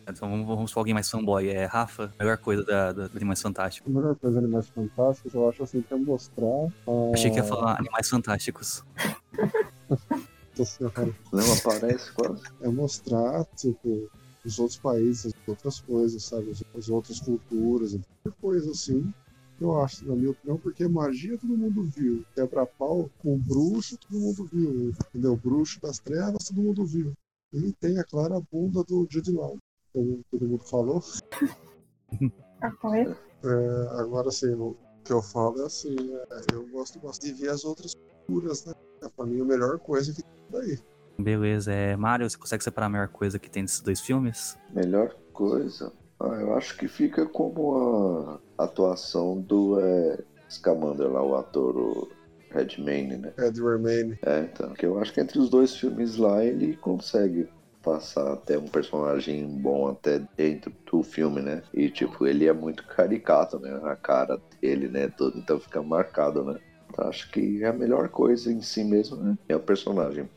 Então 0.08 0.30
vamos, 0.30 0.48
vamos 0.48 0.72
pra 0.72 0.80
alguém 0.80 0.94
mais 0.94 1.10
fanboy. 1.10 1.50
É 1.50 1.66
Rafa, 1.66 2.14
melhor 2.18 2.38
coisa 2.38 2.64
da, 2.64 2.92
da, 2.92 3.08
do 3.08 3.18
Animais 3.18 3.42
Fantásticos. 3.42 3.94
A 3.94 4.00
melhor 4.00 4.16
coisa 4.16 4.40
de 4.40 4.46
Animais 4.46 4.70
Fantásticos, 4.70 5.34
eu 5.34 5.50
acho 5.50 5.64
assim, 5.64 5.82
que 5.82 5.94
é 5.94 5.98
mostrar. 5.98 6.48
A... 6.88 7.14
Achei 7.14 7.30
que 7.30 7.38
ia 7.38 7.44
falar 7.44 7.78
Animais 7.78 8.10
Fantásticos. 8.10 8.84
Nossa 10.58 10.78
Senhora. 10.78 11.16
Não 11.32 11.54
aparece 11.54 12.12
quase. 12.12 12.44
É 12.62 12.68
mostrar, 12.68 13.46
tipo, 13.56 14.10
os 14.44 14.60
outros 14.60 14.80
países, 14.80 15.28
as 15.28 15.48
outras 15.48 15.80
coisas, 15.80 16.24
sabe? 16.24 16.52
As, 16.52 16.64
as 16.76 16.90
outras 16.90 17.20
culturas, 17.20 17.92
qualquer 18.24 18.42
coisa 18.42 18.72
assim. 18.72 19.14
Eu 19.60 19.80
acho, 19.80 20.08
na 20.08 20.16
minha 20.16 20.32
opinião, 20.32 20.58
porque 20.58 20.88
magia 20.88 21.38
todo 21.38 21.56
mundo 21.56 21.84
viu. 21.84 22.26
Quebra-pau 22.34 23.10
com 23.20 23.38
bruxo, 23.38 23.96
todo 23.98 24.20
mundo 24.20 24.46
viu. 24.46 24.92
Entendeu? 25.10 25.38
Bruxo 25.38 25.80
das 25.80 26.00
trevas, 26.00 26.46
todo 26.48 26.64
mundo 26.64 26.84
viu. 26.84 27.14
E 27.54 27.72
tem 27.74 28.00
a 28.00 28.04
clara 28.04 28.42
bunda 28.52 28.84
do 28.84 29.06
Jude 29.10 29.32
Law, 29.32 29.58
como 29.94 30.24
todo 30.32 30.48
mundo 30.48 30.64
falou. 30.64 31.04
Apoio. 32.62 33.16
É, 33.44 34.00
agora, 34.00 34.30
assim, 34.30 34.54
o 34.54 34.76
que 35.04 35.14
eu 35.14 35.22
falo 35.22 35.62
é 35.62 35.66
assim, 35.66 35.96
é, 36.12 36.56
eu 36.56 36.68
gosto 36.70 37.00
bastante 37.00 37.34
de 37.34 37.42
ver 37.42 37.50
as 37.50 37.64
outras 37.64 37.94
culturas, 38.26 38.66
né? 38.66 38.74
É 39.04 39.10
pra 39.10 39.26
mim 39.26 39.42
a 39.42 39.46
melhor 39.46 39.80
coisa 39.80 40.14
que 40.14 40.24
tem 40.24 40.46
daí. 40.50 40.80
Beleza, 41.18 41.72
é. 41.72 41.96
Mário, 41.96 42.30
você 42.30 42.38
consegue 42.38 42.64
separar 42.64 42.88
a 42.88 42.90
melhor 42.90 43.08
coisa 43.08 43.40
que 43.40 43.50
tem 43.50 43.64
nesses 43.64 43.82
dois 43.82 44.00
filmes? 44.00 44.58
Melhor 44.74 45.16
coisa. 45.34 45.92
Ah, 46.20 46.38
eu 46.40 46.56
acho 46.56 46.78
que 46.78 46.88
fica 46.88 47.26
como 47.26 48.40
a 48.58 48.64
atuação 48.64 49.42
do 49.42 49.80
é, 49.80 50.20
Scamander 50.50 51.10
lá, 51.10 51.24
o 51.24 51.36
ator 51.36 51.78
o 51.78 52.10
Redmayne, 52.52 53.18
né? 53.18 53.34
Ed 53.40 53.62
Redmayne. 53.62 54.20
É, 54.26 54.42
então, 54.42 54.74
que 54.74 54.86
eu 54.86 55.00
acho 55.00 55.14
que 55.14 55.22
entre 55.22 55.40
os 55.40 55.50
dois 55.50 55.76
filmes 55.76 56.18
lá 56.18 56.44
ele 56.44 56.76
consegue 56.78 57.48
passar 57.82 58.34
até 58.34 58.58
um 58.58 58.68
personagem 58.68 59.48
bom 59.48 59.88
até 59.88 60.22
dentro 60.38 60.72
do 60.92 61.02
filme, 61.02 61.42
né? 61.42 61.64
E 61.74 61.90
tipo, 61.90 62.28
ele 62.28 62.48
é 62.48 62.54
muito 62.54 62.86
caricato, 62.86 63.60
né? 63.60 63.80
A 63.84 63.96
cara 63.96 64.40
dele, 64.62 64.88
né? 64.88 65.08
Todo, 65.08 65.38
então 65.38 65.60
fica 65.60 65.82
marcado, 65.82 66.44
né? 66.44 66.60
Então, 66.90 67.08
acho 67.08 67.32
que 67.32 67.64
a 67.64 67.74
melhor 67.74 68.10
coisa 68.10 68.52
em 68.52 68.62
si 68.62 68.84
mesmo 68.84 69.18
né? 69.18 69.38
é 69.48 69.56
o 69.56 69.60
personagem. 69.60 70.30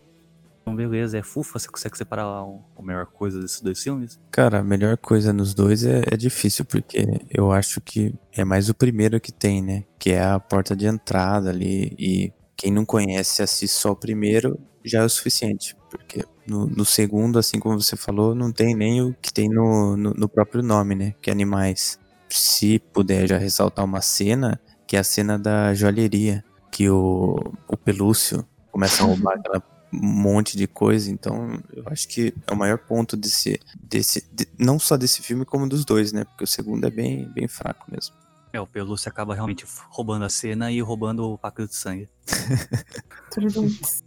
Então, 0.64 0.74
beleza, 0.74 1.18
é 1.18 1.22
Fufa, 1.22 1.58
você 1.58 1.68
consegue 1.68 1.98
separar 1.98 2.24
a, 2.24 2.82
melhor 2.82 3.04
coisa 3.04 3.38
desses 3.38 3.60
dois 3.60 3.82
filmes? 3.82 4.18
Cara, 4.30 4.60
a 4.60 4.64
melhor 4.64 4.96
coisa 4.96 5.30
nos 5.30 5.52
dois 5.52 5.84
é, 5.84 6.02
é 6.10 6.16
difícil, 6.16 6.64
porque 6.64 7.06
eu 7.28 7.52
acho 7.52 7.82
que 7.82 8.14
é 8.32 8.46
mais 8.46 8.70
o 8.70 8.74
primeiro 8.74 9.20
que 9.20 9.30
tem, 9.30 9.62
né? 9.62 9.84
Que 9.98 10.12
é 10.12 10.24
a 10.24 10.40
porta 10.40 10.74
de 10.74 10.86
entrada 10.86 11.50
ali. 11.50 11.94
E 11.98 12.32
quem 12.56 12.72
não 12.72 12.86
conhece, 12.86 13.42
assiste 13.42 13.74
só 13.74 13.92
o 13.92 13.96
primeiro, 13.96 14.58
já 14.82 15.02
é 15.02 15.04
o 15.04 15.08
suficiente. 15.10 15.76
Porque 15.90 16.24
no, 16.46 16.66
no 16.66 16.84
segundo, 16.86 17.38
assim 17.38 17.60
como 17.60 17.78
você 17.78 17.94
falou, 17.94 18.34
não 18.34 18.50
tem 18.50 18.74
nem 18.74 19.02
o 19.02 19.14
que 19.20 19.30
tem 19.30 19.50
no, 19.50 19.98
no, 19.98 20.14
no 20.14 20.28
próprio 20.30 20.62
nome, 20.62 20.94
né? 20.94 21.14
Que 21.20 21.28
é 21.28 21.32
animais. 21.34 21.98
Se 22.30 22.78
puder 22.78 23.28
já 23.28 23.36
ressaltar 23.36 23.84
uma 23.84 24.00
cena, 24.00 24.58
que 24.86 24.96
é 24.96 25.00
a 25.00 25.04
cena 25.04 25.38
da 25.38 25.74
joalheria. 25.74 26.42
Que 26.72 26.88
o, 26.88 27.36
o 27.68 27.76
Pelúcio 27.76 28.44
começa 28.72 29.02
a 29.02 29.06
roubar 29.06 29.34
aquela 29.38 29.73
monte 30.02 30.56
de 30.56 30.66
coisa, 30.66 31.10
então 31.10 31.62
eu 31.72 31.84
acho 31.86 32.08
que 32.08 32.34
é 32.46 32.52
o 32.52 32.56
maior 32.56 32.78
ponto 32.78 33.16
desse, 33.16 33.60
desse 33.80 34.26
de- 34.32 34.48
não 34.58 34.78
só 34.78 34.96
desse 34.96 35.22
filme 35.22 35.44
como 35.44 35.68
dos 35.68 35.84
dois, 35.84 36.12
né? 36.12 36.24
Porque 36.24 36.44
o 36.44 36.46
segundo 36.46 36.86
é 36.86 36.90
bem, 36.90 37.28
bem 37.32 37.46
fraco 37.48 37.90
mesmo. 37.90 38.14
É, 38.52 38.60
o 38.60 38.66
Pelúcio 38.66 39.08
acaba 39.08 39.34
realmente 39.34 39.66
roubando 39.88 40.24
a 40.24 40.28
cena 40.28 40.70
e 40.70 40.80
roubando 40.80 41.24
o 41.32 41.38
pacto 41.38 41.66
de 41.66 41.74
sangue. 41.74 42.08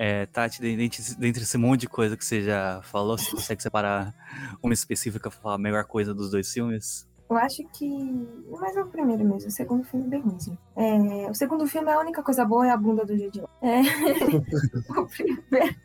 É, 0.00 0.26
Tati, 0.26 0.60
dentre, 0.62 1.02
dentre 1.16 1.42
esse 1.42 1.58
monte 1.58 1.80
de 1.80 1.88
coisa 1.88 2.16
que 2.16 2.24
você 2.24 2.40
já 2.44 2.80
falou, 2.84 3.18
você 3.18 3.32
consegue 3.32 3.60
separar 3.60 4.14
uma 4.62 4.72
específica 4.72 5.28
pra 5.28 5.40
falar 5.40 5.54
a 5.56 5.58
melhor 5.58 5.84
coisa 5.86 6.14
dos 6.14 6.30
dois 6.30 6.52
filmes? 6.52 7.04
Eu 7.30 7.36
acho 7.36 7.62
que. 7.72 8.26
Mas 8.58 8.76
é 8.76 8.80
o 8.82 8.86
primeiro 8.86 9.24
mesmo, 9.24 9.48
o 9.48 9.50
segundo 9.50 9.84
filme 9.84 10.06
é 10.06 10.08
bem 10.10 10.20
ruimzinho. 10.20 10.58
É, 10.76 11.30
o 11.30 11.34
segundo 11.34 11.66
filme, 11.66 11.90
a 11.90 11.98
única 12.00 12.22
coisa 12.22 12.44
boa 12.44 12.66
é 12.66 12.70
a 12.70 12.76
bunda 12.76 13.04
do 13.04 13.16
Gigi. 13.16 13.42
É... 13.60 13.80
o, 14.98 15.06
primeiro... 15.06 15.76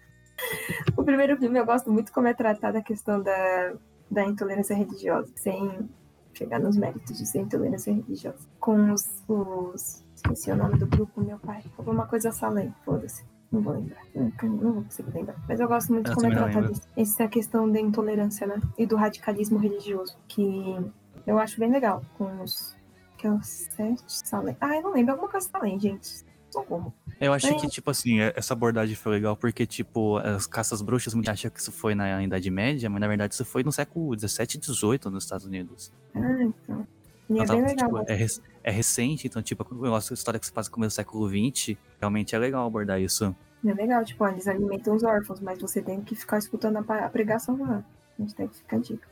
o 0.97 1.03
primeiro 1.03 1.37
filme 1.37 1.59
eu 1.59 1.65
gosto 1.65 1.91
muito 1.91 2.11
como 2.13 2.27
é 2.27 2.33
tratada 2.33 2.79
a 2.79 2.83
questão 2.83 3.21
da, 3.21 3.73
da 4.09 4.23
intolerância 4.25 4.75
religiosa, 4.75 5.31
sem 5.35 5.89
chegar 6.33 6.59
nos 6.59 6.77
méritos 6.77 7.17
de 7.17 7.25
ser 7.27 7.39
intolerância 7.41 7.93
religiosa. 7.93 8.47
Com 8.59 8.91
os. 8.93 9.05
os... 9.27 10.03
Esqueci 10.15 10.51
o 10.51 10.55
nome 10.55 10.77
do 10.77 10.87
grupo, 10.87 11.19
meu 11.21 11.37
pai. 11.39 11.63
Alguma 11.77 12.07
coisa 12.07 12.31
Salem, 12.31 12.73
foda-se. 12.85 13.25
Não 13.51 13.61
vou 13.61 13.73
lembrar. 13.73 14.01
Nunca- 14.15 14.47
Não 14.47 14.73
vou 14.73 14.83
conseguir 14.83 15.11
lembrar. 15.13 15.35
Mas 15.47 15.59
eu 15.59 15.67
gosto 15.67 15.91
muito 15.91 16.09
Eu 16.09 16.15
como 16.15 16.27
é 16.27 16.45
lembro. 16.45 16.71
isso. 16.71 16.81
essa 16.95 17.27
questão 17.27 17.69
da 17.69 17.79
intolerância, 17.79 18.47
né? 18.47 18.59
E 18.77 18.85
do 18.85 18.95
radicalismo 18.95 19.59
religioso. 19.59 20.15
Que 20.27 20.75
eu 21.25 21.39
acho 21.39 21.59
bem 21.59 21.71
legal. 21.71 22.03
Com 22.17 22.41
os. 22.41 22.75
Que 23.17 23.27
é 23.27 23.31
o 23.31 23.41
Sete 23.41 24.03
Salem. 24.07 24.55
Ah, 24.59 24.75
eu 24.75 24.81
não 24.83 24.93
lembro. 24.93 25.11
Alguma 25.13 25.29
coisa 25.29 25.47
Salem, 25.49 25.79
gente. 25.79 26.23
Socorro. 26.51 26.93
Eu 27.19 27.33
acho 27.33 27.55
que, 27.59 27.67
tipo 27.67 27.89
assim, 27.89 28.19
é- 28.19 28.31
essa 28.35 28.53
abordagem 28.53 28.95
foi 28.95 29.13
legal 29.13 29.35
porque, 29.35 29.65
tipo, 29.65 30.17
as 30.17 30.45
caças 30.45 30.81
bruxas, 30.83 31.13
muita 31.15 31.31
gente 31.31 31.47
acha 31.47 31.49
que 31.49 31.59
isso 31.59 31.71
foi 31.71 31.95
na 31.95 32.21
Idade 32.23 32.49
Média, 32.51 32.87
mas 32.91 33.01
na 33.01 33.07
verdade 33.07 33.33
isso 33.33 33.43
foi 33.43 33.63
no 33.63 33.71
século 33.71 34.13
XVII 34.15 34.59
e 34.59 34.63
XVIII 34.63 34.99
nos 35.11 35.23
Estados 35.23 35.45
Unidos. 35.47 35.91
Ah, 36.13 36.19
então. 36.43 36.87
E 37.29 37.39
é 37.39 37.43
Então, 37.43 37.55
bem 37.55 37.75
tá, 37.75 37.87
legal. 37.87 38.05
tipo, 38.05 38.11
é, 38.11 38.27
é 38.65 38.71
recente, 38.71 39.25
então, 39.25 39.41
tipo, 39.41 39.65
o 39.73 39.81
negócio, 39.83 40.13
a 40.13 40.15
história 40.15 40.39
que 40.39 40.45
se 40.45 40.51
passa 40.53 40.69
no 40.69 40.75
começo 40.75 40.93
do 40.93 40.95
século 40.97 41.27
XX, 41.27 41.75
realmente 41.99 42.35
é 42.35 42.37
legal 42.37 42.67
abordar 42.67 43.01
isso. 43.01 43.35
É 43.65 43.73
legal, 43.73 44.03
tipo, 44.05 44.27
eles 44.27 44.47
alimentam 44.47 44.93
os 44.95 45.03
órfãos, 45.03 45.39
mas 45.39 45.59
você 45.59 45.81
tem 45.81 46.01
que 46.01 46.13
ficar 46.15 46.37
escutando 46.37 46.77
a 46.77 47.09
pregação 47.09 47.57
lá. 47.59 47.83
A 48.19 48.21
gente 48.21 48.35
tem 48.35 48.47
que 48.47 48.57
ficar 48.57 48.77
dica. 48.79 49.07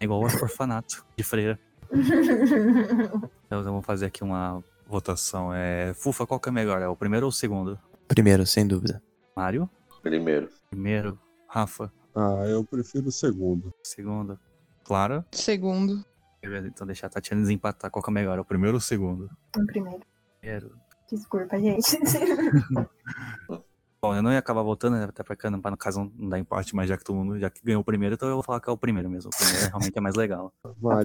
É 0.00 0.04
igual 0.04 0.20
ao 0.20 0.26
orfanato 0.26 1.04
de 1.16 1.24
freira. 1.24 1.58
Então, 3.46 3.62
vamos 3.62 3.86
fazer 3.86 4.06
aqui 4.06 4.24
uma 4.24 4.62
votação. 4.88 5.54
É, 5.54 5.94
Fufa, 5.94 6.26
qual 6.26 6.40
que 6.40 6.48
é 6.48 6.52
melhor? 6.52 6.82
É 6.82 6.88
o 6.88 6.96
primeiro 6.96 7.26
ou 7.26 7.30
o 7.30 7.32
segundo? 7.32 7.78
Primeiro, 8.08 8.44
sem 8.44 8.66
dúvida. 8.66 9.00
Mário? 9.36 9.70
Primeiro. 10.02 10.48
Primeiro. 10.68 11.18
Rafa? 11.46 11.92
Ah, 12.14 12.44
eu 12.48 12.64
prefiro 12.64 13.06
o 13.06 13.12
segundo. 13.12 13.72
Segundo. 13.84 14.38
Clara? 14.84 15.24
Segundo. 15.30 16.04
Beleza, 16.40 16.66
então 16.68 16.86
deixar 16.86 17.06
a 17.06 17.10
Tatiana 17.10 17.42
desempatar. 17.42 17.90
Qual 17.90 18.02
que 18.02 18.10
é 18.10 18.12
melhor? 18.12 18.38
É 18.38 18.40
o 18.40 18.44
primeiro 18.44 18.76
ou 18.76 18.78
o 18.78 18.80
segundo? 18.80 19.30
O 19.56 19.66
primeiro. 19.66 20.00
Primeiro. 20.40 20.72
Desculpa, 21.10 21.58
gente. 21.58 21.98
Bom, 24.06 24.14
eu 24.14 24.22
não 24.22 24.30
ia 24.32 24.38
acabar 24.38 24.62
voltando, 24.62 24.96
né, 24.96 25.02
até 25.02 25.24
pra, 25.24 25.34
cá, 25.34 25.50
pra 25.58 25.70
no 25.72 25.76
caso 25.76 26.12
não 26.16 26.28
dar 26.28 26.38
empate, 26.38 26.76
mas 26.76 26.88
já 26.88 26.96
que 26.96 27.02
todo 27.02 27.16
mundo 27.16 27.40
já 27.40 27.50
que 27.50 27.60
ganhou 27.64 27.80
o 27.80 27.84
primeiro, 27.84 28.14
então 28.14 28.28
eu 28.28 28.34
vou 28.34 28.42
falar 28.44 28.60
que 28.60 28.70
é 28.70 28.72
o 28.72 28.76
primeiro 28.76 29.10
mesmo. 29.10 29.30
O 29.34 29.36
primeiro 29.36 29.66
realmente 29.66 29.98
é 29.98 30.00
mais 30.00 30.14
legal. 30.14 30.52
O 30.80 30.88
vai. 30.88 31.04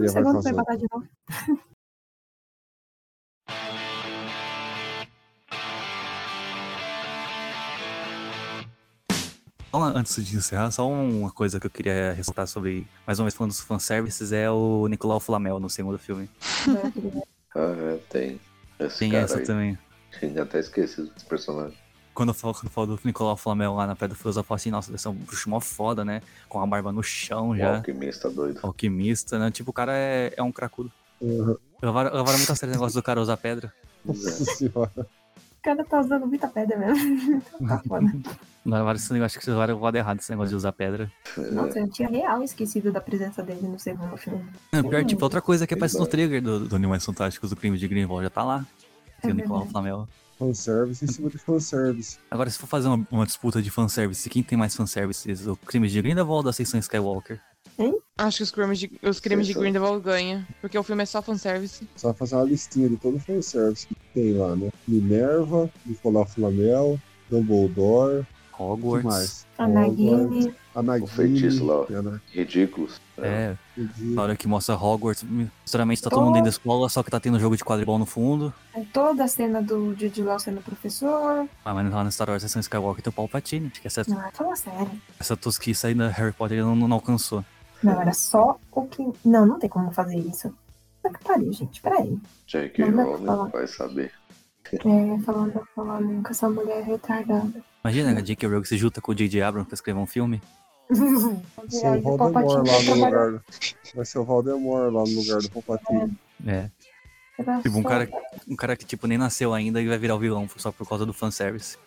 Só 9.71 9.81
antes 9.97 10.23
de 10.23 10.37
encerrar, 10.37 10.69
só 10.69 10.87
uma 10.87 11.31
coisa 11.31 11.59
que 11.59 11.65
eu 11.65 11.71
queria 11.71 12.13
ressaltar 12.13 12.45
sobre, 12.45 12.85
mais 13.07 13.17
uma 13.17 13.25
vez 13.25 13.33
falando 13.33 13.49
dos 13.49 13.61
fanservices, 13.61 14.31
é 14.31 14.47
o 14.51 14.87
Nicolau 14.87 15.19
Flamel 15.19 15.59
no 15.59 15.71
segundo 15.71 15.97
filme. 15.97 16.29
Ah, 17.55 17.93
é, 17.93 17.97
tem. 18.09 18.39
Esse 18.79 18.99
Tem 18.99 19.11
cara 19.11 19.23
essa 19.23 19.39
aí. 19.39 19.45
também. 19.45 19.75
Tinha 20.19 20.43
até 20.43 20.59
esquecido 20.59 21.09
desse 21.09 21.25
personagem. 21.25 21.80
Quando 22.13 22.29
eu 22.29 22.33
falo, 22.33 22.53
quando 22.53 22.65
eu 22.65 22.69
falo 22.71 22.87
do 22.87 22.99
Nicolau 23.05 23.37
Flamel 23.37 23.73
lá 23.73 23.87
na 23.87 23.95
Pedra 23.95 24.15
Filosofal, 24.17 24.41
eu 24.43 24.47
falo 24.47 24.55
assim, 24.57 24.69
nossa, 24.71 24.89
deve 24.91 25.01
ser 25.01 25.07
um 25.09 25.13
bruxo 25.13 25.49
mó 25.49 25.59
foda, 25.59 26.03
né? 26.03 26.21
Com 26.49 26.61
a 26.61 26.67
barba 26.67 26.91
no 26.91 27.01
chão 27.01 27.49
O 27.51 27.57
já. 27.57 27.77
alquimista 27.77 28.29
doido. 28.29 28.59
Alquimista, 28.63 29.39
né? 29.39 29.49
Tipo, 29.51 29.71
o 29.71 29.73
cara 29.73 29.93
é, 29.95 30.33
é 30.35 30.43
um 30.43 30.51
cracudo. 30.51 30.91
Uhum. 31.21 31.55
Levaram, 31.81 32.13
levaram 32.15 32.37
muito 32.37 32.51
a 32.51 32.55
sério 32.55 32.73
o 32.73 32.75
negócio 32.77 32.99
do 32.99 33.03
cara 33.03 33.21
usar 33.21 33.37
pedra. 33.37 33.73
Nossa 34.03 34.29
senhora. 34.45 34.91
O 34.97 35.63
cara 35.63 35.85
tá 35.85 35.99
usando 35.99 36.25
muita 36.27 36.47
pedra 36.47 36.77
mesmo. 36.77 37.41
Então 37.61 37.67
tá 37.67 37.81
foda. 37.87 38.11
Negócio, 38.65 39.23
acho 39.23 39.39
que 39.39 39.49
levaram 39.49 39.75
o 39.77 39.79
lado 39.81 39.95
errado 39.95 40.19
esse 40.19 40.29
negócio 40.31 40.49
de 40.49 40.55
usar 40.55 40.71
pedra. 40.71 41.11
Nossa, 41.51 41.79
eu 41.79 41.87
tinha 41.89 42.07
real 42.09 42.43
esquecido 42.43 42.91
da 42.91 42.99
presença 43.01 43.41
dele 43.41 43.67
no 43.67 43.79
segundo 43.79 44.15
filme. 44.17 44.45
Não, 44.71 44.83
pior, 44.83 45.03
tipo, 45.05 45.23
outra 45.23 45.41
coisa 45.41 45.65
que 45.65 45.73
aparece 45.73 45.95
no 45.97 46.05
Verdade. 46.05 46.29
trigger 46.29 46.41
do, 46.43 46.67
do 46.67 46.75
Animais 46.75 47.05
Fantásticos 47.05 47.49
do 47.51 47.55
Crime 47.55 47.77
de 47.77 47.87
Greenwald 47.87 48.23
já 48.23 48.29
tá 48.29 48.43
lá. 48.43 48.65
Tem 49.21 49.31
o 49.31 49.33
É 49.33 49.35
Nicolau. 49.35 49.65
Flamel. 49.67 50.07
Fanservice 50.41 51.05
em 51.05 51.07
cima 51.07 51.29
de 51.29 51.37
fanservice. 51.37 52.17
Agora, 52.31 52.49
se 52.49 52.57
for 52.57 52.65
fazer 52.65 52.87
uma, 52.87 53.07
uma 53.11 53.25
disputa 53.27 53.61
de 53.61 53.69
fanservice, 53.69 54.27
quem 54.27 54.41
tem 54.41 54.57
mais 54.57 54.75
fanservices? 54.75 55.45
O 55.45 55.55
Crime 55.55 55.87
de 55.87 56.01
Grindelwald 56.01 56.47
ou 56.47 56.49
a 56.49 56.53
Seção 56.53 56.79
Skywalker? 56.79 57.39
Acho 58.17 58.37
que 58.37 58.43
os 58.43 58.51
crimes 58.51 58.79
de, 58.79 58.91
os 59.03 59.19
crimes 59.19 59.47
de 59.47 59.53
Sim. 59.53 59.59
Grindelwald 59.59 60.03
ganham, 60.03 60.45
porque 60.59 60.77
o 60.77 60.83
filme 60.83 61.03
é 61.03 61.05
só 61.05 61.21
fanservice. 61.21 61.87
Só 61.95 62.13
fazer 62.13 62.35
uma 62.35 62.45
listinha 62.45 62.89
de 62.89 62.97
todo 62.97 63.17
o 63.17 63.19
fanservice 63.19 63.87
que 63.87 63.95
tem 64.13 64.33
lá, 64.33 64.55
né? 64.55 64.71
Minerva, 64.87 65.69
Nicolau 65.85 66.25
Flamel, 66.25 66.99
Dumbledore, 67.29 68.25
Hogwarts. 68.61 69.03
mais? 69.05 69.47
A 69.57 69.67
Nagini. 69.67 70.53
A 70.75 70.81
Nagini. 70.81 71.05
O 71.05 71.07
feitiço 71.07 71.65
lá. 71.65 71.85
que 71.85 71.93
é? 71.93 72.01
Ridículos. 72.39 72.99
É, 73.17 73.55
Entendi. 73.77 74.15
na 74.15 74.21
hora 74.23 74.35
que 74.35 74.47
mostra 74.47 74.75
Hogwarts, 74.75 75.23
misturamente 75.23 76.01
tá 76.01 76.09
todo 76.09 76.21
mundo 76.21 76.33
dentro 76.33 76.45
da 76.45 76.49
escola, 76.49 76.89
só 76.89 77.03
que 77.03 77.11
tá 77.11 77.19
tendo 77.19 77.39
jogo 77.39 77.55
de 77.55 77.63
quadribol 77.63 77.99
no 77.99 78.05
fundo. 78.05 78.53
É 78.73 78.81
toda 78.91 79.23
a 79.23 79.27
cena 79.27 79.61
do 79.61 79.95
Jude 79.97 80.23
Law 80.23 80.39
sendo 80.39 80.61
professor. 80.61 81.47
Ah, 81.63 81.73
mas 81.73 81.91
lá 81.91 82.03
na 82.03 82.09
Star 82.11 82.29
Wars, 82.29 82.43
a 82.43 82.47
Seção 82.47 82.59
Skywalker 82.61 83.03
tem 83.03 83.11
o 83.11 83.13
Palpatine. 83.13 83.67
Acho 83.71 83.81
que 83.81 83.87
essa, 83.87 84.03
Não, 84.07 84.31
fala 84.31 84.55
sério. 84.55 84.89
essa 85.19 85.37
tosquice 85.37 85.87
aí 85.87 85.93
da 85.93 86.07
Harry 86.07 86.31
Potter 86.33 86.57
ele 86.57 86.65
não, 86.65 86.75
não 86.75 86.93
alcançou. 86.93 87.43
Não, 87.83 87.99
era 88.01 88.13
só 88.13 88.59
o 88.71 88.85
que. 88.87 89.03
Não, 89.25 89.45
não 89.45 89.59
tem 89.59 89.69
como 89.69 89.91
fazer 89.91 90.17
isso. 90.17 90.53
Puta 91.03 91.17
que 91.17 91.23
pariu, 91.23 91.51
gente. 91.53 91.81
Peraí. 91.81 92.17
J.K. 92.47 92.89
Rowling 92.89 93.49
vai 93.51 93.67
saber. 93.67 94.11
É, 94.71 95.19
falando, 95.23 95.61
falando 95.75 96.23
com 96.23 96.29
essa 96.29 96.49
mulher 96.49 96.83
retardada. 96.83 97.51
Imagina 97.83 98.17
a 98.17 98.21
J.K. 98.21 98.47
Rowling 98.47 98.63
se 98.65 98.77
junta 98.77 99.01
com 99.01 99.11
o 99.11 99.15
J.J. 99.15 99.41
Abrams 99.41 99.67
pra 99.67 99.75
escrever 99.75 99.99
um 99.99 100.05
filme. 100.07 100.41
Ser 101.69 101.85
Aí 101.87 101.99
o 101.99 102.01
Voldemort 102.17 102.67
lá 102.67 102.83
no 102.83 103.05
lugar. 103.05 103.41
Vai 103.95 104.05
ser 104.05 104.19
o 104.19 104.23
Voldemort 104.25 104.91
lá 104.93 105.03
no 105.03 105.15
lugar 105.21 105.39
do 105.41 105.49
Palpatine. 105.49 106.17
É. 106.45 106.69
Tipo, 107.63 107.77
um 107.77 107.83
cara, 107.83 108.09
um 108.47 108.55
cara 108.55 108.75
que, 108.75 108.85
tipo, 108.85 109.07
nem 109.07 109.17
nasceu 109.17 109.53
ainda 109.53 109.81
e 109.81 109.87
vai 109.87 109.97
virar 109.97 110.15
o 110.15 110.19
vilão 110.19 110.47
só 110.57 110.71
por 110.71 110.87
causa 110.87 111.05
do 111.05 111.13
fanservice. 111.13 111.77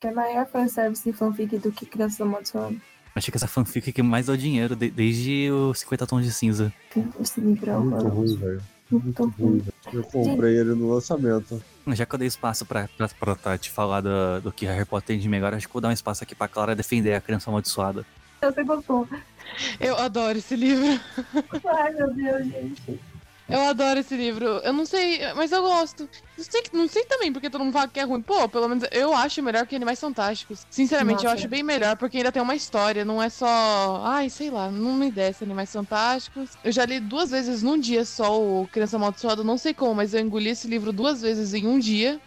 Que 0.00 0.06
é 0.08 0.10
maior 0.12 0.46
fanservice 0.46 1.08
e 1.08 1.12
fanfic 1.12 1.58
do 1.58 1.70
que 1.70 1.86
Criança 1.86 2.24
Amaldiçoada. 2.24 2.74
Achei 3.14 3.30
que 3.30 3.36
essa 3.36 3.46
fanfic 3.46 3.92
que 3.92 4.02
mais 4.02 4.26
dá 4.26 4.34
dinheiro 4.34 4.74
de- 4.74 4.90
desde 4.90 5.48
os 5.52 5.78
50 5.80 6.04
tons 6.06 6.24
de 6.24 6.32
cinza. 6.32 6.72
Esse 7.20 7.40
livro 7.40 7.70
é 7.70 7.76
Muito 7.78 8.08
ruim, 8.08 8.36
velho. 8.36 8.62
Muito 8.90 9.24
ruim, 9.26 9.58
velho. 9.58 9.74
Eu 9.92 10.02
comprei 10.04 10.58
ele 10.58 10.74
no 10.74 10.92
lançamento. 10.92 11.62
Já 11.88 12.06
que 12.06 12.14
eu 12.14 12.18
dei 12.18 12.28
espaço 12.28 12.64
pra, 12.64 12.88
pra, 12.96 13.08
pra 13.08 13.34
Tati 13.34 13.70
falar 13.70 14.00
do, 14.00 14.40
do 14.42 14.52
que 14.52 14.66
Harry 14.66 14.84
Potter 14.84 15.08
tem 15.08 15.18
de 15.18 15.28
melhor, 15.28 15.54
acho 15.54 15.66
que 15.66 15.72
vou 15.72 15.82
dar 15.82 15.88
um 15.88 15.92
espaço 15.92 16.22
aqui 16.22 16.34
pra 16.34 16.48
Clara 16.48 16.74
defender 16.74 17.14
a 17.14 17.20
criança 17.20 17.50
amaldiçoada. 17.50 18.04
Você 18.42 18.62
gostou. 18.62 19.08
Eu 19.80 19.96
adoro 19.96 20.36
esse 20.38 20.54
livro. 20.54 21.00
Ai, 21.66 21.92
meu 21.94 22.12
Deus, 22.12 22.46
gente. 22.46 23.00
Eu 23.48 23.60
adoro 23.60 24.00
esse 24.00 24.16
livro. 24.16 24.46
Eu 24.46 24.72
não 24.72 24.86
sei, 24.86 25.20
mas 25.36 25.52
eu 25.52 25.60
gosto. 25.62 26.08
Não 26.36 26.44
sei, 26.44 26.62
não 26.72 26.88
sei 26.88 27.04
também 27.04 27.30
porque 27.32 27.50
todo 27.50 27.62
mundo 27.62 27.74
fala 27.74 27.86
que 27.88 28.00
é 28.00 28.02
ruim. 28.04 28.22
Pô, 28.22 28.48
pelo 28.48 28.68
menos 28.68 28.84
eu 28.90 29.14
acho 29.14 29.42
melhor 29.42 29.66
que 29.66 29.76
Animais 29.76 30.00
Fantásticos. 30.00 30.66
Sinceramente, 30.70 31.24
eu 31.24 31.30
Nossa. 31.30 31.42
acho 31.42 31.48
bem 31.48 31.62
melhor 31.62 31.96
porque 31.96 32.16
ainda 32.16 32.32
tem 32.32 32.42
uma 32.42 32.54
história. 32.54 33.04
Não 33.04 33.22
é 33.22 33.28
só. 33.28 34.00
Ai, 34.04 34.30
sei 34.30 34.50
lá, 34.50 34.70
não 34.70 34.94
me 34.94 35.10
desce 35.10 35.44
Animais 35.44 35.70
Fantásticos. 35.70 36.50
Eu 36.64 36.72
já 36.72 36.86
li 36.86 36.98
duas 37.00 37.30
vezes 37.30 37.62
num 37.62 37.78
dia 37.78 38.04
só 38.06 38.40
o 38.40 38.66
Criança 38.72 38.96
Amaldiçoada. 38.96 39.44
Não 39.44 39.58
sei 39.58 39.74
como, 39.74 39.94
mas 39.94 40.14
eu 40.14 40.20
engoli 40.20 40.48
esse 40.48 40.66
livro 40.66 40.90
duas 40.90 41.20
vezes 41.20 41.52
em 41.52 41.66
um 41.66 41.78
dia. 41.78 42.18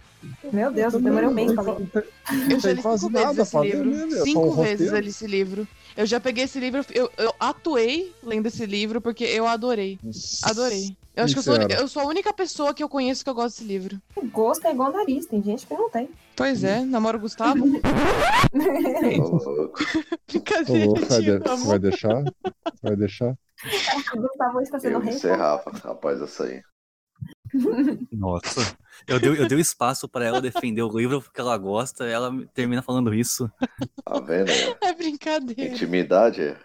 Meu 0.52 0.72
Deus, 0.72 0.94
eu 0.94 1.02
demorei 1.02 1.28
um 1.30 1.34
mês 1.34 1.52
pra 1.54 1.64
ler. 1.64 2.08
Eu 2.50 2.60
já 2.60 2.74
li 2.74 2.82
quase 2.82 3.02
cinco 3.06 3.14
vezes 3.14 3.28
nada 3.28 3.42
esse 3.42 3.60
livro. 3.60 3.96
é 3.96 4.18
só 4.18 4.24
Cinco 4.24 4.52
vezes 4.52 4.72
roteiro. 4.80 4.96
eu 4.96 5.02
li 5.02 5.10
esse 5.10 5.28
livro. 5.28 5.68
Eu 5.96 6.06
já 6.06 6.20
peguei 6.20 6.44
esse 6.44 6.60
livro, 6.60 6.86
eu, 6.92 7.10
eu 7.18 7.34
atuei 7.40 8.14
lendo 8.24 8.46
esse 8.46 8.66
livro 8.68 9.02
porque 9.02 9.24
eu 9.24 9.48
adorei. 9.48 10.00
Adorei. 10.44 10.96
Eu 11.18 11.24
acho 11.24 11.34
que 11.34 11.40
eu 11.40 11.44
sou, 11.44 11.56
eu 11.56 11.88
sou 11.88 12.04
a 12.04 12.06
única 12.06 12.32
pessoa 12.32 12.76
que 12.76 12.84
eu 12.84 12.88
conheço 12.88 13.24
que 13.24 13.30
eu 13.30 13.34
gosto 13.34 13.58
desse 13.58 13.64
livro. 13.64 14.00
Gosto 14.32 14.68
é 14.68 14.72
igual 14.72 14.92
nariz, 14.92 15.26
tem 15.26 15.42
gente 15.42 15.66
que 15.66 15.74
não 15.74 15.90
tem. 15.90 16.08
Pois 16.36 16.64
é, 16.64 16.86
namoro 16.86 17.18
o 17.18 17.22
Gustavo. 17.22 17.66
Ô. 19.20 19.26
Ô, 19.66 19.74
Brincadeira, 20.28 21.42
amo. 21.50 21.58
Você 21.58 21.68
vai 21.68 21.80
deixar? 21.80 22.22
Você 22.24 22.84
vai 22.84 22.96
deixar? 22.96 23.36
O 24.14 24.22
Gustavo 24.22 24.62
está 24.62 24.80
sendo 24.80 24.94
Eu 24.94 25.00
rei. 25.00 25.16
encerrava, 25.16 25.72
rapaz, 25.84 26.22
essa 26.22 26.44
aí. 26.44 26.62
Nossa. 28.12 28.78
Eu 29.08 29.20
dei, 29.20 29.32
eu 29.32 29.48
dei 29.48 29.60
espaço 29.60 30.08
pra 30.08 30.24
ela 30.24 30.40
defender 30.40 30.84
o 30.84 30.96
livro 30.96 31.20
que 31.34 31.42
ela 31.42 31.58
gosta, 31.58 32.06
ela 32.06 32.32
termina 32.54 32.84
falando 32.84 33.12
isso. 33.12 33.50
Tá 34.06 34.20
vendo? 34.20 34.52
É 34.84 34.94
brincadeira. 34.94 35.74
Intimidade 35.74 36.44
é. 36.44 36.58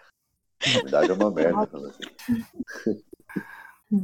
Intimidade 0.67 1.09
é 1.09 1.13
uma 1.15 1.31
merda. 1.31 1.67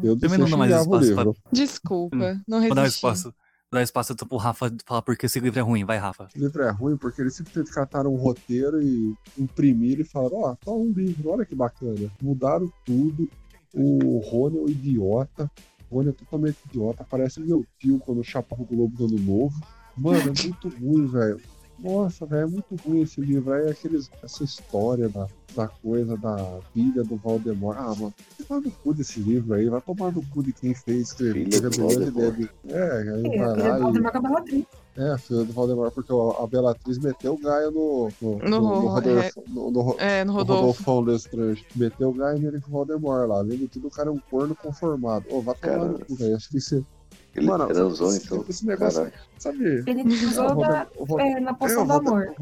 Eu 0.03 0.17
Também 0.19 0.37
não 0.39 0.49
dá 0.49 0.57
mais 0.57 0.71
espaço 0.81 1.13
pra-. 1.15 1.25
Desculpa, 1.51 2.41
não 2.47 2.59
Vou 2.61 2.75
dar 2.75 2.81
resisti. 2.83 2.97
espaço. 2.97 3.23
Vou 3.71 3.77
dar 3.79 3.83
espaço 3.83 4.15
pro 4.15 4.37
Rafa 4.37 4.73
falar 4.85 5.01
porque 5.03 5.25
esse 5.27 5.39
livro 5.39 5.59
é 5.59 5.61
ruim. 5.61 5.85
Vai, 5.85 5.97
Rafa. 5.97 6.27
O 6.35 6.39
livro 6.39 6.63
é 6.63 6.71
ruim 6.71 6.97
porque 6.97 7.21
eles 7.21 7.35
simplesmente 7.35 7.71
cataram 7.71 8.11
um 8.13 8.17
roteiro 8.17 8.81
e 8.81 9.13
imprimiram 9.37 10.01
e 10.01 10.05
falaram: 10.05 10.37
Ó, 10.41 10.55
tá 10.55 10.71
um 10.71 10.91
livro, 10.91 11.29
olha 11.29 11.45
que 11.45 11.55
bacana. 11.55 12.11
Mudaram 12.21 12.71
tudo. 12.85 13.29
O 13.73 14.17
Rony 14.19 14.57
é 14.57 14.61
um 14.61 14.69
idiota. 14.69 15.51
O 15.89 15.97
Rony 15.97 16.09
é 16.09 16.13
totalmente 16.13 16.57
idiota. 16.67 17.05
Parece 17.09 17.39
meu 17.39 17.63
tio 17.77 17.99
quando 17.99 18.23
chapava 18.23 18.61
o 18.61 18.65
Globo 18.65 18.95
do 18.97 19.05
Ano 19.05 19.19
Novo. 19.19 19.55
Mano, 19.95 20.17
é 20.19 20.43
muito 20.43 20.69
ruim, 20.79 21.05
velho. 21.07 21.39
Nossa, 21.81 22.25
velho, 22.25 22.43
é 22.43 22.45
muito 22.45 22.75
ruim 22.85 23.01
esse 23.01 23.21
livro. 23.21 23.53
Aí 23.53 23.69
aqueles, 23.69 24.09
essa 24.23 24.43
história 24.43 25.07
da, 25.09 25.27
da 25.55 25.67
coisa 25.67 26.17
da 26.17 26.59
filha 26.73 27.03
do 27.03 27.15
Valdemar. 27.15 27.77
Ah, 27.77 27.95
mano, 27.95 28.13
vai 28.37 28.47
tomar 28.47 28.61
no 28.61 28.71
cu 28.71 28.93
desse 28.93 29.19
livro 29.19 29.53
aí. 29.53 29.69
Vai 29.69 29.81
tomar 29.81 30.11
no 30.11 30.21
cu 30.27 30.43
de 30.43 30.51
quem 30.51 30.73
fez, 30.75 31.07
escreveu. 31.09 31.45
Filha 31.45 31.61
do 31.69 31.77
Valdemar. 31.77 32.07
ideia 32.09 32.31
de- 32.31 32.49
É, 32.67 33.13
aí 33.13 33.25
É, 33.35 33.37
vai 33.37 33.57
lá 33.69 33.77
e... 33.77 33.81
Valdemar 33.81 34.11
com 34.11 34.17
a 34.17 34.21
Bellatrix. 34.21 34.67
É, 34.97 35.11
a 35.13 35.17
filha 35.17 35.43
do 35.45 35.53
Valdemar, 35.53 35.91
porque 35.91 36.11
a 36.11 36.47
Bellatriz 36.47 36.97
meteu 36.97 37.33
o 37.35 37.37
Gaia 37.37 37.71
no. 37.71 38.09
No, 38.21 38.37
No- 38.39 38.49
no, 38.49 38.59
no, 38.59 38.87
Rodolfo, 38.89 39.43
no, 39.47 39.71
no, 39.71 39.95
É, 39.99 40.25
no. 40.25 40.33
Rodolfão 40.33 40.99
Lestrange. 40.99 41.65
Meteu 41.73 42.09
o 42.09 42.13
Gaia 42.13 42.37
nele 42.37 42.59
com 42.59 42.69
o 42.69 42.73
Valdemar 42.73 43.25
lá. 43.25 43.37
Além 43.37 43.57
de 43.57 43.67
tudo, 43.69 43.87
o 43.87 43.91
cara 43.91 44.09
é 44.09 44.11
um 44.11 44.19
corno 44.29 44.53
conformado. 44.53 45.25
Ô, 45.29 45.39
vai 45.41 45.55
tomar 45.55 45.85
no 45.85 46.05
cu, 46.05 46.15
velho. 46.15 46.35
Acho 46.35 46.49
que 46.49 46.57
isso. 46.57 46.85
Ele 47.39 47.47
Mano, 47.47 47.67
transou, 47.67 48.09
esse- 48.09 48.25
então. 48.25 48.45
esse 48.49 48.65
negócio-. 48.65 49.11
Sabe? 49.37 49.83
Ele 49.87 50.03
o 50.03 50.29
usou 50.29 50.43
da, 50.43 50.53
Valdemar- 50.53 50.87
o 50.97 51.05
Val- 51.05 51.19
é, 51.19 51.39
na 51.39 51.51
é, 51.51 51.53
poção 51.53 51.83
o 51.83 51.87
do 51.87 51.93
amor. 51.93 52.35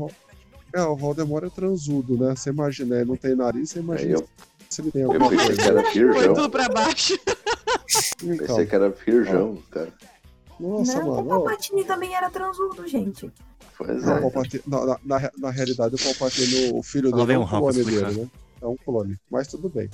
É, 0.73 0.81
o 0.81 0.95
Valdemar 0.95 1.43
é 1.45 1.49
transudo, 1.49 2.17
né? 2.17 2.35
Você 2.35 2.49
imagina, 2.49 2.95
ele 2.97 3.05
não 3.05 3.15
tem 3.15 3.35
nariz, 3.35 3.69
você 3.69 3.79
imagina 3.79 4.13
eu- 4.15 4.27
se 4.69 4.81
ele 4.81 4.91
tem 4.91 5.01
Eu 5.03 5.11
alguma 5.11 5.29
pensei 5.29 5.47
que 5.47 5.55
coisa. 5.55 5.69
era 5.71 5.83
Foi 5.83 5.93
virgão. 5.93 6.33
tudo 6.33 6.49
pra 6.49 6.69
baixo. 6.69 7.17
Então, 8.23 8.47
Pensei 8.47 8.65
que 8.65 8.75
era 8.75 8.89
virgão, 8.89 9.57
cara. 9.71 9.93
nossa, 10.59 10.99
não, 10.99 11.07
o 11.09 11.15
mano. 11.15 11.27
ó, 11.29 11.29
Palpatine 11.39 11.83
também 11.85 12.13
era 12.15 12.29
transudo, 12.29 12.85
gente. 12.87 13.31
Pois 13.77 14.03
Não, 14.03 14.13
é. 14.13 14.17
o 14.17 14.21
Palpatine- 14.23 14.63
na, 14.67 14.85
na, 14.85 14.99
na, 15.05 15.31
na 15.37 15.49
realidade, 15.51 15.95
o 15.95 15.97
Palpatine, 16.03 16.71
o 16.73 16.81
filho 16.83 17.11
dele 17.11 17.25
vem 17.25 17.35
é 17.35 17.39
um 17.39 17.47
clone 17.47 17.83
dele, 17.83 18.01
né? 18.01 18.27
É 18.61 18.65
um 18.65 18.75
clone, 18.75 19.17
mas 19.31 19.47
tudo 19.47 19.69
bem. 19.69 19.89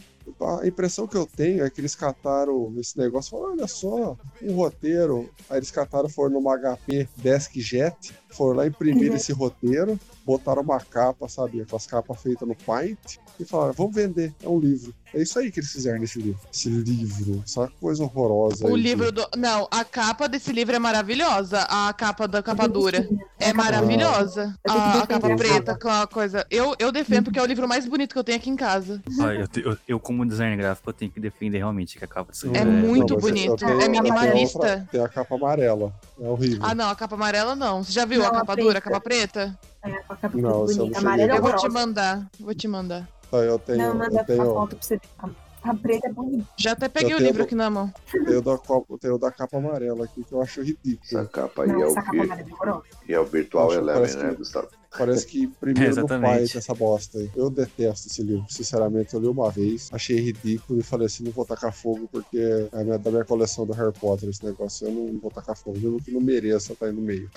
A 0.61 0.67
impressão 0.67 1.07
que 1.07 1.15
eu 1.17 1.26
tenho 1.26 1.63
é 1.65 1.69
que 1.69 1.80
eles 1.82 1.95
cataram 1.95 2.74
esse 2.78 2.97
negócio 2.97 3.30
e 3.30 3.32
falaram: 3.32 3.53
olha 3.53 3.67
só, 3.67 4.17
um 4.41 4.53
roteiro. 4.55 5.30
Aí 5.49 5.57
eles 5.57 5.71
cataram, 5.71 6.09
foram 6.09 6.34
numa 6.34 6.57
HP 6.57 7.07
DeskJet, 7.17 8.13
foram 8.30 8.57
lá 8.57 8.67
imprimir 8.67 9.09
Uhum. 9.11 9.15
esse 9.17 9.32
roteiro, 9.34 9.99
botaram 10.26 10.61
uma 10.61 10.80
capa, 10.80 11.28
sabe? 11.30 11.61
Aquelas 11.61 11.86
capas 11.88 12.21
feitas 12.21 12.47
no 12.47 12.55
Paint, 12.55 13.17
e 13.39 13.45
falaram: 13.45 13.74
vamos 13.74 13.93
vender, 13.95 14.34
é 14.43 14.47
um 14.49 14.59
livro. 14.59 14.93
É 15.13 15.21
isso 15.21 15.38
aí 15.38 15.51
que 15.51 15.59
eles 15.59 15.71
fizeram 15.71 15.99
nesse 15.99 16.19
livro. 16.19 16.39
Esse 16.51 16.69
livro, 16.69 17.43
essa 17.45 17.67
coisa 17.80 18.03
horrorosa. 18.03 18.65
O 18.65 18.69
aí 18.69 18.74
de- 18.76 18.82
livro 18.82 19.11
do. 19.11 19.24
Não, 19.38 19.67
a 19.69 19.86
capa 19.86 20.28
desse 20.28 20.51
livro 20.51 20.76
é 20.76 20.80
maravilhosa. 20.80 21.59
A 21.69 21.93
capa 21.93 22.28
da 22.28 22.41
capa 22.41 22.67
dura. 22.67 23.07
É 23.39 23.53
maravilhosa. 23.53 24.57
A, 24.67 25.01
a 25.01 25.07
capa 25.07 25.36
preta 25.36 25.78
com 25.78 25.88
a 25.89 26.07
coisa. 26.07 26.45
Eu, 26.49 26.76
eu 26.80 26.91
defendo 26.91 27.26
porque 27.26 27.38
é 27.38 27.43
o 27.43 27.45
livro 27.45 27.67
mais 27.67 27.86
bonito 27.88 28.13
que 28.13 28.17
eu 28.19 28.24
tenho 28.24 28.39
aqui 28.39 28.49
em 28.49 28.55
casa. 28.55 29.03
Ah, 29.21 29.34
eu, 29.36 29.47
te- 29.47 29.61
eu- 29.61 29.78
eu, 29.88 29.99
como 30.14 30.26
designer 30.26 30.55
gráfico, 30.57 30.89
eu 30.89 30.93
tenho 30.93 31.11
que 31.11 31.20
defender 31.20 31.57
realmente 31.57 31.97
que 31.97 32.05
a 32.05 32.07
capa 32.07 32.32
livro 32.34 32.55
É 32.55 32.64
Não, 32.64 32.72
muito 32.72 33.14
eu- 33.14 33.18
eu 33.18 33.22
bonito, 33.22 33.55
tenho- 33.55 33.82
é 33.82 33.86
eu 33.86 33.89
minimalista. 33.89 34.88
Tem 34.91 35.01
a 35.01 35.09
capa 35.09 35.36
amarela. 35.36 35.91
É 36.22 36.28
horrível. 36.28 36.59
Ah, 36.61 36.76
não, 36.76 36.89
a 36.89 36.95
capa 36.95 37.16
amarela 37.16 37.55
não. 37.55 37.84
Você 37.84 37.91
já 37.91 38.05
viu 38.05 38.20
Não, 38.20 38.26
a 38.28 38.30
a 38.30 38.32
capa 38.34 38.53
preta. 38.53 38.61
dura, 38.61 38.78
a 38.78 38.82
capa 38.82 39.01
preta? 39.01 39.59
É, 39.84 39.89
a 39.91 40.16
capa 40.16 40.30
Não, 40.38 40.64
essa 40.66 40.74
eu 40.74 40.78
não 40.78 40.86
bonita. 40.86 40.99
Amarela 40.99 41.34
a 41.34 41.36
é 41.36 41.38
Eu 41.38 41.41
vou 41.41 41.55
te 41.55 41.70
mandar. 41.70 42.30
Vou 42.39 42.53
te 42.55 42.68
mandar. 42.68 43.09
Então, 43.28 43.39
eu 43.41 43.59
tenho, 43.59 43.78
Não, 43.80 43.95
manda 43.95 44.16
eu 44.16 44.20
a 44.20 44.24
tenho, 44.24 44.45
foto 44.45 44.76
pra 44.76 44.86
você 44.86 44.95
ver. 44.97 45.01
A, 45.20 45.30
a 45.72 45.74
preta 45.76 46.07
é 46.07 46.11
bonita. 46.11 46.45
Já 46.57 46.72
até 46.74 46.88
peguei 46.88 47.14
Eu 47.14 47.18
o 47.18 47.22
livro 47.22 47.38
do- 47.38 47.43
aqui 47.45 47.55
na 47.55 47.70
mão. 47.70 47.91
tenho 48.11 48.41
da, 48.41 48.57
copa- 48.57 48.97
tenho 48.99 49.18
da 49.18 49.32
capa 49.32 49.57
amarela 49.57 50.05
aqui, 50.05 50.24
que 50.24 50.32
eu 50.32 50.41
acho 50.41 50.61
Essa 50.61 50.70
ridículo. 50.70 51.28
capa 51.30 51.64
aí 51.64 51.70
Não, 51.72 51.82
é 51.82 51.86
o, 51.86 51.88
essa 51.88 52.01
capa 52.01 52.11
vir... 52.11 52.22
amarela 52.32 52.84
é 53.07 53.11
e 53.11 53.14
é 53.14 53.20
o 53.20 53.26
Virtual 53.26 53.74
Eleven, 53.74 54.16
né, 54.18 54.30
que- 54.30 54.36
Gustavo? 54.36 54.68
Parece 54.98 55.26
que 55.28 55.48
primeiro 55.48 55.89
no 55.96 56.00
Exatamente. 56.02 56.32
pai 56.32 56.44
essa 56.44 56.74
bosta 56.74 57.18
aí. 57.18 57.30
Eu 57.36 57.50
detesto 57.50 58.08
esse 58.08 58.22
livro. 58.22 58.46
Sinceramente, 58.50 59.14
eu 59.14 59.20
li 59.20 59.28
uma 59.28 59.50
vez, 59.50 59.89
achei 59.91 60.20
ridículo 60.20 60.80
e 60.80 60.84
falei 60.84 61.08
assim: 61.08 61.24
não 61.24 61.32
vou 61.32 61.46
tacar 61.46 61.74
fogo 61.74 62.08
porque 62.12 62.38
é 62.72 62.84
minha- 62.84 62.98
da 62.98 63.12
minha 63.12 63.26
coleção 63.26 63.66
do 63.66 63.74
Harry 63.74 63.94
Potter 63.94 64.30
esse 64.30 64.44
negócio. 64.46 64.88
Eu 64.88 64.91
não 64.94 65.20
vou 65.20 65.32
tacar 65.32 65.56
fogo, 65.58 65.78
mesmo 65.80 66.02
que 66.02 66.12
não 66.12 66.22
mereça 66.22 66.74
estar 66.74 66.86
aí 66.88 66.91
no 66.94 67.02
meio. 67.02 67.30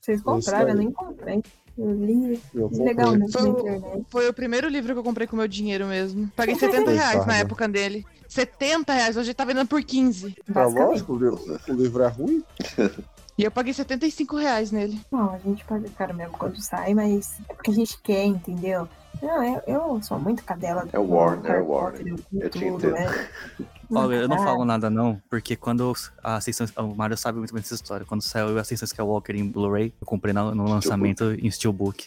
Vocês 0.00 0.20
compraram, 0.22 0.68
eu 0.70 0.74
nem 0.76 0.90
comprei. 0.90 1.42
Eu 1.78 1.92
li 1.94 2.40
Eu 2.54 2.68
comprei. 2.68 2.86
legalmente 2.86 3.32
Foi 3.32 3.42
na 3.42 3.48
internet. 3.48 4.06
Foi 4.10 4.28
o 4.28 4.32
primeiro 4.34 4.68
livro 4.68 4.92
que 4.92 4.98
eu 4.98 5.04
comprei 5.04 5.26
com 5.26 5.36
meu 5.36 5.48
dinheiro 5.48 5.86
mesmo. 5.86 6.30
Paguei 6.36 6.54
70 6.54 6.90
reais 6.90 7.26
na 7.26 7.36
época 7.38 7.66
dele. 7.68 8.04
70 8.28 8.92
reais, 8.92 9.16
hoje 9.16 9.32
tá 9.34 9.44
vendendo 9.44 9.68
por 9.68 9.82
15. 9.82 10.34
Tá 10.46 10.52
Basicamente. 10.52 10.88
lógico, 10.90 11.12
o 11.12 11.18
livro, 11.18 11.60
o 11.68 11.72
livro 11.72 12.02
é 12.02 12.08
ruim. 12.08 12.42
E 13.38 13.44
eu 13.44 13.50
paguei 13.50 13.72
75 13.72 14.36
reais 14.36 14.70
nele. 14.70 15.00
Não, 15.10 15.30
a 15.34 15.38
gente 15.38 15.64
paga 15.64 15.88
caro 15.96 16.14
mesmo 16.14 16.36
quando 16.36 16.60
sai, 16.60 16.92
mas 16.94 17.40
é 17.48 17.54
porque 17.54 17.70
a 17.70 17.74
gente 17.74 17.98
quer, 18.02 18.24
entendeu? 18.26 18.86
Não, 19.22 19.42
eu, 19.42 19.62
eu 19.66 20.02
sou 20.02 20.18
muito 20.18 20.44
cadela 20.44 20.84
do 20.84 20.94
É 20.94 20.98
o 20.98 21.08
Warner, 21.08 21.50
é 21.52 21.60
o 21.60 21.66
Warner. 21.68 21.98
Potter, 22.10 22.24
li 22.32 22.40
Eu 22.42 22.50
te 22.50 22.58
tudo, 22.60 22.86
entendo. 22.88 22.96
é. 22.96 23.28
Olha, 23.94 24.14
eu 24.16 24.28
não 24.28 24.38
falo 24.38 24.64
nada 24.64 24.88
não, 24.88 25.20
porque 25.28 25.54
quando 25.54 25.92
a 26.22 26.36
Ascensão... 26.36 26.66
O 26.78 26.94
Mario 26.94 27.16
sabe 27.16 27.38
muito 27.38 27.52
bem 27.52 27.60
dessa 27.62 27.74
história. 27.74 28.06
Quando 28.06 28.22
saiu 28.22 28.56
a 28.56 28.60
Ascensão 28.62 28.86
Skywalker 28.86 29.36
em 29.36 29.46
Blu-ray, 29.46 29.92
eu 30.00 30.06
comprei 30.06 30.32
na- 30.32 30.54
no 30.54 30.64
lançamento 30.68 31.24
em 31.32 31.50
Steelbook. 31.50 32.06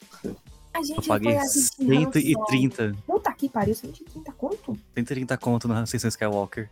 A 0.74 0.80
Eu 0.80 0.84
gente 0.84 1.08
paguei 1.08 1.38
Han 1.38 1.42
Solo. 1.44 1.90
130, 2.12 2.96
Puta 3.06 3.32
que 3.34 3.48
pariu, 3.48 3.76
130 3.76 4.32
conto? 4.32 4.78
130 4.96 5.38
conto 5.38 5.68
na 5.68 5.82
Ascensão 5.84 6.08
Skywalker. 6.10 6.70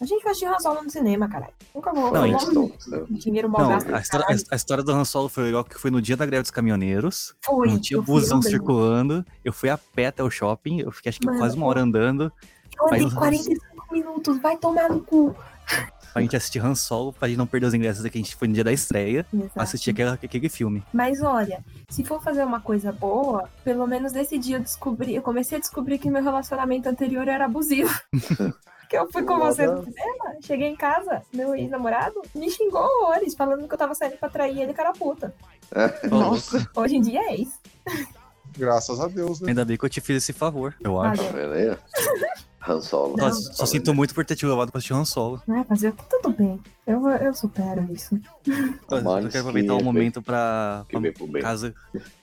A 0.00 0.04
gente 0.04 0.22
vai 0.22 0.32
assistir 0.32 0.46
Han 0.46 0.58
Solo 0.58 0.82
no 0.82 0.90
cinema, 0.90 1.28
caralho. 1.28 1.52
Nunca 1.74 1.92
vou. 1.92 2.10
Não, 2.12 2.26
eu 2.26 2.38
vou- 2.38 2.72
então, 2.86 3.06
Dinheiro 3.10 3.48
mal 3.48 3.62
Não, 3.62 3.68
gasto. 3.70 3.94
a 3.94 4.00
história, 4.00 4.26
a 4.50 4.56
história 4.56 4.84
do 4.84 4.92
Han 4.92 5.04
Solo 5.04 5.28
foi 5.28 5.44
legal, 5.44 5.64
que 5.64 5.78
foi 5.78 5.90
no 5.90 6.02
dia 6.02 6.16
da 6.16 6.26
greve 6.26 6.42
dos 6.42 6.50
caminhoneiros. 6.50 7.34
Foi, 7.44 7.68
Não 7.68 7.78
tinha 7.78 8.00
busão 8.02 8.42
circulando. 8.42 9.24
Eu 9.44 9.52
fui 9.52 9.68
a 9.70 9.78
pé 9.78 10.06
até 10.06 10.22
o 10.22 10.30
shopping. 10.30 10.80
Eu 10.80 10.90
fiquei 10.90 11.10
acho 11.10 11.20
que 11.20 11.26
Mano, 11.26 11.38
quase 11.38 11.56
uma 11.56 11.66
hora 11.66 11.80
andando. 11.80 12.32
Eu 12.78 12.86
andei 12.86 13.00
Faz 13.00 13.04
uns- 13.12 13.14
45 13.14 13.92
minutos, 13.92 14.38
vai 14.40 14.56
tomar 14.56 14.88
no 14.90 15.00
cu. 15.00 15.34
Pra 16.12 16.22
gente 16.22 16.36
assistir 16.36 16.64
Han 16.64 16.74
Solo, 16.76 17.12
pra 17.12 17.26
gente 17.26 17.38
não 17.38 17.46
perder 17.46 17.66
os 17.66 17.74
ingressos 17.74 18.02
que 18.08 18.18
a 18.18 18.20
gente 18.20 18.36
foi 18.36 18.46
no 18.46 18.54
dia 18.54 18.62
da 18.62 18.72
estreia. 18.72 19.26
Exato. 19.32 19.50
Assistir 19.56 19.90
aquele, 19.90 20.10
aquele 20.10 20.48
filme. 20.48 20.82
Mas 20.92 21.20
olha, 21.22 21.64
se 21.88 22.04
for 22.04 22.22
fazer 22.22 22.44
uma 22.44 22.60
coisa 22.60 22.92
boa, 22.92 23.48
pelo 23.64 23.86
menos 23.86 24.12
nesse 24.12 24.38
dia 24.38 24.56
eu 24.58 24.60
descobri, 24.60 25.14
eu 25.14 25.22
comecei 25.22 25.56
a 25.58 25.60
descobrir 25.60 25.98
que 25.98 26.08
meu 26.10 26.22
relacionamento 26.22 26.88
anterior 26.88 27.26
era 27.26 27.46
abusivo. 27.46 27.92
que 28.94 28.98
eu 28.98 29.10
fui 29.10 29.22
com 29.24 29.38
você 29.38 29.66
no 29.66 29.82
cinema, 29.82 30.36
cheguei 30.40 30.68
em 30.68 30.76
casa, 30.76 31.22
meu 31.32 31.54
ex-namorado 31.54 32.22
me 32.34 32.48
xingou 32.48 32.80
horrores, 32.80 33.34
falando 33.34 33.66
que 33.66 33.74
eu 33.74 33.78
tava 33.78 33.94
saindo 33.94 34.16
pra 34.16 34.28
trair 34.28 34.60
ele, 34.60 34.72
cara 34.72 34.92
puta. 34.92 35.34
Nossa. 36.08 36.68
Hoje 36.76 36.96
em 36.96 37.00
dia 37.00 37.20
é 37.20 37.36
isso. 37.36 37.58
Graças 38.56 39.00
a 39.00 39.08
Deus, 39.08 39.40
né? 39.40 39.48
Ainda 39.48 39.64
bem 39.64 39.76
que 39.76 39.84
eu 39.84 39.88
te 39.88 40.00
fiz 40.00 40.18
esse 40.18 40.32
favor, 40.32 40.76
eu 40.80 41.00
acho. 41.00 41.24
Tá 41.24 41.30
vendo 41.30 41.54
aí? 41.54 41.76
Han 42.66 42.80
Solo. 42.80 43.18
Só, 43.18 43.26
Han 43.26 43.32
só 43.32 43.66
sinto 43.66 43.94
muito 43.94 44.14
por 44.14 44.24
ter 44.24 44.36
te 44.36 44.46
levado 44.46 44.70
pra 44.70 44.78
assistir 44.78 44.94
Han 44.94 45.04
Solo. 45.04 45.42
Não 45.46 45.58
é 45.58 45.64
fazer 45.64 45.88
o 45.88 45.92
que 45.92 46.04
tudo 46.08 46.30
bem. 46.36 46.60
Eu, 46.86 47.08
eu 47.08 47.32
supero 47.34 47.86
isso. 47.92 48.18
Eu, 48.46 49.02
Mas 49.02 49.24
eu 49.24 49.30
quero 49.30 49.40
aproveitar 49.48 49.74
o 49.74 49.78
que- 49.78 49.84
momento 49.84 50.20
pra, 50.20 50.84
pra 50.90 51.40
caso, 51.40 51.72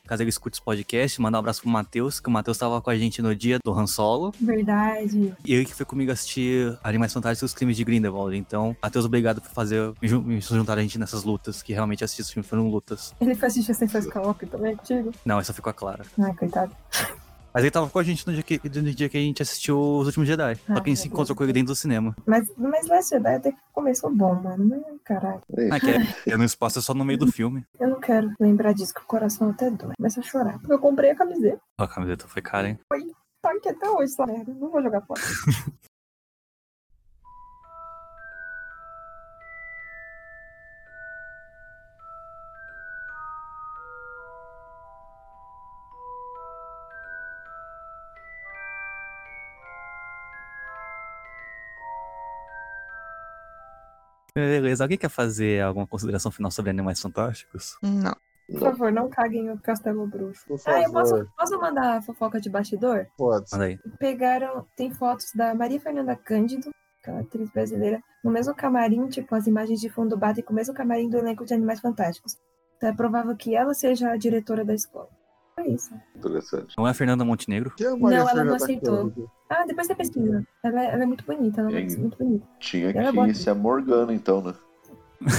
caso 0.06 0.22
ele 0.22 0.30
escute 0.30 0.58
esse 0.58 0.64
podcast, 0.64 1.20
mandar 1.20 1.38
um 1.38 1.40
abraço 1.40 1.62
pro 1.62 1.70
Matheus, 1.72 2.20
que 2.20 2.30
o 2.30 2.32
Matheus 2.32 2.60
tava 2.60 2.80
com 2.80 2.90
a 2.92 2.96
gente 2.96 3.24
no 3.24 3.36
dia 3.36 3.58
do 3.64 3.72
Han 3.74 3.88
Solo. 3.88 4.32
Verdade. 4.40 5.34
E 5.44 5.54
ele 5.56 5.66
que 5.66 5.74
foi 5.74 5.84
comigo 5.86 6.12
assistir 6.12 6.78
Animais 6.84 7.12
Fantásticos 7.12 7.42
e 7.42 7.46
os 7.52 7.56
Crimes 7.58 7.76
de 7.76 7.84
Grindelwald. 7.84 8.38
Então, 8.38 8.76
Matheus, 8.84 9.06
obrigado 9.06 9.42
por 9.42 9.50
fazer 9.50 9.94
me 10.00 10.10
me 10.12 10.40
juntar 10.42 10.78
a 10.78 10.82
gente 10.82 11.00
nessas 11.00 11.24
lutas, 11.24 11.64
que 11.64 11.74
realmente 11.74 12.04
assistir 12.04 12.22
esse 12.22 12.34
filme 12.34 12.48
foram 12.48 12.70
lutas. 12.70 13.16
Ele 13.20 13.34
foi 13.34 13.48
assistir 13.48 13.74
Sem 13.74 13.88
Skywalker 13.88 14.48
também 14.48 14.76
contigo? 14.76 15.12
Não, 15.26 15.40
essa 15.40 15.54
ficou 15.54 15.74
clara. 15.74 16.04
Ai, 16.20 16.34
coitado. 16.36 16.72
Mas 17.54 17.64
ele 17.64 17.72
tava 17.72 17.90
com 17.90 18.00
a 18.00 18.04
gente 18.04 18.26
no 18.26 18.34
dia 18.34 18.44
que, 18.44 18.62
no 18.64 18.94
dia 18.94 19.10
que 19.10 19.18
a 19.18 19.22
gente 19.22 19.42
assistiu 19.42 19.78
Os 19.78 20.08
Últimos 20.08 20.28
Jedi. 20.28 20.56
Só 20.56 20.80
que 20.80 20.90
a 20.90 20.94
gente 20.94 21.00
se 21.00 21.08
meu 21.08 21.14
encontrou 21.14 21.36
com 21.36 21.44
ele 21.44 21.54
dentro 21.54 21.74
do 21.74 21.76
cinema. 21.76 22.16
Mas, 22.26 22.50
mas 22.58 22.88
Last 22.88 23.10
Jedi 23.10 23.36
até 23.36 23.52
que 23.52 23.58
começou 23.74 24.16
bom, 24.16 24.36
mano. 24.36 24.66
Mas, 24.66 24.82
caralho. 25.04 25.42
Ah, 25.72 25.80
que 25.80 25.90
é, 25.90 26.34
é 26.34 26.38
no 26.38 26.46
espaço 26.46 26.80
é 26.80 26.82
só 26.82 26.94
no 26.94 27.04
meio 27.04 27.20
do 27.20 27.32
filme. 27.32 27.66
Eu 27.80 27.90
não 27.90 28.00
quero 28.00 28.32
lembrar 28.40 28.74
disso, 28.74 28.94
que 28.94 29.02
o 29.02 29.06
coração 29.06 29.50
até 29.50 29.70
dói. 29.70 29.94
Começa 29.98 30.20
a 30.20 30.24
chorar. 30.24 30.60
Porque 30.60 30.74
eu 30.74 30.80
comprei 30.80 31.12
a 31.12 31.16
camiseta. 31.16 31.60
A 31.78 31.88
camiseta 31.88 32.28
foi 32.28 32.42
cara, 32.42 32.70
hein? 32.70 32.80
Tá 33.42 33.52
aqui 33.52 33.70
até 33.70 33.90
hoje, 33.90 34.14
essa 34.14 34.26
merda. 34.26 34.54
Não 34.54 34.70
vou 34.70 34.82
jogar 34.82 35.02
fora. 35.02 35.20
Beleza, 54.36 54.84
alguém 54.84 54.98
quer 54.98 55.10
fazer 55.10 55.62
alguma 55.62 55.86
consideração 55.86 56.32
final 56.32 56.50
sobre 56.52 56.72
Animais 56.72 57.02
Fantásticos? 57.02 57.78
Não. 57.82 58.16
Por 58.50 58.60
favor, 58.60 58.92
não 58.92 59.10
caguem 59.10 59.50
o 59.50 59.58
Castelo 59.60 60.06
Bruxo. 60.08 60.46
Por 60.48 60.60
Ah, 60.66 60.82
eu 60.82 60.92
posso, 60.92 61.12
favor, 61.12 61.30
posso 61.38 61.60
mandar 61.60 61.98
a 61.98 62.02
fofoca 62.02 62.40
de 62.40 62.50
bastidor? 62.50 63.08
pode. 63.18 63.46
Manda 63.52 63.66
aí. 63.66 63.80
Pegaram, 64.00 64.66
tem 64.76 64.92
fotos 64.92 65.28
da 65.36 65.54
Maria 65.56 65.80
Fernanda 65.80 66.16
Cândido, 66.16 66.70
aquela 67.02 67.22
atriz 67.22 67.50
brasileira, 67.52 68.02
no 68.24 68.32
mesmo 68.32 68.54
camarim, 68.56 69.08
tipo, 69.08 69.34
as 69.36 69.48
imagens 69.48 69.80
de 69.80 69.90
fundo 69.90 70.18
batem 70.18 70.44
com 70.44 70.52
o 70.54 70.56
mesmo 70.56 70.74
camarim 70.74 71.10
do 71.10 71.18
elenco 71.18 71.46
de 71.46 71.54
Animais 71.54 71.80
Fantásticos. 71.80 72.38
Então 72.78 72.90
é 72.90 72.94
provável 72.94 73.36
que 73.36 73.56
ela 73.56 73.74
seja 73.74 74.12
a 74.12 74.18
diretora 74.18 74.66
da 74.66 74.74
escola. 74.74 75.10
É 75.58 75.68
isso. 75.70 75.94
Interessante. 76.16 76.74
Não 76.78 76.88
é 76.88 76.92
a 76.92 76.94
Fernanda 76.94 77.24
Montenegro? 77.26 77.72
Quem 77.76 77.86
é 77.86 77.90
a 77.90 77.94
Não, 77.94 78.00
Maria 78.00 78.18
ela 78.20 78.24
não 78.30 78.36
Fernanda 78.36 78.56
aceitou. 78.64 78.98
Cândido? 78.98 79.32
Ah, 79.54 79.66
depois 79.66 79.86
você 79.86 79.96
pesquisa. 79.96 80.48
Ela 80.64 80.82
é, 80.82 80.94
ela 80.94 81.04
é 81.04 81.06
muito 81.06 81.26
bonita, 81.26 81.60
ela 81.60 81.72
é 81.72 81.84
muito 81.98 82.18
bonita. 82.18 82.48
Tinha 82.60 82.90
Ela 82.92 83.10
é 83.10 83.12
que 83.12 83.20
atriz. 83.20 83.38
ser 83.40 83.50
a 83.50 83.56
Morgana, 83.56 84.14
então, 84.14 84.42
né? 84.42 84.54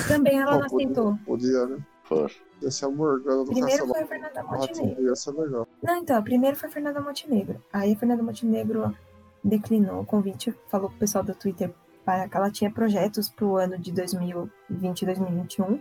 Também 0.07 0.39
ela 0.39 0.53
não 0.59 0.67
aceitou. 0.67 1.19
Podia, 1.25 1.67
né? 1.67 1.79
Poxa. 2.07 2.39
Ia 2.61 2.71
ser 2.71 2.85
a 2.85 2.91
Morgana 2.91 3.45
do 3.45 3.51
Primeiro 3.51 3.87
foi 3.87 4.03
a 4.03 4.07
Fernanda 4.07 4.43
Montenegro. 4.43 4.89
Rato, 4.91 5.03
ia 5.03 5.17
ser 5.17 5.31
legal. 5.33 5.69
Não, 5.83 5.97
então, 5.97 6.23
primeiro 6.23 6.57
foi 6.59 6.69
a 6.69 6.73
Fernanda 6.73 7.01
Montenegro. 7.01 7.65
Aí 7.73 7.93
a 7.95 7.97
Fernanda 7.97 8.23
Montenegro 8.23 8.95
declinou 9.43 10.03
o 10.03 10.05
convite, 10.05 10.55
falou 10.69 10.91
pro 10.91 10.99
pessoal 10.99 11.25
do 11.25 11.35
Twitter 11.35 11.73
para 12.05 12.29
que 12.29 12.37
ela 12.37 12.51
tinha 12.51 12.71
projetos 12.71 13.31
pro 13.31 13.57
ano 13.57 13.79
de 13.79 13.93
2020 13.93 15.03
e 15.03 15.07
2021. 15.07 15.81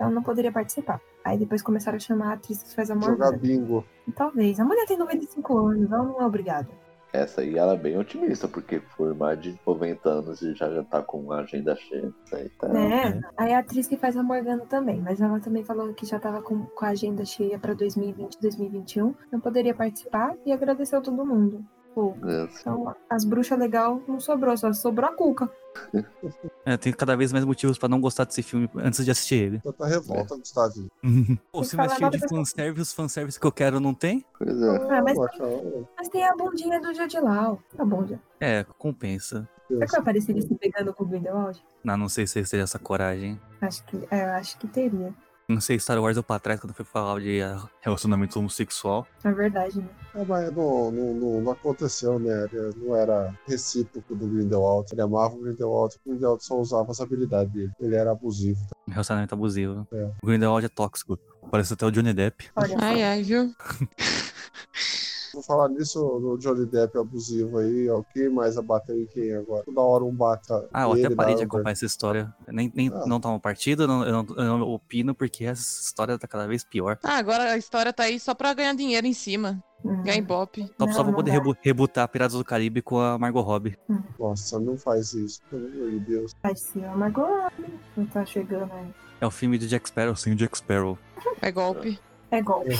Ela 0.00 0.10
não 0.10 0.22
poderia 0.22 0.50
participar. 0.50 1.00
Aí 1.24 1.38
depois 1.38 1.62
começaram 1.62 1.96
a 1.96 2.00
chamar 2.00 2.30
a 2.30 2.32
atriz 2.34 2.60
que 2.62 2.74
faz 2.74 2.90
a 2.90 2.94
Jogar 2.94 3.08
Morgana. 3.08 3.36
bingo. 3.38 3.84
Talvez. 4.16 4.58
A 4.58 4.64
mulher 4.64 4.84
tem 4.86 4.96
95 4.98 5.58
anos, 5.58 5.92
ela 5.92 6.02
não 6.02 6.20
é 6.20 6.26
obrigada. 6.26 6.68
Essa 7.12 7.40
aí 7.40 7.56
ela 7.56 7.72
é 7.72 7.76
bem 7.76 7.96
otimista, 7.98 8.46
porque 8.46 8.80
por 8.96 9.14
mais 9.14 9.40
de 9.40 9.58
90 9.66 10.08
anos 10.08 10.42
e 10.42 10.54
já, 10.54 10.70
já 10.70 10.84
tá 10.84 11.02
com 11.02 11.18
uma 11.18 11.40
agenda 11.40 11.74
cheia. 11.76 12.12
Aí 12.32 12.48
tá. 12.50 12.68
Né? 12.68 13.20
Aí 13.36 13.52
a 13.54 13.60
atriz 13.60 13.86
que 13.86 13.96
faz 13.96 14.16
a 14.16 14.22
Morgana 14.22 14.64
também, 14.66 15.00
mas 15.00 15.20
ela 15.20 15.40
também 15.40 15.64
falou 15.64 15.92
que 15.94 16.04
já 16.04 16.18
tava 16.18 16.42
com, 16.42 16.66
com 16.66 16.84
a 16.84 16.88
agenda 16.88 17.24
cheia 17.24 17.58
pra 17.58 17.72
2020 17.72 18.40
2021. 18.40 19.14
Não 19.32 19.40
poderia 19.40 19.74
participar 19.74 20.34
e 20.44 20.52
agradeceu 20.52 21.00
todo 21.00 21.24
mundo. 21.24 21.64
Pô, 21.94 22.14
É, 22.26 22.48
então 22.60 22.94
as 23.08 23.24
bruxas 23.24 23.58
legal 23.58 24.02
não 24.06 24.20
sobrou, 24.20 24.56
só 24.56 24.72
sobrou 24.72 25.08
a 25.08 25.12
Cuca. 25.12 25.50
É, 26.66 26.76
tem 26.76 26.92
cada 26.92 27.16
vez 27.16 27.32
mais 27.32 27.44
motivos 27.44 27.78
pra 27.78 27.88
não 27.88 28.00
gostar 28.00 28.24
desse 28.24 28.42
filme 28.42 28.68
antes 28.76 29.04
de 29.04 29.10
assistir 29.10 29.36
ele. 29.36 29.60
Tanta 29.60 29.86
revolta, 29.86 30.36
Gustavo. 30.36 30.86
Pô, 31.50 31.64
se 31.64 31.76
falar 31.76 31.88
vai 31.88 31.98
cheio 31.98 32.10
de 32.10 32.28
fanservice, 32.28 32.82
os 32.82 32.92
fanservice 32.92 33.40
que 33.40 33.46
eu 33.46 33.52
quero 33.52 33.80
não 33.80 33.94
tem? 33.94 34.24
Pois 34.38 34.60
é. 34.60 34.76
Ah, 34.90 35.02
mas- 35.02 35.16
Poxa, 35.16 35.42
ó, 35.44 35.82
Mas 35.96 36.08
tem 36.08 36.24
a 36.26 36.34
bundinha 36.36 36.80
do 36.80 36.92
Jodilau. 36.94 37.62
Tá 37.76 37.84
bom 37.84 38.06
já. 38.06 38.18
É, 38.40 38.64
compensa. 38.76 39.48
Será 39.66 39.86
que 39.86 39.92
vai 39.92 40.00
aparecer 40.00 40.32
ele 40.32 40.42
se 40.42 40.54
pegando 40.54 40.92
com 40.94 41.04
o 41.04 41.06
Grindelwald? 41.06 41.62
Não, 41.84 41.96
não 41.96 42.08
sei 42.08 42.26
se 42.26 42.42
teria 42.44 42.64
essa 42.64 42.78
coragem. 42.78 43.38
Acho 43.60 43.84
que, 43.84 43.96
é, 44.10 44.24
eu 44.24 44.30
acho 44.32 44.58
que 44.58 44.66
teria. 44.66 45.14
Não 45.48 45.62
sei, 45.62 45.78
Star 45.80 45.98
Wars 45.98 46.14
eu 46.14 46.22
pra 46.22 46.38
trás 46.38 46.60
quando 46.60 46.74
foi 46.74 46.84
falar 46.84 47.18
de 47.20 47.40
ah, 47.40 47.66
relacionamento 47.80 48.38
homossexual. 48.38 49.06
É 49.24 49.32
verdade, 49.32 49.78
né? 49.78 49.88
É, 50.14 50.22
mas 50.22 50.52
não, 50.54 50.90
não, 50.90 51.14
não, 51.14 51.40
não 51.40 51.52
aconteceu, 51.52 52.18
né? 52.18 52.46
Ele 52.52 52.74
não 52.76 52.94
era 52.94 53.34
recíproco 53.46 54.14
do 54.14 54.26
Grindelwald. 54.26 54.90
Ele 54.92 55.00
amava 55.00 55.34
o 55.34 55.40
Grindelwald, 55.40 55.96
o 55.96 56.10
Grindelwald 56.10 56.44
só 56.44 56.54
usava 56.58 56.90
as 56.90 57.00
habilidades 57.00 57.50
dele. 57.50 57.72
Ele 57.80 57.96
era 57.96 58.10
abusivo. 58.12 58.60
Relacionamento 58.86 59.34
abusivo. 59.34 59.88
É. 59.90 60.10
O 60.22 60.26
Grindelwald 60.26 60.66
é 60.66 60.68
tóxico. 60.68 61.18
Parece 61.50 61.72
até 61.72 61.86
o 61.86 61.90
Johnny 61.90 62.12
Depp. 62.12 62.50
Olha. 62.54 62.76
Ai, 62.78 63.02
ai, 63.02 63.22
viu? 63.22 63.50
Vou 65.38 65.42
falar 65.44 65.68
nisso, 65.68 66.00
no 66.18 66.36
Johnny 66.36 66.66
Depp 66.66 66.98
abusivo 66.98 67.58
aí, 67.58 67.88
ó. 67.88 68.02
Quem 68.12 68.28
mais 68.28 68.58
abateu 68.58 69.00
em 69.00 69.06
quem 69.06 69.32
agora? 69.36 69.62
Toda 69.64 69.80
hora 69.80 70.04
um 70.04 70.12
bata. 70.12 70.68
Ah, 70.72 70.82
eu 70.82 70.96
ele 70.96 71.06
até 71.06 71.14
parei 71.14 71.36
de 71.36 71.44
acompanhar 71.44 71.70
essa 71.72 71.86
história. 71.86 72.34
Nem, 72.48 72.72
nem 72.74 72.88
Ah. 72.92 73.04
não 73.06 73.20
tomo 73.20 73.38
partido, 73.38 73.86
não, 73.86 74.04
eu, 74.04 74.12
não, 74.12 74.36
eu 74.36 74.58
não 74.58 74.62
opino, 74.68 75.14
porque 75.14 75.44
essa 75.44 75.62
história 75.80 76.18
tá 76.18 76.26
cada 76.26 76.48
vez 76.48 76.64
pior. 76.64 76.98
Ah, 77.04 77.18
agora 77.18 77.52
a 77.52 77.56
história 77.56 77.92
tá 77.92 78.02
aí 78.02 78.18
só 78.18 78.34
pra 78.34 78.52
ganhar 78.52 78.74
dinheiro 78.74 79.06
em 79.06 79.12
cima. 79.12 79.62
Hum. 79.84 80.02
Ganhar 80.02 80.16
ibope. 80.16 80.66
Só, 80.76 80.86
Não, 80.86 80.92
só 80.92 81.04
pra 81.04 81.12
poder 81.12 81.30
rebu- 81.30 81.56
rebutar 81.62 82.08
Piratas 82.08 82.32
do 82.36 82.44
Caribe 82.44 82.82
com 82.82 82.98
a 82.98 83.16
Margot 83.16 83.42
Robbie. 83.42 83.78
Nossa, 84.18 84.58
não 84.58 84.76
faz 84.76 85.14
isso, 85.14 85.40
pelo 85.48 85.66
amor 85.68 85.90
de 85.90 86.00
Deus. 86.00 86.32
Vai 86.42 86.56
ser 86.56 86.84
a 86.84 86.96
Margot 86.96 87.22
Robbie. 87.24 87.74
Não 87.96 88.06
tá 88.06 88.24
chegando 88.26 88.72
aí. 88.72 88.92
É 89.20 89.26
o 89.26 89.30
filme 89.30 89.56
de 89.56 89.68
Jack 89.68 89.88
Sparrow, 89.88 90.16
sim, 90.16 90.34
Jack 90.34 90.58
Sparrow. 90.58 90.98
É 91.40 91.52
golpe. 91.52 91.96
É 92.30 92.42
golpe. 92.42 92.76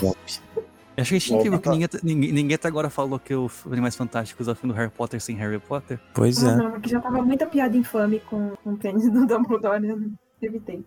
Eu 0.98 1.02
achei 1.02 1.20
Bom, 1.28 1.36
incrível 1.38 1.58
que 1.60 1.64
tá. 1.64 1.70
ninguém, 1.70 1.84
até- 1.84 1.98
ninguém, 2.02 2.32
ninguém 2.32 2.54
até 2.56 2.66
agora 2.66 2.90
falou 2.90 3.20
que 3.20 3.32
o 3.32 3.48
Animais 3.70 3.94
Fantásticos 3.94 4.48
é 4.48 4.50
o 4.50 4.54
filme 4.56 4.74
do 4.74 4.76
Harry 4.76 4.90
Potter 4.90 5.20
sem 5.20 5.36
Harry 5.36 5.60
Potter. 5.60 6.00
Pois 6.12 6.42
Ah, 6.42 6.50
é. 6.50 6.56
não, 6.56 6.70
porque 6.72 6.88
já 6.88 7.00
tava 7.00 7.22
muita 7.22 7.46
piada 7.46 7.76
infame 7.76 8.18
com, 8.18 8.50
com 8.64 8.70
o 8.72 8.76
tênis 8.76 9.08
do 9.08 9.24
Dumbledore. 9.24 9.86
Eu 9.88 9.94
não 9.96 10.12
evitei. 10.42 10.84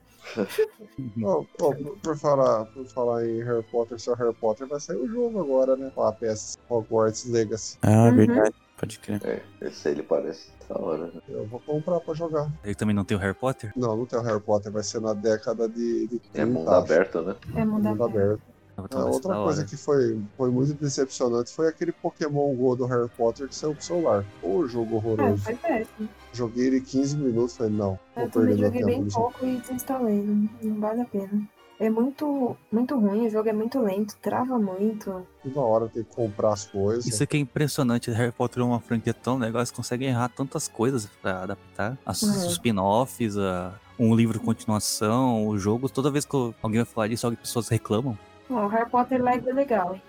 Ó, 1.24 1.46
ó, 1.62 1.74
por, 2.04 2.18
falar, 2.18 2.66
por 2.66 2.86
falar 2.88 3.26
em 3.26 3.42
Harry 3.44 3.64
Potter, 3.72 3.98
seu 4.00 4.14
Harry 4.16 4.34
Potter 4.36 4.68
vai 4.68 4.80
sair 4.82 4.98
o 4.98 5.08
jogo 5.08 5.40
agora, 5.40 5.78
né? 5.78 5.90
Com 5.96 6.04
a 6.04 6.12
PS 6.12 6.58
Hogwarts 6.70 7.26
Legacy. 7.30 7.78
Ah, 7.82 8.08
Uhum. 8.10 8.16
verdade. 8.18 8.56
Pode 8.78 9.00
crer. 9.00 9.22
É, 9.24 9.42
esse 9.62 9.88
aí 9.88 9.94
ele 9.94 10.04
parece 10.04 10.50
da 10.68 10.78
hora, 10.78 11.06
né? 11.08 11.22
Eu 11.30 11.46
vou 11.48 11.60
comprar 11.62 12.00
pra 12.02 12.14
jogar. 12.16 12.52
Ele 12.66 12.76
também 12.76 12.96
não 12.96 13.06
tem 13.06 13.16
o 13.16 13.20
Harry 13.20 13.36
Potter? 13.36 13.72
Não, 13.78 13.96
não 13.96 14.06
tem 14.06 14.20
o 14.20 14.24
Harry 14.24 14.42
Potter, 14.42 14.72
vai 14.72 14.84
ser 14.84 15.00
na 15.00 15.14
década 15.14 15.70
de, 15.70 16.08
de 16.08 16.20
30. 16.20 16.42
É 16.42 16.46
mundo 16.46 16.70
acho. 16.70 16.80
aberto, 16.80 17.22
né? 17.22 17.36
É 17.56 17.64
mundo 17.66 17.88
Mundo 17.90 18.04
aberto. 18.04 18.18
aberto. 18.26 18.42
Ah, 18.92 19.06
outra 19.06 19.36
coisa 19.36 19.62
hora. 19.62 19.70
que 19.70 19.78
foi, 19.78 20.20
foi 20.38 20.50
muito 20.52 20.74
decepcionante 20.74 21.52
foi 21.52 21.68
aquele 21.68 21.92
Pokémon 21.92 22.54
GO 22.56 22.76
do 22.76 22.86
Harry 22.86 23.10
Potter 23.10 23.48
que 23.48 23.56
saiu 23.56 23.74
pro 23.76 23.84
celular. 23.84 24.26
Ô 24.42 24.66
jogo 24.68 24.94
É, 24.94 24.98
horroroso. 24.98 25.44
foi 25.44 25.56
péssimo. 25.56 26.10
Joguei 26.34 26.68
ele 26.68 26.82
15 26.82 27.18
minutos, 27.18 27.58
falei, 27.58 27.74
não, 27.74 28.00
vou 28.16 28.24
Eu 28.26 28.30
também 28.30 28.48
perder 28.56 28.62
meu 28.62 28.66
joguei 28.68 28.80
tempo 28.82 28.86
bem 28.88 29.04
nisso. 29.04 29.18
pouco 29.18 29.46
e 29.46 29.58
desinstalei. 29.58 30.22
Não, 30.24 30.50
não 30.64 30.80
vale 30.80 31.02
a 31.02 31.06
pena. 31.06 31.48
É 31.80 31.90
muito, 31.90 32.56
muito 32.72 32.96
ruim, 32.96 33.26
o 33.26 33.30
jogo 33.32 33.50
é 33.50 33.54
muito 33.54 33.80
lento, 33.80 34.16
trava 34.22 34.60
muito. 34.60 35.26
Toda 35.42 35.60
hora 35.62 35.90
tem 35.90 36.04
que 36.04 36.16
comprar 36.16 36.54
as 36.54 36.68
coisas. 36.68 37.08
Isso 37.08 37.24
aqui 37.24 37.38
é 37.38 37.40
impressionante. 37.40 38.12
Harry 38.12 38.32
Potter 38.32 38.62
é 38.62 38.66
uma 38.66 38.80
franquia 38.80 39.16
tão 39.16 39.40
legal, 39.40 39.62
eles 39.62 39.72
conseguem 39.72 40.10
errar 40.10 40.30
tantas 40.30 40.68
coisas 40.68 41.08
pra 41.24 41.42
adaptar. 41.42 41.98
As, 42.06 42.22
Uhum. 42.22 42.30
Os 42.30 42.52
spin-offs, 42.52 43.36
a- 43.36 43.74
um 43.98 44.14
livro 44.16 44.38
de 44.38 44.46
continuação, 44.46 45.48
o 45.48 45.58
jogo. 45.58 45.90
Toda 45.90 46.12
vez 46.12 46.24
que 46.24 46.34
eu- 46.36 46.54
alguém 46.62 46.82
vai 46.84 46.86
falar 46.86 47.08
disso, 47.08 47.26
algumas 47.26 47.42
pessoas 47.48 47.68
reclamam. 47.68 48.16
O 48.52 48.68
Harry 48.68 48.90
Potter 48.90 49.24
Lego 49.24 49.50
é 49.50 49.54
legal, 49.54 49.96
hein? 49.96 50.02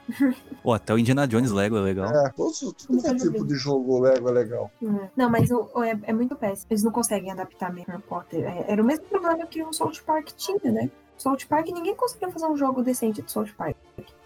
Ou 0.64 0.74
até 0.74 0.92
o 0.92 0.98
Indiana 0.98 1.26
Jones 1.28 1.52
Lego 1.52 1.76
é 1.76 1.80
legal. 1.80 2.06
É, 2.12 2.28
todos, 2.30 2.58
tudo 2.58 3.00
que 3.00 3.06
é 3.06 3.14
tipo 3.14 3.46
de 3.46 3.54
jogo 3.54 4.00
Lego 4.00 4.28
é 4.28 4.32
legal. 4.32 4.70
É. 4.82 5.10
Não, 5.16 5.30
mas 5.30 5.50
o, 5.50 5.70
o- 5.74 5.82
é, 5.84 5.98
é 6.02 6.12
muito 6.12 6.34
péssimo. 6.34 6.66
Eles 6.70 6.82
não 6.82 6.90
conseguem 6.90 7.30
adaptar 7.30 7.72
mesmo 7.72 7.92
Harry 7.92 8.02
Potter. 8.02 8.44
É, 8.44 8.72
era 8.72 8.82
o 8.82 8.84
mesmo 8.84 9.04
problema 9.06 9.46
que 9.46 9.62
o 9.62 9.72
South 9.72 10.02
Park 10.04 10.30
tinha, 10.36 10.72
né? 10.72 10.90
South 11.16 11.46
Park, 11.48 11.68
ninguém 11.68 11.94
conseguia 11.94 12.30
fazer 12.32 12.46
um 12.46 12.56
jogo 12.56 12.82
decente 12.82 13.22
de 13.22 13.30
South 13.30 13.52
Park. 13.56 13.76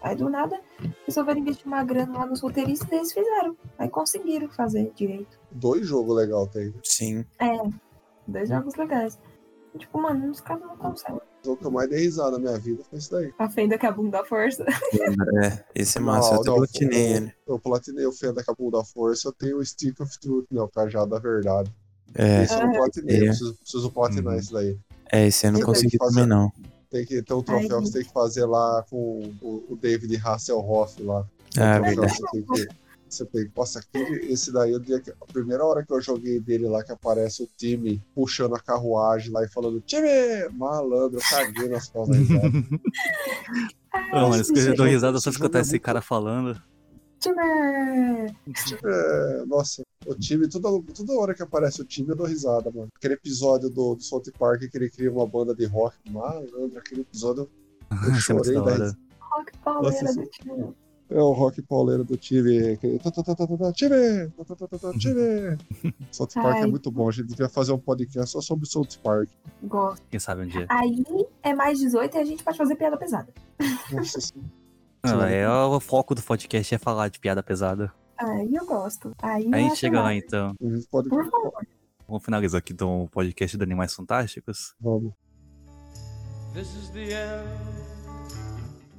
Aí 0.01 0.15
do 0.15 0.29
nada, 0.29 0.59
resolveram 1.05 1.39
investir 1.41 1.67
uma 1.67 1.83
grana 1.83 2.17
lá 2.19 2.25
nos 2.25 2.41
roteiristas 2.41 2.89
e 2.91 2.95
eles 2.95 3.11
fizeram. 3.13 3.55
Aí 3.77 3.87
conseguiram 3.87 4.49
fazer 4.49 4.91
direito. 4.95 5.37
Dois 5.51 5.85
jogos 5.85 6.15
legais 6.15 6.47
tem. 6.49 6.73
Sim. 6.83 7.23
Dois 8.27 8.49
jogos 8.49 8.73
legais. 8.75 9.19
Tipo, 9.77 10.01
mano, 10.01 10.31
os 10.31 10.41
caras 10.41 10.63
não 10.63 10.75
conseguem. 10.75 11.21
O 11.45 11.55
que 11.55 11.65
eu 11.65 11.71
mais 11.71 11.89
dei 11.89 11.99
risada 12.01 12.31
na 12.31 12.39
minha 12.39 12.57
vida 12.59 12.83
foi 12.89 12.99
esse 12.99 13.09
daí. 13.09 13.33
A 13.39 13.49
fenda 13.49 13.77
a 13.81 13.91
bunda 13.91 14.17
da 14.17 14.25
força. 14.25 14.65
É, 15.43 15.63
esse 15.75 15.97
é 15.97 16.01
massa. 16.01 16.31
Não, 16.35 16.43
eu 16.43 16.55
platinei 16.55 17.11
eu- 17.13 17.15
ele. 17.17 17.33
Eu 17.47 17.59
platinei 17.59 18.05
o 18.05 18.11
Fenda 18.11 18.43
Capul 18.43 18.69
da 18.71 18.83
Força, 18.83 19.29
eu 19.29 19.31
tenho 19.31 19.57
o 19.57 19.65
Stick 19.65 19.99
of 20.01 20.19
Truth, 20.19 20.45
né? 20.51 20.61
O 20.61 20.67
Cajado 20.67 21.09
da 21.11 21.19
Verdade. 21.19 21.71
É, 22.15 22.43
Esse 22.43 22.53
eu 22.55 22.65
não 22.67 22.73
platinei, 22.73 23.15
É. 23.15 23.19
eu 23.21 23.25
preciso, 23.27 23.55
preciso 23.55 23.91
platinar 23.91 24.33
Uhum. 24.33 24.39
esse 24.39 24.51
daí. 24.51 24.77
é, 25.11 25.27
esse 25.27 25.47
eu 25.47 25.51
não 25.53 25.59
que 25.59 25.65
consegui 25.65 25.97
fazer. 25.97 26.15
também, 26.21 26.27
não. 26.27 26.51
Tem 26.89 27.05
que 27.05 27.21
ter 27.21 27.33
um 27.33 27.41
troféu 27.43 27.77
Ai, 27.77 27.83
que 27.83 27.87
você 27.87 27.99
tem 27.99 28.07
que 28.07 28.13
fazer 28.13 28.45
lá 28.45 28.83
com 28.89 29.31
o, 29.41 29.65
o 29.69 29.75
David 29.79 30.15
Hasselhoff 30.17 31.01
lá. 31.03 31.25
Ah, 31.57 31.79
troféu 31.79 31.83
verdade. 31.83 32.13
que 32.13 32.17
Você 32.21 32.31
tem 32.31 32.43
que, 32.67 32.67
você 33.09 33.25
tem 33.25 33.45
que. 33.45 33.51
Nossa, 33.55 33.79
aquele, 33.79 34.31
esse 34.31 34.51
daí, 34.51 34.73
o 34.73 34.79
dia 34.79 34.99
que, 34.99 35.11
a 35.11 35.25
primeira 35.31 35.63
hora 35.65 35.85
que 35.85 35.93
eu 35.93 36.01
joguei 36.01 36.39
dele 36.39 36.67
lá, 36.67 36.83
que 36.83 36.91
aparece 36.91 37.43
o 37.43 37.49
time 37.57 38.01
puxando 38.13 38.55
a 38.55 38.59
carruagem 38.59 39.31
lá 39.31 39.43
e 39.43 39.49
falando, 39.49 39.81
time! 39.81 40.07
Malandro, 40.53 41.17
eu 41.19 41.23
caguei 41.29 41.69
nas 41.69 41.89
da 41.89 42.03
risada. 42.03 42.51
Não, 44.13 44.29
mas 44.29 44.49
eu 44.49 44.75
dou 44.75 44.85
risada 44.85 45.19
só 45.19 45.29
esse 45.29 45.37
escutar 45.37 45.47
jogo 45.47 45.57
é 45.57 45.61
esse 45.61 45.71
muito- 45.71 45.83
cara 45.83 46.01
falando. 46.01 46.61
Time! 47.19 48.35
É, 48.85 49.45
nossa, 49.47 49.81
o 50.05 50.13
time, 50.13 50.47
toda, 50.47 50.69
toda 50.93 51.13
hora 51.13 51.33
que 51.33 51.41
aparece 51.41 51.81
o 51.81 51.85
time 51.85 52.09
eu 52.09 52.15
dou 52.15 52.27
risada, 52.27 52.69
mano. 52.71 52.89
Aquele 52.95 53.15
episódio 53.15 53.69
do, 53.69 53.95
do 53.95 54.03
South 54.03 54.23
Park 54.37 54.61
que 54.69 54.77
ele 54.77 54.89
cria 54.89 55.11
uma 55.11 55.25
banda 55.25 55.55
de 55.55 55.65
rock, 55.65 55.95
malandro, 56.11 56.71
aquele 56.77 57.01
episódio 57.01 57.49
eu 57.89 58.11
é 58.13 58.19
chorei 58.19 58.53
da 58.53 58.77
da. 58.77 58.95
Rock 59.19 59.51
Nossa, 59.65 60.13
do 60.13 60.29
time. 60.29 60.73
É 61.09 61.21
o 61.21 61.31
rock 61.31 61.61
pauleiro 61.61 62.03
do 62.03 62.17
time. 62.17 62.77
Time! 62.77 64.31
Time! 64.99 65.57
South 66.11 66.27
Park 66.33 66.57
é 66.57 66.65
muito 66.65 66.91
bom. 66.91 67.07
A 67.07 67.11
gente 67.11 67.27
devia 67.27 67.47
fazer 67.47 67.71
um 67.71 67.79
podcast 67.79 68.31
só 68.31 68.41
sobre 68.41 68.67
South 68.67 68.89
Park. 69.01 69.29
Gosto. 69.63 70.03
Quem 70.09 70.19
sabe 70.19 70.41
um 70.41 70.47
dia. 70.47 70.65
Aí 70.69 71.03
é 71.43 71.53
mais 71.53 71.79
18 71.79 72.17
e 72.17 72.19
a 72.19 72.25
gente 72.25 72.43
pode 72.43 72.57
fazer 72.57 72.75
piada 72.75 72.97
pesada. 72.97 73.33
Nossa 73.91 74.19
senhora. 74.19 74.51
Não, 75.05 75.23
é 75.23 75.49
o 75.49 75.79
foco 75.79 76.13
do 76.13 76.21
podcast 76.21 76.75
é 76.75 76.77
falar 76.77 77.07
de 77.07 77.19
piada 77.19 77.41
pesada. 77.41 77.93
Aí 78.17 78.53
eu 78.53 78.65
gosto. 78.65 79.13
Aí 79.21 79.49
Aí 79.53 79.75
chega 79.75 80.01
lá 80.01 80.13
então. 80.13 80.53
A 80.61 80.69
gente 80.69 80.87
pode, 80.89 81.07
Por 81.07 81.23
favor. 81.29 81.65
Vamos 82.07 82.23
finalizar 82.23 82.59
aqui 82.59 82.73
então 82.73 83.03
o 83.03 83.09
podcast 83.09 83.55
do 83.57 83.63
Animais 83.63 83.93
Fantásticos. 83.93 84.73
Vamos. 84.81 85.13
This 86.53 86.73
is 86.75 86.89
the 86.89 87.13
end. 87.13 87.86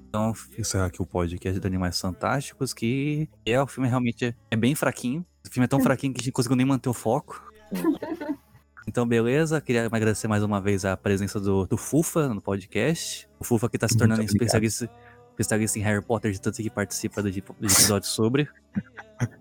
Então, 0.09 0.33
encerrar 0.57 0.87
aqui 0.87 1.03
o 1.03 1.07
podcast 1.07 1.61
do 1.61 1.67
Animais 1.67 2.01
Fantásticos, 2.01 2.73
que 2.73 3.29
é 3.45 3.61
o 3.61 3.67
filme 3.67 3.87
realmente 3.89 4.35
é 4.51 4.57
bem 4.57 4.75
fraquinho. 4.75 5.25
O 5.47 5.53
filme 5.53 5.65
é 5.67 5.69
tão 5.69 5.81
fraquinho 5.85 6.15
que 6.15 6.21
a 6.21 6.23
gente 6.23 6.29
não 6.29 6.33
conseguiu 6.33 6.57
nem 6.57 6.65
manter 6.65 6.89
o 6.89 6.95
foco. 6.95 7.43
Então, 8.87 9.07
beleza. 9.07 9.61
Queria 9.61 9.85
agradecer 9.85 10.27
mais 10.27 10.43
uma 10.43 10.63
vez 10.63 10.87
a 10.87 10.97
presença 10.97 11.39
do, 11.39 11.67
do 11.67 11.77
Fufa 11.77 12.27
no 12.29 12.41
podcast. 12.41 13.29
O 13.39 13.45
Fufa 13.45 13.69
que 13.69 13.77
tá 13.77 13.87
se 13.87 13.99
tornando 13.99 14.23
especialista, 14.23 14.91
especialista 15.33 15.79
em 15.79 15.83
Harry 15.83 16.03
Potter, 16.03 16.33
de 16.33 16.41
tanto 16.41 16.63
que 16.63 16.71
participa 16.71 17.23
do, 17.23 17.31
do 17.31 17.67
episódio 17.67 18.09
sobre. 18.09 18.49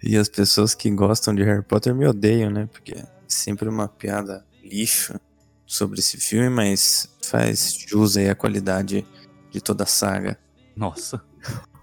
E 0.00 0.16
as 0.16 0.28
pessoas 0.28 0.76
que 0.76 0.88
gostam 0.92 1.34
de 1.34 1.42
Harry 1.42 1.62
Potter 1.62 1.92
me 1.92 2.06
odeiam, 2.06 2.50
né? 2.50 2.68
Porque 2.70 2.92
é 2.92 3.04
sempre 3.26 3.68
uma 3.68 3.88
piada 3.88 4.46
lixo 4.62 5.18
sobre 5.66 5.98
esse 5.98 6.16
filme, 6.18 6.48
mas 6.48 7.12
faz 7.20 7.74
jus 7.88 8.16
aí 8.16 8.28
à 8.28 8.34
qualidade 8.34 9.04
de 9.50 9.60
toda 9.60 9.84
a 9.84 9.86
saga. 9.86 10.38
Nossa. 10.76 11.22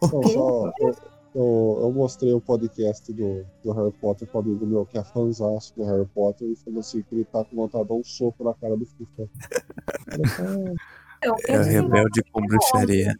Então, 0.03 0.21
eu, 0.79 0.95
eu, 1.33 1.79
eu 1.83 1.91
mostrei 1.91 2.31
o 2.33 2.39
podcast 2.41 3.11
do, 3.11 3.45
do 3.63 3.71
Harry 3.73 3.91
Potter 3.93 4.27
pro 4.27 4.39
amigo 4.39 4.65
meu 4.65 4.85
que 4.85 4.97
é 4.97 5.03
fãzaço 5.03 5.73
do 5.75 5.83
Harry 5.85 6.05
Potter 6.13 6.47
e 6.49 6.55
falou 6.55 6.79
assim 6.79 7.01
que 7.01 7.15
ele 7.15 7.25
tá 7.25 7.43
com 7.43 7.55
vontade 7.55 7.83
de 7.83 7.89
dar 7.89 7.95
um 7.95 8.03
soco 8.03 8.43
na 8.43 8.53
cara 8.53 8.75
do 8.77 8.85
FIFA. 8.85 9.29
Eu 10.17 10.27
falei, 10.29 10.73
"Ah, 10.73 10.73
Eu, 11.23 11.35
É 11.47 11.57
o 11.57 11.63
desenvolvi 11.63 11.95
rebelde 11.95 12.23
com 12.31 12.39
um 12.39 12.43
pequeno 12.43 12.47
bruxaria. 12.47 13.09
ódio. 13.09 13.19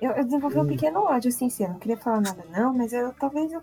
Eu, 0.00 0.10
eu 0.12 0.24
desenvolvi 0.24 0.58
um 0.58 0.66
pequeno 0.66 1.00
ódio, 1.00 1.28
assim, 1.28 1.50
sim. 1.50 1.64
Eu 1.64 1.70
não 1.70 1.78
queria 1.78 1.96
falar 1.96 2.20
nada, 2.20 2.44
não, 2.52 2.72
mas 2.72 2.92
eu 2.92 3.12
talvez 3.18 3.52
eu 3.52 3.60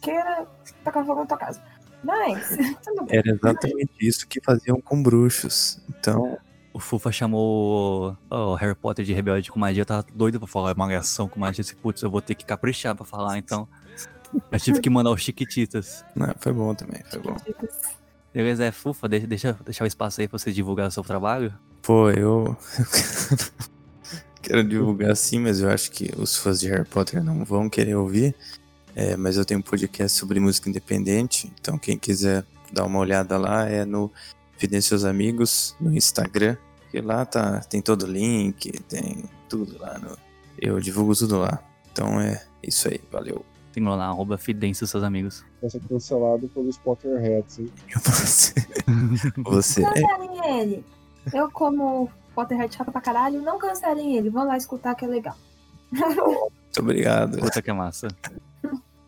queira 0.00 0.46
tacar 0.82 1.04
fogo 1.04 1.20
na 1.20 1.26
tua 1.26 1.36
casa. 1.36 1.62
Mas, 2.02 2.48
tudo 2.82 3.04
bem. 3.04 3.18
Era 3.18 3.30
exatamente 3.30 3.92
isso 4.00 4.26
que 4.26 4.40
faziam 4.42 4.80
com 4.80 5.02
bruxos. 5.02 5.78
Então, 5.90 6.38
O 6.72 6.78
Fufa 6.78 7.10
chamou 7.10 8.16
o 8.30 8.54
Harry 8.54 8.74
Potter 8.74 9.04
de 9.04 9.12
rebelde 9.12 9.50
com 9.50 9.58
magia. 9.58 9.82
Eu 9.82 9.86
tava 9.86 10.06
doido 10.14 10.38
pra 10.38 10.46
falar 10.46 10.74
malhação 10.76 11.28
com 11.28 11.40
magia. 11.40 11.62
Disse, 11.62 11.74
putz, 11.74 12.02
eu 12.02 12.10
vou 12.10 12.22
ter 12.22 12.34
que 12.34 12.44
caprichar 12.44 12.94
pra 12.94 13.04
falar, 13.04 13.38
então. 13.38 13.68
Eu 14.50 14.60
tive 14.60 14.80
que 14.80 14.88
mandar 14.88 15.10
os 15.10 15.20
Chiquititas. 15.20 16.04
não, 16.14 16.32
foi 16.38 16.52
bom 16.52 16.72
também, 16.74 17.02
foi 17.10 17.18
bom. 17.20 17.36
Beleza, 18.32 18.64
é 18.64 18.70
Fufa, 18.70 19.08
deixa, 19.08 19.26
deixa, 19.26 19.58
deixar 19.64 19.84
o 19.84 19.86
espaço 19.88 20.20
aí 20.20 20.28
pra 20.28 20.38
você 20.38 20.52
divulgar 20.52 20.86
o 20.86 20.90
seu 20.90 21.02
trabalho. 21.02 21.52
Pô, 21.82 22.10
eu 22.10 22.56
quero 24.40 24.62
divulgar 24.62 25.16
sim, 25.16 25.40
mas 25.40 25.60
eu 25.60 25.68
acho 25.68 25.90
que 25.90 26.12
os 26.16 26.36
fãs 26.36 26.60
de 26.60 26.68
Harry 26.68 26.84
Potter 26.84 27.24
não 27.24 27.44
vão 27.44 27.68
querer 27.68 27.96
ouvir. 27.96 28.34
É, 28.94 29.16
mas 29.16 29.36
eu 29.36 29.44
tenho 29.44 29.58
um 29.60 29.62
podcast 29.62 30.16
sobre 30.16 30.38
música 30.38 30.68
independente, 30.68 31.52
então 31.60 31.78
quem 31.78 31.98
quiser 31.98 32.44
dar 32.72 32.84
uma 32.84 32.98
olhada 32.98 33.36
lá 33.38 33.68
é 33.68 33.84
no 33.84 34.10
Fidem 34.60 34.80
Seus 34.82 35.04
Amigos 35.06 35.74
no 35.80 35.96
Instagram, 35.96 36.54
que 36.90 37.00
lá 37.00 37.24
tá, 37.24 37.60
tem 37.60 37.80
todo 37.80 38.02
o 38.02 38.06
link, 38.06 38.70
tem 38.82 39.24
tudo 39.48 39.78
lá. 39.78 39.98
No, 39.98 40.18
eu 40.60 40.78
divulgo 40.78 41.16
tudo 41.16 41.38
lá. 41.38 41.62
Então 41.90 42.20
é 42.20 42.44
isso 42.62 42.86
aí, 42.86 43.00
valeu. 43.10 43.42
Tem 43.72 43.82
lá, 43.82 44.04
arroba 44.04 44.36
Fidência 44.36 44.86
seus 44.86 45.02
amigos. 45.02 45.42
vai 45.62 45.70
ser 45.70 45.80
cancelado 45.80 46.46
pelos 46.48 46.76
Potterheads, 46.76 47.60
hein? 47.60 47.72
Você, 48.04 48.54
você 49.38 49.82
é, 49.82 49.92
Cancelem 49.92 50.60
ele. 50.60 50.84
Eu, 51.32 51.50
como 51.50 52.10
Potterhead 52.34 52.74
chata 52.74 52.92
pra 52.92 53.00
caralho, 53.00 53.40
não 53.40 53.58
cancelem 53.58 54.16
ele. 54.16 54.28
Vão 54.28 54.46
lá 54.46 54.58
escutar 54.58 54.94
que 54.94 55.06
é 55.06 55.08
legal. 55.08 55.36
muito 55.90 56.80
obrigado. 56.80 57.38
Puta 57.38 57.62
que 57.62 57.72
massa. 57.72 58.08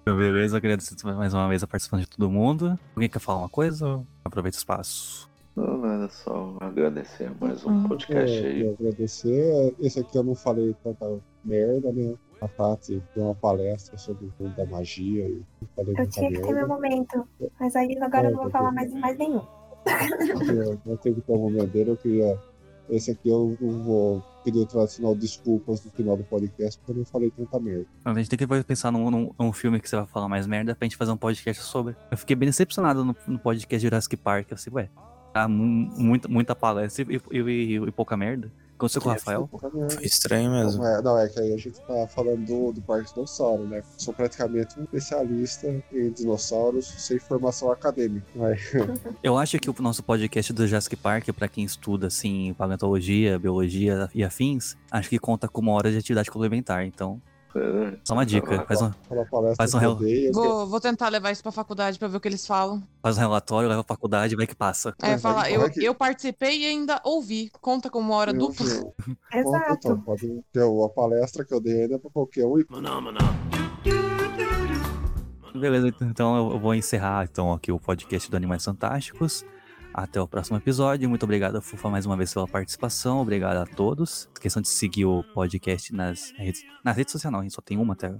Então, 0.00 0.16
Beleza, 0.16 0.56
agradeço 0.56 0.94
mais 1.04 1.34
uma 1.34 1.48
vez 1.48 1.62
a 1.62 1.66
participação 1.66 2.00
de 2.02 2.08
todo 2.08 2.30
mundo. 2.30 2.78
Alguém 2.94 3.10
quer 3.10 3.18
falar 3.18 3.40
uma 3.40 3.48
coisa? 3.48 4.02
Aproveita 4.24 4.56
o 4.56 4.58
espaço. 4.58 5.31
Não, 5.54 5.76
nada, 5.78 6.08
só 6.08 6.56
agradecer 6.60 7.30
mais 7.40 7.64
um 7.66 7.70
Hum. 7.70 7.88
podcast 7.88 8.36
É, 8.38 8.46
aí. 8.46 8.52
queria 8.54 8.72
agradecer. 8.72 9.74
Esse 9.80 10.00
aqui 10.00 10.16
eu 10.16 10.22
não 10.22 10.34
falei 10.34 10.74
tanta 10.82 11.20
merda, 11.44 11.92
né? 11.92 12.14
A 12.40 12.48
Tati 12.48 13.02
deu 13.14 13.24
uma 13.26 13.34
palestra 13.34 13.96
sobre 13.98 14.24
o 14.26 14.32
mundo 14.42 14.56
da 14.56 14.64
magia 14.66 15.28
e 15.28 15.42
eu 15.60 15.68
falei 15.76 15.94
Eu 15.96 16.08
tinha 16.08 16.28
que 16.30 16.36
ter 16.40 16.46
meu 16.46 16.54
merda. 16.54 16.66
momento. 16.68 17.28
Mas 17.60 17.76
aí 17.76 17.96
agora 18.00 18.28
eu 18.28 18.32
não 18.32 18.42
vou 18.42 18.50
falar 18.50 18.72
mais 18.72 18.92
em 18.92 18.98
mais 18.98 19.16
nenhum. 19.18 19.42
Eu, 20.56 20.80
eu 20.86 20.96
tenho 20.98 21.14
que 21.16 21.20
ter 21.20 21.32
o 21.32 21.38
momento 21.38 21.66
dele, 21.70 21.90
eu 21.90 21.96
queria. 21.96 22.38
Esse 22.90 23.12
aqui 23.12 23.28
eu 23.28 23.56
não 23.60 23.82
vou 23.84 24.22
pedir 24.44 24.58
o 24.58 24.66
tradicional 24.66 25.14
desculpas 25.14 25.84
no 25.84 25.90
final 25.92 26.16
do 26.16 26.24
podcast, 26.24 26.78
porque 26.80 26.92
eu 26.92 26.96
não 26.96 27.04
falei 27.04 27.30
tanta 27.30 27.60
merda. 27.60 27.86
A 28.04 28.12
gente 28.14 28.28
tem 28.28 28.36
que 28.38 28.44
depois 28.44 28.62
pensar 28.64 28.90
num, 28.90 29.08
num, 29.10 29.30
num 29.38 29.52
filme 29.52 29.78
que 29.80 29.88
você 29.88 29.96
vai 29.96 30.06
falar 30.06 30.28
mais 30.28 30.46
merda 30.46 30.74
pra 30.74 30.84
gente 30.86 30.96
fazer 30.96 31.12
um 31.12 31.16
podcast 31.16 31.62
sobre. 31.62 31.94
Eu 32.10 32.16
fiquei 32.18 32.34
bem 32.34 32.48
decepcionado 32.48 33.04
no, 33.04 33.14
no 33.28 33.38
podcast 33.38 33.80
Jurassic 33.86 34.16
Park. 34.16 34.50
Eu 34.50 34.54
assim, 34.56 34.70
ué, 34.72 34.88
tá 35.32 35.48
mu- 35.48 35.90
muita, 35.96 36.28
muita 36.28 36.54
palestra 36.54 37.04
e, 37.09 37.20
e, 37.30 37.38
e- 37.40 37.74
e 37.76 37.90
pouca 37.90 38.16
merda. 38.16 38.50
Aconteceu 38.76 39.00
com 39.00 39.10
o 39.10 39.12
Rafael? 39.12 39.48
Foi 39.92 40.04
estranho 40.04 40.50
mesmo. 40.50 40.82
Não 40.82 40.88
é, 40.88 41.02
não, 41.02 41.16
é 41.18 41.28
que 41.28 41.38
aí 41.38 41.54
a 41.54 41.56
gente 41.56 41.78
tá 41.82 42.09
falando 42.09 42.44
do, 42.44 42.72
do 42.72 42.82
Parque 42.82 43.14
Dinossauro, 43.14 43.64
né? 43.68 43.80
Sou 43.96 44.12
praticamente 44.12 44.76
um 44.76 44.82
especialista 44.82 45.68
em 45.92 46.10
dinossauros 46.10 46.86
sem 46.98 47.16
formação 47.20 47.70
acadêmica. 47.70 48.26
Mas 48.34 48.60
Eu 49.22 49.38
acho 49.38 49.56
que 49.60 49.70
o 49.70 49.74
nosso 49.78 50.02
podcast 50.02 50.52
do 50.52 50.66
Jurassic 50.66 50.96
Park, 50.96 51.28
pra 51.32 51.46
quem 51.46 51.62
estuda, 51.64 52.09
assim, 52.09 52.52
paleontologia, 52.59 53.38
biologia 53.38 54.09
e 54.12 54.24
afins, 54.24 54.76
acho 54.90 55.09
que 55.09 55.18
conta 55.18 55.46
com 55.46 55.60
uma 55.60 55.72
hora 55.72 55.92
de 55.92 55.98
atividade 55.98 56.28
complementar. 56.28 56.84
Então, 56.84 57.22
só 58.04 58.14
uma 58.14 58.24
dica. 58.26 58.64
Faz 58.66 58.82
um, 58.82 58.90
Faz 59.56 59.74
um 59.74 59.78
que 59.78 59.84
eu 59.84 59.90
rel- 59.90 59.98
dei, 59.98 60.28
eu- 60.28 60.32
Vou, 60.32 60.66
vou 60.66 60.80
tentar 60.80 61.08
levar 61.08 61.30
isso 61.30 61.42
pra 61.42 61.52
faculdade 61.52 61.98
pra 61.98 62.08
ver 62.08 62.16
o 62.16 62.20
que 62.20 62.28
eles 62.28 62.46
falam. 62.46 62.82
faz 63.02 63.16
um 63.16 63.20
relatório, 63.20 63.68
leva 63.68 63.84
pra 63.84 63.94
faculdade, 63.94 64.34
vai 64.36 64.46
que 64.46 64.54
passa. 64.54 64.94
É, 65.02 65.18
falar, 65.18 65.42
vai 65.42 65.56
eu, 65.56 65.70
que- 65.70 65.84
eu 65.84 65.94
participei 65.94 66.60
e 66.62 66.66
ainda 66.66 67.00
ouvi. 67.04 67.50
Conta 67.60 67.88
como 67.90 68.08
uma 68.10 68.16
hora 68.16 68.30
eu- 68.32 68.38
dupla. 68.38 68.66
eu- 68.66 68.94
Exato. 69.32 69.72
Então, 69.78 70.00
pode 70.00 70.42
ter 70.52 70.62
a 70.62 70.88
palestra 70.88 71.44
que 71.44 71.52
eu 71.54 71.60
dei 71.60 71.82
ainda 71.82 71.98
pra 71.98 72.10
qualquer 72.10 72.46
um. 72.46 72.58
e 72.58 72.64
Beleza, 75.54 75.92
então 76.00 76.50
eu 76.52 76.58
vou 76.58 76.74
encerrar 76.74 77.24
então 77.30 77.52
aqui 77.52 77.70
o 77.70 77.78
podcast 77.78 78.30
do 78.30 78.36
Animais 78.36 78.64
Fantásticos. 78.64 79.44
Até 79.94 80.20
o 80.20 80.27
próximo 80.27 80.56
episódio. 80.56 81.09
Muito 81.09 81.23
obrigado, 81.24 81.60
Fufa, 81.60 81.90
mais 81.90 82.06
uma 82.06 82.16
vez 82.16 82.32
pela 82.32 82.48
participação. 82.48 83.20
Obrigado 83.20 83.59
a 83.59 83.66
todos. 83.66 84.28
questão 84.40 84.62
de 84.62 84.69
seguir 84.69 85.05
o 85.05 85.23
podcast 85.35 85.94
nas 85.94 86.32
redes, 86.36 86.62
nas 86.85 86.97
redes 86.97 87.12
sociais, 87.12 87.32
não, 87.32 87.40
a 87.40 87.43
gente 87.43 87.55
só 87.55 87.60
tem 87.60 87.77
uma 87.78 87.93
até. 87.93 88.14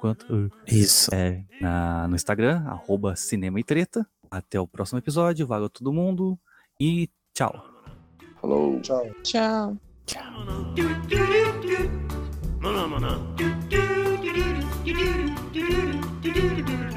Quanto? 0.00 0.50
Isso. 0.66 1.12
É, 1.12 1.44
na, 1.60 2.06
no 2.06 2.14
Instagram, 2.14 2.62
arroba 2.66 3.16
Cinema 3.16 3.58
e 3.58 3.64
Treta. 3.64 4.06
Até 4.30 4.60
o 4.60 4.66
próximo 4.66 4.98
episódio. 4.98 5.46
Valeu 5.46 5.68
todo 5.68 5.92
mundo 5.92 6.38
e 6.80 7.08
tchau. 7.34 7.64
Falou. 8.40 8.80
Tchau. 8.80 9.10
Tchau. 9.24 9.76
Do-do-do-do. 16.22 16.87